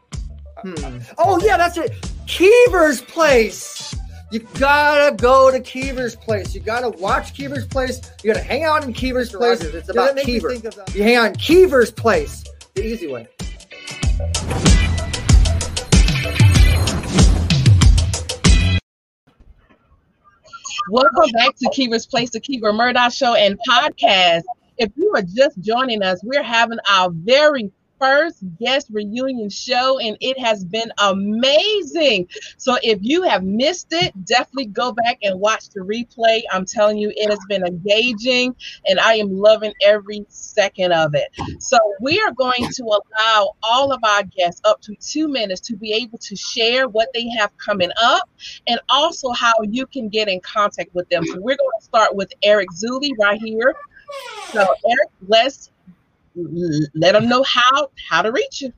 Hmm. 0.62 1.00
Oh 1.18 1.40
yeah, 1.44 1.58
that's 1.58 1.78
it. 1.78 1.94
Kiva's 2.28 3.02
place. 3.02 3.96
You 4.32 4.40
gotta 4.60 5.16
go 5.16 5.52
to 5.52 5.60
Kiva's 5.60 6.16
place. 6.16 6.56
You 6.56 6.62
gotta 6.62 6.90
watch 6.90 7.34
Kiva's 7.36 7.66
place. 7.66 8.02
You 8.24 8.34
gotta 8.34 8.44
hang 8.44 8.64
out 8.64 8.84
in 8.84 8.92
Kiva's 8.92 9.32
place. 9.32 9.62
It's 9.62 9.90
about 9.90 10.18
Kiva. 10.18 10.62
You 10.94 11.04
hang 11.04 11.16
out 11.16 11.28
in 11.28 11.36
Kiva's 11.36 11.92
place. 11.92 12.44
The 12.74 12.86
easy 12.86 13.08
way. 13.08 13.28
Welcome 20.88 21.32
back 21.34 21.56
to 21.56 21.70
Kiva's 21.74 22.06
Place, 22.06 22.30
the 22.30 22.40
Kiva 22.40 22.72
Murdoch 22.72 23.12
Show 23.12 23.34
and 23.34 23.58
podcast. 23.68 24.44
If 24.78 24.92
you 24.96 25.12
are 25.16 25.24
just 25.24 25.60
joining 25.60 26.04
us, 26.04 26.22
we're 26.24 26.44
having 26.44 26.78
our 26.92 27.10
very 27.12 27.72
first 28.00 28.44
guest 28.60 28.88
reunion 28.92 29.50
show, 29.50 30.00
and 30.00 30.18
it 30.22 30.40
has 30.40 30.64
been 30.64 30.92
amazing. 31.00 32.28
So 32.58 32.78
if 32.84 33.00
you 33.02 33.24
have 33.24 33.44
missed 33.44 33.88
it, 33.92 34.14
definitely 34.26 34.66
go 34.68 34.92
back 34.92 35.20
and 35.24 35.40
watch 35.40 35.70
the 35.70 35.82
replay. 35.82 36.42
I'm 36.52 36.66
telling 36.66 36.98
you, 36.98 37.12
it 37.16 37.30
has 37.30 37.40
been 37.48 37.66
engaging, 37.66 38.56
and 38.88 39.00
I 39.00 39.16
am 39.16 39.36
loving 39.36 39.74
every 39.82 40.26
second 40.30 40.94
of 40.94 41.16
it. 41.16 41.30
So 41.60 41.78
we 42.02 42.22
are 42.22 42.32
going 42.32 42.68
to 42.74 42.84
allow 42.84 43.52
all 43.64 43.92
of 43.92 44.04
our 44.04 44.24
guests 44.24 44.62
up 44.66 44.82
to 44.82 44.96
two 45.00 45.28
minutes 45.28 45.62
to 45.62 45.76
be 45.76 45.94
able 45.94 46.18
to 46.20 46.36
share 46.36 46.88
what 46.88 47.10
they 47.14 47.28
have 47.38 47.56
coming 47.58 47.92
up 48.02 48.30
and 48.68 48.80
also 48.90 49.32
how 49.32 49.54
you 49.64 49.86
can 49.86 50.10
get 50.10 50.28
in 50.28 50.40
contact 50.42 50.94
with 50.94 51.08
them. 51.10 51.26
So 51.26 51.36
we're 51.36 51.58
going 51.58 51.80
to 51.80 51.86
start 51.86 52.16
with 52.16 52.32
Eric 52.44 52.70
Zuley 52.72 53.12
right 53.20 53.40
here. 53.40 53.74
So 54.52 54.62
Eric, 54.62 55.10
let's 55.28 55.72
let 56.36 57.14
them 57.14 57.28
know 57.28 57.44
how 57.44 57.90
how 58.10 58.22
to 58.22 58.32
reach 58.32 58.62
you. 58.62 58.74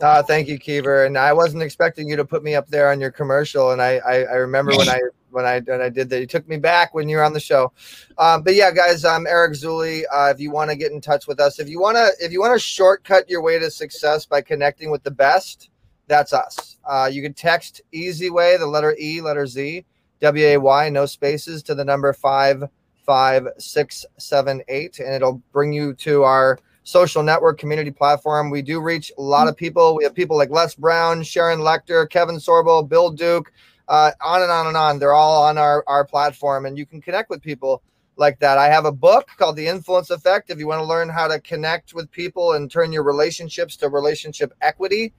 Uh, 0.00 0.22
thank 0.22 0.48
you, 0.48 0.58
Kiva. 0.58 1.06
And 1.06 1.16
I 1.16 1.32
wasn't 1.32 1.62
expecting 1.62 2.08
you 2.08 2.16
to 2.16 2.24
put 2.24 2.42
me 2.42 2.54
up 2.54 2.66
there 2.68 2.90
on 2.90 3.00
your 3.00 3.10
commercial. 3.10 3.70
And 3.70 3.80
I, 3.80 3.98
I, 3.98 4.14
I 4.22 4.34
remember 4.34 4.76
when 4.76 4.88
I 4.88 5.00
when 5.30 5.44
I 5.44 5.60
when 5.60 5.80
I 5.80 5.88
did 5.88 6.10
that, 6.10 6.20
you 6.20 6.26
took 6.26 6.48
me 6.48 6.56
back 6.56 6.94
when 6.94 7.08
you 7.08 7.16
were 7.16 7.22
on 7.22 7.32
the 7.32 7.40
show. 7.40 7.72
Um, 8.18 8.42
but 8.42 8.54
yeah, 8.54 8.70
guys, 8.70 9.04
I'm 9.04 9.26
Eric 9.26 9.52
Zuley. 9.52 10.02
Uh, 10.12 10.32
if 10.34 10.40
you 10.40 10.50
want 10.50 10.70
to 10.70 10.76
get 10.76 10.92
in 10.92 11.00
touch 11.00 11.26
with 11.26 11.40
us, 11.40 11.58
if 11.58 11.68
you 11.68 11.80
want 11.80 11.96
to 11.96 12.10
if 12.20 12.32
you 12.32 12.40
want 12.40 12.54
to 12.54 12.58
shortcut 12.58 13.28
your 13.30 13.42
way 13.42 13.58
to 13.58 13.70
success 13.70 14.26
by 14.26 14.40
connecting 14.40 14.90
with 14.90 15.02
the 15.04 15.10
best, 15.10 15.70
that's 16.06 16.32
us. 16.32 16.78
Uh, 16.84 17.08
you 17.10 17.22
can 17.22 17.34
text 17.34 17.80
Easy 17.92 18.30
Way, 18.30 18.56
the 18.56 18.66
letter 18.66 18.96
E, 18.98 19.20
letter 19.20 19.46
Z, 19.46 19.84
W 20.20 20.46
A 20.46 20.56
Y, 20.56 20.88
no 20.88 21.06
spaces, 21.06 21.62
to 21.64 21.74
the 21.74 21.84
number 21.84 22.12
five 22.12 22.64
five 23.06 23.46
six 23.58 24.04
seven 24.18 24.62
eight, 24.68 24.98
and 24.98 25.14
it'll 25.14 25.42
bring 25.52 25.72
you 25.72 25.94
to 25.94 26.24
our 26.24 26.58
social 26.84 27.22
network 27.22 27.58
community 27.58 27.90
platform. 27.90 28.50
We 28.50 28.62
do 28.62 28.80
reach 28.80 29.10
a 29.18 29.22
lot 29.22 29.48
of 29.48 29.56
people. 29.56 29.96
We 29.96 30.04
have 30.04 30.14
people 30.14 30.36
like 30.36 30.50
Les 30.50 30.74
Brown, 30.74 31.22
Sharon 31.22 31.60
Lechter, 31.60 32.08
Kevin 32.08 32.36
Sorbo, 32.36 32.86
Bill 32.86 33.10
Duke, 33.10 33.50
uh, 33.88 34.12
on 34.20 34.42
and 34.42 34.50
on 34.50 34.66
and 34.66 34.76
on. 34.76 34.98
They're 34.98 35.14
all 35.14 35.44
on 35.44 35.58
our, 35.58 35.82
our 35.86 36.04
platform, 36.04 36.66
and 36.66 36.78
you 36.78 36.86
can 36.86 37.00
connect 37.00 37.30
with 37.30 37.42
people 37.42 37.82
like 38.16 38.38
that. 38.38 38.58
I 38.58 38.66
have 38.66 38.84
a 38.84 38.92
book 38.92 39.26
called 39.38 39.56
The 39.56 39.66
Influence 39.66 40.10
Effect. 40.10 40.50
If 40.50 40.58
you 40.58 40.66
want 40.66 40.80
to 40.80 40.86
learn 40.86 41.08
how 41.08 41.26
to 41.26 41.40
connect 41.40 41.94
with 41.94 42.10
people 42.10 42.52
and 42.52 42.70
turn 42.70 42.92
your 42.92 43.02
relationships 43.02 43.76
to 43.78 43.88
relationship 43.88 44.52
equity, 44.60 45.12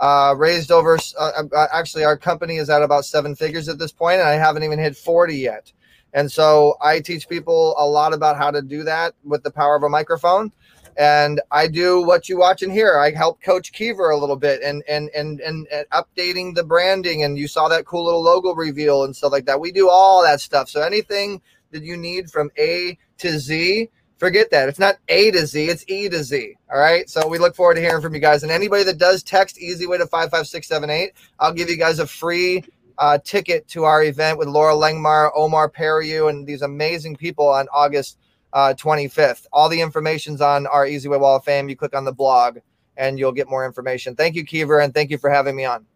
uh, 0.00 0.34
raised 0.36 0.70
over, 0.70 0.98
uh, 1.18 1.42
uh, 1.54 1.66
actually, 1.72 2.04
our 2.04 2.16
company 2.16 2.56
is 2.56 2.68
at 2.68 2.82
about 2.82 3.04
seven 3.04 3.34
figures 3.34 3.68
at 3.68 3.78
this 3.78 3.92
point, 3.92 4.18
and 4.18 4.28
I 4.28 4.32
haven't 4.32 4.64
even 4.64 4.78
hit 4.78 4.96
40 4.96 5.36
yet. 5.36 5.72
And 6.14 6.30
so 6.30 6.76
I 6.82 7.00
teach 7.00 7.28
people 7.28 7.74
a 7.78 7.86
lot 7.86 8.12
about 8.12 8.36
how 8.36 8.50
to 8.50 8.60
do 8.60 8.82
that 8.82 9.14
with 9.24 9.42
the 9.42 9.50
power 9.50 9.76
of 9.76 9.82
a 9.82 9.88
microphone. 9.88 10.52
And 10.96 11.40
I 11.50 11.68
do 11.68 12.02
what 12.02 12.28
you 12.28 12.38
watch 12.38 12.62
and 12.62 12.72
hear. 12.72 12.98
I 12.98 13.12
help 13.12 13.42
coach 13.42 13.72
Kiva 13.72 14.02
a 14.02 14.16
little 14.16 14.36
bit 14.36 14.62
and, 14.62 14.82
and 14.88 15.08
and 15.10 15.40
and 15.40 15.66
updating 15.92 16.54
the 16.54 16.64
branding. 16.64 17.24
And 17.24 17.38
you 17.38 17.48
saw 17.48 17.68
that 17.68 17.86
cool 17.86 18.04
little 18.04 18.22
logo 18.22 18.54
reveal 18.54 19.04
and 19.04 19.14
stuff 19.16 19.32
like 19.32 19.46
that. 19.46 19.60
We 19.60 19.72
do 19.72 19.88
all 19.88 20.22
that 20.22 20.40
stuff. 20.40 20.68
So 20.68 20.82
anything 20.82 21.40
that 21.70 21.82
you 21.82 21.96
need 21.96 22.30
from 22.30 22.50
A 22.58 22.98
to 23.18 23.38
Z, 23.38 23.88
forget 24.18 24.50
that. 24.50 24.68
It's 24.68 24.78
not 24.78 24.96
A 25.08 25.30
to 25.32 25.46
Z, 25.46 25.64
it's 25.68 25.84
E 25.88 26.08
to 26.08 26.22
Z. 26.22 26.56
All 26.72 26.78
right. 26.78 27.08
So 27.08 27.26
we 27.26 27.38
look 27.38 27.56
forward 27.56 27.74
to 27.74 27.80
hearing 27.80 28.02
from 28.02 28.14
you 28.14 28.20
guys. 28.20 28.42
And 28.42 28.52
anybody 28.52 28.84
that 28.84 28.98
does 28.98 29.22
text 29.22 29.58
Easy 29.58 29.86
Way 29.86 29.98
to 29.98 30.06
55678, 30.06 31.12
I'll 31.40 31.52
give 31.52 31.70
you 31.70 31.76
guys 31.76 31.98
a 31.98 32.06
free 32.06 32.64
uh, 32.98 33.18
ticket 33.24 33.66
to 33.68 33.84
our 33.84 34.04
event 34.04 34.38
with 34.38 34.48
Loral 34.48 34.80
Langemeier, 34.80 35.30
Omar 35.34 35.70
Periu, 35.70 36.28
and 36.28 36.46
these 36.46 36.62
amazing 36.62 37.16
people 37.16 37.48
on 37.48 37.66
August 37.72 38.18
uh, 38.52 38.74
25th. 38.76 39.46
All 39.52 39.68
the 39.68 39.80
information's 39.80 40.40
on 40.40 40.66
our 40.66 40.86
Easy 40.86 41.08
Way 41.08 41.18
Wall 41.18 41.36
of 41.36 41.44
Fame. 41.44 41.68
You 41.68 41.76
click 41.76 41.94
on 41.96 42.04
the 42.04 42.12
blog 42.12 42.58
and 42.96 43.18
you'll 43.18 43.32
get 43.32 43.48
more 43.48 43.64
information. 43.64 44.14
Thank 44.14 44.34
you, 44.34 44.44
Kiva, 44.44 44.78
and 44.78 44.92
thank 44.92 45.10
you 45.10 45.18
for 45.18 45.30
having 45.30 45.56
me 45.56 45.64
on. 45.64 45.86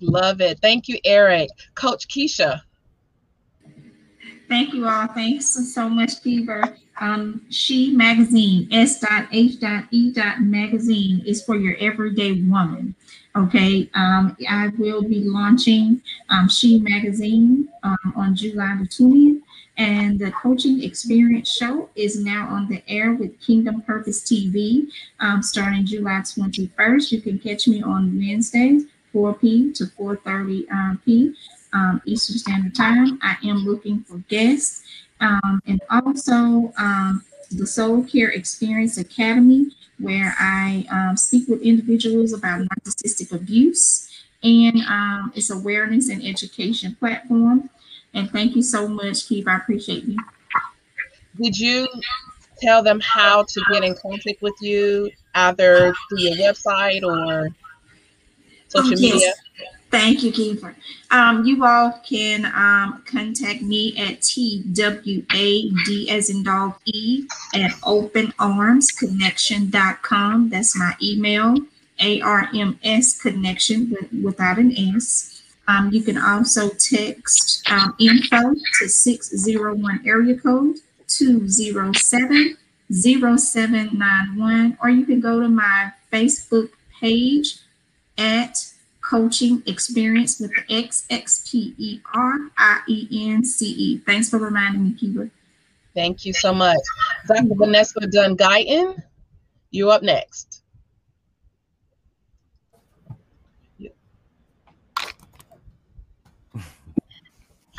Love 0.00 0.40
it. 0.40 0.58
Thank 0.60 0.88
you, 0.88 0.98
Eric. 1.04 1.50
Coach 1.74 2.08
Keisha. 2.08 2.62
Thank 4.48 4.74
you 4.74 4.86
all. 4.86 5.06
Thanks 5.06 5.46
so 5.72 5.88
much, 5.88 6.22
Kiva. 6.22 6.76
Um, 7.00 7.46
she 7.48 7.90
Magazine, 7.96 8.68
S.H.E. 8.72 10.12
Magazine 10.40 11.22
is 11.24 11.42
for 11.42 11.56
your 11.56 11.76
everyday 11.78 12.42
woman. 12.42 12.94
Okay, 13.34 13.88
um, 13.94 14.36
I 14.48 14.68
will 14.78 15.02
be 15.02 15.24
launching 15.24 16.02
um, 16.28 16.48
She 16.48 16.78
Magazine 16.80 17.70
um, 17.82 18.12
on 18.14 18.36
July 18.36 18.76
the 18.78 18.86
20th, 18.86 19.41
and 19.76 20.18
the 20.18 20.30
Coaching 20.32 20.82
Experience 20.82 21.50
Show 21.50 21.88
is 21.94 22.22
now 22.22 22.48
on 22.48 22.68
the 22.68 22.82
air 22.88 23.12
with 23.14 23.40
Kingdom 23.40 23.82
Purpose 23.82 24.22
TV 24.22 24.86
um, 25.20 25.42
starting 25.42 25.86
July 25.86 26.20
21st. 26.20 27.12
You 27.12 27.20
can 27.20 27.38
catch 27.38 27.66
me 27.66 27.82
on 27.82 28.16
Wednesdays, 28.18 28.84
4 29.12 29.34
p 29.34 29.72
to 29.72 29.84
4.30 29.84 30.70
um, 30.70 31.00
p 31.04 31.34
um, 31.72 32.02
Eastern 32.04 32.38
Standard 32.38 32.74
Time. 32.74 33.18
I 33.22 33.36
am 33.44 33.58
looking 33.58 34.02
for 34.02 34.18
guests. 34.28 34.82
and 35.20 35.80
also 35.90 36.72
the 37.50 37.66
Soul 37.66 38.02
Care 38.04 38.30
Experience 38.30 38.98
Academy 38.98 39.70
where 40.02 40.34
I 40.38 40.84
um, 40.90 41.16
speak 41.16 41.48
with 41.48 41.62
individuals 41.62 42.32
about 42.32 42.60
narcissistic 42.60 43.32
abuse. 43.32 44.08
And 44.42 44.82
um, 44.88 45.32
it's 45.36 45.50
awareness 45.50 46.08
and 46.08 46.24
education 46.24 46.96
platform. 46.96 47.70
And 48.14 48.30
thank 48.30 48.54
you 48.54 48.62
so 48.62 48.86
much, 48.88 49.26
Keith. 49.26 49.48
I 49.48 49.56
appreciate 49.56 50.04
you. 50.04 50.18
Did 51.40 51.58
you 51.58 51.88
tell 52.60 52.82
them 52.82 53.00
how 53.00 53.44
to 53.44 53.62
get 53.72 53.82
in 53.82 53.94
contact 53.94 54.42
with 54.42 54.52
you, 54.60 55.10
either 55.34 55.94
through 56.08 56.20
your 56.20 56.36
website 56.36 57.02
or 57.02 57.48
social 58.68 58.92
oh, 58.92 58.96
yes. 58.96 59.00
media? 59.00 59.32
Thank 59.90 60.22
you, 60.22 60.30
Kiva. 60.32 60.74
Um, 61.10 61.44
you 61.44 61.64
all 61.66 62.00
can 62.02 62.46
um, 62.46 63.02
contact 63.06 63.60
me 63.60 63.94
at 63.98 64.22
TWAD 64.22 66.08
as 66.08 66.30
in 66.30 66.42
dog 66.42 66.76
E 66.86 67.26
at 67.54 67.72
openarmsconnection.com. 67.82 70.48
That's 70.48 70.74
my 70.78 70.96
email, 71.02 71.58
ARMS 72.00 73.20
connection 73.20 73.94
without 74.22 74.56
an 74.56 74.74
S. 74.74 75.41
Um, 75.68 75.90
you 75.92 76.02
can 76.02 76.18
also 76.18 76.68
text 76.70 77.62
um, 77.70 77.94
info 78.00 78.54
to 78.80 78.88
601 78.88 80.02
area 80.06 80.36
code 80.36 80.76
207 81.06 82.56
0791, 82.92 84.78
or 84.82 84.90
you 84.90 85.06
can 85.06 85.20
go 85.20 85.40
to 85.40 85.48
my 85.48 85.92
Facebook 86.12 86.70
page 87.00 87.58
at 88.18 88.58
coaching 89.00 89.62
experience 89.66 90.38
with 90.40 90.50
the 90.50 90.74
X 90.74 91.06
X 91.10 91.48
P 91.50 91.74
E 91.78 92.00
R 92.14 92.38
I 92.58 92.80
E 92.88 93.30
N 93.30 93.44
C 93.44 93.66
E. 93.66 93.98
Thanks 93.98 94.28
for 94.30 94.38
reminding 94.38 94.84
me, 94.84 94.94
Kiva. 94.94 95.30
Thank 95.94 96.24
you 96.24 96.32
so 96.32 96.54
much. 96.54 96.80
Dr. 97.26 97.54
Vanessa 97.54 98.00
Dunn 98.06 98.36
Guyton, 98.36 99.02
you 99.70 99.90
up 99.90 100.02
next. 100.02 100.61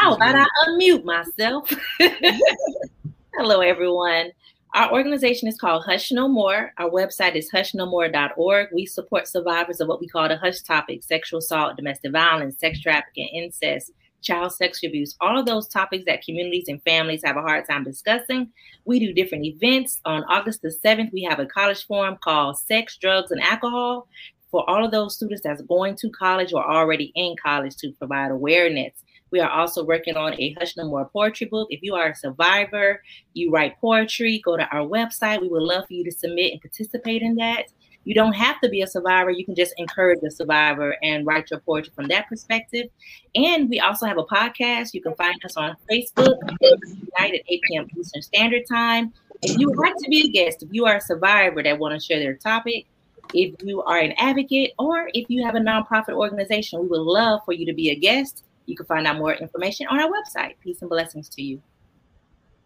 Oh, 0.06 0.08
How 0.08 0.16
about 0.16 0.36
I 0.36 0.46
unmute 0.68 1.06
myself? 1.06 1.72
Hello, 3.36 3.62
everyone. 3.62 4.32
Our 4.74 4.92
organization 4.92 5.48
is 5.48 5.58
called 5.58 5.86
Hush 5.86 6.12
No 6.12 6.28
More. 6.28 6.74
Our 6.78 6.90
website 6.90 7.36
is 7.36 7.50
hushnomore.org. 7.50 8.68
We 8.74 8.86
support 8.86 9.30
survivors 9.30 9.80
of 9.80 9.88
what 9.88 10.02
we 10.02 10.10
call 10.10 10.28
the 10.28 10.36
hush 10.36 10.60
topics 10.60 11.08
sexual 11.08 11.40
assault, 11.40 11.78
domestic 11.78 12.12
violence, 12.12 12.60
sex 12.60 12.82
trafficking, 12.82 13.30
incest, 13.34 13.94
child 14.22 14.52
sexual 14.52 14.90
abuse, 14.90 15.16
all 15.22 15.40
of 15.40 15.46
those 15.46 15.70
topics 15.70 16.04
that 16.06 16.26
communities 16.26 16.68
and 16.68 16.84
families 16.84 17.22
have 17.24 17.38
a 17.38 17.42
hard 17.42 17.66
time 17.66 17.86
discussing. 17.86 18.52
We 18.84 19.00
do 19.00 19.14
different 19.14 19.46
events. 19.46 20.02
On 20.04 20.26
August 20.26 20.64
the 20.64 20.76
7th, 20.84 21.14
we 21.14 21.24
have 21.24 21.40
a 21.40 21.46
college 21.46 21.88
forum 21.88 22.18
called 22.22 22.58
Sex, 22.58 22.98
Drugs, 22.98 23.32
and 23.32 23.42
Alcohol 23.42 24.10
for 24.52 24.70
all 24.70 24.84
of 24.84 24.92
those 24.92 25.16
students 25.16 25.44
that's 25.44 25.62
going 25.62 25.96
to 25.96 26.10
college 26.10 26.52
or 26.52 26.70
already 26.70 27.14
in 27.16 27.38
college 27.42 27.78
to 27.78 27.94
provide 27.94 28.32
awareness. 28.32 28.94
We 29.34 29.40
are 29.40 29.50
also 29.50 29.84
working 29.84 30.16
on 30.16 30.40
a 30.40 30.56
Hush 30.60 30.78
No 30.78 30.88
More 30.88 31.10
poetry 31.12 31.48
book. 31.48 31.68
If 31.72 31.82
you 31.82 31.96
are 31.96 32.10
a 32.10 32.16
survivor, 32.16 33.02
you 33.34 33.50
write 33.50 33.82
poetry, 33.82 34.40
go 34.46 34.56
to 34.56 34.68
our 34.68 34.88
website. 34.88 35.42
We 35.42 35.48
would 35.48 35.64
love 35.64 35.88
for 35.88 35.94
you 35.94 36.04
to 36.04 36.12
submit 36.12 36.52
and 36.52 36.62
participate 36.62 37.24
in 37.24 37.34
that. 37.38 37.64
You 38.04 38.14
don't 38.14 38.34
have 38.34 38.62
to 38.62 38.70
be 38.70 38.84
a 38.84 38.88
survivor. 38.88 39.32
You 39.32 39.44
can 39.44 39.56
just 39.56 39.74
encourage 39.78 40.20
a 40.22 40.30
survivor 40.30 40.98
and 41.02 41.26
write 41.26 41.50
your 41.50 41.62
poetry 41.62 41.92
from 41.96 42.10
that 42.10 42.30
perspective. 42.30 42.90
And 43.34 43.72
we 43.72 43.80
also 43.80 44.06
have 44.06 44.20
a 44.20 44.24
podcast. 44.24 44.94
You 44.94 45.02
can 45.02 45.16
find 45.16 45.44
us 45.44 45.58
on 45.58 45.76
Facebook 45.90 46.38
tonight 46.62 47.34
at 47.34 47.42
8 47.50 47.62
p.m. 47.64 47.88
Eastern 48.00 48.22
Standard 48.22 48.68
Time. 48.72 49.14
If 49.42 49.58
you 49.58 49.68
would 49.68 49.80
like 49.80 49.96
to 49.98 50.10
be 50.12 50.28
a 50.28 50.30
guest, 50.30 50.62
if 50.62 50.70
you 50.72 50.86
are 50.86 50.98
a 50.98 51.02
survivor 51.02 51.64
that 51.64 51.80
want 51.80 52.00
to 52.00 52.06
share 52.06 52.20
their 52.20 52.36
topic, 52.36 52.86
if 53.34 53.56
you 53.64 53.82
are 53.82 53.98
an 53.98 54.14
advocate, 54.20 54.74
or 54.78 55.10
if 55.16 55.28
you 55.28 55.44
have 55.44 55.56
a 55.56 55.60
nonprofit 55.60 56.14
organization, 56.14 56.82
we 56.82 56.88
would 56.88 57.02
love 57.02 57.40
for 57.46 57.54
you 57.54 57.66
to 57.66 57.74
be 57.74 57.90
a 57.90 57.96
guest. 57.96 58.44
You 58.66 58.76
can 58.76 58.86
find 58.86 59.06
out 59.08 59.18
more 59.18 59.34
information 59.34 59.88
on 59.88 60.00
our 60.00 60.10
website. 60.10 60.54
Peace 60.60 60.82
and 60.82 60.90
blessings 60.90 61.30
to 61.30 61.42
you. 61.42 61.62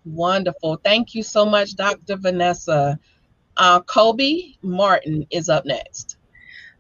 Wonderful. 0.06 0.80
Thank 0.84 1.16
you 1.16 1.24
so 1.24 1.46
much, 1.46 1.76
Dr. 1.76 2.16
Vanessa. 2.18 3.00
Uh, 3.58 3.82
Kobe 3.82 4.54
Martin 4.62 5.26
is 5.32 5.50
up 5.50 5.66
next. 5.66 6.18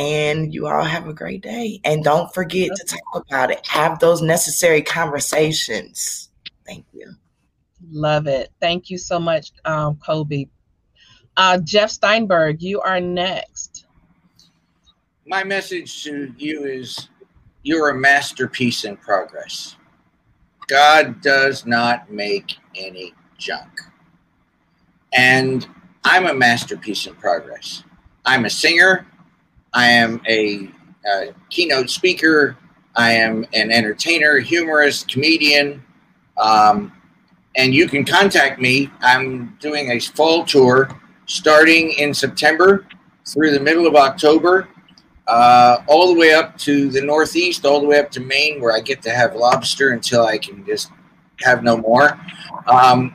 And 0.00 0.54
you 0.54 0.68
all 0.68 0.84
have 0.84 1.08
a 1.08 1.12
great 1.12 1.42
day. 1.42 1.80
And 1.84 2.04
don't 2.04 2.32
forget 2.32 2.70
to 2.76 2.84
talk 2.84 3.26
about 3.26 3.50
it. 3.50 3.66
Have 3.66 3.98
those 3.98 4.22
necessary 4.22 4.82
conversations. 4.82 6.30
Thank 6.64 6.84
you. 6.92 7.16
Love 7.90 8.28
it. 8.28 8.50
Thank 8.60 8.90
you 8.90 8.98
so 8.98 9.18
much, 9.18 9.50
um, 9.64 9.96
Kobe. 9.96 10.46
Uh, 11.36 11.58
Jeff 11.58 11.90
Steinberg, 11.90 12.62
you 12.62 12.80
are 12.80 13.00
next. 13.00 13.86
My 15.26 15.42
message 15.44 16.02
to 16.04 16.32
you 16.36 16.64
is 16.64 17.08
you're 17.62 17.90
a 17.90 17.94
masterpiece 17.94 18.84
in 18.84 18.96
progress. 18.96 19.76
God 20.68 21.20
does 21.22 21.66
not 21.66 22.10
make 22.10 22.56
any 22.76 23.14
junk. 23.38 23.80
And 25.14 25.66
I'm 26.04 26.26
a 26.26 26.34
masterpiece 26.34 27.06
in 27.06 27.14
progress. 27.14 27.82
I'm 28.24 28.44
a 28.44 28.50
singer. 28.50 29.06
I 29.72 29.86
am 29.86 30.20
a, 30.28 30.70
a 31.10 31.34
keynote 31.48 31.90
speaker. 31.90 32.56
I 32.94 33.12
am 33.12 33.46
an 33.54 33.70
entertainer, 33.70 34.38
humorist, 34.38 35.08
comedian. 35.08 35.82
Um, 36.36 36.92
and 37.56 37.74
you 37.74 37.88
can 37.88 38.04
contact 38.04 38.60
me. 38.60 38.90
I'm 39.00 39.56
doing 39.60 39.92
a 39.92 39.98
fall 39.98 40.44
tour 40.44 40.88
starting 41.26 41.92
in 41.92 42.12
September 42.12 42.86
through 43.26 43.52
the 43.52 43.60
middle 43.60 43.86
of 43.86 43.94
October 43.94 44.68
uh, 45.28 45.82
all 45.86 46.12
the 46.12 46.18
way 46.18 46.32
up 46.32 46.56
to 46.58 46.88
the 46.88 47.02
Northeast, 47.02 47.66
all 47.66 47.80
the 47.80 47.86
way 47.86 47.98
up 47.98 48.10
to 48.12 48.20
Maine, 48.20 48.60
where 48.60 48.74
I 48.74 48.80
get 48.80 49.02
to 49.02 49.10
have 49.10 49.36
lobster 49.36 49.90
until 49.90 50.24
I 50.24 50.38
can 50.38 50.64
just 50.64 50.90
have 51.40 51.62
no 51.62 51.76
more. 51.76 52.18
Um, 52.66 53.14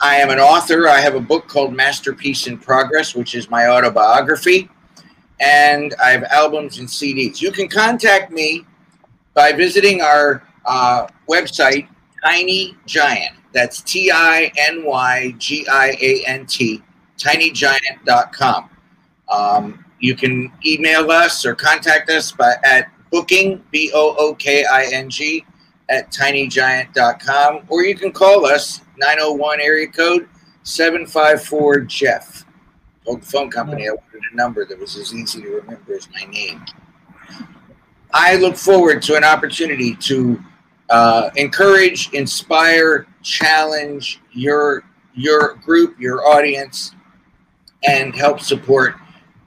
I 0.00 0.16
am 0.16 0.30
an 0.30 0.40
author. 0.40 0.88
I 0.88 0.98
have 0.98 1.14
a 1.14 1.20
book 1.20 1.46
called 1.46 1.74
Masterpiece 1.74 2.46
in 2.46 2.58
Progress, 2.58 3.14
which 3.14 3.34
is 3.34 3.50
my 3.50 3.68
autobiography. 3.68 4.68
And 5.40 5.94
I 6.02 6.10
have 6.10 6.24
albums 6.24 6.78
and 6.78 6.88
CDs. 6.88 7.40
You 7.40 7.52
can 7.52 7.68
contact 7.68 8.32
me 8.32 8.64
by 9.34 9.52
visiting 9.52 10.00
our 10.00 10.42
uh, 10.64 11.06
website, 11.28 11.86
Tiny 12.24 12.76
Giant. 12.86 13.36
That's 13.52 13.82
T 13.82 14.10
I 14.10 14.50
N 14.56 14.84
Y 14.84 15.34
G 15.36 15.66
I 15.70 15.96
A 16.00 16.24
N 16.26 16.46
T, 16.46 16.82
tinygiant.com. 17.18 18.70
Um, 19.28 19.81
you 20.02 20.16
can 20.16 20.52
email 20.66 21.10
us 21.10 21.46
or 21.46 21.54
contact 21.54 22.10
us 22.10 22.32
by, 22.32 22.56
at 22.64 22.90
booking, 23.10 23.62
B 23.70 23.92
O 23.94 24.16
O 24.18 24.34
K 24.34 24.64
I 24.64 24.86
N 24.92 25.08
G, 25.08 25.46
at 25.88 26.10
tinygiant.com, 26.10 27.60
or 27.68 27.84
you 27.84 27.94
can 27.94 28.10
call 28.10 28.44
us 28.44 28.80
901 28.98 29.60
area 29.60 29.86
code 29.86 30.28
754 30.64 31.80
Jeff. 31.82 32.44
Old 33.06 33.24
phone 33.24 33.48
company, 33.48 33.88
I 33.88 33.92
wanted 33.92 34.22
a 34.32 34.36
number 34.36 34.64
that 34.64 34.78
was 34.78 34.96
as 34.96 35.14
easy 35.14 35.40
to 35.42 35.48
remember 35.48 35.94
as 35.94 36.08
my 36.10 36.24
name. 36.30 36.64
I 38.12 38.36
look 38.36 38.56
forward 38.56 39.02
to 39.02 39.16
an 39.16 39.24
opportunity 39.24 39.94
to 39.96 40.42
uh, 40.90 41.30
encourage, 41.36 42.10
inspire, 42.12 43.06
challenge 43.22 44.20
your 44.32 44.84
your 45.14 45.54
group, 45.56 46.00
your 46.00 46.26
audience, 46.26 46.94
and 47.84 48.16
help 48.16 48.40
support 48.40 48.96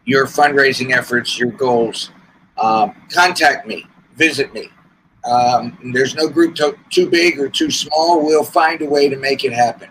your 0.05 0.25
fundraising 0.25 0.95
efforts, 0.95 1.37
your 1.37 1.51
goals, 1.51 2.11
um, 2.57 2.95
contact 3.11 3.67
me, 3.67 3.85
visit 4.15 4.53
me. 4.53 4.69
Um, 5.29 5.77
there's 5.93 6.15
no 6.15 6.29
group 6.29 6.55
to, 6.55 6.77
too 6.91 7.09
big 7.09 7.39
or 7.39 7.49
too 7.49 7.71
small. 7.71 8.23
We'll 8.23 8.43
find 8.43 8.81
a 8.81 8.85
way 8.85 9.09
to 9.09 9.17
make 9.17 9.43
it 9.43 9.51
happen. 9.51 9.89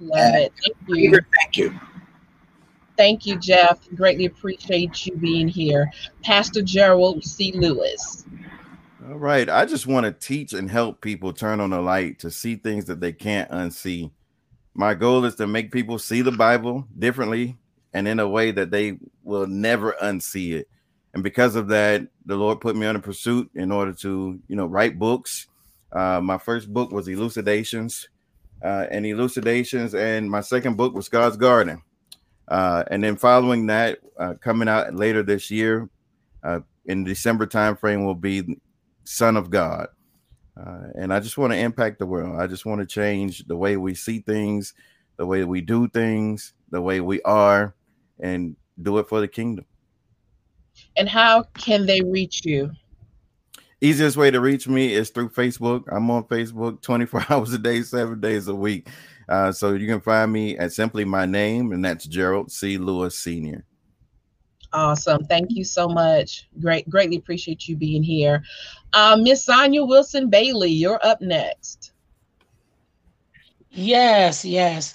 Love 0.00 0.18
and 0.18 0.36
it. 0.36 0.52
Thank 0.62 0.76
you. 0.88 1.20
Thank 1.40 1.56
you. 1.56 1.80
Thank 2.96 3.26
you, 3.26 3.38
Jeff. 3.38 3.78
Greatly 3.94 4.26
appreciate 4.26 5.06
you 5.06 5.16
being 5.16 5.48
here. 5.48 5.90
Pastor 6.22 6.60
Gerald 6.62 7.24
C. 7.24 7.52
Lewis. 7.52 8.24
All 9.08 9.16
right. 9.16 9.48
I 9.48 9.64
just 9.64 9.86
want 9.86 10.04
to 10.04 10.12
teach 10.12 10.52
and 10.52 10.70
help 10.70 11.00
people 11.00 11.32
turn 11.32 11.60
on 11.60 11.70
the 11.70 11.80
light 11.80 12.18
to 12.18 12.30
see 12.30 12.56
things 12.56 12.84
that 12.86 13.00
they 13.00 13.12
can't 13.12 13.50
unsee. 13.50 14.10
My 14.74 14.94
goal 14.94 15.24
is 15.24 15.36
to 15.36 15.46
make 15.46 15.72
people 15.72 15.98
see 15.98 16.22
the 16.22 16.32
Bible 16.32 16.86
differently 16.98 17.56
and 17.92 18.06
in 18.06 18.20
a 18.20 18.28
way 18.28 18.50
that 18.52 18.70
they 18.70 18.98
will 19.24 19.46
never 19.46 19.96
unsee 20.02 20.52
it. 20.52 20.68
And 21.12 21.22
because 21.22 21.56
of 21.56 21.68
that, 21.68 22.06
the 22.24 22.36
Lord 22.36 22.60
put 22.60 22.76
me 22.76 22.86
on 22.86 22.96
a 22.96 23.00
pursuit 23.00 23.50
in 23.54 23.72
order 23.72 23.92
to, 23.94 24.38
you 24.46 24.56
know, 24.56 24.66
write 24.66 24.98
books. 24.98 25.48
Uh, 25.92 26.20
my 26.20 26.38
first 26.38 26.72
book 26.72 26.92
was 26.92 27.08
Elucidations, 27.08 28.08
uh, 28.62 28.86
and 28.90 29.04
Elucidations, 29.04 29.94
and 29.94 30.30
my 30.30 30.40
second 30.40 30.76
book 30.76 30.94
was 30.94 31.08
God's 31.08 31.36
Garden. 31.36 31.82
Uh, 32.46 32.84
and 32.90 33.02
then 33.02 33.16
following 33.16 33.66
that, 33.66 33.98
uh, 34.18 34.34
coming 34.40 34.68
out 34.68 34.94
later 34.94 35.22
this 35.22 35.50
year, 35.50 35.88
uh, 36.44 36.60
in 36.86 37.04
December 37.04 37.46
timeframe, 37.46 38.04
will 38.04 38.14
be 38.14 38.60
Son 39.04 39.36
of 39.36 39.50
God. 39.50 39.88
Uh, 40.56 40.88
and 40.96 41.12
I 41.12 41.20
just 41.20 41.38
want 41.38 41.52
to 41.52 41.58
impact 41.58 41.98
the 41.98 42.06
world. 42.06 42.40
I 42.40 42.46
just 42.46 42.66
want 42.66 42.80
to 42.80 42.86
change 42.86 43.44
the 43.46 43.56
way 43.56 43.76
we 43.76 43.94
see 43.94 44.20
things, 44.20 44.74
the 45.16 45.26
way 45.26 45.44
we 45.44 45.60
do 45.60 45.88
things, 45.88 46.54
the 46.70 46.80
way 46.80 47.00
we 47.00 47.22
are, 47.22 47.74
and 48.22 48.56
do 48.82 48.98
it 48.98 49.08
for 49.08 49.20
the 49.20 49.28
kingdom. 49.28 49.64
And 50.96 51.08
how 51.08 51.44
can 51.54 51.86
they 51.86 52.00
reach 52.00 52.44
you? 52.44 52.70
Easiest 53.80 54.16
way 54.16 54.30
to 54.30 54.40
reach 54.40 54.68
me 54.68 54.92
is 54.92 55.10
through 55.10 55.30
Facebook. 55.30 55.84
I'm 55.90 56.10
on 56.10 56.24
Facebook 56.24 56.82
24 56.82 57.26
hours 57.30 57.52
a 57.52 57.58
day, 57.58 57.82
seven 57.82 58.20
days 58.20 58.48
a 58.48 58.54
week. 58.54 58.88
Uh, 59.28 59.52
so 59.52 59.72
you 59.74 59.86
can 59.86 60.00
find 60.00 60.32
me 60.32 60.58
at 60.58 60.72
simply 60.72 61.04
my 61.04 61.24
name, 61.24 61.72
and 61.72 61.84
that's 61.84 62.04
Gerald 62.04 62.50
C. 62.50 62.76
Lewis 62.78 63.18
Sr. 63.18 63.64
Awesome. 64.72 65.24
Thank 65.24 65.50
you 65.50 65.64
so 65.64 65.88
much. 65.88 66.48
Great, 66.60 66.88
greatly 66.88 67.16
appreciate 67.16 67.66
you 67.66 67.76
being 67.76 68.02
here. 68.02 68.42
Uh, 68.92 69.16
Miss 69.20 69.44
Sonia 69.44 69.84
Wilson 69.84 70.28
Bailey, 70.28 70.70
you're 70.70 71.04
up 71.04 71.20
next. 71.20 71.92
Yes, 73.70 74.44
yes. 74.44 74.94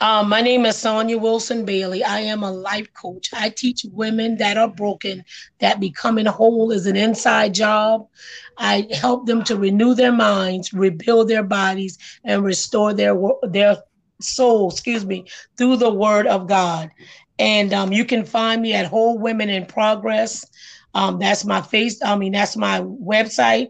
Um, 0.00 0.28
my 0.28 0.40
name 0.40 0.64
is 0.66 0.76
Sonia 0.76 1.18
Wilson 1.18 1.64
Bailey. 1.64 2.04
I 2.04 2.20
am 2.20 2.42
a 2.42 2.50
life 2.50 2.92
coach. 2.94 3.30
I 3.32 3.50
teach 3.50 3.84
women 3.92 4.36
that 4.38 4.56
are 4.56 4.68
broken 4.68 5.24
that 5.60 5.80
becoming 5.80 6.26
whole 6.26 6.70
is 6.70 6.86
an 6.86 6.96
inside 6.96 7.54
job. 7.54 8.06
I 8.56 8.86
help 8.92 9.26
them 9.26 9.42
to 9.44 9.56
renew 9.56 9.94
their 9.94 10.12
minds, 10.12 10.72
rebuild 10.72 11.28
their 11.28 11.42
bodies, 11.42 11.98
and 12.24 12.44
restore 12.44 12.94
their 12.94 13.16
their 13.42 13.76
soul. 14.20 14.70
Excuse 14.70 15.04
me, 15.04 15.26
through 15.56 15.76
the 15.76 15.90
Word 15.92 16.26
of 16.26 16.46
God. 16.48 16.90
And 17.38 17.72
um, 17.72 17.92
you 17.92 18.04
can 18.04 18.24
find 18.24 18.62
me 18.62 18.74
at 18.74 18.86
Whole 18.86 19.18
Women 19.18 19.48
in 19.48 19.66
Progress. 19.66 20.44
Um, 20.94 21.18
that's 21.18 21.44
my 21.44 21.60
face. 21.60 22.00
I 22.04 22.16
mean, 22.16 22.32
that's 22.32 22.56
my 22.56 22.80
website. 22.80 23.68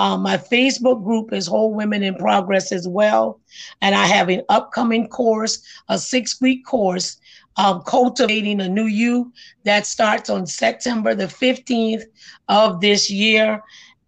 Um, 0.00 0.22
my 0.22 0.38
Facebook 0.38 1.04
group 1.04 1.30
is 1.30 1.46
Whole 1.46 1.74
Women 1.74 2.02
in 2.02 2.14
Progress 2.14 2.72
as 2.72 2.88
well. 2.88 3.38
And 3.82 3.94
I 3.94 4.06
have 4.06 4.30
an 4.30 4.40
upcoming 4.48 5.08
course, 5.08 5.62
a 5.90 5.98
six 5.98 6.40
week 6.40 6.64
course, 6.64 7.18
um, 7.58 7.82
Cultivating 7.82 8.62
a 8.62 8.68
New 8.70 8.86
You, 8.86 9.30
that 9.64 9.84
starts 9.84 10.30
on 10.30 10.46
September 10.46 11.14
the 11.14 11.26
15th 11.26 12.04
of 12.48 12.80
this 12.80 13.10
year. 13.10 13.62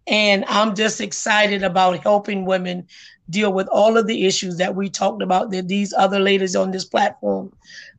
And 0.07 0.43
I'm 0.47 0.73
just 0.73 0.99
excited 0.99 1.61
about 1.61 1.99
helping 1.99 2.45
women 2.45 2.87
deal 3.29 3.53
with 3.53 3.67
all 3.67 3.95
of 3.95 4.07
the 4.07 4.25
issues 4.25 4.57
that 4.57 4.75
we 4.75 4.89
talked 4.89 5.21
about 5.21 5.51
that 5.51 5.67
these 5.67 5.93
other 5.93 6.19
ladies 6.19 6.55
on 6.55 6.71
this 6.71 6.85
platform 6.85 7.53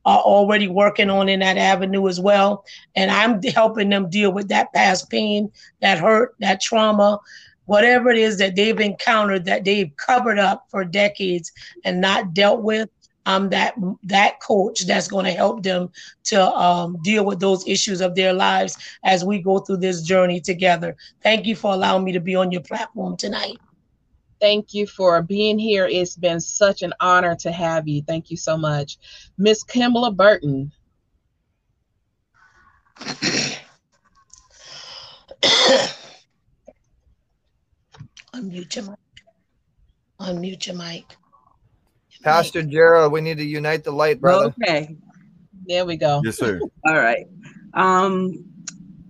are 0.05 0.19
already 0.19 0.66
working 0.66 1.11
on 1.11 1.29
in 1.29 1.39
that 1.41 1.59
avenue 1.59 2.09
as 2.09 2.19
well. 2.19 2.65
And 2.97 3.12
I'm 3.12 3.41
helping 3.41 3.91
them 3.91 4.11
deal 4.11 4.33
with 4.33 4.49
that 4.49 4.73
past 4.75 5.11
pain, 5.11 5.53
that 5.81 5.99
hurt, 5.99 6.35
that 6.41 6.61
trauma, 6.61 7.21
whatever 7.66 8.11
it 8.11 8.19
is 8.19 8.39
that 8.39 8.57
they've 8.57 8.81
encountered 8.81 9.45
that 9.45 9.65
they've 9.65 9.95
covered 9.97 10.39
up 10.39 10.66
for 10.70 10.85
decades 10.85 11.53
and 11.85 12.01
not 12.01 12.35
dealt 12.35 12.62
with 12.62 12.89
i'm 13.27 13.49
that 13.49 13.74
that 14.03 14.41
coach 14.41 14.86
that's 14.86 15.09
going 15.09 15.24
to 15.24 15.32
help 15.32 15.62
them 15.62 15.89
to 16.24 16.43
um, 16.55 16.97
deal 17.03 17.24
with 17.24 17.41
those 17.41 17.66
issues 17.66 18.01
of 18.01 18.15
their 18.15 18.32
lives 18.32 18.77
as 19.05 19.24
we 19.24 19.41
go 19.41 19.59
through 19.59 19.78
this 19.78 20.03
journey 20.03 20.41
together 20.41 20.97
thank 21.23 21.47
you 21.47 21.57
for 21.57 21.73
allowing 21.73 22.05
me 22.05 22.12
to 22.12 22.20
be 22.20 22.35
on 22.35 22.51
your 22.51 22.62
platform 22.62 23.16
tonight 23.16 23.59
Thank 24.41 24.74
you 24.74 24.86
for 24.86 25.23
being 25.23 25.59
here. 25.59 25.86
It's 25.86 26.16
been 26.16 26.39
such 26.39 26.82
an 26.82 26.93
honor 27.01 27.35
to 27.36 27.51
have 27.51 27.89
you. 27.89 28.03
Thank 28.03 28.31
you 28.31 28.36
so 28.36 28.59
much. 28.59 28.99
Miss 29.39 29.65
Kimla 29.65 30.15
Burton. 30.15 30.70
Unmute 38.35 38.74
your 38.74 38.85
mic. 38.86 38.98
Unmute 40.20 40.66
your 40.66 40.77
mic. 40.77 41.05
Pastor 42.23 42.62
Gerald, 42.62 43.12
we 43.12 43.20
need 43.20 43.39
to 43.39 43.44
unite 43.44 43.85
the 43.85 43.93
light, 43.93 44.20
brother. 44.20 44.52
Okay. 44.62 44.97
There 45.66 45.86
we 45.86 45.97
go. 45.97 46.20
Yes, 46.24 46.39
sir. 46.39 46.59
All 46.86 46.94
right. 46.94 47.27
Um, 47.74 48.44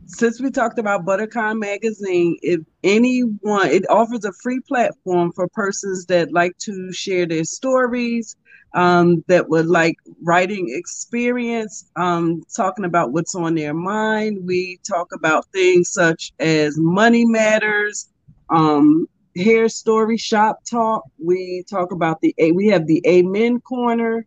since 0.06 0.40
we 0.40 0.50
talked 0.50 0.78
about 0.78 1.06
Buttercon 1.06 1.58
magazine, 1.58 2.36
if 2.42 2.60
anyone, 2.82 3.68
it 3.68 3.88
offers 3.88 4.24
a 4.24 4.32
free 4.42 4.60
platform 4.68 5.32
for 5.32 5.48
persons 5.48 6.04
that 6.06 6.32
like 6.32 6.56
to 6.58 6.92
share 6.92 7.26
their 7.26 7.44
stories, 7.44 8.36
um, 8.74 9.24
that 9.28 9.48
would 9.48 9.66
like 9.66 9.96
writing 10.22 10.66
experience, 10.70 11.90
um, 11.96 12.42
talking 12.54 12.84
about 12.84 13.12
what's 13.12 13.34
on 13.34 13.54
their 13.54 13.74
mind. 13.74 14.38
We 14.44 14.80
talk 14.86 15.08
about 15.14 15.46
things 15.46 15.92
such 15.92 16.32
as 16.40 16.76
money 16.76 17.24
matters, 17.24 18.08
um, 18.50 19.06
hair 19.36 19.68
story 19.68 20.16
shop 20.16 20.60
talk. 20.68 21.04
We 21.22 21.64
talk 21.68 21.92
about 21.92 22.20
the 22.20 22.34
A, 22.38 22.52
we 22.52 22.68
have 22.68 22.86
the 22.86 23.02
Amen 23.06 23.60
corner, 23.60 24.26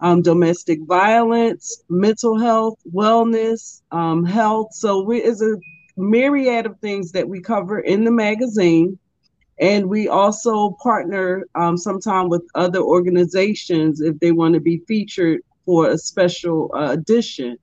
um, 0.00 0.22
domestic 0.22 0.80
violence, 0.82 1.82
mental 1.88 2.38
health, 2.38 2.78
wellness, 2.92 3.82
um, 3.90 4.24
health. 4.24 4.68
So 4.72 5.02
we 5.02 5.22
is 5.22 5.42
a 5.42 5.56
myriad 5.96 6.66
of 6.66 6.78
things 6.80 7.12
that 7.12 7.28
we 7.28 7.40
cover 7.40 7.80
in 7.80 8.04
the 8.04 8.10
magazine. 8.10 8.98
And 9.60 9.88
we 9.88 10.08
also 10.08 10.76
partner 10.82 11.44
um, 11.54 11.76
sometime 11.76 12.28
with 12.28 12.42
other 12.56 12.80
organizations 12.80 14.00
if 14.00 14.18
they 14.18 14.32
want 14.32 14.54
to 14.54 14.60
be 14.60 14.82
featured 14.88 15.42
for 15.64 15.90
a 15.90 15.98
special 15.98 16.70
uh, 16.74 16.90
edition. 16.90 17.56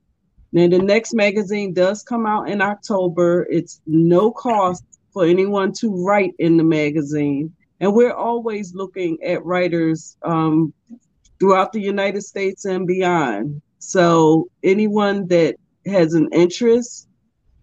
Now, 0.54 0.68
the 0.68 0.80
next 0.80 1.14
magazine 1.14 1.74
does 1.74 2.04
come 2.04 2.26
out 2.26 2.50
in 2.50 2.62
October. 2.62 3.46
It's 3.50 3.82
no 3.86 4.32
cost 4.32 4.84
for 5.14 5.26
anyone 5.26 5.74
to 5.74 6.06
write 6.06 6.34
in 6.40 6.58
the 6.58 6.64
magazine. 6.64 7.54
And 7.80 7.94
we're 7.94 8.14
always 8.14 8.74
looking 8.76 9.18
at 9.24 9.44
writers 9.44 10.18
um, 10.24 10.74
throughout 11.40 11.74
the 11.74 11.82
United 11.82 12.22
States 12.22 12.66
and 12.66 12.86
beyond. 12.86 13.62
So, 13.80 14.48
anyone 14.64 15.28
that 15.28 15.56
has 15.88 16.14
an 16.14 16.30
interest 16.32 17.08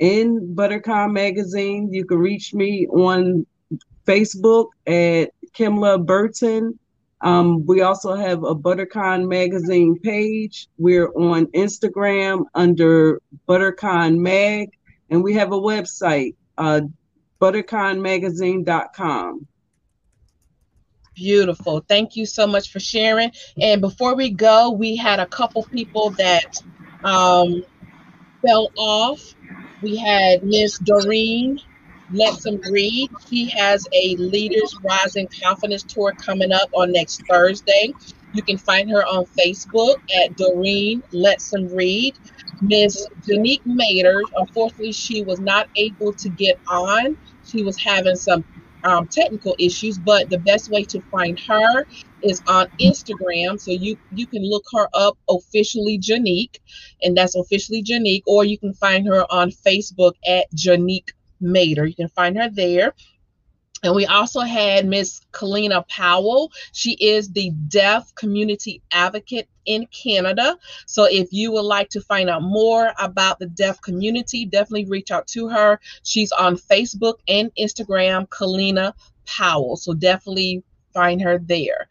in 0.00 0.54
Buttercon 0.54 1.12
Magazine, 1.12 1.92
you 1.92 2.04
can 2.04 2.18
reach 2.18 2.52
me 2.52 2.88
on 2.88 3.46
Facebook 4.06 4.68
at 4.86 5.30
Kimla 5.56 6.04
Burton. 6.04 6.78
Um, 7.20 7.66
we 7.66 7.82
also 7.82 8.14
have 8.14 8.44
a 8.44 8.54
Buttercon 8.54 9.28
Magazine 9.28 9.98
page. 9.98 10.68
We're 10.78 11.08
on 11.08 11.46
Instagram 11.46 12.44
under 12.54 13.20
Buttercon 13.48 14.18
Mag, 14.18 14.70
and 15.10 15.22
we 15.22 15.34
have 15.34 15.52
a 15.52 15.60
website, 15.60 16.34
uh, 16.56 16.82
butterconmagazine.com. 17.40 19.47
Beautiful. 21.15 21.85
Thank 21.89 22.15
you 22.15 22.27
so 22.27 22.47
much 22.47 22.70
for 22.70 22.78
sharing. 22.78 23.32
And 23.60 23.81
before 23.81 24.15
we 24.15 24.31
go, 24.31 24.70
we 24.70 24.94
had 24.94 25.19
a 25.19 25.27
couple 25.27 25.65
people 25.65 26.10
that 26.10 26.62
um, 27.02 27.65
fell 28.47 28.70
off. 28.77 29.35
We 29.82 29.97
had 29.97 30.44
Miss 30.44 30.78
Doreen 30.78 31.59
Let 32.12 32.35
Some 32.35 32.60
Read. 32.70 33.10
She 33.28 33.48
has 33.51 33.85
a 33.93 34.15
Leaders 34.16 34.77
Rising 34.85 35.28
Confidence 35.43 35.82
Tour 35.82 36.12
coming 36.12 36.52
up 36.52 36.70
on 36.73 36.93
next 36.93 37.23
Thursday. 37.28 37.93
You 38.32 38.43
can 38.43 38.59
find 38.59 38.89
her 38.90 39.05
on 39.05 39.24
Facebook 39.24 39.97
at 40.23 40.36
Doreen 40.36 41.02
Let 41.10 41.40
Some 41.40 41.74
Read. 41.74 42.16
Miss 42.60 43.06
Janique 43.26 43.64
Mater, 43.64 44.20
unfortunately, 44.36 44.93
she 44.93 45.22
was 45.22 45.40
not 45.40 45.68
able 45.76 46.12
to 46.14 46.28
get 46.28 46.59
on. 46.68 47.16
She 47.44 47.62
was 47.62 47.76
having 47.82 48.16
some 48.16 48.44
um, 48.85 49.06
technical 49.09 49.55
issues, 49.59 49.98
but 49.98 50.30
the 50.30 50.39
best 50.39 50.70
way 50.70 50.85
to 50.85 51.01
find 51.10 51.39
her 51.48 51.86
is 52.22 52.43
on 52.47 52.68
Instagram. 52.80 53.60
So 53.60 53.72
you 53.72 53.97
you 54.12 54.26
can 54.26 54.43
look 54.48 54.64
her 54.72 54.89
up 54.94 55.18
officially 55.28 55.98
Janique, 55.98 56.59
and 57.02 57.16
that's 57.16 57.35
officially 57.36 57.82
Janique, 57.82 58.22
or 58.26 58.44
you 58.44 58.59
can 58.59 58.74
find 58.74 59.06
her 59.06 59.24
on 59.30 59.51
Facebook 59.51 60.14
at 60.26 60.47
Janique 60.55 61.10
Mater. 61.40 61.86
You 61.86 61.94
can 61.94 62.09
find 62.09 62.36
her 62.36 62.48
there. 62.51 62.94
And 63.82 63.94
we 63.94 64.06
also 64.06 64.40
had 64.40 64.86
Miss 64.86 65.20
Kalina 65.32 65.86
Powell. 65.88 66.50
She 66.72 66.92
is 66.94 67.30
the 67.30 67.50
deaf 67.68 68.12
community 68.14 68.82
advocate 68.92 69.48
in 69.66 69.86
Canada. 69.86 70.56
So 70.86 71.05
if 71.05 71.28
you 71.32 71.52
would 71.52 71.62
like 71.62 71.88
to 71.90 72.00
find 72.00 72.28
out 72.28 72.42
more 72.42 72.92
about 72.98 73.38
the 73.38 73.46
deaf 73.46 73.80
community, 73.80 74.44
definitely 74.44 74.86
reach 74.86 75.10
out 75.10 75.26
to 75.28 75.48
her. 75.48 75.78
She's 76.02 76.32
on 76.32 76.56
Facebook 76.56 77.14
and 77.28 77.52
Instagram, 77.56 78.28
Kalina 78.28 78.94
Powell. 79.26 79.76
So 79.76 79.94
definitely 79.94 80.64
find 80.92 81.20
her 81.22 81.38
there. 81.38 81.88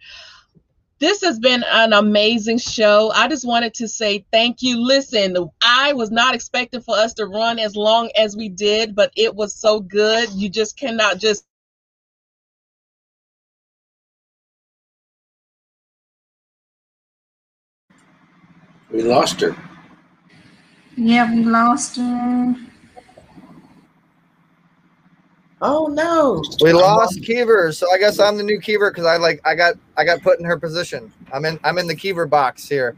This 0.99 1.21
has 1.21 1.37
been 1.37 1.63
an 1.71 1.93
amazing 1.93 2.57
show. 2.57 3.11
I 3.13 3.27
just 3.27 3.45
wanted 3.45 3.75
to 3.75 3.87
say 3.87 4.25
thank 4.31 4.63
you. 4.63 4.83
Listen, 4.83 5.37
I 5.61 5.93
was 5.93 6.09
not 6.09 6.33
expecting 6.33 6.81
for 6.81 6.97
us 6.97 7.13
to 7.13 7.27
run 7.27 7.59
as 7.59 7.75
long 7.75 8.09
as 8.17 8.35
we 8.35 8.49
did, 8.49 8.95
but 8.95 9.11
it 9.15 9.35
was 9.35 9.53
so 9.53 9.79
good. 9.79 10.31
You 10.31 10.49
just 10.49 10.75
cannot 10.75 11.19
just 11.19 11.45
We 18.91 19.03
lost 19.03 19.41
her. 19.41 19.55
Yeah, 20.95 21.31
we 21.33 21.43
lost 21.43 21.97
her. 21.97 22.55
Oh 25.61 25.87
no. 25.87 26.43
We 26.61 26.71
lost 26.71 27.23
Kiva, 27.23 27.73
so 27.73 27.91
I 27.91 27.97
guess 27.97 28.19
I'm 28.19 28.37
the 28.37 28.43
new 28.43 28.59
Kiva 28.59 28.91
because 28.91 29.05
I 29.05 29.17
like 29.17 29.41
I 29.43 29.55
got 29.55 29.75
I 29.97 30.05
got 30.05 30.21
put 30.21 30.39
in 30.39 30.45
her 30.45 30.57
position. 30.57 31.11
I'm 31.33 31.45
in 31.45 31.59
I'm 31.63 31.79
in 31.79 31.87
the 31.87 31.95
Kiva 31.95 32.27
box 32.27 32.67
here. 32.67 32.95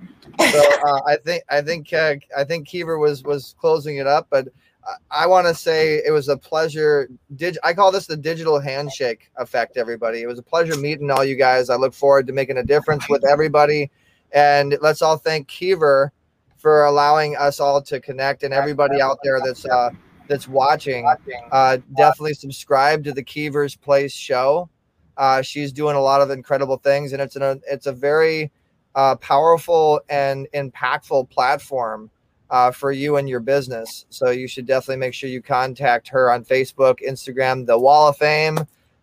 So 0.52 0.60
uh, 0.86 1.02
I 1.06 1.16
think 1.24 1.44
I 1.50 1.62
think 1.62 1.94
uh, 1.94 2.16
I 2.38 2.44
think 2.44 2.68
Kiva 2.68 2.98
was 2.98 3.24
was 3.24 3.56
closing 3.60 3.98
it 3.98 4.08
up, 4.08 4.28
but 4.30 4.50
I, 4.86 5.24
I 5.24 5.28
want 5.28 5.48
to 5.48 5.56
say 5.56 6.02
it 6.06 6.12
was 6.12 6.28
a 6.28 6.36
pleasure. 6.36 7.10
Did 7.38 7.58
I 7.64 7.74
call 7.74 7.94
this 7.94 8.08
the 8.08 8.18
digital 8.18 8.60
handshake 8.60 9.32
effect? 9.38 9.78
Everybody, 9.78 10.22
it 10.22 10.28
was 10.28 10.40
a 10.40 10.44
pleasure 10.44 10.78
meeting 10.78 11.10
all 11.12 11.24
you 11.24 11.36
guys. 11.36 11.70
I 11.70 11.76
look 11.76 11.94
forward 11.94 12.28
to 12.28 12.34
making 12.34 12.58
a 12.58 12.64
difference 12.64 13.08
with 13.08 13.26
everybody, 13.26 13.90
and 14.32 14.78
let's 14.82 15.02
all 15.02 15.18
thank 15.18 15.48
Kiva 15.48 16.12
for 16.58 16.86
allowing 16.86 17.38
us 17.38 17.60
all 17.60 17.82
to 17.82 18.00
connect 18.00 18.44
and 18.44 18.54
everybody 18.54 19.02
out 19.02 19.18
there 19.24 19.40
that's 19.44 19.66
uh, 19.66 19.90
that's 20.30 20.48
watching, 20.48 21.10
uh, 21.52 21.78
definitely 21.98 22.36
subscribe 22.36 23.04
to 23.04 23.12
the 23.12 23.24
Kiva's 23.24 23.76
Place 23.76 24.14
show. 24.14 24.70
Uh, 25.18 25.42
she's 25.42 25.74
doing 25.74 25.96
a 25.96 26.02
lot 26.02 26.22
of 26.22 26.30
incredible 26.30 26.78
things, 26.78 27.12
and 27.12 27.22
it's 27.22 27.36
an 27.36 27.62
it's 27.68 27.88
a 27.88 27.92
very 27.92 28.52
uh, 28.96 29.16
powerful 29.16 30.00
and 30.10 30.48
impactful 30.54 31.30
platform 31.30 32.10
uh, 32.50 32.72
for 32.72 32.92
you 32.92 33.18
and 33.18 33.28
your 33.28 33.40
business. 33.40 34.06
So 34.10 34.30
you 34.30 34.48
should 34.48 34.66
definitely 34.66 34.98
make 34.98 35.14
sure 35.14 35.30
you 35.30 35.42
contact 35.42 36.08
her 36.10 36.32
on 36.32 36.46
Facebook, 36.46 37.00
Instagram, 37.06 37.66
the 37.66 37.78
Wall 37.78 38.08
of 38.10 38.18
Fame, 38.18 38.60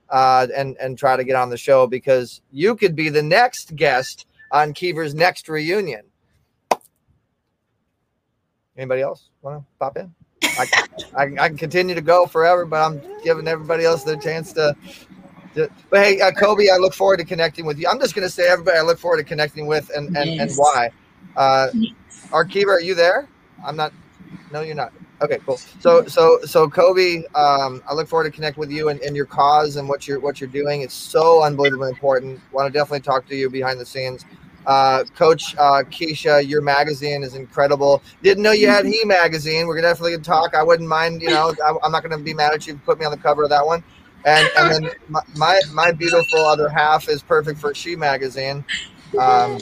uh, 0.08 0.46
and 0.54 0.76
and 0.78 0.96
try 0.96 1.16
to 1.16 1.24
get 1.24 1.36
on 1.36 1.50
the 1.50 1.56
show 1.56 1.86
because 1.86 2.40
you 2.52 2.76
could 2.76 2.94
be 2.94 3.08
the 3.08 3.22
next 3.22 3.74
guest 3.76 4.26
on 4.50 4.72
Kiva's 4.72 5.14
next 5.14 5.48
reunion. 5.48 6.02
Anybody 8.76 9.02
else 9.02 9.30
want 9.42 9.58
to 9.58 9.64
pop 9.78 9.96
in? 9.96 10.14
I, 10.42 10.66
I, 11.16 11.22
I, 11.22 11.48
can 11.48 11.56
continue 11.56 11.94
to 11.94 12.00
go 12.00 12.26
forever, 12.26 12.64
but 12.64 12.82
I'm 12.82 13.00
giving 13.24 13.48
everybody 13.48 13.84
else 13.84 14.04
their 14.04 14.16
chance 14.16 14.52
to. 14.54 14.76
to 15.54 15.68
but 15.90 16.04
hey, 16.04 16.20
uh, 16.20 16.30
Kobe, 16.32 16.68
I 16.68 16.76
look 16.76 16.92
forward 16.92 17.18
to 17.18 17.24
connecting 17.24 17.64
with 17.64 17.78
you. 17.78 17.88
I'm 17.88 17.98
just 17.98 18.14
going 18.14 18.26
to 18.26 18.32
say 18.32 18.48
everybody 18.48 18.78
I 18.78 18.82
look 18.82 18.98
forward 18.98 19.18
to 19.18 19.24
connecting 19.24 19.66
with 19.66 19.90
and 19.94 20.16
and, 20.16 20.34
yes. 20.34 20.50
and 20.50 20.58
why. 20.58 20.90
Uh, 21.36 21.68
Arkiva, 22.30 22.68
are 22.68 22.80
you 22.80 22.94
there? 22.94 23.28
I'm 23.64 23.76
not. 23.76 23.92
No, 24.52 24.60
you're 24.60 24.74
not. 24.74 24.92
Okay, 25.22 25.38
cool. 25.46 25.56
So 25.56 26.06
so 26.06 26.38
so 26.44 26.68
Kobe, 26.68 27.24
um, 27.34 27.82
I 27.88 27.94
look 27.94 28.08
forward 28.08 28.24
to 28.24 28.30
connect 28.30 28.58
with 28.58 28.70
you 28.70 28.90
and, 28.90 29.00
and 29.00 29.16
your 29.16 29.26
cause 29.26 29.76
and 29.76 29.88
what 29.88 30.06
you're 30.06 30.20
what 30.20 30.40
you're 30.40 30.50
doing. 30.50 30.82
It's 30.82 30.94
so 30.94 31.42
unbelievably 31.42 31.88
important. 31.88 32.40
Want 32.52 32.72
to 32.72 32.78
definitely 32.78 33.00
talk 33.00 33.26
to 33.28 33.36
you 33.36 33.48
behind 33.48 33.80
the 33.80 33.86
scenes. 33.86 34.24
Uh, 34.66 35.04
Coach 35.14 35.54
uh, 35.58 35.84
Keisha, 35.84 36.46
your 36.46 36.60
magazine 36.60 37.22
is 37.22 37.34
incredible. 37.34 38.02
Didn't 38.22 38.42
know 38.42 38.50
you 38.50 38.68
had 38.68 38.84
He 38.86 39.04
magazine. 39.04 39.66
We're 39.66 39.80
definitely 39.80 40.12
gonna 40.12 40.24
talk. 40.24 40.54
I 40.54 40.62
wouldn't 40.62 40.88
mind. 40.88 41.22
You 41.22 41.30
know, 41.30 41.54
I, 41.64 41.86
am 41.86 41.92
not 41.92 42.02
gonna 42.02 42.18
be 42.18 42.34
mad 42.34 42.52
at 42.52 42.66
you. 42.66 42.76
Put 42.84 42.98
me 42.98 43.06
on 43.06 43.12
the 43.12 43.18
cover 43.18 43.44
of 43.44 43.50
that 43.50 43.64
one. 43.64 43.82
And 44.24 44.48
and 44.58 44.84
then 44.84 44.90
my 45.08 45.22
my, 45.36 45.60
my 45.72 45.92
beautiful 45.92 46.40
other 46.40 46.68
half 46.68 47.08
is 47.08 47.22
perfect 47.22 47.58
for 47.60 47.74
She 47.74 47.96
magazine. 47.96 48.64
Um, 49.18 49.58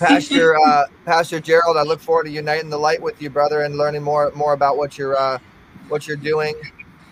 Pastor 0.00 0.58
uh, 0.66 0.84
Pastor 1.04 1.38
Gerald, 1.38 1.76
I 1.76 1.82
look 1.82 2.00
forward 2.00 2.24
to 2.24 2.30
uniting 2.30 2.70
the 2.70 2.78
light 2.78 3.00
with 3.00 3.20
you, 3.22 3.30
brother, 3.30 3.62
and 3.62 3.76
learning 3.76 4.02
more 4.02 4.32
more 4.34 4.54
about 4.54 4.76
what 4.76 4.98
you're 4.98 5.16
uh, 5.16 5.38
what 5.88 6.08
you're 6.08 6.16
doing. 6.16 6.54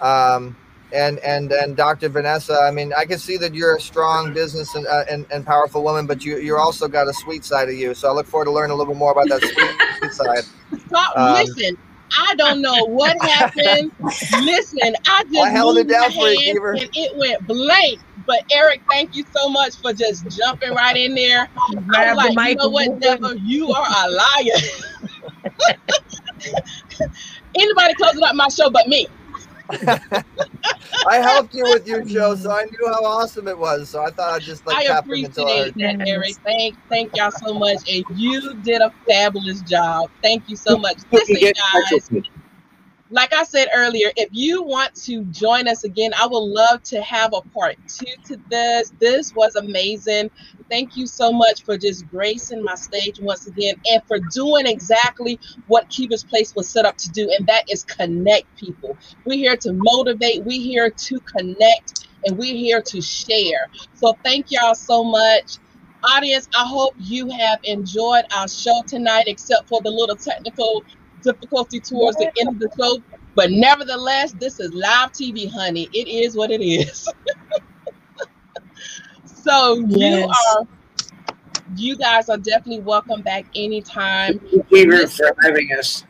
Um, 0.01 0.57
and 0.93 1.19
and 1.19 1.53
and 1.53 1.77
Dr. 1.77 2.09
Vanessa. 2.09 2.59
I 2.63 2.71
mean, 2.71 2.93
I 2.97 3.05
can 3.05 3.19
see 3.19 3.37
that 3.39 3.55
you're 3.55 3.77
a 3.77 3.81
strong 3.81 4.33
business 4.33 4.75
and 4.75 4.87
uh, 4.87 5.05
and, 5.11 5.27
and 5.31 5.45
powerful 5.45 5.83
woman, 5.83 6.07
but 6.07 6.25
you 6.25 6.39
you're 6.39 6.59
also 6.59 6.89
got 6.89 7.09
a 7.09 7.13
sweet 7.13 7.45
side 7.45 7.69
of 7.69 7.75
you. 7.75 7.95
So 7.95 8.09
I 8.09 8.13
look 8.13 8.27
forward 8.27 8.47
to 8.47 8.53
learning 8.53 8.73
a 8.73 8.75
little 8.75 8.95
bit 8.95 8.99
more 8.99 9.13
about 9.13 9.29
that 9.29 9.43
sweet 9.43 10.13
side. 10.13 10.45
Stop, 10.87 11.17
um, 11.17 11.35
listen, 11.35 11.77
I 12.19 12.35
don't 12.37 12.63
know 12.63 12.85
what 12.87 13.21
happened. 13.23 13.93
listen, 14.01 14.95
I 15.07 15.25
just 15.25 15.37
I 15.37 15.51
held 15.51 15.77
it 15.77 15.89
down 15.89 16.11
for 16.13 16.29
you, 16.29 16.67
and 16.67 16.89
it 16.95 17.17
went 17.17 17.47
blank. 17.47 18.01
But 18.29 18.45
Eric, 18.53 18.83
thank 18.91 19.17
you 19.17 19.25
so 19.35 19.49
much 19.49 19.79
for 19.79 19.95
just 19.95 20.29
jumping 20.29 20.75
right 20.75 20.95
in 20.95 21.15
there. 21.15 21.49
I 21.97 22.13
was 22.13 22.35
like, 22.37 22.51
you 22.51 22.57
know 22.57 22.69
what, 22.69 23.01
Deborah, 23.01 23.39
you 23.39 23.73
are 23.73 23.87
a 23.89 24.11
liar. 24.11 24.61
Anybody 27.55 27.95
closing 27.95 28.23
up 28.23 28.35
my 28.35 28.49
show 28.49 28.69
but 28.69 28.87
me. 28.87 29.07
I 31.09 31.17
helped 31.17 31.55
you 31.55 31.65
with 31.65 31.87
your 31.87 32.07
show, 32.07 32.35
so 32.35 32.51
I 32.51 32.65
knew 32.65 32.87
how 32.87 33.03
awesome 33.03 33.49
it 33.49 33.59
was. 33.59 33.89
So 33.89 34.05
I 34.05 34.11
thought 34.11 34.35
I'd 34.35 34.43
just 34.43 34.67
like 34.67 34.77
I 34.77 34.99
appreciate 34.99 35.75
that, 35.79 36.07
Eric. 36.07 36.37
Thank, 36.45 36.77
thank 36.91 37.17
y'all 37.17 37.31
so 37.31 37.55
much, 37.55 37.79
and 37.91 38.05
you 38.15 38.55
did 38.57 38.83
a 38.83 38.93
fabulous 39.09 39.63
job. 39.63 40.11
Thank 40.23 40.51
you 40.51 40.57
so 40.57 40.77
much. 40.77 40.99
Listen, 41.11 41.41
guys 41.41 42.11
like 43.11 43.33
I 43.33 43.43
said 43.45 43.69
earlier, 43.75 44.11
if 44.17 44.29
you 44.33 44.63
want 44.63 44.95
to 45.05 45.25
join 45.27 45.67
us 45.67 45.85
again, 45.85 46.13
I 46.19 46.27
would 46.27 46.39
love 46.39 46.83
to 46.85 47.01
have 47.03 47.33
a 47.33 47.41
part 47.41 47.77
two 47.89 48.05
to 48.27 48.37
this. 48.51 48.93
This 48.99 49.35
was 49.35 49.57
amazing. 49.57 50.31
Thank 50.69 50.97
you 50.97 51.07
so 51.07 51.33
much 51.33 51.65
for 51.65 51.79
just 51.79 52.07
gracing 52.09 52.63
my 52.63 52.75
stage 52.75 53.19
once 53.21 53.47
again 53.47 53.77
and 53.91 54.03
for 54.07 54.19
doing 54.19 54.67
exactly 54.67 55.41
what 55.67 55.89
Kiva's 55.89 56.25
Place 56.25 56.55
was 56.55 56.69
set 56.69 56.85
up 56.85 56.99
to 56.99 57.09
do, 57.11 57.31
and 57.39 57.47
that 57.47 57.65
is 57.71 57.85
connect 57.85 58.55
people. 58.57 58.97
We're 59.25 59.39
here 59.39 59.57
to 59.57 59.73
motivate, 59.73 60.45
we're 60.45 60.61
here 60.61 60.91
to 60.91 61.21
connect, 61.21 62.07
and 62.27 62.37
we're 62.37 62.55
here 62.55 62.83
to 62.83 63.01
share. 63.01 63.69
So 63.95 64.19
thank 64.23 64.51
y'all 64.51 64.75
so 64.75 65.03
much. 65.03 65.57
Audience, 66.05 66.49
I 66.57 66.65
hope 66.65 66.95
you 66.99 67.29
have 67.31 67.59
enjoyed 67.65 68.25
our 68.33 68.47
show 68.47 68.83
tonight, 68.87 69.25
except 69.27 69.69
for 69.69 69.81
the 69.83 69.91
little 69.91 70.15
technical 70.15 70.85
difficulty 71.23 71.81
towards 71.81 72.17
the 72.17 72.31
end 72.39 72.49
of 72.49 72.59
the 72.59 72.71
show. 72.79 73.03
But 73.35 73.51
nevertheless, 73.51 74.33
this 74.33 74.59
is 74.61 74.73
live 74.73 75.13
TV, 75.13 75.51
honey. 75.51 75.89
It 75.93 76.09
is 76.09 76.37
what 76.37 76.51
it 76.51 76.63
is. 76.63 77.09
so 79.25 79.85
yes. 79.89 80.19
you 80.19 80.29
are 80.29 80.67
you 81.77 81.97
guys 81.97 82.29
are 82.29 82.37
definitely 82.37 82.81
welcome 82.81 83.23
back 83.23 83.45
anytime. 83.55 84.39
Thank 84.39 84.71
you 84.71 85.07
for 85.07 85.37
having 85.43 85.71
us. 85.79 86.05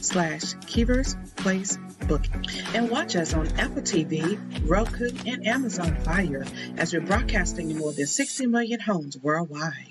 slash 0.00 0.54
Kiva's 0.66 1.16
Place 1.36 1.78
Booking. 2.06 2.44
And 2.74 2.90
watch 2.90 3.16
us 3.16 3.34
on 3.34 3.48
Apple 3.58 3.82
TV, 3.82 4.38
Roku, 4.68 5.10
and 5.26 5.46
Amazon 5.46 5.96
Fire 5.96 6.44
as 6.76 6.92
we're 6.92 7.00
broadcasting 7.00 7.70
in 7.70 7.78
more 7.78 7.92
than 7.92 8.06
60 8.06 8.46
million 8.46 8.80
homes 8.80 9.16
worldwide. 9.18 9.89